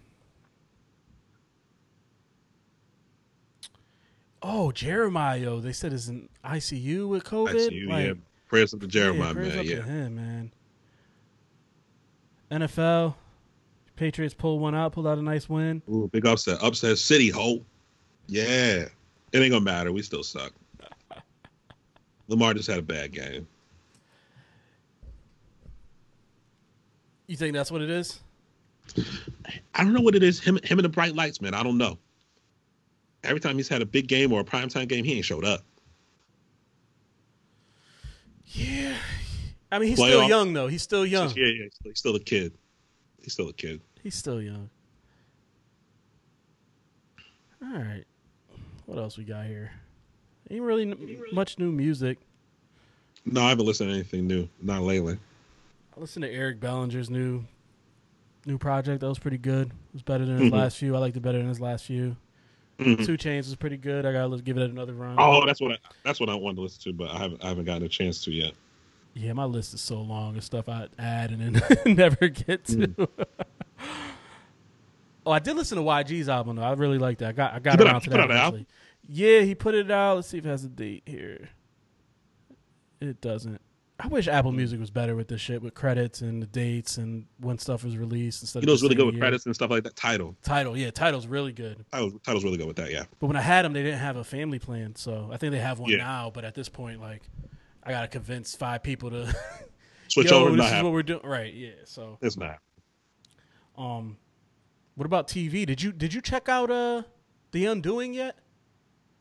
Oh, 4.43 4.71
Jeremiah. 4.73 5.59
They 5.61 5.73
said 5.73 5.95
is 5.95 6.11
in 6.11 6.29
ICU 6.45 7.09
with 7.09 7.25
COVID. 7.25 7.55
I 7.55 7.59
see 7.69 7.75
you. 7.77 7.89
Like, 7.89 8.07
yeah. 8.07 8.13
Prayers 8.49 8.75
up 8.75 8.81
to 8.81 8.87
Jeremiah, 8.87 9.29
yeah, 9.29 9.33
prayers 9.33 9.49
man. 9.55 9.59
up 9.61 9.65
Yeah. 9.65 9.77
to 9.77 9.83
him, 9.83 10.15
man. 10.17 10.53
NFL, 12.51 13.15
Patriots 13.97 14.35
pulled 14.35 14.61
one 14.61 14.75
out, 14.75 14.93
pulled 14.93 15.07
out 15.07 15.19
a 15.19 15.23
nice 15.23 15.49
win. 15.49 15.83
Ooh, 15.89 16.09
big 16.13 16.27
upset. 16.27 16.63
Upset 16.63 16.99
City, 16.99 17.29
hope. 17.29 17.65
Yeah. 18.27 18.87
It 19.33 19.39
ain't 19.39 19.51
gonna 19.51 19.61
matter. 19.61 19.93
We 19.93 20.03
still 20.03 20.23
suck. 20.23 20.53
Lamar 22.29 22.55
just 22.55 22.69
had 22.69 22.79
a 22.79 22.83
bad 22.83 23.13
game. 23.13 23.47
You 27.27 27.37
think 27.37 27.55
that's 27.55 27.71
what 27.71 27.83
it 27.83 27.91
is? 27.91 28.21
I 29.75 29.83
don't 29.83 29.93
know 29.93 30.01
what 30.01 30.15
it 30.15 30.23
is. 30.23 30.41
Him, 30.41 30.59
him 30.63 30.79
and 30.79 30.85
the 30.85 30.89
bright 30.89 31.15
lights, 31.15 31.41
man. 31.41 31.55
I 31.55 31.63
don't 31.63 31.79
know. 31.79 31.99
Every 33.23 33.41
time 33.41 33.57
he's 33.57 33.69
had 33.69 33.81
a 33.81 33.87
big 33.87 34.07
game 34.07 34.33
or 34.33 34.41
a 34.41 34.45
primetime 34.45 34.89
game, 34.89 35.05
he 35.05 35.17
ain't 35.17 35.25
showed 35.25 35.45
up. 35.45 35.63
Yeah. 38.47 38.95
I 39.73 39.79
mean, 39.79 39.89
he's 39.89 39.99
still 39.99 40.29
young 40.29 40.53
though. 40.53 40.69
He's 40.69 40.83
still 40.83 41.07
young. 41.07 41.33
Yeah, 41.35 41.47
yeah. 41.47 41.67
He's 41.83 41.99
still 41.99 42.15
a 42.15 42.21
kid. 42.21 42.53
He's 43.25 43.33
still 43.33 43.49
a 43.49 43.53
kid. 43.55 43.81
He's 44.03 44.15
still 44.15 44.41
young. 44.43 44.69
All 47.63 47.71
right. 47.79 48.05
What 48.85 48.99
else 48.99 49.17
we 49.17 49.25
got 49.25 49.47
here? 49.47 49.73
Ain't 50.51 50.61
really 50.63 50.83
n- 50.83 51.23
much 51.33 51.59
new 51.59 51.73
music. 51.73 52.19
No, 53.25 53.41
I 53.43 53.49
haven't 53.49 53.65
listened 53.65 53.89
to 53.89 53.95
anything 53.95 54.27
new. 54.27 54.47
Not 54.61 54.83
lately. 54.83 55.17
I 55.97 56.01
listened 56.01 56.25
to 56.25 56.31
Eric 56.31 56.61
Bellinger's 56.61 57.09
new 57.09 57.45
new 58.45 58.59
project. 58.59 59.01
That 59.01 59.09
was 59.09 59.19
pretty 59.19 59.39
good. 59.39 59.69
It 59.69 59.73
was 59.95 60.03
better 60.03 60.27
than 60.27 60.37
his 60.37 60.51
Mhm. 60.51 60.53
last 60.53 60.77
few. 60.77 60.95
I 60.95 60.99
liked 60.99 61.17
it 61.17 61.21
better 61.21 61.39
than 61.39 61.49
his 61.49 61.63
last 61.63 61.87
few. 61.87 62.15
Mhm. 62.79 63.07
2 63.07 63.17
Chainz 63.17 63.47
was 63.47 63.55
pretty 63.57 63.79
good. 63.79 64.05
I 64.05 64.13
gotta 64.13 64.37
give 64.43 64.59
it 64.59 64.69
another 64.71 64.93
run. 64.93 65.15
Oh, 65.19 65.47
that's 65.47 65.63
what 65.63 65.73
I, 65.73 65.79
that's 66.03 66.21
what 66.21 66.29
I 66.29 66.35
wanted 66.35 66.57
to 66.57 66.61
listen 66.63 66.83
to, 66.83 66.93
but 66.93 67.11
I 67.11 67.17
haven't 67.17 67.43
I 67.43 67.49
haven't 67.49 67.65
gotten 67.65 67.85
a 67.85 67.89
chance 67.89 68.23
to 68.25 68.33
yet. 68.33 68.53
Yeah, 69.15 69.33
my 69.33 69.45
list 69.45 69.75
is 69.75 69.81
so 69.81 70.01
long 70.01 70.37
of 70.37 70.43
stuff 70.45 70.69
I 70.69 70.89
add 70.99 71.31
and 71.31 71.55
then 71.57 71.63
never 71.97 72.29
get 72.29 72.65
to. 72.67 72.77
Mm. 72.89 73.09
oh, 75.27 75.31
I 75.31 75.39
did 75.39 75.57
listen 75.57 75.79
to 75.79 75.85
YG's 75.85 76.29
album 76.29 76.57
though. 76.57 76.63
I 76.63 76.73
really 76.73 76.99
like 76.99 77.19
that. 77.19 77.29
I 77.29 77.33
got 77.33 77.55
I 77.55 77.59
got 77.61 77.81
around 77.81 77.95
out- 77.97 78.03
to 78.05 78.11
that. 78.11 78.31
album? 78.31 78.67
Yeah, 79.07 79.41
he 79.41 79.55
put 79.55 79.75
it 79.75 79.91
out. 79.91 80.17
Let's 80.17 80.29
see 80.29 80.39
if 80.39 80.47
it 80.47 80.49
has 80.49 80.65
a 80.65 80.69
date 80.69 81.03
here. 81.07 81.51
It 83.01 83.21
doesn't. 83.21 83.61
I 84.01 84.09
wish 84.09 84.27
Apple 84.27 84.51
Mm. 84.51 84.57
Music 84.57 84.81
was 84.81 84.91
better 84.91 85.15
with 85.15 85.29
this 85.29 85.41
shit, 85.41 85.63
with 85.63 85.75
credits 85.75 86.21
and 86.21 86.43
the 86.43 86.47
dates 86.47 86.97
and 86.99 87.27
when 87.39 87.59
stuff 87.59 87.85
was 87.85 87.97
released 87.97 88.43
instead 88.43 88.63
You 88.63 88.67
know, 88.67 88.73
it's 88.73 88.83
really 88.83 88.97
good 88.97 89.07
with 89.07 89.15
year. 89.15 89.21
credits 89.23 89.47
and 89.47 89.55
stuff 89.55 89.71
like 89.71 89.85
that. 89.85 89.95
Tidal, 89.95 90.35
Tidal, 90.43 90.77
yeah, 90.77 90.91
Tidal's 90.91 91.29
really 91.29 91.53
good. 91.53 91.85
Tidal, 91.93 92.19
Tidal's 92.25 92.43
really 92.45 92.57
good 92.57 92.67
with 92.67 92.77
that. 92.77 92.91
Yeah. 92.91 93.05
But 93.21 93.29
when 93.29 93.37
I 93.37 93.41
had 93.43 93.65
them, 93.65 93.73
they 93.73 93.85
didn't 93.85 94.01
have 94.01 94.17
a 94.17 94.25
family 94.25 94.59
plan, 94.59 94.97
so 94.97 95.29
I 95.33 95.37
think 95.37 95.53
they 95.53 95.61
have 95.61 95.79
one 95.79 95.91
Yeah. 95.93 95.99
now. 95.99 96.31
But 96.35 96.45
at 96.45 96.55
this 96.57 96.69
point, 96.69 97.01
like, 97.01 97.23
I 97.85 97.91
gotta 97.91 98.09
convince 98.09 98.55
five 98.57 98.83
people 98.83 99.11
to 99.11 99.35
Switch 100.09 100.27
Yo, 100.31 100.41
over. 100.41 100.51
this 100.51 100.59
Not 100.59 100.79
is 100.79 100.83
what 100.83 100.93
we're 100.93 101.03
doing. 101.03 101.21
Right? 101.25 101.53
Yeah. 101.53 101.71
So, 101.85 102.19
It's 102.23 102.37
not. 102.37 102.59
um, 103.77 104.17
what 104.95 105.07
about 105.07 105.29
TV? 105.29 105.67
Did 105.67 105.83
you 105.83 105.93
did 105.93 106.15
you 106.15 106.21
check 106.21 106.49
out 106.49 106.71
uh 106.71 107.03
the 107.53 107.67
Undoing 107.67 108.15
yet? 108.15 108.37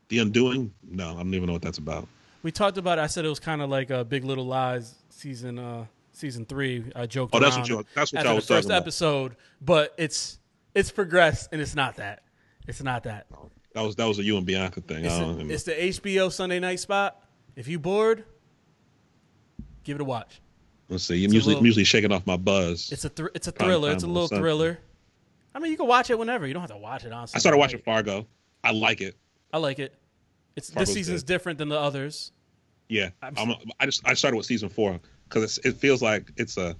The 0.08 0.18
Undoing. 0.20 0.72
No, 0.82 1.10
I 1.12 1.16
don't 1.18 1.34
even 1.34 1.46
know 1.46 1.52
what 1.54 1.62
that's 1.62 1.78
about. 1.78 2.06
We 2.42 2.52
talked 2.52 2.76
about. 2.78 2.98
it. 2.98 3.02
I 3.02 3.06
said 3.06 3.24
it 3.24 3.28
was 3.28 3.40
kind 3.40 3.62
of 3.62 3.70
like 3.70 3.90
a 3.90 4.04
Big 4.04 4.24
Little 4.24 4.46
Lies 4.46 4.94
season 5.10 5.58
uh 5.58 5.86
season 6.12 6.44
three. 6.46 6.84
I 6.94 7.06
joked. 7.06 7.34
Oh, 7.34 7.40
that's 7.40 7.56
what 7.56 7.68
you. 7.68 7.84
That's 7.94 8.12
what 8.12 8.18
after 8.20 8.28
y'all 8.28 8.34
the 8.34 8.36
was 8.36 8.46
first 8.46 8.68
talking 8.68 8.70
about. 8.70 8.82
episode, 8.82 9.36
but 9.60 9.94
it's 9.98 10.38
it's 10.74 10.90
progressed 10.90 11.48
and 11.52 11.60
it's 11.60 11.74
not 11.74 11.96
that. 11.96 12.22
It's 12.66 12.82
not 12.82 13.02
that. 13.04 13.26
That 13.74 13.80
was 13.82 13.96
that 13.96 14.04
was 14.06 14.18
a 14.20 14.22
you 14.22 14.36
and 14.36 14.46
Bianca 14.46 14.80
thing. 14.80 15.04
It's, 15.04 15.14
I 15.14 15.32
the- 15.32 15.52
it's 15.52 15.62
the 15.64 15.72
HBO 15.72 16.30
Sunday 16.30 16.60
night 16.60 16.78
spot. 16.80 17.20
If 17.56 17.66
you 17.68 17.78
bored, 17.78 18.24
give 19.84 19.96
it 19.96 20.00
a 20.00 20.04
watch. 20.04 20.40
Let's 20.88 21.04
see. 21.04 21.14
I'm 21.20 21.26
it's 21.26 21.34
usually 21.34 21.50
little- 21.54 21.60
I'm 21.60 21.66
usually 21.66 21.84
shaking 21.84 22.12
off 22.12 22.26
my 22.26 22.36
buzz. 22.36 22.90
It's 22.92 23.04
a 23.04 23.08
thr- 23.08 23.26
it's 23.34 23.46
a 23.48 23.52
thriller. 23.52 23.90
It's 23.92 24.02
a 24.04 24.06
little 24.06 24.28
thriller. 24.28 24.78
I 25.54 25.58
mean, 25.60 25.70
you 25.70 25.76
can 25.76 25.86
watch 25.86 26.10
it 26.10 26.18
whenever. 26.18 26.46
You 26.46 26.52
don't 26.52 26.62
have 26.62 26.70
to 26.70 26.76
watch 26.76 27.04
it 27.04 27.12
on. 27.12 27.28
I 27.34 27.38
started 27.38 27.58
watching 27.58 27.80
Fargo. 27.80 28.26
I 28.62 28.72
like 28.72 29.00
it. 29.00 29.16
I 29.52 29.58
like 29.58 29.78
it. 29.78 29.94
It's 30.56 30.70
Fargo's 30.70 30.88
this 30.88 30.94
season's 30.94 31.22
good. 31.22 31.28
different 31.28 31.58
than 31.58 31.68
the 31.68 31.78
others. 31.78 32.32
Yeah, 32.88 33.10
I'm- 33.22 33.34
I'm, 33.38 33.54
I 33.80 33.86
just 33.86 34.06
I 34.06 34.14
started 34.14 34.36
with 34.36 34.46
season 34.46 34.68
four 34.68 35.00
because 35.28 35.58
it 35.64 35.76
feels 35.76 36.02
like 36.02 36.30
it's 36.36 36.56
a 36.58 36.76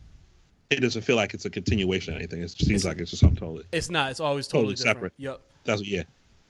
it 0.71 0.81
doesn't 0.81 1.03
feel 1.03 1.17
like 1.17 1.35
it's 1.35 1.45
a 1.45 1.51
continuation 1.51 2.15
or 2.15 2.17
anything. 2.19 2.43
It 2.43 2.51
seems 2.51 2.85
like 2.85 2.99
it's 2.99 3.11
just 3.11 3.21
something 3.21 3.39
totally. 3.39 3.65
It's 3.73 3.91
not. 3.91 4.11
It's 4.11 4.21
always 4.21 4.47
totally, 4.49 4.75
Totally 4.75 4.95
separate. 4.95 5.13
Yep. 5.19 5.41
That's 5.65 5.81
what, 5.81 5.87
yeah. 5.89 6.03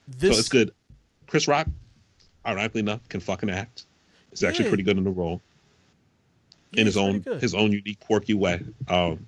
This 0.07 0.33
so 0.35 0.39
it's 0.39 0.49
good. 0.49 0.71
Chris 1.27 1.47
Rock, 1.47 1.67
ironically 2.45 2.79
enough, 2.81 3.07
can 3.09 3.19
fucking 3.19 3.49
act. 3.49 3.85
He's 4.31 4.43
actually 4.43 4.65
Yeah. 4.65 4.71
pretty 4.71 4.83
good 4.83 4.97
in 4.97 5.03
the 5.03 5.09
role 5.11 5.41
yeah, 6.75 6.81
in 6.81 6.85
his 6.85 6.97
own 6.97 7.23
his 7.39 7.53
own 7.55 7.71
unique, 7.71 7.99
quirky 7.99 8.33
way. 8.33 8.61
Um, 8.87 9.25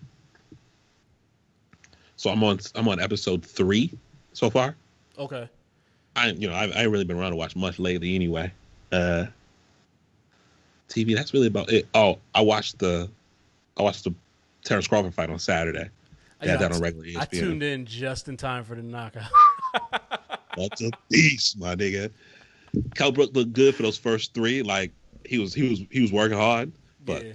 so 2.15 2.29
I'm 2.29 2.43
on 2.43 2.59
I'm 2.75 2.87
on 2.87 2.99
episode 2.99 3.45
three 3.45 3.91
so 4.33 4.49
far. 4.49 4.75
Okay. 5.17 5.47
I 6.15 6.29
you 6.29 6.47
know 6.47 6.53
I, 6.55 6.65
I 6.65 6.81
ain't 6.83 6.91
really 6.91 7.03
been 7.05 7.17
around 7.17 7.31
to 7.31 7.37
watch 7.37 7.55
much 7.55 7.79
lately 7.79 8.15
anyway. 8.15 8.51
Uh, 8.91 9.25
TV 10.89 11.15
that's 11.15 11.33
really 11.33 11.47
about 11.47 11.71
it. 11.71 11.87
Oh, 11.93 12.17
I 12.33 12.41
watched 12.41 12.79
the 12.79 13.09
I 13.77 13.83
watched 13.83 14.03
the 14.03 14.13
Terrence 14.63 14.87
Crawford 14.87 15.13
fight 15.13 15.29
on 15.29 15.39
Saturday. 15.39 15.89
I 16.41 16.45
They 16.45 16.53
got- 16.53 16.59
that 16.59 16.71
on 16.73 16.81
regular 16.81 17.05
E 17.05 17.15
I 17.17 17.25
ESPN. 17.25 17.39
tuned 17.39 17.63
in 17.63 17.85
just 17.85 18.27
in 18.27 18.37
time 18.37 18.63
for 18.63 18.75
the 18.75 18.81
knockout. 18.83 19.29
That's 20.57 20.81
a 20.81 20.89
beast, 21.09 21.59
my 21.59 21.75
nigga. 21.75 22.11
Kell 22.95 23.11
Brook 23.11 23.31
looked 23.33 23.53
good 23.53 23.75
for 23.75 23.83
those 23.83 23.97
first 23.97 24.33
three. 24.33 24.63
Like 24.63 24.91
he 25.25 25.37
was 25.39 25.53
he 25.53 25.69
was 25.69 25.81
he 25.91 26.01
was 26.01 26.11
working 26.11 26.37
hard, 26.37 26.71
but 27.07 27.25
yeah. 27.25 27.33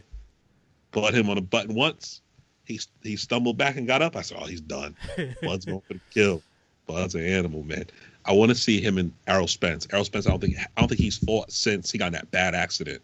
put 0.92 1.12
him 1.14 1.28
on 1.28 1.38
a 1.38 1.42
button 1.42 1.74
once. 1.74 2.20
He 2.64 2.78
he 3.02 3.16
stumbled 3.16 3.58
back 3.58 3.76
and 3.76 3.86
got 3.88 4.02
up. 4.02 4.14
I 4.14 4.22
said, 4.22 4.38
"Oh, 4.40 4.46
he's 4.46 4.60
done. 4.60 4.94
Bud's 5.42 5.64
going 5.64 5.80
for 5.80 5.94
the 5.94 6.00
kill. 6.14 6.40
Bud's 6.86 7.16
an 7.16 7.24
animal, 7.24 7.64
man. 7.64 7.86
I 8.24 8.32
want 8.32 8.50
to 8.50 8.54
see 8.54 8.80
him 8.80 8.98
in 8.98 9.12
Errol 9.26 9.48
Spence. 9.48 9.88
Errol 9.92 10.04
Spence, 10.04 10.26
I 10.28 10.30
don't 10.30 10.38
think 10.40 10.56
I 10.58 10.80
don't 10.80 10.88
think 10.88 11.00
he's 11.00 11.18
fought 11.18 11.50
since 11.50 11.90
he 11.90 11.98
got 11.98 12.06
in 12.08 12.12
that 12.12 12.30
bad 12.30 12.54
accident. 12.54 13.02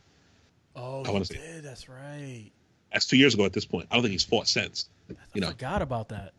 Oh, 0.76 1.02
I 1.04 1.10
wanna 1.10 1.24
see- 1.24 1.34
did. 1.34 1.64
That's 1.64 1.88
right. 1.88 2.50
That's 2.92 3.06
two 3.06 3.16
years 3.16 3.34
ago 3.34 3.44
at 3.44 3.52
this 3.52 3.64
point. 3.64 3.88
I 3.90 3.94
don't 3.96 4.02
think 4.02 4.12
he's 4.12 4.24
fought 4.24 4.46
since. 4.46 4.88
I 5.10 5.14
You 5.34 5.40
know, 5.40 5.48
forgot 5.48 5.82
about 5.82 6.08
that. 6.10 6.32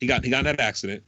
he 0.00 0.06
got 0.06 0.22
he 0.22 0.30
got 0.30 0.40
in 0.40 0.44
that 0.44 0.60
accident. 0.60 1.02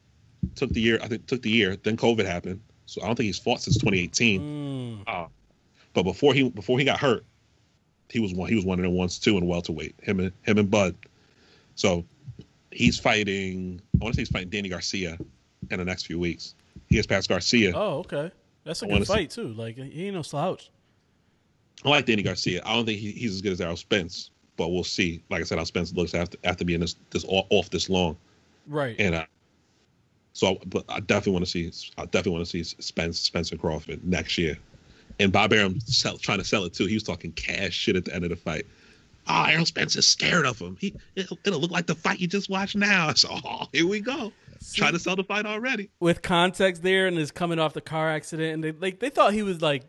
Took 0.55 0.71
the 0.71 0.81
year. 0.81 0.99
I 1.03 1.07
think 1.07 1.25
took 1.27 1.41
the 1.43 1.51
year. 1.51 1.75
Then 1.75 1.95
COVID 1.97 2.25
happened. 2.25 2.59
So 2.87 3.01
I 3.01 3.05
don't 3.05 3.15
think 3.15 3.27
he's 3.27 3.39
fought 3.39 3.61
since 3.61 3.77
2018. 3.77 4.41
Mm. 4.41 5.03
Uh, 5.07 5.27
but 5.93 6.03
before 6.03 6.33
he 6.33 6.49
before 6.49 6.79
he 6.79 6.85
got 6.85 6.99
hurt, 6.99 7.23
he 8.13 8.19
was 8.19 8.33
one 8.33 8.47
he 8.47 8.55
was 8.55 8.63
one 8.63 8.79
of 8.79 8.83
the 8.83 8.89
ones 8.91 9.17
too 9.17 9.37
in 9.37 9.47
welterweight. 9.47 9.95
Him 10.03 10.19
and 10.19 10.31
him 10.43 10.59
and 10.59 10.69
Bud. 10.69 10.95
So 11.75 12.05
he's 12.71 12.99
fighting. 12.99 13.81
I 13.99 14.03
want 14.03 14.13
to 14.13 14.17
say 14.17 14.21
he's 14.21 14.29
fighting 14.29 14.49
Danny 14.49 14.69
Garcia 14.69 15.17
in 15.71 15.79
the 15.79 15.83
next 15.85 16.05
few 16.05 16.19
weeks. 16.19 16.53
He 16.87 16.95
gets 16.95 17.07
past 17.07 17.27
Garcia. 17.27 17.73
Oh, 17.75 17.99
okay. 17.99 18.31
That's 18.63 18.83
a 18.83 18.85
I 18.85 18.87
good 18.87 18.93
wanna 18.93 19.05
see- 19.05 19.13
fight 19.13 19.29
too. 19.31 19.47
Like 19.49 19.77
he 19.77 20.05
ain't 20.05 20.15
no 20.15 20.21
slouch. 20.21 20.69
I 21.83 21.89
like 21.89 22.05
Danny 22.05 22.21
Garcia. 22.23 22.61
I 22.65 22.75
don't 22.75 22.85
think 22.85 22.99
he, 22.99 23.11
he's 23.11 23.33
as 23.33 23.41
good 23.41 23.51
as 23.51 23.59
Errol 23.59 23.75
Spence, 23.75 24.29
but 24.55 24.69
we'll 24.69 24.83
see. 24.85 25.21
Like 25.29 25.41
I 25.41 25.43
said, 25.43 25.57
how 25.57 25.63
Spence 25.63 25.91
looks 25.93 26.13
after 26.13 26.37
after 26.43 26.63
being 26.63 26.79
this 26.79 26.95
this 27.09 27.25
off, 27.27 27.47
off 27.49 27.69
this 27.71 27.89
long. 27.89 28.15
Right. 28.67 28.95
And 28.99 29.15
uh, 29.15 29.25
so, 30.33 30.59
but 30.67 30.85
I 30.87 30.99
definitely 30.99 31.33
want 31.33 31.45
to 31.45 31.51
see. 31.51 31.71
I 31.97 32.05
definitely 32.05 32.33
want 32.33 32.45
to 32.47 32.63
see 32.63 32.75
Spence 32.81 33.19
Spencer 33.19 33.57
Crawford 33.57 34.03
next 34.05 34.37
year. 34.37 34.57
And 35.19 35.31
Bob 35.31 35.53
Arum 35.53 35.79
sell, 35.81 36.17
trying 36.17 36.39
to 36.39 36.43
sell 36.43 36.63
it 36.65 36.73
too. 36.73 36.85
He 36.85 36.95
was 36.95 37.03
talking 37.03 37.31
cash 37.33 37.73
shit 37.73 37.95
at 37.95 38.05
the 38.05 38.15
end 38.15 38.23
of 38.23 38.29
the 38.29 38.35
fight. 38.35 38.65
Oh, 39.27 39.45
Errol 39.47 39.65
Spence 39.65 39.95
is 39.95 40.07
scared 40.07 40.45
of 40.45 40.59
him. 40.59 40.77
He 40.79 40.95
it'll, 41.15 41.37
it'll 41.45 41.59
look 41.59 41.71
like 41.71 41.87
the 41.87 41.95
fight 41.95 42.19
you 42.19 42.27
just 42.27 42.49
watched 42.49 42.75
now. 42.75 43.13
So 43.15 43.29
oh, 43.31 43.67
here 43.71 43.87
we 43.87 43.99
go. 43.99 44.33
Trying 44.73 44.93
to 44.93 44.99
sell 44.99 45.15
the 45.15 45.23
fight 45.23 45.45
already. 45.45 45.89
With 45.99 46.21
context 46.21 46.83
there, 46.83 47.07
and 47.07 47.17
is 47.17 47.31
coming 47.31 47.59
off 47.59 47.73
the 47.73 47.81
car 47.81 48.09
accident, 48.09 48.53
and 48.53 48.63
they 48.63 48.71
like 48.71 48.99
they 48.99 49.09
thought 49.09 49.33
he 49.33 49.43
was 49.43 49.61
like 49.61 49.83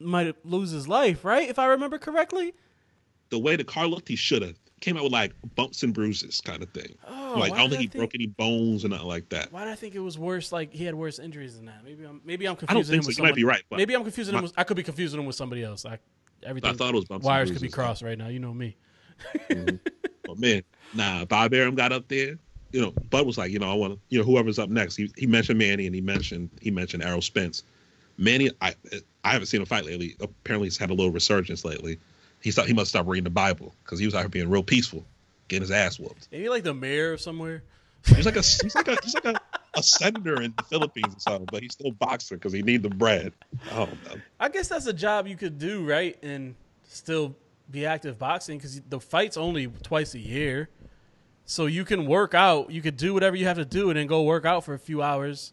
might 0.00 0.34
lose 0.46 0.70
his 0.70 0.88
life, 0.88 1.24
right? 1.24 1.48
If 1.48 1.58
I 1.58 1.66
remember 1.66 1.98
correctly. 1.98 2.54
The 3.30 3.38
way 3.38 3.56
the 3.56 3.64
car 3.64 3.86
looked, 3.86 4.08
he 4.08 4.16
should 4.16 4.42
have 4.42 4.54
came 4.80 4.96
out 4.96 5.02
with 5.02 5.12
like 5.12 5.32
bumps 5.54 5.82
and 5.82 5.92
bruises 5.92 6.40
kind 6.40 6.62
of 6.62 6.70
thing. 6.70 6.94
Oh, 7.06 7.27
Oh, 7.38 7.42
like 7.42 7.52
I 7.52 7.58
don't 7.58 7.70
think 7.70 7.80
he 7.80 7.98
broke 7.98 8.14
any 8.14 8.26
bones 8.26 8.84
or 8.84 8.88
nothing 8.88 9.06
like 9.06 9.28
that. 9.30 9.52
Why 9.52 9.64
did 9.64 9.72
I 9.72 9.76
think 9.76 9.94
it 9.94 10.00
was 10.00 10.18
worse? 10.18 10.52
Like 10.52 10.72
he 10.72 10.84
had 10.84 10.94
worse 10.94 11.18
injuries 11.18 11.56
than 11.56 11.66
that. 11.66 11.84
Maybe 11.84 12.04
I'm 12.04 12.20
maybe 12.24 12.46
I'm 12.46 12.56
I 12.68 12.74
don't 12.74 12.84
think 12.84 12.96
him 12.96 13.02
so. 13.02 13.08
with 13.08 13.18
You 13.18 13.24
might 13.24 13.34
be 13.34 13.44
right, 13.44 13.62
maybe 13.70 13.94
I'm 13.94 14.02
confusing 14.02 14.34
him. 14.34 14.42
With, 14.42 14.52
I 14.56 14.64
could 14.64 14.76
be 14.76 14.82
confusing 14.82 15.18
him 15.18 15.26
with 15.26 15.36
somebody 15.36 15.64
else. 15.64 15.84
I 15.84 15.98
everything. 16.42 16.70
I 16.70 16.74
thought 16.74 16.94
it 16.94 16.96
was 16.96 17.04
bumps 17.06 17.24
wires 17.24 17.50
could 17.50 17.62
be 17.62 17.68
crossed 17.68 18.02
right 18.02 18.18
now. 18.18 18.28
You 18.28 18.38
know 18.38 18.54
me. 18.54 18.76
Mm-hmm. 19.48 19.76
But 20.28 20.38
man, 20.38 20.62
nah, 20.92 21.24
Bob 21.24 21.54
Arum 21.54 21.74
got 21.74 21.90
up 21.90 22.06
there. 22.08 22.36
You 22.70 22.82
know, 22.82 22.90
Bud 23.08 23.26
was 23.26 23.38
like, 23.38 23.50
you 23.50 23.58
know, 23.58 23.70
I 23.70 23.74
want 23.74 23.94
to, 23.94 24.00
you 24.10 24.18
know, 24.18 24.24
whoever's 24.26 24.58
up 24.58 24.68
next. 24.68 24.94
He, 24.94 25.10
he 25.16 25.26
mentioned 25.26 25.58
Manny 25.58 25.86
and 25.86 25.94
he 25.94 26.02
mentioned 26.02 26.50
he 26.60 26.70
mentioned 26.70 27.02
Errol 27.02 27.22
Spence. 27.22 27.62
Manny, 28.18 28.50
I 28.60 28.74
I 29.24 29.32
haven't 29.32 29.46
seen 29.46 29.60
him 29.60 29.66
fight 29.66 29.86
lately. 29.86 30.16
Apparently, 30.20 30.66
he's 30.66 30.76
had 30.76 30.90
a 30.90 30.94
little 30.94 31.12
resurgence 31.12 31.64
lately. 31.64 31.98
He 32.42 32.50
thought 32.50 32.66
he 32.66 32.74
must 32.74 32.90
stop 32.90 33.06
reading 33.06 33.24
the 33.24 33.30
Bible 33.30 33.74
because 33.82 33.98
he 33.98 34.04
was 34.04 34.14
out 34.14 34.20
here 34.20 34.28
being 34.28 34.50
real 34.50 34.62
peaceful, 34.62 35.06
getting 35.48 35.62
his 35.62 35.70
ass 35.70 35.98
whooped. 35.98 36.28
Ain't 36.32 36.42
he 36.42 36.48
like 36.48 36.62
the 36.62 36.74
mayor 36.74 37.14
of 37.14 37.20
somewhere? 37.20 37.62
He's 38.06 38.26
like 38.26 38.36
a 38.36 38.42
he's 38.42 38.74
like 38.74 38.88
a 38.88 38.96
he's 39.02 39.14
like 39.14 39.24
a, 39.24 39.40
a 39.74 39.82
senator 39.82 40.40
in 40.40 40.54
the 40.56 40.62
Philippines 40.64 41.14
or 41.16 41.20
something, 41.20 41.48
but 41.50 41.62
he's 41.62 41.72
still 41.72 41.90
boxing 41.90 42.38
because 42.38 42.52
he 42.52 42.62
need 42.62 42.82
the 42.82 42.90
bread. 42.90 43.32
I 43.72 43.76
don't 43.76 44.04
know. 44.04 44.20
I 44.38 44.48
guess 44.48 44.68
that's 44.68 44.86
a 44.86 44.92
job 44.92 45.26
you 45.26 45.36
could 45.36 45.58
do, 45.58 45.84
right? 45.84 46.16
And 46.22 46.54
still 46.84 47.34
be 47.70 47.84
active 47.84 48.18
boxing 48.18 48.58
because 48.58 48.80
the 48.88 49.00
fight's 49.00 49.36
only 49.36 49.66
twice 49.82 50.14
a 50.14 50.18
year. 50.18 50.68
So 51.44 51.66
you 51.66 51.84
can 51.84 52.06
work 52.06 52.34
out. 52.34 52.70
You 52.70 52.82
could 52.82 52.96
do 52.96 53.14
whatever 53.14 53.34
you 53.34 53.46
have 53.46 53.56
to 53.56 53.64
do 53.64 53.90
and 53.90 53.98
then 53.98 54.06
go 54.06 54.22
work 54.22 54.44
out 54.44 54.64
for 54.64 54.74
a 54.74 54.78
few 54.78 55.02
hours. 55.02 55.52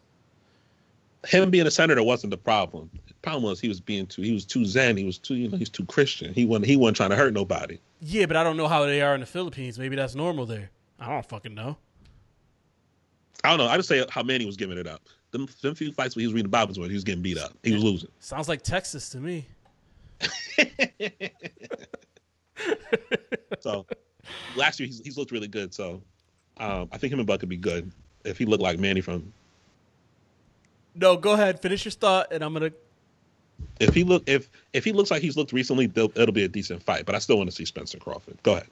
Him 1.26 1.50
being 1.50 1.66
a 1.66 1.70
senator 1.70 2.02
wasn't 2.02 2.30
the 2.30 2.36
problem. 2.36 2.90
Problem 3.26 3.42
was 3.42 3.58
he 3.58 3.66
was 3.66 3.80
being 3.80 4.06
too 4.06 4.22
he 4.22 4.32
was 4.32 4.44
too 4.44 4.64
zen. 4.64 4.96
He 4.96 5.02
was 5.02 5.18
too 5.18 5.34
you 5.34 5.48
know 5.48 5.56
he's 5.56 5.68
too 5.68 5.84
Christian. 5.86 6.32
He 6.32 6.44
wasn't 6.44 6.66
he 6.66 6.76
wasn't 6.76 6.98
trying 6.98 7.10
to 7.10 7.16
hurt 7.16 7.32
nobody. 7.32 7.80
Yeah, 8.00 8.26
but 8.26 8.36
I 8.36 8.44
don't 8.44 8.56
know 8.56 8.68
how 8.68 8.86
they 8.86 9.02
are 9.02 9.14
in 9.14 9.20
the 9.20 9.26
Philippines. 9.26 9.80
Maybe 9.80 9.96
that's 9.96 10.14
normal 10.14 10.46
there. 10.46 10.70
I 11.00 11.08
don't 11.08 11.26
fucking 11.26 11.52
know. 11.52 11.76
I 13.42 13.48
don't 13.48 13.58
know. 13.58 13.66
I 13.66 13.76
just 13.76 13.88
say 13.88 14.06
how 14.10 14.22
Manny 14.22 14.46
was 14.46 14.56
giving 14.56 14.78
it 14.78 14.86
up. 14.86 15.02
Them, 15.32 15.48
them 15.60 15.74
few 15.74 15.90
fights 15.90 16.14
where 16.14 16.20
he 16.20 16.28
was 16.28 16.34
reading 16.34 16.52
Bibles 16.52 16.78
when 16.78 16.88
he 16.88 16.94
was 16.94 17.02
getting 17.02 17.20
beat 17.20 17.36
up. 17.36 17.52
He 17.64 17.72
was 17.72 17.82
losing. 17.82 18.10
Sounds 18.20 18.48
like 18.48 18.62
Texas 18.62 19.08
to 19.10 19.18
me. 19.18 19.44
So 23.60 23.86
last 24.54 24.78
year 24.78 24.86
he's, 24.86 25.00
he's 25.00 25.18
looked 25.18 25.32
really 25.32 25.48
good. 25.48 25.74
So 25.74 26.00
um, 26.58 26.88
I 26.92 26.98
think 26.98 27.12
him 27.12 27.18
and 27.18 27.26
Buck 27.26 27.40
could 27.40 27.48
be 27.48 27.56
good 27.56 27.90
if 28.24 28.38
he 28.38 28.44
looked 28.44 28.62
like 28.62 28.78
Manny 28.78 29.00
from. 29.00 29.32
No, 30.94 31.16
go 31.16 31.32
ahead. 31.32 31.60
Finish 31.60 31.84
your 31.84 31.92
thought, 31.92 32.32
and 32.32 32.44
I'm 32.44 32.52
gonna. 32.52 32.70
If 33.80 33.94
he 33.94 34.04
look 34.04 34.22
if 34.26 34.50
if 34.72 34.84
he 34.84 34.92
looks 34.92 35.10
like 35.10 35.22
he's 35.22 35.36
looked 35.36 35.52
recently, 35.52 35.90
it'll 35.94 36.32
be 36.32 36.44
a 36.44 36.48
decent 36.48 36.82
fight. 36.82 37.04
But 37.06 37.14
I 37.14 37.18
still 37.18 37.36
want 37.36 37.50
to 37.50 37.56
see 37.56 37.64
Spencer 37.64 37.98
Crawford. 37.98 38.38
Go 38.42 38.52
ahead. 38.52 38.68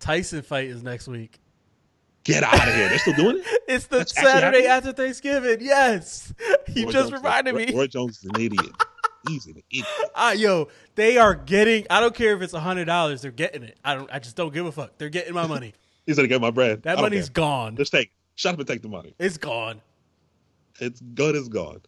Tyson 0.00 0.42
fight 0.42 0.68
is 0.68 0.82
next 0.82 1.08
week. 1.08 1.38
Get 2.24 2.42
out 2.42 2.54
of 2.54 2.74
here. 2.74 2.88
They're 2.88 2.98
still 2.98 3.14
doing 3.14 3.38
it. 3.38 3.44
It's 3.68 3.86
the 3.86 3.98
That's 3.98 4.14
Saturday 4.14 4.66
after 4.66 4.92
Thanksgiving. 4.92 5.58
Yes, 5.60 6.32
you 6.68 6.86
Roy 6.86 6.92
just 6.92 7.10
Jones- 7.10 7.22
reminded 7.22 7.54
Roy, 7.54 7.66
me. 7.66 7.74
Roy 7.74 7.86
Jones 7.86 8.16
is 8.18 8.24
an 8.24 8.40
idiot. 8.40 8.70
He's 9.28 9.44
an 9.44 9.62
idiot. 9.70 9.86
Ah, 10.14 10.32
yo, 10.32 10.68
they 10.94 11.18
are 11.18 11.34
getting. 11.34 11.86
I 11.90 12.00
don't 12.00 12.14
care 12.14 12.34
if 12.34 12.40
it's 12.40 12.54
a 12.54 12.60
hundred 12.60 12.86
dollars. 12.86 13.20
They're 13.20 13.30
getting 13.30 13.62
it. 13.64 13.78
I 13.84 13.94
don't. 13.94 14.10
I 14.10 14.20
just 14.20 14.36
don't 14.36 14.54
give 14.54 14.64
a 14.64 14.72
fuck. 14.72 14.96
They're 14.96 15.10
getting 15.10 15.34
my 15.34 15.46
money. 15.46 15.74
He's 16.06 16.16
gonna 16.16 16.28
get 16.28 16.40
my 16.40 16.50
bread. 16.50 16.82
That 16.84 16.98
money's 16.98 17.28
care. 17.28 17.34
gone. 17.44 17.76
Just 17.76 17.92
take. 17.92 18.10
Shut 18.36 18.54
up 18.54 18.58
and 18.58 18.66
take 18.66 18.80
the 18.80 18.88
money. 18.88 19.14
It's 19.18 19.36
gone. 19.36 19.82
It's 20.80 21.00
good 21.00 21.36
as 21.36 21.48
gone. 21.48 21.82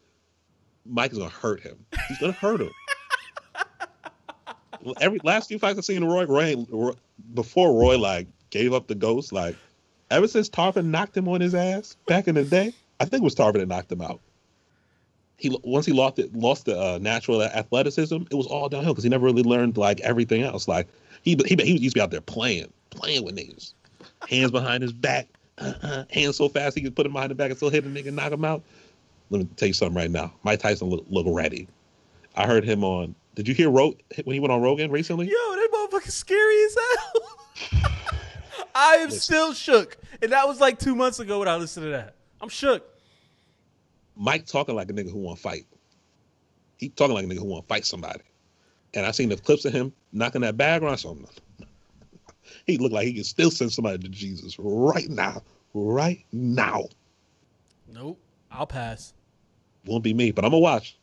Mike 0.87 1.13
is 1.13 1.19
gonna 1.19 1.31
hurt 1.31 1.61
him. 1.61 1.85
He's 2.09 2.19
gonna 2.19 2.33
hurt 2.33 2.61
him. 2.61 2.71
Every 5.01 5.21
last 5.23 5.49
few 5.49 5.59
fights 5.59 5.79
I've 5.79 5.85
seen 5.85 6.05
Roy, 6.05 6.25
Roy, 6.25 6.57
Roy 6.71 6.93
before 7.35 7.79
Roy 7.79 7.99
like 7.99 8.27
gave 8.51 8.73
up 8.73 8.87
the 8.87 8.95
ghost, 8.95 9.33
like 9.33 9.57
ever 10.11 10.27
since 10.27 10.49
Tarver 10.49 10.83
knocked 10.83 11.17
him 11.17 11.29
on 11.29 11.41
his 11.41 11.55
ass 11.55 11.97
back 12.07 12.29
in 12.29 12.35
the 12.35 12.45
day, 12.45 12.73
I 12.99 13.05
think 13.05 13.23
it 13.23 13.25
was 13.25 13.35
Tarver 13.35 13.59
that 13.59 13.69
knocked 13.69 13.93
him 13.93 14.01
out. 14.01 14.21
He 15.37 15.57
once 15.63 15.87
he 15.87 15.93
lost 15.93 16.19
it, 16.19 16.35
lost 16.35 16.67
the 16.67 16.79
uh, 16.79 16.99
natural 16.99 17.43
athleticism. 17.43 18.17
It 18.31 18.35
was 18.35 18.47
all 18.47 18.69
downhill 18.69 18.93
because 18.93 19.05
he 19.05 19.11
never 19.11 19.27
really 19.27 19.43
learned 19.43 19.77
like 19.77 20.01
everything 20.01 20.43
else. 20.43 20.69
Like 20.69 20.89
he 21.23 21.39
he 21.47 21.57
he 21.57 21.79
used 21.79 21.95
to 21.95 21.99
be 21.99 22.03
out 22.03 22.11
there 22.11 22.21
playing, 22.21 22.73
playing 22.91 23.25
with 23.25 23.37
niggas, 23.37 23.73
hands 24.29 24.51
behind 24.51 24.83
his 24.83 24.93
back, 24.93 25.29
uh-uh, 25.59 26.05
hands 26.11 26.37
so 26.37 26.49
fast 26.49 26.77
he 26.77 26.83
could 26.83 26.97
put 26.97 27.07
him 27.07 27.13
behind 27.13 27.31
the 27.31 27.35
back 27.35 27.51
and 27.51 27.57
still 27.57 27.71
hit 27.71 27.85
a 27.85 27.89
nigga, 27.89 28.13
knock 28.13 28.33
him 28.33 28.45
out. 28.45 28.63
Let 29.31 29.39
me 29.39 29.49
tell 29.57 29.69
you 29.69 29.75
something 29.75 29.97
right 29.97 30.11
now. 30.11 30.33
Mike 30.43 30.61
Tyson 30.61 30.89
look, 30.89 31.05
look 31.09 31.27
ready. 31.29 31.69
I 32.37 32.47
heard 32.47 32.65
him 32.65 32.85
on. 32.85 33.15
Did 33.35 33.47
you 33.49 33.55
hear 33.55 33.71
Ro- 33.71 33.95
when 34.25 34.35
he 34.35 34.41
went 34.41 34.53
on 34.53 34.61
Rogan 34.61 34.91
recently? 34.91 35.27
Yo, 35.27 35.33
that 35.33 35.69
motherfucker's 35.73 36.15
scary 36.15 36.65
as 36.65 36.77
hell. 36.77 37.91
I 38.75 38.97
am 38.97 39.11
still 39.11 39.53
shook, 39.53 39.97
and 40.21 40.33
that 40.33 40.47
was 40.47 40.61
like 40.61 40.79
two 40.79 40.95
months 40.95 41.21
ago 41.21 41.39
when 41.39 41.49
I 41.49 41.57
listened 41.57 41.85
to 41.87 41.91
that. 41.91 42.17
I'm 42.41 42.49
shook. 42.49 42.87
Mike 44.17 44.47
talking 44.47 44.75
like 44.75 44.91
a 44.91 44.93
nigga 44.93 45.11
who 45.11 45.19
want 45.19 45.39
to 45.39 45.43
fight. 45.43 45.67
He 46.77 46.89
talking 46.89 47.15
like 47.15 47.25
a 47.25 47.29
nigga 47.29 47.39
who 47.39 47.45
want 47.47 47.65
to 47.65 47.69
fight 47.69 47.87
somebody. 47.87 48.21
And 48.95 49.07
I 49.07 49.13
seen 49.13 49.29
the 49.29 49.37
clips 49.37 49.65
of 49.65 49.73
him 49.73 49.93
knocking 50.13 50.41
that 50.41 50.57
bag 50.57 50.83
around. 50.83 50.99
So 50.99 51.17
he 52.67 52.79
looked 52.79 52.95
like 52.95 53.07
he 53.07 53.15
could 53.15 53.27
still 53.27 53.51
send 53.51 53.73
somebody 53.73 53.99
to 53.99 54.09
Jesus 54.09 54.57
right 54.59 55.09
now. 55.09 55.43
Right 55.73 56.25
now. 56.33 56.87
Nope. 57.89 58.19
I'll 58.51 58.67
pass. 58.67 59.15
Won't 59.87 60.05
be 60.05 60.15
me, 60.15 60.31
but 60.31 60.45
I'm 60.45 60.51
gonna 60.51 60.61
watch. 60.61 60.97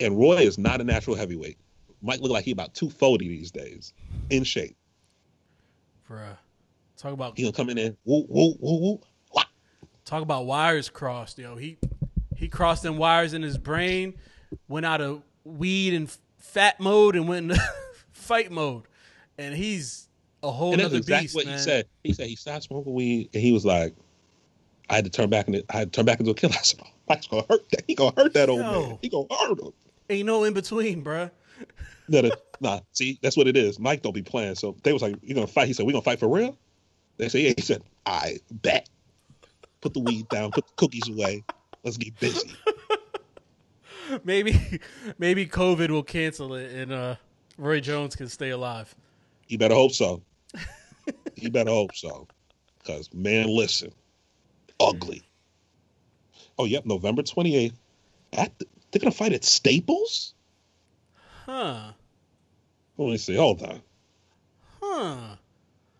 And 0.00 0.18
Roy 0.18 0.36
is 0.36 0.58
not 0.58 0.80
a 0.80 0.84
natural 0.84 1.16
heavyweight. 1.16 1.58
Mike 2.02 2.20
look 2.20 2.30
like 2.30 2.44
he 2.44 2.52
about 2.52 2.74
240 2.74 3.28
these 3.28 3.50
days. 3.50 3.92
In 4.30 4.44
shape. 4.44 4.76
Bruh. 6.08 6.36
Talk 6.96 7.12
about 7.12 7.36
He 7.36 7.42
gonna 7.42 7.52
come 7.52 7.70
in 7.70 7.76
there. 7.76 7.94
Woo 8.04 8.24
woo 8.28 8.54
woo 8.60 8.80
woo. 8.80 9.00
Wah. 9.32 9.44
talk 10.04 10.22
about 10.22 10.46
wires 10.46 10.88
crossed, 10.88 11.38
yo. 11.38 11.56
He 11.56 11.78
he 12.36 12.48
crossed 12.48 12.82
them 12.82 12.96
wires 12.98 13.34
in 13.34 13.42
his 13.42 13.58
brain, 13.58 14.14
went 14.68 14.86
out 14.86 15.00
of 15.00 15.22
weed 15.44 15.94
and 15.94 16.10
fat 16.38 16.78
mode 16.80 17.16
and 17.16 17.28
went 17.28 17.50
into 17.50 17.62
fight 18.12 18.50
mode, 18.50 18.84
and 19.36 19.54
he's 19.54 20.08
a 20.42 20.50
whole 20.50 20.72
And 20.72 20.80
that's 20.80 20.86
other 20.86 20.98
exactly 20.98 21.24
beast, 21.24 21.34
what 21.34 21.46
man. 21.46 21.58
he 21.58 21.62
said. 21.62 21.86
He 22.04 22.12
said 22.12 22.26
he 22.28 22.36
stopped 22.36 22.64
smoking 22.64 22.94
weed, 22.94 23.30
and 23.34 23.42
he 23.42 23.52
was 23.52 23.64
like, 23.64 23.94
"I 24.90 24.96
had 24.96 25.04
to 25.04 25.10
turn 25.10 25.30
back 25.30 25.48
into 25.48 25.64
I 25.70 25.78
had 25.78 25.92
to 25.92 25.96
turn 25.96 26.04
back 26.04 26.20
into 26.20 26.32
a 26.32 26.34
killer." 26.34 26.54
I 26.58 26.62
said, 26.62 26.80
oh, 26.82 26.88
"Mike's 27.08 27.26
gonna 27.26 27.44
hurt 27.48 27.68
that. 27.70 27.84
He 27.86 27.94
gonna 27.94 28.12
hurt 28.16 28.34
that 28.34 28.48
old 28.48 28.60
Yo. 28.60 28.72
man. 28.72 28.98
He 29.02 29.08
gonna 29.08 29.26
hurt 29.30 29.60
him." 29.60 29.72
Ain't 30.10 30.26
no 30.26 30.44
in 30.44 30.54
between, 30.54 31.04
bruh. 31.04 31.30
No, 32.10 32.22
no, 32.22 32.30
nah, 32.62 32.80
see, 32.92 33.18
that's 33.20 33.36
what 33.36 33.46
it 33.46 33.54
is. 33.54 33.78
Mike 33.78 34.00
don't 34.00 34.14
be 34.14 34.22
playing. 34.22 34.54
So 34.54 34.74
they 34.82 34.94
was 34.94 35.02
like, 35.02 35.16
"You 35.22 35.34
gonna 35.34 35.46
fight?" 35.46 35.66
He 35.66 35.74
said, 35.74 35.84
"We 35.84 35.92
gonna 35.92 36.00
fight 36.00 36.18
for 36.18 36.28
real?" 36.28 36.56
They 37.18 37.28
said, 37.28 37.42
"Yeah." 37.42 37.52
He 37.54 37.60
said, 37.60 37.82
"I 38.06 38.38
bet." 38.50 38.88
Put 39.82 39.92
the 39.92 40.00
weed 40.00 40.26
down. 40.30 40.50
Put 40.52 40.66
the 40.66 40.72
cookies 40.76 41.06
away. 41.08 41.44
Let's 41.84 41.98
get 41.98 42.18
busy. 42.18 42.50
Maybe 44.24 44.80
maybe 45.18 45.46
COVID 45.46 45.90
will 45.90 46.02
cancel 46.02 46.54
it, 46.54 46.72
and 46.72 46.92
uh, 46.92 47.16
Roy 47.58 47.80
Jones 47.80 48.16
can 48.16 48.28
stay 48.28 48.50
alive. 48.50 48.94
You 49.48 49.58
better 49.58 49.74
hope 49.74 49.92
so. 49.92 50.22
you 51.34 51.50
better 51.50 51.70
hope 51.70 51.94
so. 51.94 52.26
Because, 52.78 53.12
man, 53.12 53.48
listen, 53.48 53.92
ugly. 54.80 55.22
Oh, 56.58 56.64
yep, 56.64 56.86
November 56.86 57.22
28th. 57.22 57.72
At 58.32 58.58
the, 58.58 58.66
they're 58.90 59.00
going 59.00 59.12
to 59.12 59.16
fight 59.16 59.32
at 59.32 59.44
Staples? 59.44 60.34
Huh? 61.46 61.92
Let 62.96 63.08
me 63.08 63.16
see. 63.16 63.36
Hold 63.36 63.62
on. 63.62 63.80
Huh? 64.80 65.36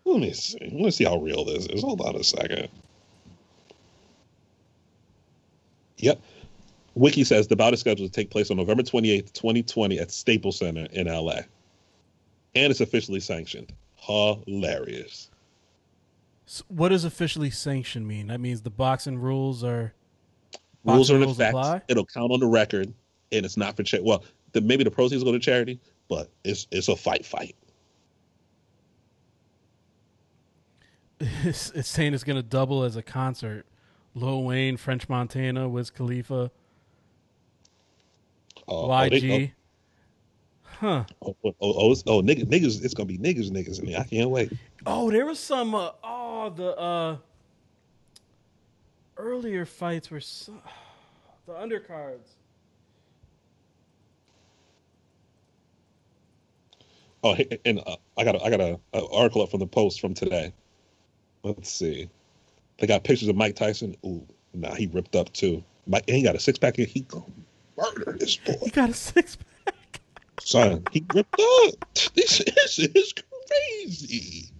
Let 0.04 0.20
me 0.20 0.32
see. 0.32 0.58
Let 0.60 0.72
me 0.72 0.90
see 0.90 1.04
how 1.04 1.18
real 1.18 1.44
this 1.44 1.66
is. 1.66 1.82
Hold 1.82 2.00
on 2.00 2.16
a 2.16 2.24
second. 2.24 2.68
Yep. 5.98 6.20
Wiki 6.94 7.24
says 7.24 7.46
the 7.46 7.56
bout 7.56 7.74
is 7.74 7.80
scheduled 7.80 8.12
to 8.12 8.20
take 8.20 8.30
place 8.30 8.50
on 8.50 8.56
November 8.56 8.82
28th, 8.82 9.32
2020 9.32 9.98
at 10.00 10.10
Staples 10.10 10.58
Center 10.58 10.88
in 10.92 11.06
LA. 11.06 11.40
And 12.54 12.70
it's 12.70 12.80
officially 12.80 13.20
sanctioned. 13.20 13.72
Hilarious. 13.96 15.30
So 16.50 16.64
what 16.68 16.88
does 16.88 17.04
officially 17.04 17.50
sanctioned 17.50 18.08
mean? 18.08 18.28
That 18.28 18.40
means 18.40 18.62
the 18.62 18.70
boxing 18.70 19.18
rules 19.18 19.62
are 19.62 19.92
rules 20.82 21.10
are 21.10 21.16
in 21.16 21.20
rules 21.20 21.36
effect. 21.38 21.50
apply? 21.50 21.82
It'll 21.88 22.06
count 22.06 22.32
on 22.32 22.40
the 22.40 22.46
record, 22.46 22.90
and 23.30 23.44
it's 23.44 23.58
not 23.58 23.76
for 23.76 23.82
charity. 23.82 24.08
Well, 24.08 24.24
the, 24.52 24.62
maybe 24.62 24.82
the 24.82 24.90
proceeds 24.90 25.22
go 25.22 25.30
to 25.30 25.38
charity, 25.38 25.78
but 26.08 26.30
it's 26.44 26.66
it's 26.70 26.88
a 26.88 26.96
fight, 26.96 27.26
fight. 27.26 27.54
it's, 31.20 31.68
it's 31.74 31.88
saying 31.90 32.14
it's 32.14 32.24
going 32.24 32.36
to 32.36 32.42
double 32.42 32.82
as 32.82 32.96
a 32.96 33.02
concert. 33.02 33.66
Lil 34.14 34.42
Wayne, 34.42 34.78
French 34.78 35.06
Montana, 35.06 35.68
Wiz 35.68 35.90
Khalifa, 35.90 36.50
Uh, 38.66 38.72
oh, 38.72 39.08
they- 39.10 39.20
YG. 39.20 39.52
Huh. 40.62 41.04
Oh, 41.20 41.36
oh, 41.44 41.54
oh, 41.60 41.74
oh, 41.90 41.94
oh, 42.06 42.22
niggas, 42.22 42.44
niggas, 42.44 42.84
it's 42.84 42.94
gonna 42.94 43.06
be 43.06 43.18
niggas, 43.18 43.50
niggas 43.50 43.80
in 43.80 43.90
there. 43.90 43.98
I 44.00 44.04
can't 44.04 44.30
wait. 44.30 44.52
Oh, 44.86 45.10
there 45.10 45.26
was 45.26 45.38
some. 45.38 45.74
Uh, 45.74 45.90
oh, 46.02 46.50
the 46.50 46.76
uh, 46.76 47.16
earlier 49.16 49.64
fights 49.64 50.10
were 50.10 50.20
so, 50.20 50.54
the 51.46 51.52
undercards. 51.52 52.34
Oh, 57.24 57.36
and 57.64 57.80
uh, 57.84 57.96
I 58.16 58.24
got 58.24 58.36
a, 58.36 58.44
I 58.44 58.50
got 58.50 58.60
a, 58.60 58.78
a 58.94 59.06
article 59.08 59.42
up 59.42 59.50
from 59.50 59.60
the 59.60 59.66
Post 59.66 60.00
from 60.00 60.14
today. 60.14 60.52
Let's 61.42 61.70
see. 61.70 62.08
They 62.78 62.86
got 62.86 63.02
pictures 63.02 63.28
of 63.28 63.34
Mike 63.34 63.56
Tyson. 63.56 63.96
Ooh, 64.06 64.24
nah, 64.54 64.74
he 64.74 64.86
ripped 64.86 65.16
up 65.16 65.32
too. 65.32 65.64
Mike, 65.86 66.04
and 66.06 66.16
he 66.16 66.22
got 66.22 66.36
a 66.36 66.40
six 66.40 66.58
pack, 66.58 66.78
and 66.78 66.86
he 66.86 67.00
gonna 67.00 67.24
murder 67.76 68.16
this 68.18 68.36
boy. 68.36 68.54
He 68.62 68.70
got 68.70 68.90
a 68.90 68.94
six 68.94 69.36
pack. 69.64 70.00
Son, 70.40 70.84
he 70.92 71.04
ripped 71.12 71.34
up. 71.40 71.74
This, 72.14 72.38
this 72.38 72.78
is 72.78 73.14
crazy. 73.48 74.52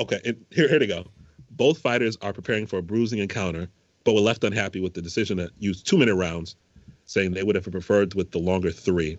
Okay, 0.00 0.20
here, 0.50 0.68
here 0.68 0.78
they 0.78 0.86
go. 0.86 1.04
Both 1.50 1.78
fighters 1.78 2.16
are 2.22 2.32
preparing 2.32 2.66
for 2.66 2.78
a 2.78 2.82
bruising 2.82 3.18
encounter, 3.18 3.68
but 4.04 4.14
were 4.14 4.20
left 4.20 4.42
unhappy 4.44 4.80
with 4.80 4.94
the 4.94 5.02
decision 5.02 5.36
to 5.36 5.50
use 5.58 5.82
two 5.82 5.98
minute 5.98 6.14
rounds, 6.14 6.56
saying 7.04 7.32
they 7.32 7.42
would 7.42 7.54
have 7.54 7.70
preferred 7.70 8.14
with 8.14 8.30
the 8.30 8.38
longer 8.38 8.70
three. 8.70 9.18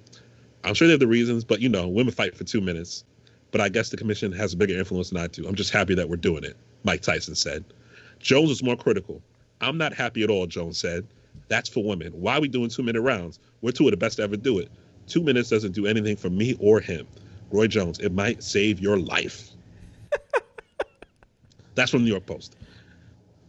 I'm 0.64 0.74
sure 0.74 0.88
they 0.88 0.94
have 0.94 1.00
the 1.00 1.08
reasons, 1.08 1.44
but 1.44 1.62
you 1.62 1.70
know, 1.70 1.88
women 1.88 2.14
fight 2.14 2.36
for 2.36 2.44
two 2.44 2.62
minutes. 2.62 3.04
But 3.52 3.62
I 3.62 3.70
guess 3.70 3.90
the 3.90 3.98
commission 3.98 4.32
has 4.32 4.54
a 4.54 4.58
bigger 4.58 4.78
influence 4.78 5.10
than 5.12 5.22
I 5.22 5.28
do. 5.28 5.48
I'm 5.48 5.56
just 5.56 5.72
happy 5.72 5.94
that 5.96 6.10
we're 6.10 6.16
doing 6.16 6.44
it, 6.44 6.58
Mike 6.84 7.02
Tyson 7.02 7.36
said. 7.36 7.64
Jones 8.20 8.50
was 8.50 8.64
more 8.64 8.76
critical. 8.76 9.22
I'm 9.62 9.78
not 9.78 9.94
happy 9.94 10.24
at 10.24 10.30
all, 10.30 10.48
Jones 10.48 10.80
said. 10.80 11.06
That's 11.50 11.70
for 11.70 11.84
women. 11.84 12.12
Why 12.14 12.38
are 12.38 12.42
we 12.42 12.48
doing 12.48 12.70
two 12.70 12.84
minute 12.84 13.02
rounds? 13.02 13.40
We're 13.62 13.72
two 13.72 13.86
of 13.86 13.92
the 13.92 13.98
best 13.98 14.18
to 14.18 14.24
ever 14.24 14.38
do 14.38 14.58
it. 14.58 14.72
Two 15.08 15.22
minutes 15.22 15.50
doesn't 15.50 15.74
do 15.74 15.86
anything 15.86 16.16
for 16.16 16.30
me 16.30 16.56
or 16.60 16.80
him. 16.80 17.06
Roy 17.52 17.68
Jones, 17.68 18.00
it 18.00 18.12
might 18.12 18.44
save 18.44 18.80
your 18.80 18.98
life. 18.98 19.53
That's 21.76 21.92
from 21.92 22.02
the 22.02 22.06
New 22.06 22.12
York 22.12 22.26
Post. 22.26 22.56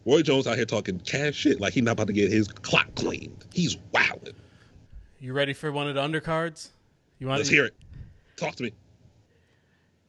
Roy 0.06 0.22
Jones 0.22 0.46
out 0.46 0.56
here 0.56 0.66
talking 0.66 0.98
cash 1.00 1.34
shit 1.34 1.60
like 1.60 1.72
he's 1.72 1.82
not 1.82 1.92
about 1.92 2.08
to 2.08 2.12
get 2.12 2.30
his 2.30 2.48
clock 2.48 2.94
cleaned. 2.94 3.44
He's 3.52 3.76
wilding. 3.92 4.34
You 5.18 5.32
ready 5.32 5.54
for 5.54 5.72
one 5.72 5.88
of 5.88 5.94
the 5.94 6.02
undercards? 6.02 6.68
You 7.18 7.28
want 7.28 7.38
Let's 7.38 7.48
hear 7.48 7.64
it. 7.64 7.74
Talk 8.36 8.56
to 8.56 8.64
me. 8.64 8.72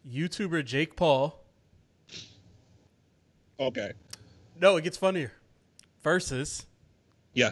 YouTuber 0.09 0.65
Jake 0.65 0.95
Paul. 0.95 1.39
Okay. 3.59 3.93
No, 4.59 4.75
it 4.75 4.83
gets 4.83 4.97
funnier. 4.97 5.31
Versus 6.03 6.65
Yeah. 7.33 7.51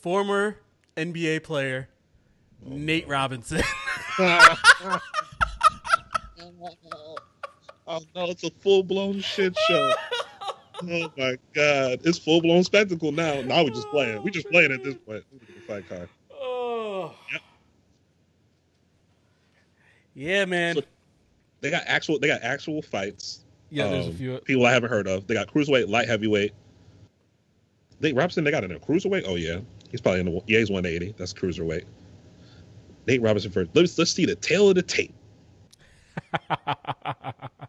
former 0.00 0.58
NBA 0.96 1.42
player 1.42 1.88
Nate 2.62 3.08
Robinson. 3.08 3.62
Oh 7.90 8.00
no, 8.14 8.26
it's 8.30 8.44
a 8.44 8.50
full 8.50 8.82
blown 8.82 9.20
shit 9.20 9.56
show. 9.68 9.92
oh 10.82 11.12
my 11.16 11.38
god, 11.54 12.00
it's 12.04 12.18
full 12.18 12.42
blown 12.42 12.62
spectacle 12.64 13.12
now. 13.12 13.40
Now 13.42 13.64
we 13.64 13.70
just 13.70 13.88
playing. 13.88 14.22
We 14.22 14.30
just 14.30 14.48
playing 14.50 14.72
at 14.72 14.84
this 14.84 14.94
point. 14.94 15.24
The 15.32 15.60
fight 15.66 15.88
card. 15.88 16.08
oh. 16.32 17.14
Yep. 17.32 17.40
Yeah, 20.14 20.44
man. 20.44 20.74
So- 20.76 20.82
They 21.62 21.70
got 21.70 21.84
actual. 21.86 22.18
They 22.18 22.26
got 22.28 22.42
actual 22.42 22.82
fights. 22.82 23.44
yeah, 23.70 23.88
there's 23.88 24.06
a 24.06 24.10
Um, 24.10 24.16
few. 24.16 24.38
people 24.38 24.66
I 24.66 24.72
haven't 24.72 24.90
heard 24.90 25.06
of. 25.08 25.26
They 25.26 25.34
got 25.34 25.48
cruiserweight, 25.52 25.88
light 25.88 26.08
heavyweight. 26.08 26.52
Nate 28.00 28.14
Robinson, 28.14 28.44
they 28.44 28.50
got 28.50 28.64
in 28.64 28.70
a 28.72 28.78
cruiserweight. 28.78 29.24
Oh 29.26 29.34
yeah, 29.36 29.60
he's 29.90 30.00
probably 30.00 30.20
in 30.20 30.26
the. 30.26 30.42
Yeah, 30.46 30.58
he's 30.58 30.70
180. 30.70 31.14
That's 31.18 31.32
cruiserweight. 31.32 31.84
Nate 33.06 33.22
Robinson 33.22 33.50
first. 33.50 33.70
Let's 33.74 33.96
let's 33.98 34.10
see 34.12 34.26
the 34.26 34.36
tale 34.36 34.68
of 34.68 34.74
the 34.74 34.82
tape. 34.82 35.14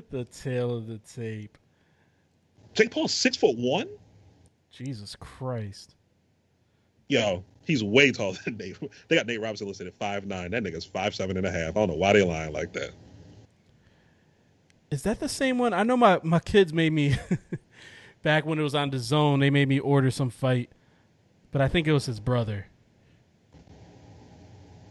the 0.10 0.24
tale 0.24 0.76
of 0.76 0.86
the 0.86 0.98
tape. 0.98 1.56
Jake 2.74 2.90
Paul's 2.90 3.12
six 3.12 3.36
foot 3.36 3.56
one. 3.56 3.88
Jesus 4.70 5.16
Christ. 5.16 5.94
Yo, 7.08 7.44
he's 7.64 7.84
way 7.84 8.10
taller 8.10 8.38
than 8.44 8.56
Nate. 8.56 8.78
They 9.08 9.16
got 9.16 9.26
Nate 9.26 9.40
Robinson 9.40 9.68
listed 9.68 9.86
at 9.86 9.94
five 9.94 10.26
nine. 10.26 10.52
That 10.52 10.62
nigga's 10.62 10.84
five 10.84 11.14
seven 11.14 11.36
and 11.36 11.46
a 11.46 11.50
half. 11.50 11.70
I 11.70 11.80
don't 11.80 11.90
know 11.90 11.96
why 11.96 12.12
they 12.12 12.22
lying 12.22 12.52
like 12.52 12.72
that. 12.72 12.92
Is 14.90 15.02
that 15.02 15.20
the 15.20 15.28
same 15.28 15.58
one? 15.58 15.72
I 15.72 15.84
know 15.84 15.96
my, 15.96 16.20
my 16.22 16.38
kids 16.38 16.72
made 16.72 16.92
me 16.92 17.16
back 18.22 18.44
when 18.44 18.58
it 18.58 18.62
was 18.62 18.74
on 18.74 18.90
the 18.90 18.98
zone, 18.98 19.40
they 19.40 19.48
made 19.48 19.68
me 19.68 19.80
order 19.80 20.10
some 20.10 20.28
fight. 20.28 20.70
But 21.50 21.62
I 21.62 21.68
think 21.68 21.86
it 21.86 21.92
was 21.92 22.06
his 22.06 22.20
brother. 22.20 22.66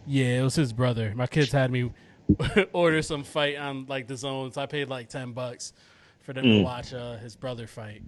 Yeah, 0.07 0.39
it 0.39 0.43
was 0.43 0.55
his 0.55 0.73
brother. 0.73 1.13
My 1.15 1.27
kids 1.27 1.51
had 1.51 1.71
me 1.71 1.91
order 2.73 3.01
some 3.01 3.23
fight 3.23 3.57
on 3.57 3.85
like 3.87 4.07
the 4.07 4.17
zones. 4.17 4.57
I 4.57 4.65
paid 4.65 4.89
like 4.89 5.09
ten 5.09 5.33
bucks 5.33 5.73
for 6.21 6.33
them 6.33 6.49
to 6.49 6.55
Mm. 6.55 6.63
watch 6.63 6.93
uh, 6.93 7.17
his 7.17 7.35
brother 7.35 7.67
fight. 7.67 8.03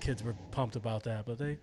Kids 0.00 0.22
were 0.22 0.34
pumped 0.50 0.76
about 0.76 1.04
that, 1.04 1.26
but 1.26 1.38
they 1.38 1.58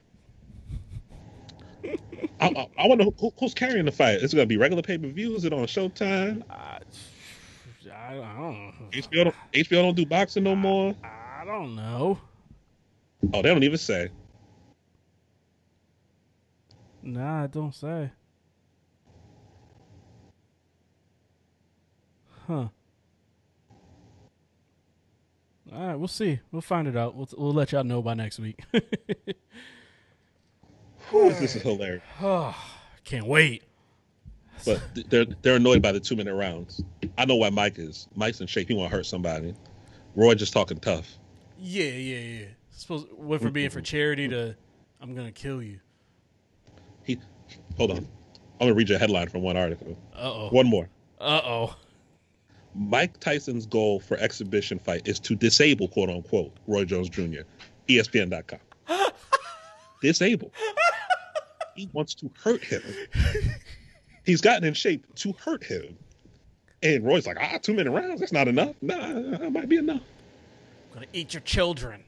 I, 2.40 2.48
I, 2.56 2.68
I 2.78 2.88
wonder 2.88 3.06
who, 3.06 3.34
who's 3.40 3.54
carrying 3.54 3.86
the 3.86 3.92
fight. 3.92 4.18
Is 4.18 4.34
it 4.34 4.38
gonna 4.38 4.46
be 4.48 4.58
regular 4.58 4.82
pay 4.84 4.98
per 4.98 5.08
view? 5.10 5.36
Is 5.36 5.46
it 5.46 5.54
on 5.54 5.66
Showtime? 5.66 6.44
I, 6.50 6.80
I, 7.92 8.16
I 8.18 8.36
don't 8.38 8.74
HBO 8.92 9.24
don't 9.26 9.36
HBO 9.54 9.82
don't 9.84 9.96
do 9.96 10.06
boxing 10.06 10.44
no 10.44 10.56
more. 10.56 10.96
I 11.04 11.44
don't 11.46 11.76
know. 11.76 12.20
Oh, 13.34 13.42
they 13.42 13.50
don't 13.50 13.64
even 13.64 13.78
say. 13.78 14.10
Nah, 17.04 17.44
I 17.44 17.48
don't 17.48 17.74
say. 17.76 18.12
Huh. 22.48 22.68
All 25.72 25.88
right, 25.88 25.96
we'll 25.96 26.08
see. 26.08 26.40
We'll 26.52 26.62
find 26.62 26.88
it 26.88 26.96
out. 26.96 27.16
We'll, 27.16 27.28
we'll 27.38 27.54
let 27.54 27.72
y'all 27.72 27.84
know 27.84 28.02
by 28.02 28.14
next 28.14 28.40
week. 28.40 28.60
Whew, 31.10 31.30
this 31.30 31.56
is 31.56 31.62
hilarious. 31.62 32.04
oh, 32.22 32.56
can't 33.04 33.26
wait. 33.26 33.64
But 34.66 34.82
they're 35.10 35.26
they're 35.26 35.56
annoyed 35.56 35.82
by 35.82 35.92
the 35.92 36.00
two 36.00 36.16
minute 36.16 36.36
rounds. 36.36 36.82
I 37.18 37.26
know 37.26 37.36
why 37.36 37.50
Mike 37.50 37.80
is. 37.80 38.08
Mike's 38.16 38.40
in 38.40 38.48
shape. 38.48 38.70
He 38.70 38.74
want 38.74 38.92
to 38.92 38.98
hurt 38.98 39.06
somebody. 39.06 39.54
Roy 40.16 40.36
just 40.36 40.54
talking 40.54 40.80
tough. 40.80 41.18
Yeah, 41.58 41.86
yeah, 41.86 42.20
yeah. 42.20 42.46
Suppose 42.72 43.06
went 43.18 43.42
from 43.42 43.52
being 43.52 43.70
for 43.70 43.82
charity 43.82 44.28
to 44.30 44.56
I'm 45.02 45.16
gonna 45.16 45.32
kill 45.32 45.62
you. 45.62 45.80
He, 47.04 47.20
hold 47.78 47.92
on. 47.92 47.98
I'm 47.98 48.68
gonna 48.68 48.74
read 48.74 48.90
you 48.90 48.96
a 48.96 49.00
headline 49.00 49.28
from 49.28 49.42
one 49.42 49.58
article. 49.58 49.98
Uh 50.16 50.32
oh. 50.32 50.50
One 50.50 50.68
more. 50.68 50.88
Uh 51.20 51.42
oh. 51.44 51.76
Mike 52.76 53.20
Tyson's 53.20 53.66
goal 53.66 54.00
for 54.00 54.18
exhibition 54.18 54.80
fight 54.80 55.08
is 55.08 55.20
to 55.22 55.36
disable, 55.36 55.88
quote 55.88 56.10
unquote, 56.10 56.52
Roy 56.68 56.86
Jones 56.86 57.10
Jr. 57.10 57.42
ESPN.com. 57.88 58.60
disable. 60.02 60.52
He 61.76 61.90
wants 61.94 62.14
to 62.16 62.30
hurt 62.44 62.64
him. 62.64 62.84
He's 64.26 64.42
gotten 64.42 64.64
in 64.64 64.74
shape 64.74 65.06
to 65.16 65.34
hurt 65.34 65.64
him. 65.64 65.98
And 66.82 67.06
Roy's 67.06 67.26
like, 67.26 67.38
ah, 67.40 67.58
two 67.62 67.74
minute 67.74 67.92
rounds, 67.92 68.20
that's 68.20 68.34
not 68.34 68.48
enough. 68.48 68.76
Nah, 68.82 69.14
that 69.38 69.52
might 69.52 69.70
be 69.70 69.78
enough. 69.78 70.02
I'm 70.92 70.96
gonna 70.96 71.08
eat 71.14 71.34
your 71.34 71.42
children. 71.42 72.04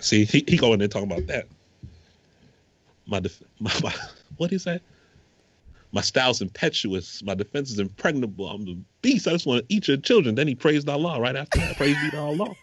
See, 0.00 0.24
he, 0.24 0.44
he 0.46 0.56
going 0.56 0.80
in 0.80 0.90
talking 0.90 1.10
about 1.10 1.26
that. 1.26 1.46
My, 3.06 3.20
def- 3.20 3.42
my, 3.60 3.72
my 3.82 3.94
what 4.36 4.52
is 4.52 4.64
that? 4.64 4.82
My 5.92 6.00
style's 6.00 6.40
impetuous. 6.40 7.22
My 7.22 7.34
defense 7.34 7.70
is 7.70 7.78
impregnable. 7.78 8.48
I'm 8.48 8.64
the 8.64 8.78
beast. 9.02 9.28
I 9.28 9.32
just 9.32 9.46
want 9.46 9.68
to 9.68 9.74
eat 9.74 9.88
your 9.88 9.98
children. 9.98 10.34
Then 10.34 10.48
he 10.48 10.54
praised 10.54 10.88
Allah 10.88 11.20
right 11.20 11.36
after 11.36 11.58
that. 11.60 11.76
Praise 11.76 11.96
be 12.02 12.10
to 12.10 12.18
Allah. 12.18 12.54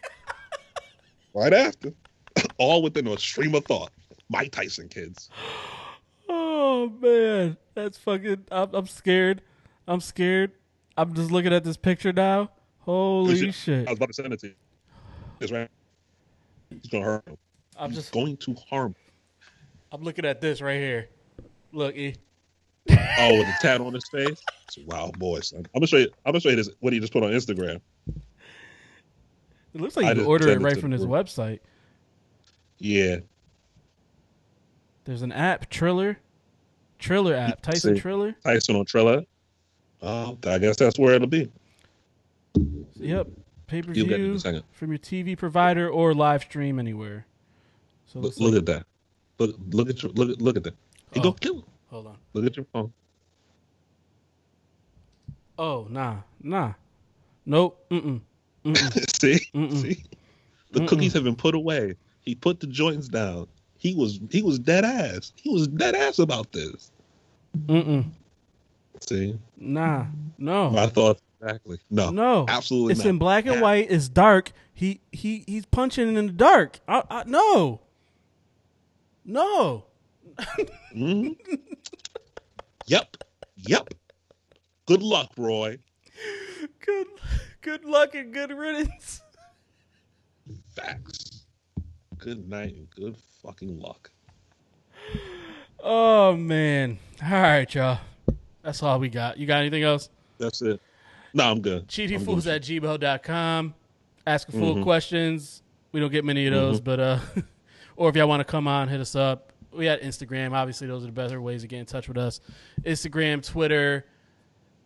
right 1.35 1.53
after. 1.53 1.93
All 2.57 2.81
within 2.81 3.07
a 3.07 3.17
stream 3.17 3.53
of 3.53 3.65
thought. 3.65 3.91
Mike 4.29 4.51
Tyson 4.51 4.89
kids. 4.89 5.29
Oh 6.31 6.87
man, 7.01 7.57
that's 7.73 7.97
fucking. 7.97 8.45
I'm, 8.51 8.73
I'm 8.75 8.85
scared. 8.85 9.41
I'm 9.87 9.99
scared. 9.99 10.51
I'm 10.95 11.15
just 11.15 11.31
looking 11.31 11.51
at 11.51 11.63
this 11.63 11.77
picture 11.77 12.13
now. 12.13 12.51
Holy 12.81 13.51
shit! 13.51 13.87
I 13.87 13.91
was 13.91 13.97
about 13.97 14.09
to 14.09 14.13
send 14.13 14.31
it 14.33 14.39
to 14.41 14.47
you. 14.49 14.53
It's 15.39 15.51
right. 15.51 15.67
He's 16.69 16.85
gonna 16.91 17.05
hurt 17.05 17.27
him. 17.27 17.37
I'm 17.75 17.89
He's 17.89 17.99
just. 17.99 18.11
going 18.13 18.37
to 18.37 18.55
harm. 18.69 18.95
I'm 19.91 20.03
looking 20.03 20.25
at 20.25 20.41
this 20.41 20.61
right 20.61 20.79
here. 20.79 21.09
Look, 21.73 21.95
E. 21.95 22.15
Oh, 23.21 23.37
with 23.37 23.47
the 23.47 23.53
tat 23.61 23.81
on 23.81 23.93
his 23.93 24.07
face. 24.09 24.41
It's 24.67 24.77
a 24.77 24.83
wild 24.85 25.17
boy, 25.19 25.41
son. 25.41 25.59
I'm 25.75 25.79
gonna 25.79 25.87
show 25.87 25.97
you. 25.97 26.09
I'm 26.25 26.31
gonna 26.31 26.39
show 26.39 26.49
you 26.49 26.55
this. 26.55 26.69
What 26.79 26.93
he 26.93 26.99
just 26.99 27.11
put 27.13 27.23
on 27.23 27.31
Instagram. 27.31 27.81
It 29.73 29.81
looks 29.81 29.95
like 29.97 30.05
I 30.05 30.09
you 30.09 30.15
can 30.15 30.19
just 30.21 30.29
order 30.29 30.49
it 30.49 30.61
right 30.61 30.77
from 30.79 30.91
this 30.91 31.01
group. 31.01 31.11
website. 31.11 31.59
Yeah, 32.79 33.17
There's 35.03 35.21
an 35.21 35.31
app, 35.33 35.69
Triller. 35.69 36.17
Triller 36.97 37.35
app. 37.35 37.61
Tyson 37.61 37.95
See. 37.95 38.01
Triller. 38.01 38.35
Tyson 38.43 38.75
on 38.77 38.85
Triller. 38.85 39.23
Oh, 40.01 40.37
I 40.47 40.57
guess 40.59 40.77
that's 40.77 40.97
where 40.97 41.13
it'll 41.13 41.27
be. 41.27 41.51
Yep. 42.95 43.27
Pay 43.67 43.81
per 43.81 43.91
You'll 43.91 44.07
get 44.07 44.19
it 44.21 44.23
in 44.25 44.37
view 44.37 44.61
from 44.71 44.89
your 44.91 44.97
TV 44.97 45.37
provider 45.37 45.89
or 45.89 46.13
live 46.13 46.43
stream 46.43 46.79
anywhere. 46.79 47.25
So 48.05 48.19
Look, 48.19 48.37
look 48.39 48.53
like- 48.53 48.59
at 48.59 48.65
that. 48.67 48.85
Look, 49.37 49.55
look 49.71 49.89
at 49.89 50.03
look, 50.15 50.39
look 50.41 50.57
at 50.57 50.63
that. 50.63 50.75
He 51.13 51.19
Oh. 51.19 51.23
go 51.23 51.31
kill 51.33 51.55
him. 51.57 51.63
Hold 51.89 52.07
on. 52.07 52.17
Look 52.33 52.45
at 52.45 52.55
your 52.57 52.65
phone. 52.73 52.91
Oh 55.57 55.87
nah 55.89 56.17
nah. 56.41 56.73
Nope. 57.45 57.85
Mm 57.91 58.21
mm. 58.65 59.19
See, 59.21 59.39
Mm-mm. 59.55 59.81
see, 59.81 60.03
the 60.71 60.85
cookies 60.85 61.13
have 61.13 61.23
been 61.23 61.35
put 61.35 61.55
away. 61.55 61.95
He 62.21 62.35
put 62.35 62.59
the 62.59 62.67
joints 62.67 63.07
down. 63.07 63.47
He 63.77 63.95
was 63.95 64.19
he 64.29 64.41
was 64.41 64.59
dead 64.59 64.83
ass. 64.85 65.33
He 65.35 65.49
was 65.49 65.67
dead 65.67 65.95
ass 65.95 66.19
about 66.19 66.51
this. 66.51 66.91
Mm 67.67 67.85
mm. 67.85 68.05
See, 69.01 69.39
Nah. 69.57 70.05
No. 70.37 70.69
my 70.69 70.87
thoughts 70.87 71.21
exactly. 71.41 71.79
No, 71.89 72.09
No. 72.09 72.45
absolutely 72.49 72.91
It's 72.93 73.03
not. 73.03 73.09
in 73.09 73.17
black 73.17 73.45
and 73.45 73.61
white. 73.61 73.87
It's 73.89 74.09
dark. 74.09 74.51
He 74.73 74.99
he 75.11 75.43
he's 75.47 75.65
punching 75.65 76.15
in 76.15 76.27
the 76.27 76.33
dark. 76.33 76.79
I, 76.87 77.03
I, 77.09 77.23
no. 77.25 77.79
No. 79.25 79.85
Mhm. 80.95 81.35
yep, 82.89 83.15
yep. 83.55 83.87
Good 84.85 85.01
luck, 85.03 85.31
Roy. 85.37 85.77
Good 86.85 87.07
good 87.61 87.85
luck 87.85 88.15
and 88.15 88.33
good 88.33 88.51
riddance. 88.51 89.21
Facts. 90.75 91.45
Good 92.17 92.49
night 92.49 92.75
and 92.75 92.89
good 92.89 93.15
fucking 93.43 93.79
luck. 93.79 94.09
Oh 95.81 96.35
man. 96.35 96.97
All 97.23 97.29
right, 97.31 97.73
y'all. 97.73 97.99
That's 98.63 98.83
all 98.83 98.99
we 98.99 99.09
got. 99.09 99.37
You 99.37 99.45
got 99.45 99.59
anything 99.59 99.83
else? 99.83 100.09
That's 100.37 100.61
it. 100.61 100.81
No, 101.33 101.51
I'm 101.51 101.61
good. 101.61 101.87
Cheatyfools 101.87 102.47
at 102.53 102.63
gmail.com. 102.63 103.73
Asking 104.25 104.59
full 104.59 104.75
Mhm. 104.75 104.83
questions. 104.83 105.61
We 105.91 105.99
don't 105.99 106.11
get 106.11 106.25
many 106.25 106.45
of 106.47 106.53
those, 106.53 106.81
but 106.81 106.99
uh 106.99 107.19
or 107.95 108.09
if 108.09 108.15
y'all 108.15 108.27
want 108.27 108.39
to 108.41 108.43
come 108.45 108.67
on, 108.67 108.87
hit 108.87 108.99
us 108.99 109.15
up. 109.15 109.53
We 109.71 109.85
got 109.85 109.99
Instagram. 110.01 110.53
Obviously, 110.53 110.87
those 110.87 111.03
are 111.03 111.07
the 111.07 111.11
better 111.11 111.39
ways 111.41 111.61
to 111.61 111.67
get 111.67 111.79
in 111.79 111.85
touch 111.85 112.07
with 112.07 112.17
us. 112.17 112.41
Instagram, 112.83 113.45
Twitter, 113.45 114.05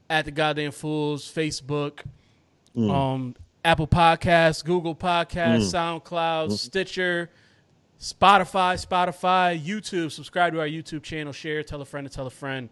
at 0.09 0.25
the 0.25 0.31
goddamn 0.31 0.71
fools, 0.71 1.23
Facebook, 1.31 1.99
Mm. 2.75 2.91
um, 2.91 3.36
Apple 3.63 3.88
Podcasts, 3.88 4.63
Google 4.65 4.95
Podcasts, 4.95 5.71
SoundCloud, 5.71 6.51
Stitcher, 6.51 7.29
Spotify, 7.99 8.75
Spotify, 8.84 9.63
YouTube. 9.63 10.11
Subscribe 10.11 10.51
to 10.53 10.59
our 10.59 10.67
YouTube 10.67 11.03
channel. 11.03 11.31
Share. 11.31 11.63
Tell 11.63 11.81
a 11.81 11.86
friend 11.86 12.05
to 12.09 12.13
tell 12.13 12.27
a 12.27 12.31
friend. 12.31 12.69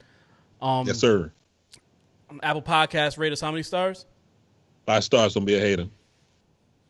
Um, 0.61 0.85
Yes, 0.87 0.97
sir. 0.99 1.31
Apple 2.43 2.61
Podcasts. 2.61 3.17
Rate 3.17 3.31
us 3.31 3.39
how 3.41 3.51
many 3.51 3.63
stars? 3.63 4.05
Five 4.85 5.03
stars. 5.03 5.33
Don't 5.33 5.45
be 5.45 5.55
a 5.55 5.59
hater. 5.59 5.87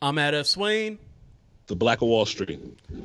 I'm 0.02 0.18
at 0.18 0.34
Ev 0.34 0.48
Swain. 0.48 0.98
The 1.72 1.76
Black 1.78 2.02
of 2.02 2.10
Wall 2.10 2.26
Street. 2.26 2.60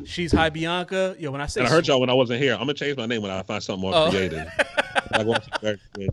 She's 0.07 0.33
High 0.33 0.51
Bianca. 0.51 1.15
Yo, 1.21 1.31
when 1.31 1.41
I 1.41 1.47
say 1.47 1.61
And 1.61 1.69
I 1.69 1.71
heard 1.71 1.87
y'all 1.87 2.01
when 2.01 2.11
I 2.11 2.15
wasn't 2.15 2.43
here. 2.43 2.55
I'm 2.55 2.59
gonna 2.63 2.75
change 2.75 2.97
my 2.97 3.07
name 3.07 3.23
when 3.23 3.31
I 3.31 3.41
find 3.45 3.63
something 3.63 3.81
more 3.81 3.93
Oh. 3.95 4.11
creative. 4.11 4.45
Black 5.13 5.25
Wall 5.25 5.39
Street. 5.95 6.11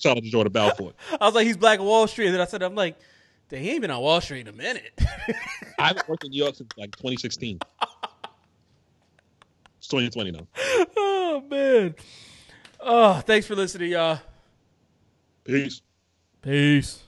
Shout 0.00 0.16
out 0.16 0.22
to 0.24 0.28
Jordan 0.28 0.52
Belfort. 0.52 0.96
I 1.20 1.24
was 1.26 1.34
like, 1.36 1.46
he's 1.46 1.56
Black 1.56 1.78
of 1.78 1.84
Wall 1.84 2.08
Street. 2.08 2.26
And 2.26 2.34
then 2.34 2.40
I 2.40 2.46
said, 2.46 2.64
I'm 2.64 2.74
like, 2.74 2.98
they 3.50 3.58
ain't 3.58 3.82
been 3.82 3.92
on 3.92 4.02
Wall 4.02 4.20
Street 4.20 4.40
in 4.40 4.48
a 4.48 4.52
minute. 4.52 4.90
I 5.78 5.86
haven't 5.86 6.08
worked 6.08 6.24
in 6.24 6.32
New 6.32 6.38
York 6.42 6.56
since 6.56 6.72
like 6.76 6.90
2016. 6.96 7.60
It's 9.78 9.86
2020 9.86 10.32
now. 10.32 10.46
oh 10.96 11.44
man. 11.48 11.94
Oh, 12.80 13.14
thanks 13.20 13.46
for 13.46 13.54
listening, 13.54 13.92
y'all. 13.92 14.18
Peace. 15.44 15.82
Peace. 16.42 17.04